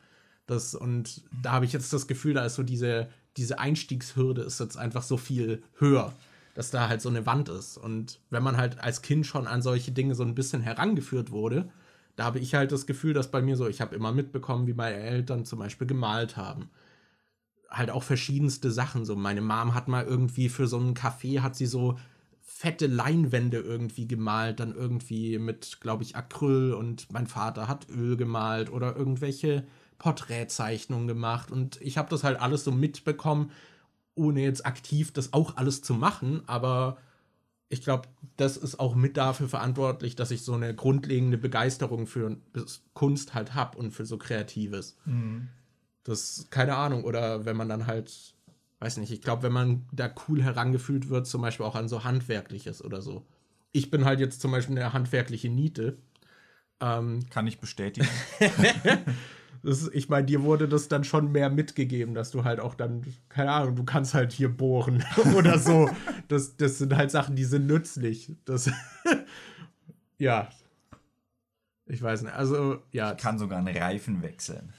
Das, 0.47 0.75
und 0.75 1.23
da 1.43 1.53
habe 1.53 1.65
ich 1.65 1.73
jetzt 1.73 1.93
das 1.93 2.07
Gefühl, 2.07 2.35
da 2.35 2.45
ist 2.45 2.57
so 2.57 2.63
diese, 2.63 3.09
diese 3.37 3.59
Einstiegshürde 3.59 4.43
ist 4.43 4.61
jetzt 4.61 4.77
einfach 4.77 5.03
so 5.03 5.17
viel 5.17 5.63
höher, 5.79 6.13
dass 6.55 6.71
da 6.71 6.89
halt 6.89 7.01
so 7.01 7.09
eine 7.09 7.27
Wand 7.27 7.49
ist. 7.49 7.79
Und 7.79 8.21
wenn 8.31 8.43
man 8.43 8.57
halt 8.57 8.81
als 8.81 9.03
Kind 9.03 9.27
schon 9.27 9.47
an 9.47 9.63
solche 9.63 9.93
Dinge 9.93 10.15
so 10.15 10.25
ein 10.25 10.35
bisschen 10.35 10.61
herangeführt 10.61 11.31
wurde, 11.31 11.71
da 12.17 12.25
habe 12.25 12.41
ich 12.41 12.55
halt 12.55 12.73
das 12.73 12.87
Gefühl, 12.87 13.15
dass 13.15 13.31
bei 13.31 13.41
mir 13.41 13.57
so, 13.57 13.69
ich 13.69 13.81
habe 13.81 13.95
immer 13.95 14.13
mitbekommen, 14.13 14.67
wie 14.67 14.75
meine 14.75 14.97
Eltern 14.97 15.45
zum 15.45 15.61
Beispiel 15.61 15.87
gemalt 15.87 16.37
haben 16.37 16.69
halt 17.71 17.91
auch 17.91 18.03
verschiedenste 18.03 18.71
Sachen. 18.71 19.05
So, 19.05 19.17
meine 19.17 19.41
Mom 19.41 19.75
hat 19.75 19.89
mal 19.89 20.05
irgendwie 20.05 20.49
für 20.49 20.67
so 20.67 20.79
einen 20.79 20.95
Café 20.95 21.41
hat 21.41 21.57
sie 21.57 21.67
so 21.67 21.99
fette 22.41 22.87
Leinwände 22.87 23.59
irgendwie 23.59 24.09
gemalt, 24.09 24.59
dann 24.59 24.75
irgendwie 24.75 25.39
mit, 25.39 25.81
glaube 25.81 26.03
ich, 26.03 26.17
Acryl 26.17 26.73
und 26.73 27.13
mein 27.13 27.29
Vater 27.29 27.69
hat 27.69 27.89
Öl 27.89 28.17
gemalt 28.17 28.73
oder 28.73 28.97
irgendwelche 28.97 29.65
Porträtzeichnungen 29.99 31.07
gemacht 31.07 31.53
und 31.53 31.81
ich 31.81 31.99
habe 31.99 32.11
das 32.11 32.25
halt 32.25 32.41
alles 32.41 32.65
so 32.65 32.73
mitbekommen, 32.73 33.53
ohne 34.17 34.41
jetzt 34.41 34.67
aktiv 34.67 35.13
das 35.13 35.33
auch 35.35 35.57
alles 35.57 35.83
zu 35.83 35.95
machen, 35.95 36.43
aber 36.47 36.99
ich 37.69 37.83
glaube, 37.83 38.09
das 38.37 38.57
ist 38.57 38.81
auch 38.81 38.95
mit 38.95 39.17
dafür 39.17 39.49
verantwortlich, 39.49 40.17
dass 40.17 40.31
ich 40.31 40.43
so 40.43 40.55
eine 40.55 40.75
grundlegende 40.75 41.39
Begeisterung 41.39 42.07
für 42.07 42.39
Kunst 42.95 43.35
halt 43.35 43.55
habe 43.55 43.79
und 43.79 43.93
für 43.93 44.07
so 44.07 44.17
Kreatives. 44.17 44.97
Mhm. 45.05 45.49
Das, 46.05 46.47
keine 46.51 46.77
Ahnung. 46.77 47.05
Oder 47.05 47.45
wenn 47.45 47.57
man 47.57 47.69
dann 47.69 47.87
halt, 47.87 48.35
weiß 48.81 48.97
nicht, 48.99 49.13
ich 49.13 49.23
glaube, 49.23 49.43
wenn 49.43 49.53
man 49.53 49.87
da 49.93 50.11
cool 50.29 50.43
herangefühlt 50.43 51.09
wird, 51.09 51.27
zum 51.27 51.43
Beispiel 51.43 51.67
auch 51.67 51.75
an 51.77 51.89
so 51.89 52.05
Handwerkliches 52.05 52.85
oder 52.85 53.03
so. 53.03 53.27
Ich 53.73 53.91
bin 53.91 54.05
halt 54.05 54.21
jetzt 54.21 54.41
zum 54.41 54.51
Beispiel 54.51 54.79
eine 54.79 54.93
handwerkliche 54.93 55.49
Niete. 55.49 55.99
Ähm, 56.81 57.21
Kann 57.31 57.47
ich 57.47 57.61
bestätigen. 57.61 58.09
Das, 59.63 59.89
ich 59.93 60.09
meine, 60.09 60.27
dir 60.27 60.43
wurde 60.43 60.69
das 60.69 60.89
dann 60.89 61.05
schon 61.05 61.33
mehr 61.33 61.51
mitgegeben, 61.51 62.15
dass 62.15 62.31
du 62.31 62.45
halt 62.45 62.61
auch 62.61 62.75
dann, 62.75 63.03
keine 63.29 63.53
Ahnung, 63.53 63.77
du 63.77 63.85
kannst 63.85 64.15
halt 64.15 64.33
hier 64.33 64.49
bohren 64.49 65.05
oder 65.37 65.59
so. 65.59 65.91
Das, 66.29 66.57
das 66.57 66.79
sind 66.79 66.97
halt 66.97 67.11
Sachen, 67.11 67.37
die 67.37 67.45
sind 67.45 67.67
nützlich. 67.67 68.33
Das, 68.45 68.71
ja. 70.19 70.49
Ich 71.87 72.03
weiß 72.03 72.23
nicht. 72.23 72.35
Also, 72.35 72.83
ja. 72.93 73.13
Ich 73.13 73.19
kann 73.19 73.39
sogar 73.39 73.59
einen 73.59 73.77
Reifen 73.77 74.23
wechseln. 74.23 74.73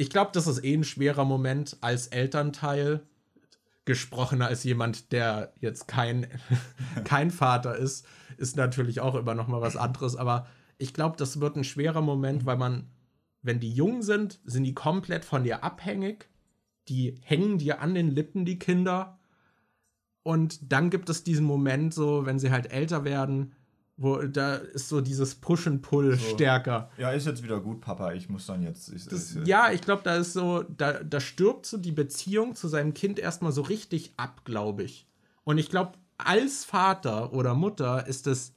Ich 0.00 0.08
glaube, 0.08 0.30
das 0.32 0.46
ist 0.46 0.64
eh 0.64 0.74
ein 0.74 0.84
schwerer 0.84 1.24
Moment 1.24 1.76
als 1.82 2.06
Elternteil, 2.06 3.06
gesprochen 3.84 4.40
als 4.40 4.64
jemand, 4.64 5.12
der 5.12 5.52
jetzt 5.60 5.88
kein, 5.88 6.26
kein 7.04 7.30
Vater 7.30 7.76
ist, 7.76 8.06
ist 8.38 8.56
natürlich 8.56 9.00
auch 9.00 9.14
immer 9.14 9.34
noch 9.34 9.46
mal 9.46 9.60
was 9.60 9.76
anderes. 9.76 10.16
Aber 10.16 10.46
ich 10.78 10.94
glaube, 10.94 11.16
das 11.18 11.40
wird 11.40 11.56
ein 11.56 11.64
schwerer 11.64 12.00
Moment, 12.00 12.46
weil 12.46 12.56
man 12.56 12.88
wenn 13.42 13.60
die 13.60 13.72
jung 13.72 14.02
sind, 14.02 14.40
sind 14.44 14.64
die 14.64 14.74
komplett 14.74 15.24
von 15.24 15.44
dir 15.44 15.64
abhängig. 15.64 16.28
Die 16.88 17.18
hängen 17.22 17.58
dir 17.58 17.80
an 17.80 17.94
den 17.94 18.10
Lippen, 18.10 18.44
die 18.44 18.58
Kinder. 18.58 19.18
Und 20.22 20.72
dann 20.72 20.90
gibt 20.90 21.08
es 21.08 21.24
diesen 21.24 21.46
Moment, 21.46 21.94
so, 21.94 22.26
wenn 22.26 22.38
sie 22.38 22.50
halt 22.50 22.70
älter 22.70 23.04
werden, 23.04 23.52
wo 24.00 24.16
da 24.16 24.54
ist 24.54 24.88
so 24.88 25.02
dieses 25.02 25.34
Push 25.34 25.66
and 25.66 25.82
Pull 25.82 26.16
so. 26.16 26.34
stärker. 26.34 26.90
Ja, 26.96 27.10
ist 27.10 27.26
jetzt 27.26 27.42
wieder 27.42 27.60
gut, 27.60 27.82
Papa, 27.82 28.14
ich 28.14 28.30
muss 28.30 28.46
dann 28.46 28.62
jetzt. 28.62 28.90
Ich, 28.94 29.06
das, 29.06 29.36
ich, 29.36 29.46
ja, 29.46 29.70
ich 29.72 29.82
glaube, 29.82 30.00
da 30.02 30.16
ist 30.16 30.32
so, 30.32 30.62
da, 30.62 31.04
da 31.04 31.20
stirbt 31.20 31.66
so 31.66 31.76
die 31.76 31.92
Beziehung 31.92 32.54
zu 32.54 32.66
seinem 32.66 32.94
Kind 32.94 33.18
erstmal 33.18 33.52
so 33.52 33.60
richtig 33.60 34.14
ab, 34.16 34.40
glaube 34.44 34.84
ich. 34.84 35.06
Und 35.44 35.58
ich 35.58 35.68
glaube, 35.68 35.92
als 36.16 36.64
Vater 36.64 37.34
oder 37.34 37.54
Mutter 37.54 38.06
ist 38.06 38.26
es 38.26 38.54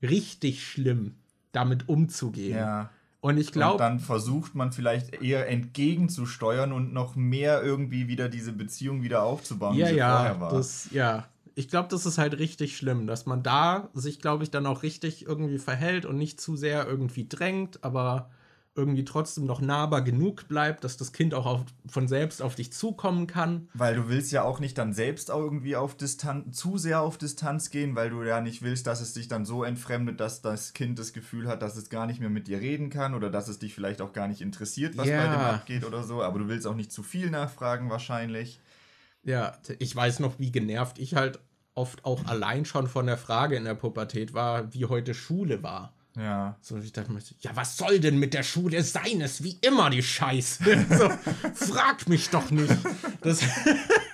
richtig 0.00 0.64
schlimm, 0.64 1.16
damit 1.50 1.88
umzugehen. 1.88 2.56
Ja. 2.56 2.90
Und 3.20 3.36
ich 3.36 3.50
glaube. 3.50 3.78
Dann 3.78 3.98
versucht 3.98 4.54
man 4.54 4.70
vielleicht 4.70 5.20
eher 5.20 5.48
entgegenzusteuern 5.48 6.72
und 6.72 6.92
noch 6.92 7.16
mehr 7.16 7.64
irgendwie 7.64 8.06
wieder 8.06 8.28
diese 8.28 8.52
Beziehung 8.52 9.02
wieder 9.02 9.24
aufzubauen, 9.24 9.74
ja, 9.74 9.86
wie 9.86 9.90
sie 9.90 9.96
ja, 9.96 10.16
vorher 10.16 10.40
war. 10.40 10.52
Das, 10.52 10.88
ja, 10.92 11.26
ich 11.54 11.68
glaube, 11.68 11.88
das 11.88 12.06
ist 12.06 12.18
halt 12.18 12.38
richtig 12.38 12.76
schlimm, 12.76 13.06
dass 13.06 13.26
man 13.26 13.42
da 13.42 13.88
sich, 13.94 14.20
glaube 14.20 14.44
ich, 14.44 14.50
dann 14.50 14.66
auch 14.66 14.82
richtig 14.82 15.26
irgendwie 15.26 15.58
verhält 15.58 16.04
und 16.04 16.16
nicht 16.16 16.40
zu 16.40 16.56
sehr 16.56 16.86
irgendwie 16.86 17.28
drängt, 17.28 17.84
aber 17.84 18.30
irgendwie 18.76 19.04
trotzdem 19.04 19.46
noch 19.46 19.60
nahbar 19.60 20.02
genug 20.02 20.48
bleibt, 20.48 20.82
dass 20.82 20.96
das 20.96 21.12
Kind 21.12 21.32
auch 21.32 21.46
auf, 21.46 21.60
von 21.86 22.08
selbst 22.08 22.42
auf 22.42 22.56
dich 22.56 22.72
zukommen 22.72 23.28
kann. 23.28 23.68
Weil 23.74 23.94
du 23.94 24.08
willst 24.08 24.32
ja 24.32 24.42
auch 24.42 24.58
nicht 24.58 24.76
dann 24.78 24.92
selbst 24.92 25.30
auch 25.30 25.40
irgendwie 25.40 25.76
auf 25.76 25.96
Distanz, 25.96 26.56
zu 26.56 26.76
sehr 26.76 27.00
auf 27.00 27.16
Distanz 27.16 27.70
gehen, 27.70 27.94
weil 27.94 28.10
du 28.10 28.24
ja 28.24 28.40
nicht 28.40 28.62
willst, 28.62 28.88
dass 28.88 29.00
es 29.00 29.12
dich 29.12 29.28
dann 29.28 29.44
so 29.44 29.62
entfremdet, 29.62 30.18
dass 30.18 30.42
das 30.42 30.72
Kind 30.72 30.98
das 30.98 31.12
Gefühl 31.12 31.46
hat, 31.46 31.62
dass 31.62 31.76
es 31.76 31.88
gar 31.88 32.06
nicht 32.06 32.18
mehr 32.18 32.30
mit 32.30 32.48
dir 32.48 32.60
reden 32.60 32.90
kann 32.90 33.14
oder 33.14 33.30
dass 33.30 33.46
es 33.46 33.60
dich 33.60 33.74
vielleicht 33.74 34.00
auch 34.00 34.12
gar 34.12 34.26
nicht 34.26 34.40
interessiert, 34.40 34.96
was 34.96 35.06
yeah. 35.06 35.24
bei 35.24 35.32
dem 35.32 35.40
abgeht 35.40 35.84
oder 35.84 36.02
so. 36.02 36.22
Aber 36.22 36.40
du 36.40 36.48
willst 36.48 36.66
auch 36.66 36.74
nicht 36.74 36.90
zu 36.90 37.04
viel 37.04 37.30
nachfragen 37.30 37.90
wahrscheinlich. 37.90 38.60
Ja, 39.24 39.56
ich 39.78 39.94
weiß 39.94 40.20
noch, 40.20 40.38
wie 40.38 40.52
genervt 40.52 40.98
ich 40.98 41.14
halt 41.14 41.38
oft 41.74 42.04
auch 42.04 42.24
allein 42.26 42.64
schon 42.64 42.86
von 42.86 43.06
der 43.06 43.18
Frage 43.18 43.56
in 43.56 43.64
der 43.64 43.74
Pubertät 43.74 44.34
war, 44.34 44.72
wie 44.72 44.86
heute 44.86 45.14
Schule 45.14 45.62
war. 45.62 45.92
Ja. 46.16 46.56
So, 46.60 46.78
ich 46.78 46.92
dachte 46.92 47.10
mir, 47.10 47.20
ja, 47.40 47.50
was 47.54 47.76
soll 47.76 47.98
denn 47.98 48.18
mit 48.18 48.34
der 48.34 48.44
Schule 48.44 48.82
sein? 48.84 49.20
Es 49.20 49.42
wie 49.42 49.58
immer 49.62 49.90
die 49.90 50.02
Scheiße. 50.02 50.86
so, 50.88 51.10
frag 51.54 52.08
mich 52.08 52.30
doch 52.30 52.50
nicht. 52.50 52.72
Das 53.20 53.40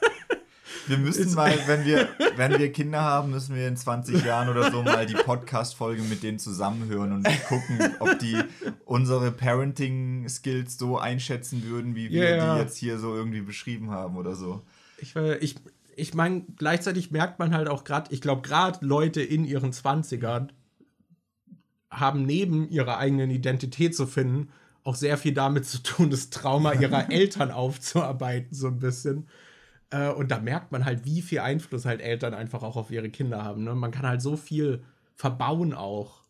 wir 0.87 0.97
müssen 0.97 1.35
mal, 1.35 1.53
wenn 1.67 1.85
wir, 1.85 2.09
wenn 2.37 2.59
wir 2.59 2.73
Kinder 2.73 3.03
haben, 3.03 3.31
müssen 3.31 3.55
wir 3.55 3.69
in 3.69 3.77
20 3.77 4.25
Jahren 4.25 4.49
oder 4.49 4.71
so 4.71 4.83
mal 4.83 5.05
die 5.05 5.15
Podcast-Folge 5.15 6.03
mit 6.03 6.23
denen 6.23 6.39
zusammenhören 6.39 7.13
und 7.13 7.29
gucken, 7.49 7.79
ob 7.99 8.19
die 8.19 8.41
unsere 8.87 9.31
Parenting-Skills 9.31 10.79
so 10.79 10.99
einschätzen 10.99 11.65
würden, 11.65 11.95
wie 11.95 12.11
wir 12.11 12.23
yeah. 12.23 12.55
die 12.55 12.61
jetzt 12.63 12.79
hier 12.79 12.99
so 12.99 13.15
irgendwie 13.15 13.43
beschrieben 13.43 13.91
haben 13.91 14.17
oder 14.17 14.35
so. 14.35 14.63
Ich, 15.01 15.17
ich, 15.17 15.57
ich 15.97 16.15
meine, 16.15 16.43
gleichzeitig 16.57 17.11
merkt 17.11 17.39
man 17.39 17.55
halt 17.55 17.69
auch 17.69 17.85
gerade, 17.85 18.13
ich 18.13 18.21
glaube, 18.21 18.43
gerade 18.43 18.85
Leute 18.85 19.23
in 19.23 19.45
ihren 19.45 19.73
20ern 19.73 20.49
haben 21.91 22.25
neben 22.25 22.69
ihrer 22.69 22.99
eigenen 22.99 23.31
Identität 23.31 23.97
zu 23.97 24.07
finden, 24.07 24.51
auch 24.85 24.95
sehr 24.95 25.19
viel 25.19 25.35
damit 25.35 25.67
zu 25.67 25.83
tun, 25.83 26.11
das 26.11 26.31
Trauma 26.31 26.73
ihrer 26.81 27.11
Eltern 27.11 27.51
aufzuarbeiten, 27.51 28.55
so 28.55 28.69
ein 28.69 28.79
bisschen. 28.79 29.29
Äh, 29.91 30.11
und 30.11 30.31
da 30.31 30.39
merkt 30.39 30.73
man 30.73 30.85
halt, 30.85 31.05
wie 31.05 31.23
viel 31.23 31.41
Einfluss 31.41 31.85
halt 31.85 32.01
Eltern 32.01 32.35
einfach 32.35 32.63
auch 32.63 32.77
auf 32.77 32.91
ihre 32.91 33.11
Kinder 33.11 33.45
haben. 33.45 33.65
Ne? 33.65 33.75
Man 33.75 33.91
kann 33.91 34.07
halt 34.07 34.23
so 34.23 34.37
viel 34.37 34.83
verbauen 35.17 35.75
auch. 35.75 36.23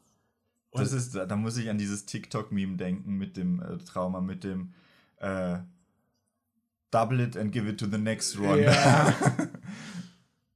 Und 0.70 0.82
das 0.82 0.92
ist, 0.92 1.14
da 1.14 1.36
muss 1.36 1.56
ich 1.56 1.68
an 1.68 1.78
dieses 1.78 2.06
TikTok-Meme 2.06 2.76
denken 2.76 3.18
mit 3.18 3.36
dem 3.36 3.60
äh, 3.60 3.78
Trauma, 3.78 4.20
mit 4.20 4.44
dem 4.44 4.72
äh, 5.16 5.58
Double 6.90 7.20
it 7.20 7.36
and 7.36 7.52
give 7.52 7.68
it 7.68 7.78
to 7.78 7.86
the 7.86 7.98
next 7.98 8.38
one. 8.38 8.62
Ja. 8.62 9.14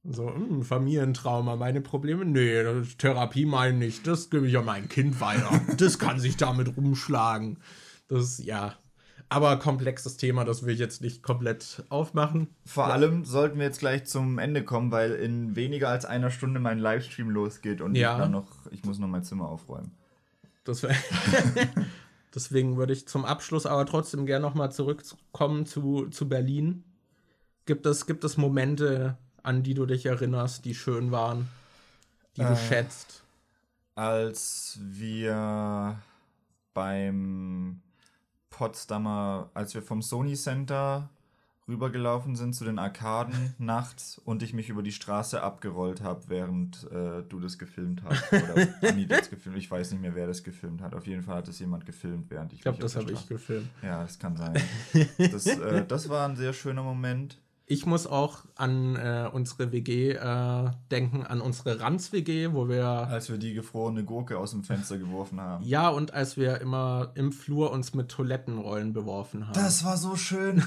So, 0.07 0.27
mh, 0.27 0.49
hm, 0.49 0.63
Familientrauma, 0.63 1.55
meine 1.55 1.81
Probleme? 1.81 2.25
Nee, 2.25 2.63
Therapie 2.99 3.45
meine 3.45 3.85
ich, 3.85 4.03
das 4.03 4.29
gebe 4.29 4.47
ich 4.47 4.55
an 4.57 4.65
mein 4.65 4.87
Kind 4.87 5.19
weiter. 5.19 5.59
das 5.77 5.97
kann 5.97 6.19
sich 6.19 6.37
damit 6.37 6.77
rumschlagen. 6.77 7.57
Das, 8.07 8.37
ja. 8.43 8.75
Aber 9.29 9.57
komplexes 9.57 10.17
Thema, 10.17 10.45
das 10.45 10.63
will 10.63 10.75
ich 10.75 10.79
jetzt 10.79 11.01
nicht 11.01 11.23
komplett 11.23 11.83
aufmachen. 11.89 12.49
Vor 12.65 12.87
ja. 12.87 12.93
allem 12.93 13.25
sollten 13.25 13.57
wir 13.57 13.65
jetzt 13.65 13.79
gleich 13.79 14.05
zum 14.05 14.37
Ende 14.37 14.63
kommen, 14.63 14.91
weil 14.91 15.13
in 15.13 15.55
weniger 15.55 15.89
als 15.89 16.05
einer 16.05 16.29
Stunde 16.29 16.59
mein 16.59 16.77
Livestream 16.77 17.31
losgeht 17.31 17.81
und 17.81 17.95
ja. 17.95 18.23
ich, 18.23 18.29
noch, 18.29 18.47
ich 18.69 18.83
muss 18.83 18.99
noch 18.99 19.07
mein 19.07 19.23
Zimmer 19.23 19.49
aufräumen. 19.49 19.97
Das 20.63 20.83
Deswegen 22.35 22.75
würde 22.75 22.91
ich 22.91 23.07
zum 23.07 23.23
Abschluss 23.23 23.65
aber 23.65 23.85
trotzdem 23.85 24.25
gerne 24.25 24.45
nochmal 24.45 24.71
zurückkommen 24.71 25.65
zu, 25.65 26.09
zu 26.09 26.27
Berlin. 26.27 26.83
Gibt 27.65 27.85
es, 27.85 28.05
gibt 28.05 28.25
es 28.25 28.35
Momente, 28.35 29.17
an 29.41 29.63
die 29.63 29.73
du 29.73 29.85
dich 29.85 30.05
erinnerst, 30.05 30.65
die 30.65 30.75
schön 30.75 31.11
waren, 31.11 31.47
die 32.35 32.41
äh, 32.41 32.49
du 32.49 32.55
schätzt? 32.57 33.23
Als 33.95 34.77
wir 34.81 35.97
beim 36.73 37.81
Potsdamer, 38.49 39.49
als 39.53 39.73
wir 39.73 39.81
vom 39.81 40.01
Sony 40.01 40.35
Center 40.35 41.09
rübergelaufen 41.67 42.35
sind 42.35 42.53
zu 42.53 42.63
den 42.63 42.79
Arkaden 42.79 43.55
nachts 43.57 44.17
und 44.19 44.43
ich 44.43 44.53
mich 44.53 44.69
über 44.69 44.83
die 44.83 44.91
Straße 44.91 45.41
abgerollt 45.41 46.01
habe, 46.01 46.23
während 46.27 46.89
äh, 46.91 47.23
du 47.23 47.39
das 47.39 47.57
gefilmt 47.57 48.03
hast. 48.03 48.23
Oder 48.31 48.67
Anni 48.81 49.07
das 49.07 49.29
gefilmt. 49.29 49.57
Ich 49.57 49.69
weiß 49.69 49.91
nicht 49.91 50.01
mehr, 50.01 50.15
wer 50.15 50.27
das 50.27 50.43
gefilmt 50.43 50.81
hat. 50.81 50.93
Auf 50.93 51.07
jeden 51.07 51.23
Fall 51.23 51.37
hat 51.37 51.47
es 51.47 51.59
jemand 51.59 51.85
gefilmt, 51.85 52.29
während 52.29 52.53
ich. 52.53 52.59
Ich 52.59 52.63
glaube, 52.63 52.79
das 52.79 52.95
habe 52.95 53.11
ich 53.11 53.27
gefilmt. 53.27 53.69
Ja, 53.81 54.01
das 54.01 54.19
kann 54.19 54.35
sein. 54.35 54.53
Das, 55.17 55.45
äh, 55.45 55.85
das 55.85 56.09
war 56.09 56.27
ein 56.27 56.35
sehr 56.35 56.53
schöner 56.53 56.83
Moment 56.83 57.39
ich 57.67 57.87
muss 57.87 58.05
auch 58.05 58.43
an 58.55 58.95
äh, 58.95 59.27
unsere 59.31 59.71
WG 59.71 60.11
äh, 60.11 60.71
denken, 60.91 61.23
an 61.23 61.41
unsere 61.41 61.79
Ranz-WG, 61.79 62.53
wo 62.53 62.69
wir. 62.69 62.85
Als 62.85 63.29
wir 63.29 63.39
die 63.39 63.53
gefrorene 63.55 64.03
Gurke 64.03 64.37
aus 64.37 64.51
dem 64.51 64.63
Fenster 64.63 64.99
geworfen 64.99 65.41
haben. 65.41 65.63
Ja, 65.65 65.89
und 65.89 66.13
als 66.13 66.37
wir 66.37 66.61
immer 66.61 67.11
im 67.15 67.31
Flur 67.31 67.71
uns 67.71 67.95
mit 67.95 68.09
Toilettenrollen 68.09 68.93
beworfen 68.93 69.47
haben. 69.47 69.53
Das 69.53 69.83
war 69.83 69.97
so 69.97 70.15
schön. 70.15 70.63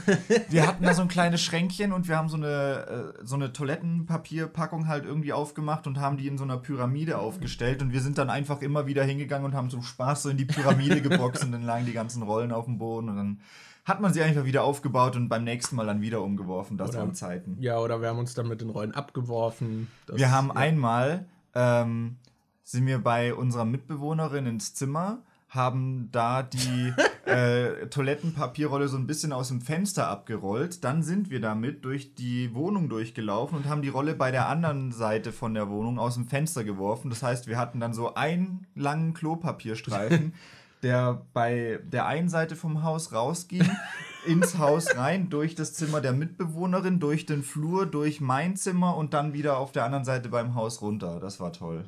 Wir 0.48 0.66
hatten 0.66 0.82
da 0.82 0.92
so 0.92 1.02
ein 1.02 1.08
kleines 1.08 1.40
Schränkchen 1.40 1.92
und 1.92 2.08
wir 2.08 2.16
haben 2.16 2.28
so 2.28 2.36
eine, 2.36 3.14
äh, 3.18 3.24
so 3.24 3.36
eine 3.36 3.52
Toilettenpapierpackung 3.52 4.88
halt 4.88 5.04
irgendwie 5.04 5.32
aufgemacht 5.32 5.86
und 5.86 6.00
haben 6.00 6.16
die 6.16 6.26
in 6.26 6.36
so 6.36 6.44
einer 6.44 6.56
Pyramide 6.56 7.18
aufgestellt. 7.18 7.80
Und 7.80 7.92
wir 7.92 8.00
sind 8.00 8.18
dann 8.18 8.28
einfach 8.28 8.60
immer 8.60 8.86
wieder 8.86 9.04
hingegangen 9.04 9.46
und 9.46 9.54
haben 9.54 9.70
so 9.70 9.82
Spaß 9.82 10.24
so 10.24 10.30
in 10.30 10.36
die 10.36 10.46
Pyramide 10.46 11.00
geboxt 11.00 11.44
und 11.44 11.52
dann 11.52 11.62
lagen 11.62 11.86
die 11.86 11.92
ganzen 11.92 12.22
Rollen 12.24 12.50
auf 12.50 12.64
dem 12.64 12.78
Boden 12.78 13.08
und 13.08 13.16
dann 13.16 13.40
hat 13.88 14.00
man 14.00 14.12
sie 14.12 14.22
einfach 14.22 14.44
wieder 14.44 14.62
aufgebaut 14.64 15.16
und 15.16 15.28
beim 15.28 15.44
nächsten 15.44 15.74
Mal 15.74 15.86
dann 15.86 16.02
wieder 16.02 16.22
umgeworfen. 16.22 16.76
Das 16.76 16.90
oder, 16.90 16.98
waren 16.98 17.14
Zeiten. 17.14 17.56
Ja, 17.58 17.78
oder 17.78 18.00
wir 18.02 18.08
haben 18.08 18.18
uns 18.18 18.34
dann 18.34 18.46
mit 18.46 18.60
den 18.60 18.68
Rollen 18.68 18.92
abgeworfen. 18.92 19.88
Das, 20.06 20.18
wir 20.18 20.30
haben 20.30 20.48
ja. 20.48 20.56
einmal, 20.56 21.26
ähm, 21.54 22.16
sind 22.64 22.86
wir 22.86 22.98
bei 22.98 23.34
unserer 23.34 23.64
Mitbewohnerin 23.64 24.44
ins 24.44 24.74
Zimmer, 24.74 25.22
haben 25.48 26.10
da 26.12 26.42
die 26.42 26.92
äh, 27.24 27.86
Toilettenpapierrolle 27.86 28.88
so 28.88 28.98
ein 28.98 29.06
bisschen 29.06 29.32
aus 29.32 29.48
dem 29.48 29.62
Fenster 29.62 30.08
abgerollt. 30.08 30.84
Dann 30.84 31.02
sind 31.02 31.30
wir 31.30 31.40
damit 31.40 31.86
durch 31.86 32.14
die 32.14 32.54
Wohnung 32.54 32.90
durchgelaufen 32.90 33.56
und 33.56 33.68
haben 33.68 33.80
die 33.80 33.88
Rolle 33.88 34.14
bei 34.14 34.30
der 34.30 34.48
anderen 34.48 34.92
Seite 34.92 35.32
von 35.32 35.54
der 35.54 35.70
Wohnung 35.70 35.98
aus 35.98 36.14
dem 36.14 36.28
Fenster 36.28 36.62
geworfen. 36.62 37.08
Das 37.08 37.22
heißt, 37.22 37.46
wir 37.46 37.56
hatten 37.56 37.80
dann 37.80 37.94
so 37.94 38.14
einen 38.14 38.66
langen 38.74 39.14
Klopapierstreifen 39.14 40.34
der 40.82 41.26
bei 41.32 41.80
der 41.84 42.06
einen 42.06 42.28
Seite 42.28 42.56
vom 42.56 42.82
Haus 42.82 43.12
rausging, 43.12 43.68
ins 44.26 44.58
Haus 44.58 44.96
rein, 44.96 45.30
durch 45.30 45.54
das 45.54 45.74
Zimmer 45.74 46.00
der 46.00 46.12
Mitbewohnerin, 46.12 47.00
durch 47.00 47.26
den 47.26 47.42
Flur, 47.42 47.86
durch 47.86 48.20
mein 48.20 48.56
Zimmer 48.56 48.96
und 48.96 49.14
dann 49.14 49.32
wieder 49.32 49.58
auf 49.58 49.72
der 49.72 49.84
anderen 49.84 50.04
Seite 50.04 50.28
beim 50.28 50.54
Haus 50.54 50.82
runter. 50.82 51.20
Das 51.20 51.40
war 51.40 51.52
toll. 51.52 51.84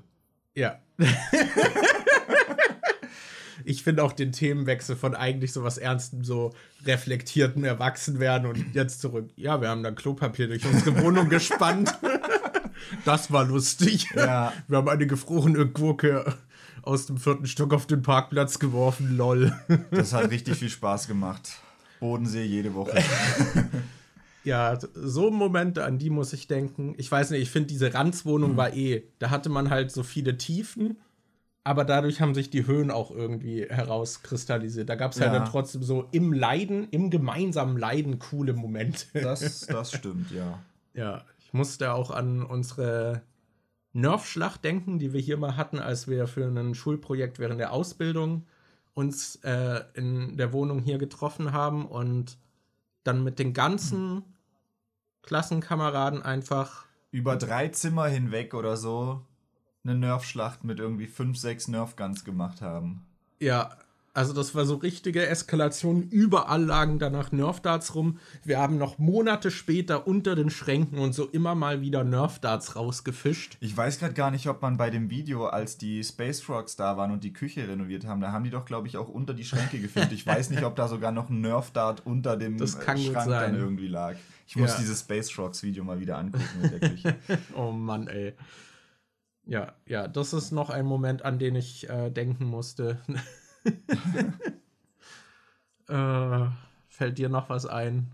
Ja. 0.55 0.79
ich 3.65 3.83
finde 3.83 4.03
auch 4.03 4.13
den 4.13 4.33
Themenwechsel 4.33 4.97
von 4.97 5.15
eigentlich 5.15 5.53
so 5.53 5.63
was 5.63 5.79
Ernstem, 5.79 6.25
so 6.25 6.53
reflektierten 6.85 7.65
Erwachsenwerden 7.65 8.49
und 8.49 8.75
jetzt 8.75 9.01
zurück. 9.01 9.31
Ja, 9.37 9.61
wir 9.61 9.69
haben 9.69 9.83
dann 9.83 9.95
Klopapier 9.95 10.49
durch 10.49 10.65
unsere 10.67 11.03
Wohnung 11.03 11.29
gespannt. 11.29 11.97
das 13.05 13.33
war 13.33 13.45
lustig. 13.45 14.09
Ja. 14.15 14.53
Wir 14.69 14.79
haben 14.79 14.89
eine 14.89 15.07
gefrorene 15.07 15.67
Gurke 15.67 16.35
aus 16.83 17.07
dem 17.07 17.17
vierten 17.17 17.47
Stock 17.47 17.73
auf 17.73 17.87
den 17.87 18.03
Parkplatz 18.03 18.59
geworfen, 18.59 19.17
lol. 19.17 19.53
Das 19.91 20.13
hat 20.13 20.31
richtig 20.31 20.59
viel 20.59 20.71
Spaß 20.71 21.07
gemacht. 21.09 21.61
Bodensee 22.01 22.45
jede 22.45 22.75
Woche. 22.75 23.03
ja, 24.45 24.79
so 24.95 25.31
Momente, 25.31 25.85
an 25.85 25.99
die 25.99 26.11
muss 26.11 26.33
ich 26.33 26.47
denken. 26.47 26.95
Ich 26.97 27.11
weiß 27.11 27.31
nicht, 27.31 27.43
ich 27.43 27.51
finde, 27.51 27.69
diese 27.69 27.93
Ranzwohnung 27.93 28.53
mhm. 28.53 28.57
war 28.57 28.75
eh, 28.75 29.05
da 29.19 29.31
hatte 29.31 29.51
man 29.51 29.71
halt 29.71 29.93
so 29.93 30.03
viele 30.03 30.37
Tiefen, 30.39 30.99
aber 31.63 31.85
dadurch 31.85 32.21
haben 32.21 32.35
sich 32.35 32.51
die 32.51 32.67
Höhen 32.67 32.91
auch 32.91 33.11
irgendwie 33.11 33.67
herauskristallisiert. 33.69 34.89
Da 34.89 34.95
gab 34.95 35.13
es 35.13 35.19
ja. 35.19 35.27
halt 35.27 35.35
dann 35.35 35.49
trotzdem 35.49 35.83
so 35.83 36.09
im 36.11 36.33
Leiden, 36.33 36.89
im 36.91 37.11
gemeinsamen 37.11 37.77
Leiden 37.77 38.19
coole 38.19 38.55
Momente. 38.55 39.07
Das, 39.13 39.67
das 39.67 39.93
stimmt, 39.93 40.31
ja. 40.31 40.59
Ja, 40.93 41.25
ich 41.39 41.53
musste 41.53 41.93
auch 41.93 42.11
an 42.11 42.43
unsere 42.43 43.23
Nerf-Schlacht 43.93 44.65
denken, 44.65 44.99
die 44.99 45.13
wir 45.13 45.21
hier 45.21 45.37
mal 45.37 45.57
hatten, 45.57 45.79
als 45.79 46.09
wir 46.09 46.27
für 46.27 46.47
ein 46.47 46.75
Schulprojekt 46.75 47.39
während 47.39 47.61
der 47.61 47.73
Ausbildung 47.73 48.47
uns 48.95 49.37
äh, 49.37 49.83
in 49.95 50.37
der 50.37 50.53
Wohnung 50.53 50.81
hier 50.81 50.99
getroffen 50.99 51.53
haben 51.53 51.87
und 51.87 52.39
dann 53.05 53.25
mit 53.25 53.39
den 53.39 53.53
ganzen 53.53 54.23
Klassenkameraden 55.23 56.23
einfach 56.23 56.87
über 57.11 57.37
drei 57.37 57.69
Zimmer 57.69 58.07
hinweg 58.07 58.55
oder 58.55 58.77
so 58.77 59.25
eine 59.85 59.95
Nerf-Schlacht 59.95 60.65
mit 60.65 60.79
irgendwie 60.79 61.07
fünf, 61.07 61.39
sechs 61.39 61.67
Nerf-Guns 61.67 62.25
gemacht 62.25 62.61
haben. 62.61 63.07
Ja, 63.41 63.77
also 64.21 64.35
das 64.35 64.55
war 64.55 64.67
so 64.67 64.75
richtige 64.75 65.27
Eskalation. 65.27 66.03
Überall 66.03 66.63
lagen 66.63 66.99
danach 66.99 67.33
Nerf-Darts 67.33 67.95
rum. 67.95 68.19
Wir 68.45 68.59
haben 68.59 68.77
noch 68.77 68.99
Monate 68.99 69.51
später 69.51 70.07
unter 70.07 70.35
den 70.35 70.51
Schränken 70.51 70.99
und 70.99 71.15
so 71.15 71.25
immer 71.25 71.55
mal 71.55 71.81
wieder 71.81 72.05
Nerf-Darts 72.05 72.77
rausgefischt. 72.77 73.57
Ich 73.61 73.75
weiß 73.75 73.99
gerade 73.99 74.13
gar 74.13 74.31
nicht, 74.31 74.47
ob 74.47 74.61
man 74.61 74.77
bei 74.77 74.91
dem 74.91 75.09
Video, 75.09 75.47
als 75.47 75.79
die 75.79 76.05
Space 76.05 76.43
Frogs 76.43 76.77
da 76.77 76.99
waren 76.99 77.13
und 77.13 77.25
die 77.25 77.33
Küche 77.33 77.67
renoviert 77.67 78.05
haben, 78.05 78.21
da 78.21 78.31
haben 78.31 78.45
die 78.45 78.51
doch, 78.51 78.67
glaube 78.67 78.89
ich, 78.89 78.99
auch 78.99 79.09
unter 79.09 79.33
die 79.33 79.45
Schränke 79.45 79.81
gefilmt. 79.81 80.13
Ich 80.13 80.27
weiß 80.27 80.51
nicht, 80.51 80.65
ob 80.65 80.77
da 80.77 80.87
sogar 80.87 81.13
noch 81.13 81.31
ein 81.31 81.41
Nerf-Dart 81.41 82.05
unter 82.05 82.37
dem 82.37 82.59
Schrank 82.59 83.15
dann 83.15 83.55
irgendwie 83.55 83.89
lag. 83.89 84.17
Ich 84.47 84.57
muss 84.57 84.73
ja. 84.73 84.81
dieses 84.81 85.01
Space 85.01 85.31
Frogs 85.31 85.63
Video 85.63 85.83
mal 85.83 85.99
wieder 85.99 86.19
angucken 86.19 86.45
mit 86.61 86.73
der 86.73 86.91
Küche. 86.91 87.17
oh 87.57 87.73
Mann, 87.73 88.07
ey. 88.07 88.35
Ja, 89.47 89.73
ja, 89.87 90.09
das 90.09 90.35
ist 90.35 90.53
noch 90.53 90.69
ein 90.69 90.85
Moment, 90.85 91.25
an 91.25 91.39
den 91.39 91.57
ich 91.57 91.89
äh, 91.89 92.11
denken 92.11 92.45
musste. 92.45 92.99
äh, 95.89 96.47
fällt 96.89 97.19
dir 97.19 97.29
noch 97.29 97.49
was 97.49 97.67
ein? 97.67 98.11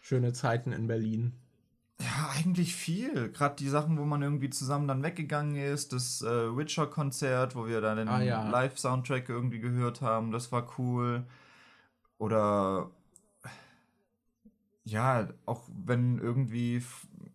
Schöne 0.00 0.32
Zeiten 0.32 0.72
in 0.72 0.86
Berlin. 0.86 1.34
Ja, 2.00 2.30
eigentlich 2.36 2.76
viel. 2.76 3.30
Gerade 3.32 3.56
die 3.56 3.68
Sachen, 3.68 3.98
wo 3.98 4.04
man 4.04 4.22
irgendwie 4.22 4.50
zusammen 4.50 4.86
dann 4.86 5.02
weggegangen 5.02 5.56
ist. 5.56 5.92
Das 5.92 6.22
äh, 6.22 6.56
Witcher-Konzert, 6.56 7.56
wo 7.56 7.66
wir 7.66 7.80
dann 7.80 7.96
den 7.96 8.08
ah, 8.08 8.22
ja. 8.22 8.48
Live-Soundtrack 8.48 9.28
irgendwie 9.28 9.58
gehört 9.58 10.00
haben. 10.00 10.30
Das 10.30 10.52
war 10.52 10.68
cool. 10.78 11.24
Oder 12.18 12.90
ja, 14.84 15.28
auch 15.44 15.62
wenn 15.84 16.18
irgendwie 16.18 16.82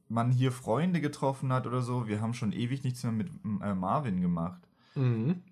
man 0.10 0.32
hier 0.32 0.52
Freunde 0.52 1.02
getroffen 1.02 1.52
hat 1.52 1.68
oder 1.68 1.82
so. 1.82 2.08
Wir 2.08 2.22
haben 2.22 2.34
schon 2.34 2.54
ewig 2.54 2.84
nichts 2.84 3.04
mehr 3.04 3.12
mit 3.12 3.30
äh, 3.62 3.74
Marvin 3.74 4.22
gemacht. 4.22 4.62
Mhm. 4.96 5.44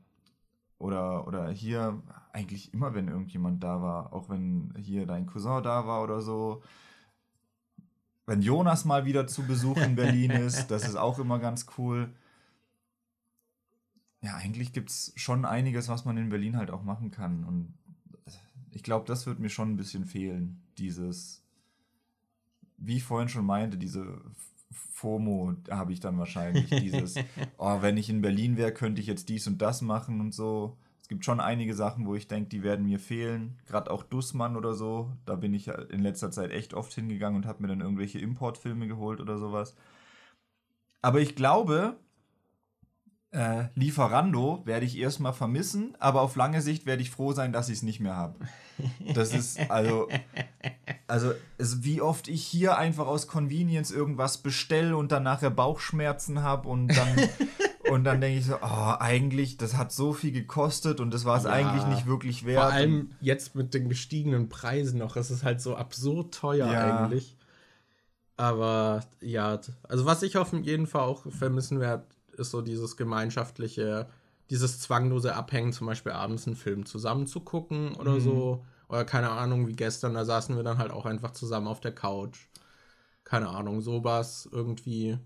Oder, 0.82 1.28
oder 1.28 1.50
hier 1.50 2.02
eigentlich 2.34 2.74
immer, 2.74 2.94
wenn 2.94 3.08
irgendjemand 3.08 3.64
da 3.64 3.82
war, 3.82 4.14
auch 4.14 4.30
wenn 4.30 4.74
hier 4.78 5.06
dein 5.06 5.26
Cousin 5.26 5.64
da 5.64 5.86
war 5.86 6.04
oder 6.04 6.22
so. 6.22 6.64
Wenn 8.26 8.42
Jonas 8.42 8.86
mal 8.86 9.06
wieder 9.06 9.28
zu 9.28 9.44
Besuch 9.44 9.78
in 9.78 9.96
Berlin 9.96 10.32
ist, 10.48 10.68
das 10.68 10.88
ist 10.88 10.96
auch 10.96 11.20
immer 11.20 11.40
ganz 11.40 11.68
cool. 11.78 12.10
Ja, 14.22 14.36
eigentlich 14.36 14.74
gibt 14.74 14.90
es 14.90 15.14
schon 15.16 15.46
einiges, 15.46 15.90
was 15.90 16.06
man 16.06 16.18
in 16.18 16.30
Berlin 16.30 16.58
halt 16.58 16.72
auch 16.72 16.84
machen 16.84 17.12
kann. 17.12 17.44
Und 17.44 17.74
ich 18.72 18.84
glaube, 18.84 19.06
das 19.06 19.26
wird 19.26 19.40
mir 19.40 19.50
schon 19.50 19.72
ein 19.72 19.78
bisschen 19.78 20.06
fehlen. 20.06 20.62
Dieses, 20.78 21.44
wie 22.78 22.98
ich 22.98 23.04
vorhin 23.04 23.30
schon 23.30 23.46
meinte, 23.46 23.78
diese 23.78 24.22
FOMO 24.72 25.54
habe 25.70 25.94
ich 25.94 26.00
dann 26.00 26.18
wahrscheinlich. 26.18 26.70
Dieses, 26.70 27.16
oh, 27.58 27.82
wenn 27.82 27.98
ich 27.98 28.10
in 28.10 28.22
Berlin 28.22 28.58
wäre, 28.58 28.74
könnte 28.74 29.02
ich 29.02 29.08
jetzt 29.08 29.30
dies 29.30 29.48
und 29.48 29.62
das 29.62 29.82
machen 29.82 30.20
und 30.20 30.34
so. 30.34 30.78
Es 31.02 31.08
gibt 31.08 31.26
schon 31.26 31.40
einige 31.40 31.74
Sachen, 31.74 32.06
wo 32.08 32.16
ich 32.16 32.28
denke, 32.28 32.50
die 32.50 32.64
werden 32.64 32.86
mir 32.86 33.00
fehlen. 33.00 33.60
Gerade 33.68 33.92
auch 33.92 34.04
Dussmann 34.04 34.56
oder 34.56 34.74
so. 34.74 35.12
Da 35.26 35.36
bin 35.36 35.54
ich 35.54 35.68
in 35.68 36.02
letzter 36.02 36.32
Zeit 36.32 36.52
echt 36.52 36.74
oft 36.74 36.94
hingegangen 36.94 37.38
und 37.38 37.46
habe 37.46 37.62
mir 37.62 37.68
dann 37.68 37.82
irgendwelche 37.82 38.20
Importfilme 38.20 38.88
geholt 38.88 39.20
oder 39.20 39.38
sowas. 39.38 39.76
Aber 41.02 41.20
ich 41.20 41.36
glaube, 41.36 41.98
äh, 43.32 43.66
Lieferando 43.76 44.62
werde 44.66 44.86
ich 44.86 44.98
erstmal 44.98 45.34
vermissen, 45.34 45.96
aber 46.00 46.22
auf 46.22 46.36
lange 46.36 46.62
Sicht 46.62 46.86
werde 46.86 47.02
ich 47.02 47.12
froh 47.12 47.32
sein, 47.32 47.54
dass 47.54 47.70
ich 47.70 47.78
es 47.78 47.84
nicht 47.84 48.02
mehr 48.02 48.16
habe. 48.16 48.36
Das 49.14 49.34
ist 49.34 49.60
also, 49.70 50.10
also 51.08 51.32
es, 51.58 51.84
wie 51.84 52.02
oft 52.02 52.28
ich 52.28 52.44
hier 52.44 52.78
einfach 52.78 53.08
aus 53.08 53.28
Convenience 53.28 53.92
irgendwas 53.92 54.40
bestelle 54.40 54.98
und 54.98 55.12
dann 55.12 55.24
nachher 55.24 55.50
Bauchschmerzen 55.50 56.44
habe 56.44 56.68
und 56.68 56.90
dann 56.90 57.30
und 57.90 58.04
dann 58.04 58.20
denke 58.22 58.40
ich 58.40 58.46
so, 58.46 58.56
oh, 58.62 58.96
eigentlich, 59.00 59.58
das 59.58 59.78
hat 59.78 59.92
so 59.92 60.14
viel 60.14 60.32
gekostet 60.32 61.00
und 61.00 61.14
das 61.14 61.26
war 61.26 61.38
es 61.38 61.46
ja, 61.46 61.52
eigentlich 61.52 61.86
nicht 61.88 62.06
wirklich 62.06 62.46
wert. 62.46 62.64
Vor 62.64 62.72
allem 62.74 63.12
jetzt 63.22 63.56
mit 63.56 63.74
den 63.74 63.90
gestiegenen 63.90 64.50
Preisen 64.50 65.00
noch, 65.00 65.16
es 65.16 65.32
ist 65.32 65.44
halt 65.44 65.62
so 65.62 65.76
absurd 65.76 66.34
teuer 66.34 66.72
ja. 66.72 67.04
eigentlich. 67.04 67.38
Aber 68.36 69.02
ja, 69.20 69.60
also 69.84 70.06
was 70.06 70.24
ich 70.24 70.38
auf 70.38 70.52
jeden 70.54 70.88
Fall 70.88 71.04
auch 71.04 71.32
vermissen 71.32 71.80
werde, 71.80 72.06
ist 72.42 72.52
so 72.52 72.62
dieses 72.62 72.98
gemeinschaftliche, 72.98 74.10
dieses 74.50 74.80
zwanglose 74.82 75.36
Abhängen, 75.36 75.72
zum 75.72 75.88
Beispiel 75.88 76.12
abends 76.12 76.46
einen 76.46 76.58
Film 76.58 76.86
zusammen 76.86 77.28
zu 77.28 77.40
gucken 77.40 77.96
oder 77.96 78.14
mhm. 78.16 78.20
so. 78.20 78.66
Oder 78.90 79.06
keine 79.06 79.30
Ahnung, 79.30 79.68
wie 79.68 79.76
gestern, 79.76 80.16
da 80.16 80.26
saßen 80.26 80.58
wir 80.58 80.64
dann 80.64 80.78
halt 80.78 80.92
auch 80.92 81.06
einfach 81.06 81.32
zusammen 81.32 81.68
auf 81.68 81.80
der 81.80 81.96
Couch. 81.96 82.50
Keine 83.24 83.48
Ahnung, 83.48 83.80
sowas 83.80 84.50
irgendwie. 84.52 85.18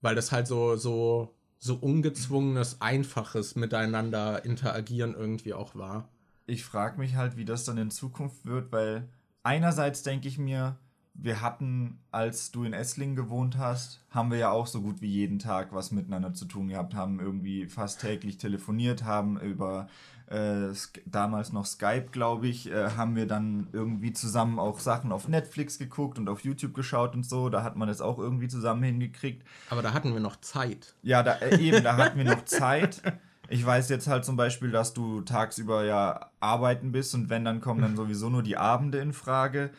Weil 0.00 0.14
das 0.14 0.32
halt 0.32 0.46
so, 0.46 0.76
so, 0.76 1.34
so 1.58 1.74
ungezwungenes, 1.74 2.80
einfaches 2.80 3.54
Miteinander 3.54 4.46
interagieren 4.46 5.14
irgendwie 5.14 5.52
auch 5.52 5.74
war. 5.74 6.08
Ich 6.46 6.64
frage 6.64 6.98
mich 6.98 7.16
halt, 7.16 7.36
wie 7.36 7.44
das 7.44 7.64
dann 7.64 7.76
in 7.76 7.90
Zukunft 7.90 8.46
wird, 8.46 8.72
weil 8.72 9.08
einerseits 9.42 10.02
denke 10.02 10.28
ich 10.28 10.38
mir, 10.38 10.78
wir 11.14 11.40
hatten, 11.40 12.00
als 12.10 12.50
du 12.50 12.64
in 12.64 12.72
Esslingen 12.72 13.16
gewohnt 13.16 13.56
hast, 13.56 14.04
haben 14.10 14.30
wir 14.30 14.38
ja 14.38 14.50
auch 14.50 14.66
so 14.66 14.82
gut 14.82 15.00
wie 15.00 15.08
jeden 15.08 15.38
Tag 15.38 15.72
was 15.72 15.92
miteinander 15.92 16.34
zu 16.34 16.44
tun 16.44 16.68
gehabt, 16.68 16.94
haben 16.94 17.20
irgendwie 17.20 17.66
fast 17.66 18.00
täglich 18.00 18.36
telefoniert, 18.36 19.04
haben 19.04 19.38
über 19.38 19.88
äh, 20.26 20.72
damals 21.06 21.52
noch 21.52 21.66
Skype, 21.66 22.08
glaube 22.10 22.48
ich, 22.48 22.70
äh, 22.70 22.90
haben 22.96 23.14
wir 23.14 23.26
dann 23.26 23.68
irgendwie 23.72 24.12
zusammen 24.12 24.58
auch 24.58 24.80
Sachen 24.80 25.12
auf 25.12 25.28
Netflix 25.28 25.78
geguckt 25.78 26.18
und 26.18 26.28
auf 26.28 26.40
YouTube 26.40 26.74
geschaut 26.74 27.14
und 27.14 27.24
so. 27.24 27.48
Da 27.48 27.62
hat 27.62 27.76
man 27.76 27.88
es 27.88 28.00
auch 28.00 28.18
irgendwie 28.18 28.48
zusammen 28.48 28.82
hingekriegt. 28.82 29.46
Aber 29.70 29.82
da 29.82 29.92
hatten 29.92 30.12
wir 30.12 30.20
noch 30.20 30.40
Zeit. 30.40 30.94
Ja, 31.02 31.22
da, 31.22 31.34
äh, 31.34 31.60
eben, 31.60 31.84
da 31.84 31.96
hatten 31.96 32.18
wir 32.18 32.24
noch 32.24 32.44
Zeit. 32.46 33.02
Ich 33.48 33.64
weiß 33.64 33.90
jetzt 33.90 34.08
halt 34.08 34.24
zum 34.24 34.36
Beispiel, 34.36 34.70
dass 34.70 34.94
du 34.94 35.20
tagsüber 35.20 35.84
ja 35.84 36.30
arbeiten 36.40 36.92
bist 36.92 37.14
und 37.14 37.28
wenn, 37.28 37.44
dann 37.44 37.60
kommen 37.60 37.82
dann 37.82 37.94
sowieso 37.94 38.30
nur 38.30 38.42
die 38.42 38.56
Abende 38.56 38.98
in 38.98 39.12
Frage. 39.12 39.70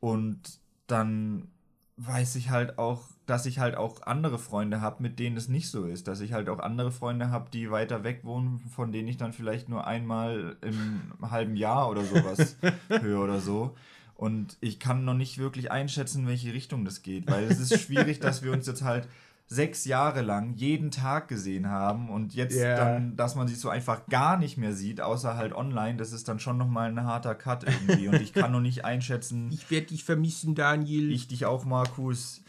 Und 0.00 0.60
dann 0.86 1.48
weiß 1.96 2.36
ich 2.36 2.50
halt 2.50 2.78
auch, 2.78 3.02
dass 3.26 3.46
ich 3.46 3.58
halt 3.58 3.76
auch 3.76 4.02
andere 4.02 4.38
Freunde 4.38 4.80
habe, 4.80 5.02
mit 5.02 5.18
denen 5.18 5.36
es 5.36 5.48
nicht 5.48 5.70
so 5.70 5.84
ist. 5.84 6.08
Dass 6.08 6.20
ich 6.20 6.32
halt 6.32 6.48
auch 6.48 6.58
andere 6.58 6.90
Freunde 6.90 7.30
habe, 7.30 7.50
die 7.50 7.70
weiter 7.70 8.04
weg 8.04 8.20
wohnen, 8.24 8.58
von 8.74 8.92
denen 8.92 9.08
ich 9.08 9.16
dann 9.16 9.32
vielleicht 9.32 9.68
nur 9.68 9.86
einmal 9.86 10.56
im 10.60 11.12
halben 11.22 11.56
Jahr 11.56 11.88
oder 11.90 12.04
sowas 12.04 12.56
höre 12.88 13.22
oder 13.22 13.40
so. 13.40 13.74
Und 14.16 14.56
ich 14.60 14.78
kann 14.78 15.04
noch 15.04 15.14
nicht 15.14 15.38
wirklich 15.38 15.70
einschätzen, 15.70 16.22
in 16.22 16.28
welche 16.28 16.52
Richtung 16.52 16.84
das 16.84 17.02
geht, 17.02 17.28
weil 17.30 17.44
es 17.44 17.58
ist 17.58 17.80
schwierig, 17.80 18.20
dass 18.20 18.42
wir 18.42 18.52
uns 18.52 18.66
jetzt 18.66 18.82
halt 18.82 19.08
sechs 19.46 19.84
Jahre 19.84 20.22
lang 20.22 20.54
jeden 20.54 20.90
Tag 20.90 21.28
gesehen 21.28 21.68
haben 21.68 22.08
und 22.08 22.34
jetzt 22.34 22.56
yeah. 22.56 22.76
dann, 22.76 23.16
dass 23.16 23.34
man 23.34 23.46
sich 23.46 23.60
so 23.60 23.68
einfach 23.68 24.06
gar 24.06 24.38
nicht 24.38 24.56
mehr 24.56 24.72
sieht, 24.72 25.00
außer 25.00 25.36
halt 25.36 25.52
online, 25.52 25.96
das 25.96 26.12
ist 26.12 26.28
dann 26.28 26.38
schon 26.38 26.56
nochmal 26.56 26.90
ein 26.90 27.04
harter 27.04 27.34
Cut 27.34 27.64
irgendwie 27.64 28.08
und 28.08 28.20
ich 28.20 28.32
kann 28.32 28.52
noch 28.52 28.60
nicht 28.60 28.84
einschätzen. 28.84 29.50
Ich 29.54 29.70
werde 29.70 29.86
dich 29.86 30.04
vermissen, 30.04 30.54
Daniel. 30.54 31.12
Ich 31.12 31.28
dich 31.28 31.46
auch, 31.46 31.64
Markus. 31.64 32.42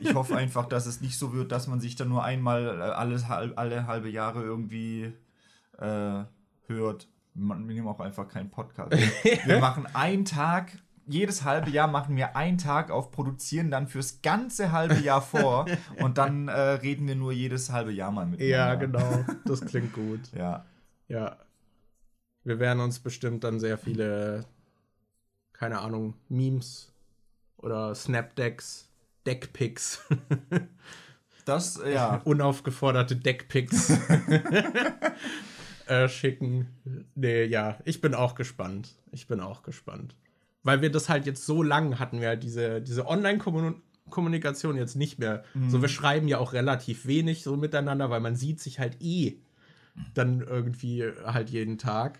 Ich 0.00 0.14
hoffe 0.14 0.36
einfach, 0.36 0.66
dass 0.66 0.86
es 0.86 1.00
nicht 1.00 1.18
so 1.18 1.32
wird, 1.32 1.50
dass 1.50 1.66
man 1.66 1.80
sich 1.80 1.96
dann 1.96 2.08
nur 2.08 2.24
einmal 2.24 2.78
äh, 2.78 2.82
alles, 2.82 3.24
alle 3.24 3.86
halbe 3.86 4.10
Jahre 4.10 4.42
irgendwie 4.42 5.12
äh, 5.78 6.24
hört. 6.66 7.08
Wir 7.34 7.54
nehmen 7.54 7.88
auch 7.88 8.00
einfach 8.00 8.28
keinen 8.28 8.50
Podcast. 8.50 8.92
Wir 9.46 9.60
machen 9.60 9.86
einen 9.94 10.24
Tag 10.24 10.72
jedes 11.12 11.44
halbe 11.44 11.70
Jahr 11.70 11.88
machen 11.88 12.16
wir 12.16 12.36
einen 12.36 12.58
Tag 12.58 12.90
auf, 12.90 13.10
produzieren 13.10 13.70
dann 13.70 13.88
fürs 13.88 14.22
ganze 14.22 14.72
halbe 14.72 14.98
Jahr 14.98 15.22
vor 15.22 15.66
und 16.00 16.18
dann 16.18 16.48
äh, 16.48 16.52
reden 16.52 17.06
wir 17.06 17.16
nur 17.16 17.32
jedes 17.32 17.70
halbe 17.70 17.92
Jahr 17.92 18.10
mal 18.10 18.26
mit. 18.26 18.40
Ja, 18.40 18.74
genau. 18.74 19.24
Das 19.44 19.60
klingt 19.60 19.92
gut. 19.92 20.20
ja. 20.36 20.64
Ja. 21.08 21.36
Wir 22.44 22.58
werden 22.58 22.80
uns 22.80 23.00
bestimmt 23.00 23.44
dann 23.44 23.60
sehr 23.60 23.76
viele, 23.76 24.46
keine 25.52 25.80
Ahnung, 25.80 26.14
Memes 26.28 26.92
oder 27.58 27.94
Snapdecks, 27.94 28.88
Deckpics. 29.26 30.00
Das, 31.46 31.80
ja. 31.84 32.16
Unaufgeforderte 32.24 33.16
Deckpics. 33.16 33.90
äh, 35.86 36.08
schicken. 36.08 36.68
Nee, 37.14 37.44
ja, 37.44 37.78
ich 37.84 38.00
bin 38.00 38.14
auch 38.14 38.34
gespannt. 38.34 38.94
Ich 39.10 39.26
bin 39.26 39.40
auch 39.40 39.62
gespannt. 39.62 40.14
Weil 40.62 40.82
wir 40.82 40.90
das 40.90 41.08
halt 41.08 41.26
jetzt 41.26 41.46
so 41.46 41.62
lang 41.62 41.98
hatten, 41.98 42.20
wir 42.20 42.28
halt 42.28 42.42
diese, 42.42 42.82
diese 42.82 43.06
Online-Kommunikation 43.06 44.76
jetzt 44.76 44.96
nicht 44.96 45.18
mehr. 45.18 45.44
Mhm. 45.54 45.70
So, 45.70 45.80
wir 45.80 45.88
schreiben 45.88 46.28
ja 46.28 46.38
auch 46.38 46.52
relativ 46.52 47.06
wenig 47.06 47.42
so 47.42 47.56
miteinander, 47.56 48.10
weil 48.10 48.20
man 48.20 48.36
sieht 48.36 48.60
sich 48.60 48.78
halt 48.78 49.00
eh 49.00 49.38
dann 50.14 50.40
irgendwie 50.40 51.04
halt 51.24 51.50
jeden 51.50 51.78
Tag. 51.78 52.18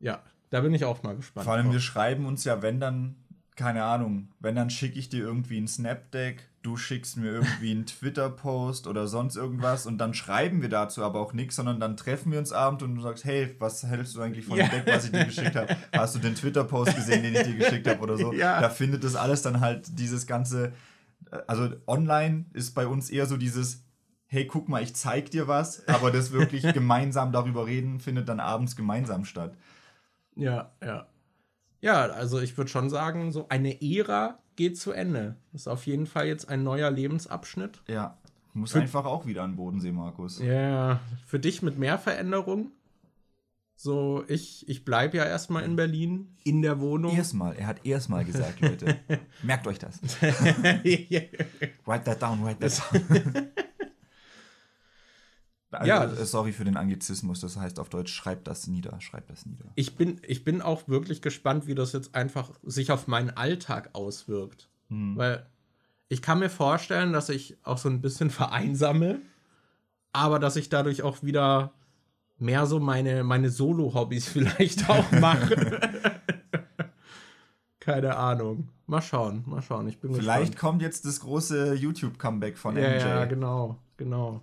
Ja, 0.00 0.22
da 0.50 0.60
bin 0.60 0.74
ich 0.74 0.84
auch 0.84 1.02
mal 1.02 1.16
gespannt. 1.16 1.44
Vor 1.44 1.54
allem, 1.54 1.66
drauf. 1.66 1.74
wir 1.74 1.80
schreiben 1.80 2.26
uns 2.26 2.44
ja, 2.44 2.62
wenn 2.62 2.80
dann, 2.80 3.16
keine 3.56 3.84
Ahnung, 3.84 4.28
wenn 4.40 4.54
dann 4.54 4.70
schicke 4.70 4.98
ich 4.98 5.08
dir 5.08 5.24
irgendwie 5.24 5.58
ein 5.58 5.68
Snapdeck, 5.68 6.48
du 6.66 6.76
schickst 6.76 7.16
mir 7.16 7.30
irgendwie 7.30 7.70
einen 7.70 7.86
Twitter-Post 7.86 8.88
oder 8.88 9.06
sonst 9.06 9.36
irgendwas 9.36 9.86
und 9.86 9.98
dann 9.98 10.14
schreiben 10.14 10.62
wir 10.62 10.68
dazu 10.68 11.04
aber 11.04 11.20
auch 11.20 11.32
nichts, 11.32 11.54
sondern 11.56 11.78
dann 11.78 11.96
treffen 11.96 12.32
wir 12.32 12.40
uns 12.40 12.52
abend 12.52 12.82
und 12.82 12.96
du 12.96 13.02
sagst, 13.02 13.24
hey, 13.24 13.54
was 13.60 13.84
hältst 13.84 14.16
du 14.16 14.20
eigentlich 14.20 14.46
von 14.46 14.56
dem 14.56 14.68
Deck, 14.68 14.82
was 14.86 15.04
ich 15.04 15.12
dir 15.12 15.24
geschickt 15.24 15.54
habe? 15.54 15.76
Hast 15.92 16.16
du 16.16 16.18
den 16.18 16.34
Twitter-Post 16.34 16.96
gesehen, 16.96 17.22
den 17.22 17.34
ich 17.36 17.42
dir 17.42 17.54
geschickt 17.54 17.86
habe 17.86 18.00
oder 18.00 18.16
so? 18.16 18.32
Ja. 18.36 18.60
Da 18.60 18.68
findet 18.68 19.04
das 19.04 19.14
alles 19.14 19.42
dann 19.42 19.60
halt 19.60 19.98
dieses 19.98 20.26
ganze, 20.26 20.72
also 21.46 21.70
online 21.86 22.46
ist 22.52 22.74
bei 22.74 22.86
uns 22.86 23.08
eher 23.08 23.26
so 23.26 23.36
dieses, 23.36 23.84
hey, 24.26 24.46
guck 24.46 24.68
mal, 24.68 24.82
ich 24.82 24.94
zeig 24.94 25.30
dir 25.30 25.46
was, 25.46 25.86
aber 25.88 26.10
das 26.10 26.32
wirklich 26.32 26.62
gemeinsam 26.74 27.32
darüber 27.32 27.66
reden, 27.66 28.00
findet 28.00 28.28
dann 28.28 28.40
abends 28.40 28.74
gemeinsam 28.74 29.24
statt. 29.24 29.56
Ja, 30.34 30.72
ja. 30.82 31.06
Ja, 31.80 32.06
also 32.06 32.40
ich 32.40 32.58
würde 32.58 32.70
schon 32.70 32.90
sagen, 32.90 33.30
so 33.30 33.48
eine 33.48 33.80
Ära 33.80 34.40
geht 34.56 34.78
zu 34.78 34.92
Ende. 34.92 35.36
Das 35.52 35.62
ist 35.62 35.68
auf 35.68 35.86
jeden 35.86 36.06
Fall 36.06 36.26
jetzt 36.26 36.48
ein 36.48 36.62
neuer 36.62 36.90
Lebensabschnitt. 36.90 37.82
Ja, 37.86 38.16
muss 38.56 38.74
einfach 38.74 39.04
auch 39.04 39.26
wieder 39.26 39.42
an 39.42 39.52
den 39.52 39.56
Bodensee, 39.56 39.92
Markus. 39.92 40.40
Ja, 40.40 41.00
für 41.26 41.38
dich 41.38 41.62
mit 41.62 41.78
mehr 41.78 41.98
Veränderung. 41.98 42.72
So, 43.78 44.24
ich, 44.28 44.66
ich 44.68 44.86
bleibe 44.86 45.18
ja 45.18 45.24
erstmal 45.24 45.62
in 45.64 45.76
Berlin, 45.76 46.34
in 46.44 46.62
der 46.62 46.80
Wohnung. 46.80 47.14
Erstmal, 47.14 47.54
er 47.56 47.66
hat 47.66 47.84
erstmal 47.84 48.24
gesagt, 48.24 48.62
Leute. 48.62 48.96
Merkt 49.42 49.66
euch 49.66 49.78
das. 49.78 50.00
write 50.22 52.04
that 52.04 52.22
down, 52.22 52.42
write 52.42 52.58
that 52.60 52.82
down. 52.90 53.48
Also, 55.76 55.88
ja, 55.88 56.04
äh, 56.04 56.24
sorry 56.24 56.52
für 56.52 56.64
den 56.64 56.76
Anglizismus, 56.76 57.40
das 57.40 57.56
heißt 57.56 57.78
auf 57.78 57.88
Deutsch, 57.88 58.12
schreibt 58.12 58.46
das 58.46 58.66
nieder, 58.66 59.00
schreibt 59.00 59.30
das 59.30 59.46
nieder. 59.46 59.66
Ich 59.74 59.96
bin, 59.96 60.20
ich 60.26 60.44
bin 60.44 60.62
auch 60.62 60.88
wirklich 60.88 61.22
gespannt, 61.22 61.66
wie 61.66 61.74
das 61.74 61.92
jetzt 61.92 62.14
einfach 62.14 62.50
sich 62.62 62.90
auf 62.92 63.06
meinen 63.06 63.30
Alltag 63.30 63.90
auswirkt. 63.92 64.68
Hm. 64.88 65.16
Weil 65.16 65.46
ich 66.08 66.22
kann 66.22 66.38
mir 66.38 66.50
vorstellen, 66.50 67.12
dass 67.12 67.28
ich 67.28 67.56
auch 67.62 67.78
so 67.78 67.88
ein 67.88 68.00
bisschen 68.00 68.30
vereinsame, 68.30 69.20
aber 70.12 70.38
dass 70.38 70.56
ich 70.56 70.68
dadurch 70.68 71.02
auch 71.02 71.22
wieder 71.22 71.72
mehr 72.38 72.66
so 72.66 72.80
meine, 72.80 73.24
meine 73.24 73.50
Solo-Hobbys 73.50 74.28
vielleicht 74.32 74.88
auch 74.88 75.10
mache. 75.12 75.80
Keine 77.80 78.16
Ahnung. 78.16 78.68
Mal 78.88 79.02
schauen, 79.02 79.44
mal 79.46 79.62
schauen. 79.62 79.88
Ich 79.88 80.00
bin 80.00 80.12
Vielleicht 80.14 80.52
gespannt. 80.52 80.58
kommt 80.58 80.82
jetzt 80.82 81.04
das 81.06 81.20
große 81.20 81.74
YouTube-Comeback 81.74 82.56
von 82.58 82.76
ja, 82.76 82.88
MJ. 82.88 82.98
Ja, 83.00 83.24
genau, 83.26 83.78
genau. 83.96 84.42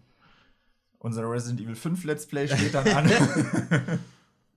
Unser 1.04 1.30
Resident 1.30 1.60
Evil 1.60 1.76
5 1.76 2.06
Let's 2.06 2.26
Play 2.26 2.48
steht 2.48 2.74
dann 2.74 2.88
an. 2.88 3.10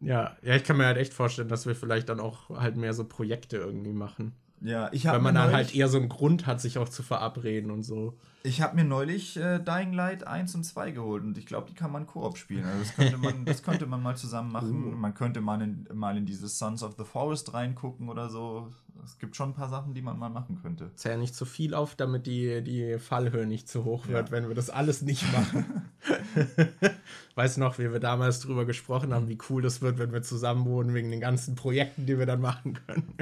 ja, 0.01 0.37
ja, 0.43 0.55
ich 0.55 0.63
kann 0.63 0.77
mir 0.77 0.87
halt 0.87 0.97
echt 0.97 1.13
vorstellen, 1.13 1.49
dass 1.49 1.67
wir 1.67 1.75
vielleicht 1.75 2.09
dann 2.09 2.21
auch 2.21 2.51
halt 2.51 2.77
mehr 2.77 2.95
so 2.95 3.03
Projekte 3.05 3.57
irgendwie 3.57 3.93
machen. 3.93 4.33
Ja, 4.61 4.89
ich 4.93 5.07
habe 5.07 5.17
Weil 5.17 5.23
man 5.23 5.35
dann 5.35 5.53
halt 5.53 5.75
eher 5.75 5.89
so 5.89 5.99
einen 5.99 6.09
Grund 6.09 6.47
hat, 6.47 6.61
sich 6.61 6.79
auch 6.79 6.89
zu 6.89 7.03
verabreden 7.03 7.71
und 7.71 7.83
so. 7.83 8.15
Ich 8.43 8.63
habe 8.63 8.77
mir 8.77 8.85
neulich 8.85 9.37
äh, 9.37 9.59
Dying 9.59 9.93
Light 9.93 10.27
1 10.27 10.55
und 10.55 10.65
2 10.65 10.93
geholt 10.93 11.25
und 11.25 11.37
ich 11.37 11.47
glaube, 11.47 11.69
die 11.69 11.75
kann 11.75 11.91
man 11.91 12.07
Koop 12.07 12.39
spielen. 12.39 12.65
Also 12.65 12.79
das 12.79 12.95
könnte 12.95 13.19
man, 13.19 13.45
das 13.45 13.63
könnte 13.63 13.87
man 13.87 14.03
mal 14.03 14.17
zusammen 14.17 14.53
machen. 14.53 14.85
Uh. 14.85 14.97
Man 14.97 15.15
könnte 15.15 15.41
mal 15.41 15.61
in, 15.61 15.87
mal 15.93 16.17
in 16.17 16.27
dieses 16.27 16.59
Sons 16.59 16.83
of 16.83 16.95
the 16.97 17.05
Forest 17.05 17.53
reingucken 17.55 18.09
oder 18.09 18.29
so. 18.29 18.73
Es 19.05 19.19
gibt 19.19 19.37
schon 19.37 19.51
ein 19.51 19.55
paar 19.55 19.69
Sachen, 19.69 19.95
die 19.95 20.03
man 20.03 20.19
mal 20.19 20.31
machen 20.31 20.59
könnte. 20.63 20.91
Zähl 20.95 21.19
nicht 21.19 21.35
zu 21.35 21.45
viel 21.45 21.75
auf, 21.75 21.97
damit 21.97 22.27
die, 22.27 22.63
die 22.63 22.99
Fallhöhe 22.99 23.47
nicht 23.47 23.69
zu 23.69 23.85
hoch 23.85 24.09
wird, 24.09 24.29
ja. 24.29 24.33
wenn 24.33 24.49
wir 24.49 24.55
das 24.55 24.71
alles 24.71 25.03
nicht 25.03 25.25
machen. 25.33 25.91
weißt 27.35 27.57
du 27.57 27.61
noch, 27.61 27.79
wie 27.79 27.93
wir 27.93 28.01
damals 28.01 28.41
drüber 28.41 28.65
gesprochen 28.65 29.13
haben, 29.13 29.29
wie 29.29 29.39
cool 29.51 29.61
das 29.61 29.83
wird, 29.83 29.99
wenn 29.99 30.13
wir 30.13 30.23
zusammen 30.23 30.65
wohnen, 30.65 30.95
wegen 30.95 31.11
den 31.11 31.21
ganzen 31.21 31.57
Projekten, 31.57 32.07
die 32.07 32.19
wir 32.19 32.27
dann 32.27 32.41
machen 32.41 32.79
können. 32.87 33.15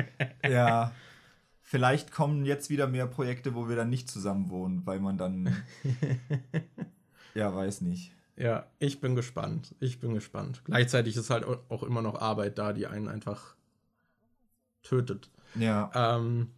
ja. 0.48 0.92
Vielleicht 1.66 2.12
kommen 2.12 2.44
jetzt 2.44 2.68
wieder 2.68 2.86
mehr 2.86 3.06
Projekte, 3.06 3.54
wo 3.54 3.70
wir 3.70 3.74
dann 3.74 3.88
nicht 3.88 4.10
zusammen 4.10 4.50
wohnen, 4.50 4.82
weil 4.84 5.00
man 5.00 5.16
dann. 5.16 5.56
ja, 7.34 7.54
weiß 7.54 7.80
nicht. 7.80 8.12
Ja, 8.36 8.66
ich 8.78 9.00
bin 9.00 9.14
gespannt. 9.16 9.74
Ich 9.80 9.98
bin 9.98 10.12
gespannt. 10.12 10.60
Gleichzeitig 10.66 11.16
ist 11.16 11.30
halt 11.30 11.46
auch 11.46 11.82
immer 11.82 12.02
noch 12.02 12.20
Arbeit 12.20 12.58
da, 12.58 12.74
die 12.74 12.86
einen 12.86 13.08
einfach 13.08 13.56
tötet. 14.82 15.30
Ja. 15.54 15.90
Ähm, 15.94 16.50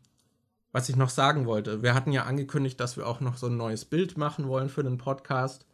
was 0.72 0.88
ich 0.88 0.96
noch 0.96 1.10
sagen 1.10 1.46
wollte, 1.46 1.84
wir 1.84 1.94
hatten 1.94 2.10
ja 2.10 2.24
angekündigt, 2.24 2.80
dass 2.80 2.96
wir 2.96 3.06
auch 3.06 3.20
noch 3.20 3.36
so 3.36 3.46
ein 3.46 3.56
neues 3.56 3.84
Bild 3.84 4.18
machen 4.18 4.48
wollen 4.48 4.68
für 4.68 4.82
den 4.82 4.98
Podcast. 4.98 5.66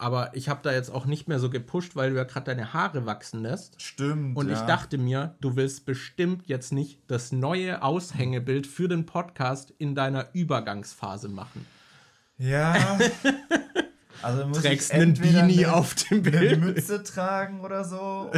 Aber 0.00 0.36
ich 0.36 0.48
habe 0.48 0.60
da 0.62 0.72
jetzt 0.72 0.90
auch 0.90 1.06
nicht 1.06 1.26
mehr 1.26 1.40
so 1.40 1.50
gepusht, 1.50 1.96
weil 1.96 2.10
du 2.10 2.16
ja 2.16 2.22
gerade 2.22 2.44
deine 2.46 2.72
Haare 2.72 3.04
wachsen 3.04 3.42
lässt. 3.42 3.82
Stimmt. 3.82 4.36
Und 4.36 4.48
ja. 4.48 4.54
ich 4.54 4.60
dachte 4.60 4.96
mir, 4.96 5.34
du 5.40 5.56
willst 5.56 5.86
bestimmt 5.86 6.46
jetzt 6.46 6.72
nicht 6.72 7.00
das 7.08 7.32
neue 7.32 7.82
Aushängebild 7.82 8.68
für 8.68 8.86
den 8.86 9.06
Podcast 9.06 9.74
in 9.76 9.96
deiner 9.96 10.28
Übergangsphase 10.34 11.28
machen. 11.28 11.66
Ja. 12.38 12.96
also 14.22 14.46
muss 14.46 14.62
Trägst 14.62 14.90
ich 14.92 15.00
einen 15.00 15.14
Beanie 15.14 15.66
eine, 15.66 15.74
auf 15.74 15.96
dem 15.96 16.22
Bild. 16.22 16.52
Eine 16.52 16.56
Mütze 16.58 17.02
tragen 17.02 17.60
oder 17.62 17.82
so. 17.82 18.30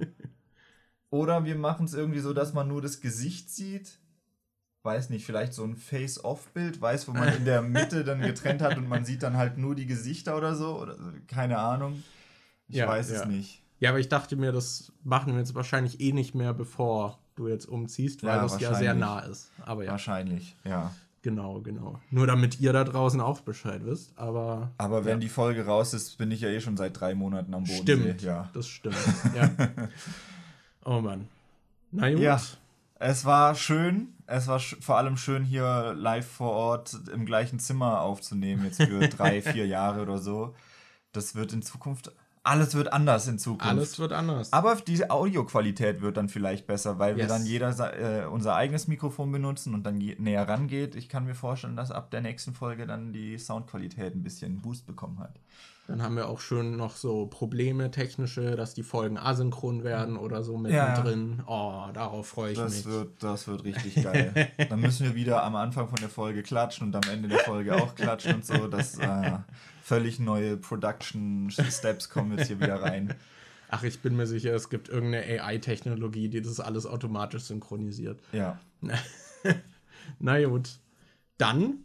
oder 1.10 1.44
wir 1.44 1.54
machen 1.54 1.86
es 1.86 1.94
irgendwie 1.94 2.20
so, 2.20 2.32
dass 2.32 2.52
man 2.52 2.66
nur 2.66 2.82
das 2.82 3.00
Gesicht 3.00 3.48
sieht 3.48 4.00
weiß 4.88 5.10
nicht, 5.10 5.26
vielleicht 5.26 5.52
so 5.52 5.64
ein 5.64 5.76
Face-Off-Bild, 5.76 6.80
weiß, 6.80 7.08
wo 7.08 7.12
man 7.12 7.28
in 7.36 7.44
der 7.44 7.60
Mitte 7.60 8.04
dann 8.04 8.20
getrennt 8.20 8.62
hat 8.62 8.78
und 8.78 8.88
man 8.88 9.04
sieht 9.04 9.22
dann 9.22 9.36
halt 9.36 9.58
nur 9.58 9.74
die 9.74 9.86
Gesichter 9.86 10.36
oder 10.36 10.54
so. 10.54 10.80
Oder, 10.80 10.96
keine 11.26 11.58
Ahnung. 11.58 12.02
Ich 12.68 12.76
ja, 12.76 12.88
weiß 12.88 13.10
ja. 13.10 13.20
es 13.20 13.26
nicht. 13.26 13.62
Ja, 13.80 13.90
aber 13.90 14.00
ich 14.00 14.08
dachte 14.08 14.36
mir, 14.36 14.50
das 14.50 14.92
machen 15.04 15.34
wir 15.34 15.40
jetzt 15.40 15.54
wahrscheinlich 15.54 16.00
eh 16.00 16.12
nicht 16.12 16.34
mehr, 16.34 16.54
bevor 16.54 17.18
du 17.36 17.48
jetzt 17.48 17.66
umziehst, 17.66 18.22
weil 18.22 18.36
ja, 18.36 18.42
das 18.42 18.58
ja 18.60 18.74
sehr 18.74 18.94
nah 18.94 19.20
ist. 19.20 19.50
Aber 19.64 19.84
ja. 19.84 19.92
Wahrscheinlich, 19.92 20.56
ja. 20.64 20.90
Genau, 21.22 21.60
genau. 21.60 22.00
Nur 22.10 22.26
damit 22.26 22.60
ihr 22.60 22.72
da 22.72 22.84
draußen 22.84 23.20
auch 23.20 23.40
Bescheid 23.40 23.84
wisst. 23.84 24.16
Aber, 24.16 24.72
aber 24.78 25.04
wenn 25.04 25.14
ja. 25.14 25.18
die 25.18 25.28
Folge 25.28 25.66
raus 25.66 25.92
ist, 25.92 26.16
bin 26.16 26.30
ich 26.30 26.40
ja 26.40 26.48
eh 26.48 26.60
schon 26.60 26.76
seit 26.76 26.98
drei 26.98 27.14
Monaten 27.14 27.52
am 27.54 27.64
Boden. 27.64 27.82
Stimmt, 27.82 28.22
ja. 28.22 28.48
das 28.54 28.68
stimmt. 28.68 28.96
Ja. 29.34 29.50
oh 30.84 31.00
Mann. 31.00 31.28
Na 31.90 32.10
gut. 32.10 32.20
Ja. 32.20 32.40
Es 33.00 33.24
war 33.24 33.54
schön. 33.54 34.08
Es 34.30 34.46
war 34.46 34.60
vor 34.60 34.98
allem 34.98 35.16
schön, 35.16 35.42
hier 35.42 35.94
live 35.96 36.26
vor 36.26 36.52
Ort 36.52 36.96
im 37.12 37.24
gleichen 37.24 37.58
Zimmer 37.58 38.02
aufzunehmen, 38.02 38.64
jetzt 38.64 38.82
für 38.82 39.08
drei, 39.08 39.40
vier 39.40 39.66
Jahre 39.66 40.02
oder 40.02 40.18
so. 40.18 40.54
Das 41.12 41.34
wird 41.34 41.54
in 41.54 41.62
Zukunft. 41.62 42.12
Alles 42.42 42.74
wird 42.74 42.92
anders 42.92 43.26
in 43.26 43.38
Zukunft. 43.38 43.66
Alles 43.66 43.98
wird 43.98 44.12
anders. 44.12 44.52
Aber 44.52 44.76
die 44.76 45.10
Audioqualität 45.10 46.02
wird 46.02 46.18
dann 46.18 46.28
vielleicht 46.28 46.66
besser, 46.66 46.98
weil 46.98 47.16
yes. 47.16 47.20
wir 47.20 47.26
dann 47.26 47.46
jeder 47.46 48.22
äh, 48.22 48.26
unser 48.26 48.54
eigenes 48.54 48.86
Mikrofon 48.86 49.32
benutzen 49.32 49.74
und 49.74 49.84
dann 49.84 49.96
näher 49.96 50.46
rangeht. 50.46 50.94
Ich 50.94 51.08
kann 51.08 51.24
mir 51.24 51.34
vorstellen, 51.34 51.76
dass 51.76 51.90
ab 51.90 52.10
der 52.10 52.20
nächsten 52.20 52.54
Folge 52.54 52.86
dann 52.86 53.12
die 53.12 53.38
Soundqualität 53.38 54.14
ein 54.14 54.22
bisschen 54.22 54.60
Boost 54.60 54.86
bekommen 54.86 55.18
hat. 55.20 55.40
Dann 55.88 56.02
haben 56.02 56.16
wir 56.16 56.28
auch 56.28 56.40
schon 56.40 56.76
noch 56.76 56.96
so 56.96 57.24
Probleme 57.26 57.90
technische, 57.90 58.56
dass 58.56 58.74
die 58.74 58.82
Folgen 58.82 59.16
asynchron 59.16 59.84
werden 59.84 60.18
oder 60.18 60.42
so 60.42 60.58
mittendrin. 60.58 61.36
Ja. 61.38 61.44
Oh, 61.46 61.92
darauf 61.94 62.28
freue 62.28 62.52
ich 62.52 62.58
das 62.58 62.76
mich. 62.76 62.84
Wird, 62.84 63.22
das 63.22 63.48
wird 63.48 63.64
richtig 63.64 63.94
geil. 64.02 64.52
Dann 64.68 64.80
müssen 64.80 65.06
wir 65.06 65.14
wieder 65.14 65.42
am 65.42 65.56
Anfang 65.56 65.88
von 65.88 65.98
der 65.98 66.10
Folge 66.10 66.42
klatschen 66.42 66.88
und 66.88 66.94
am 66.94 67.10
Ende 67.10 67.28
der 67.28 67.38
Folge 67.38 67.74
auch 67.74 67.94
klatschen 67.94 68.34
und 68.34 68.44
so. 68.44 68.68
Das 68.68 68.98
äh, 68.98 69.38
völlig 69.82 70.18
neue 70.18 70.58
Production 70.58 71.50
Steps 71.50 72.10
kommen 72.10 72.36
jetzt 72.36 72.48
hier 72.48 72.60
wieder 72.60 72.82
rein. 72.82 73.14
Ach, 73.70 73.82
ich 73.82 74.00
bin 74.00 74.14
mir 74.14 74.26
sicher, 74.26 74.54
es 74.54 74.68
gibt 74.68 74.90
irgendeine 74.90 75.42
AI-Technologie, 75.42 76.28
die 76.28 76.42
das 76.42 76.60
alles 76.60 76.84
automatisch 76.84 77.44
synchronisiert. 77.44 78.20
Ja. 78.32 78.58
Na 80.18 80.44
gut. 80.44 80.68
Dann 81.38 81.84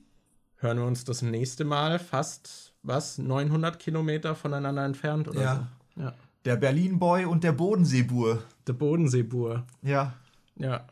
hören 0.58 0.78
wir 0.78 0.86
uns 0.86 1.06
das 1.06 1.22
nächste 1.22 1.64
Mal 1.64 2.00
fast 2.00 2.73
was, 2.84 3.18
900 3.18 3.80
Kilometer 3.80 4.36
voneinander 4.36 4.86
entfernt 4.86 5.28
oder 5.28 5.42
ja. 5.42 5.68
so. 5.96 6.02
Ja. 6.02 6.14
Der 6.46 6.58
Berlin-Boy 6.58 7.26
und 7.26 7.44
der 7.44 7.54
Bodenseebur. 7.54 8.44
Der 8.68 8.74
Bodenseebur. 8.74 9.64
Ja. 9.82 10.14
Ja. 10.58 10.86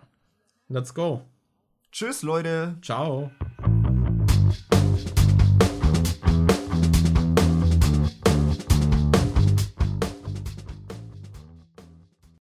Let's 0.70 0.94
go. 0.94 1.22
Tschüss, 1.92 2.24
Leute. 2.24 2.76
Ciao. 2.82 3.32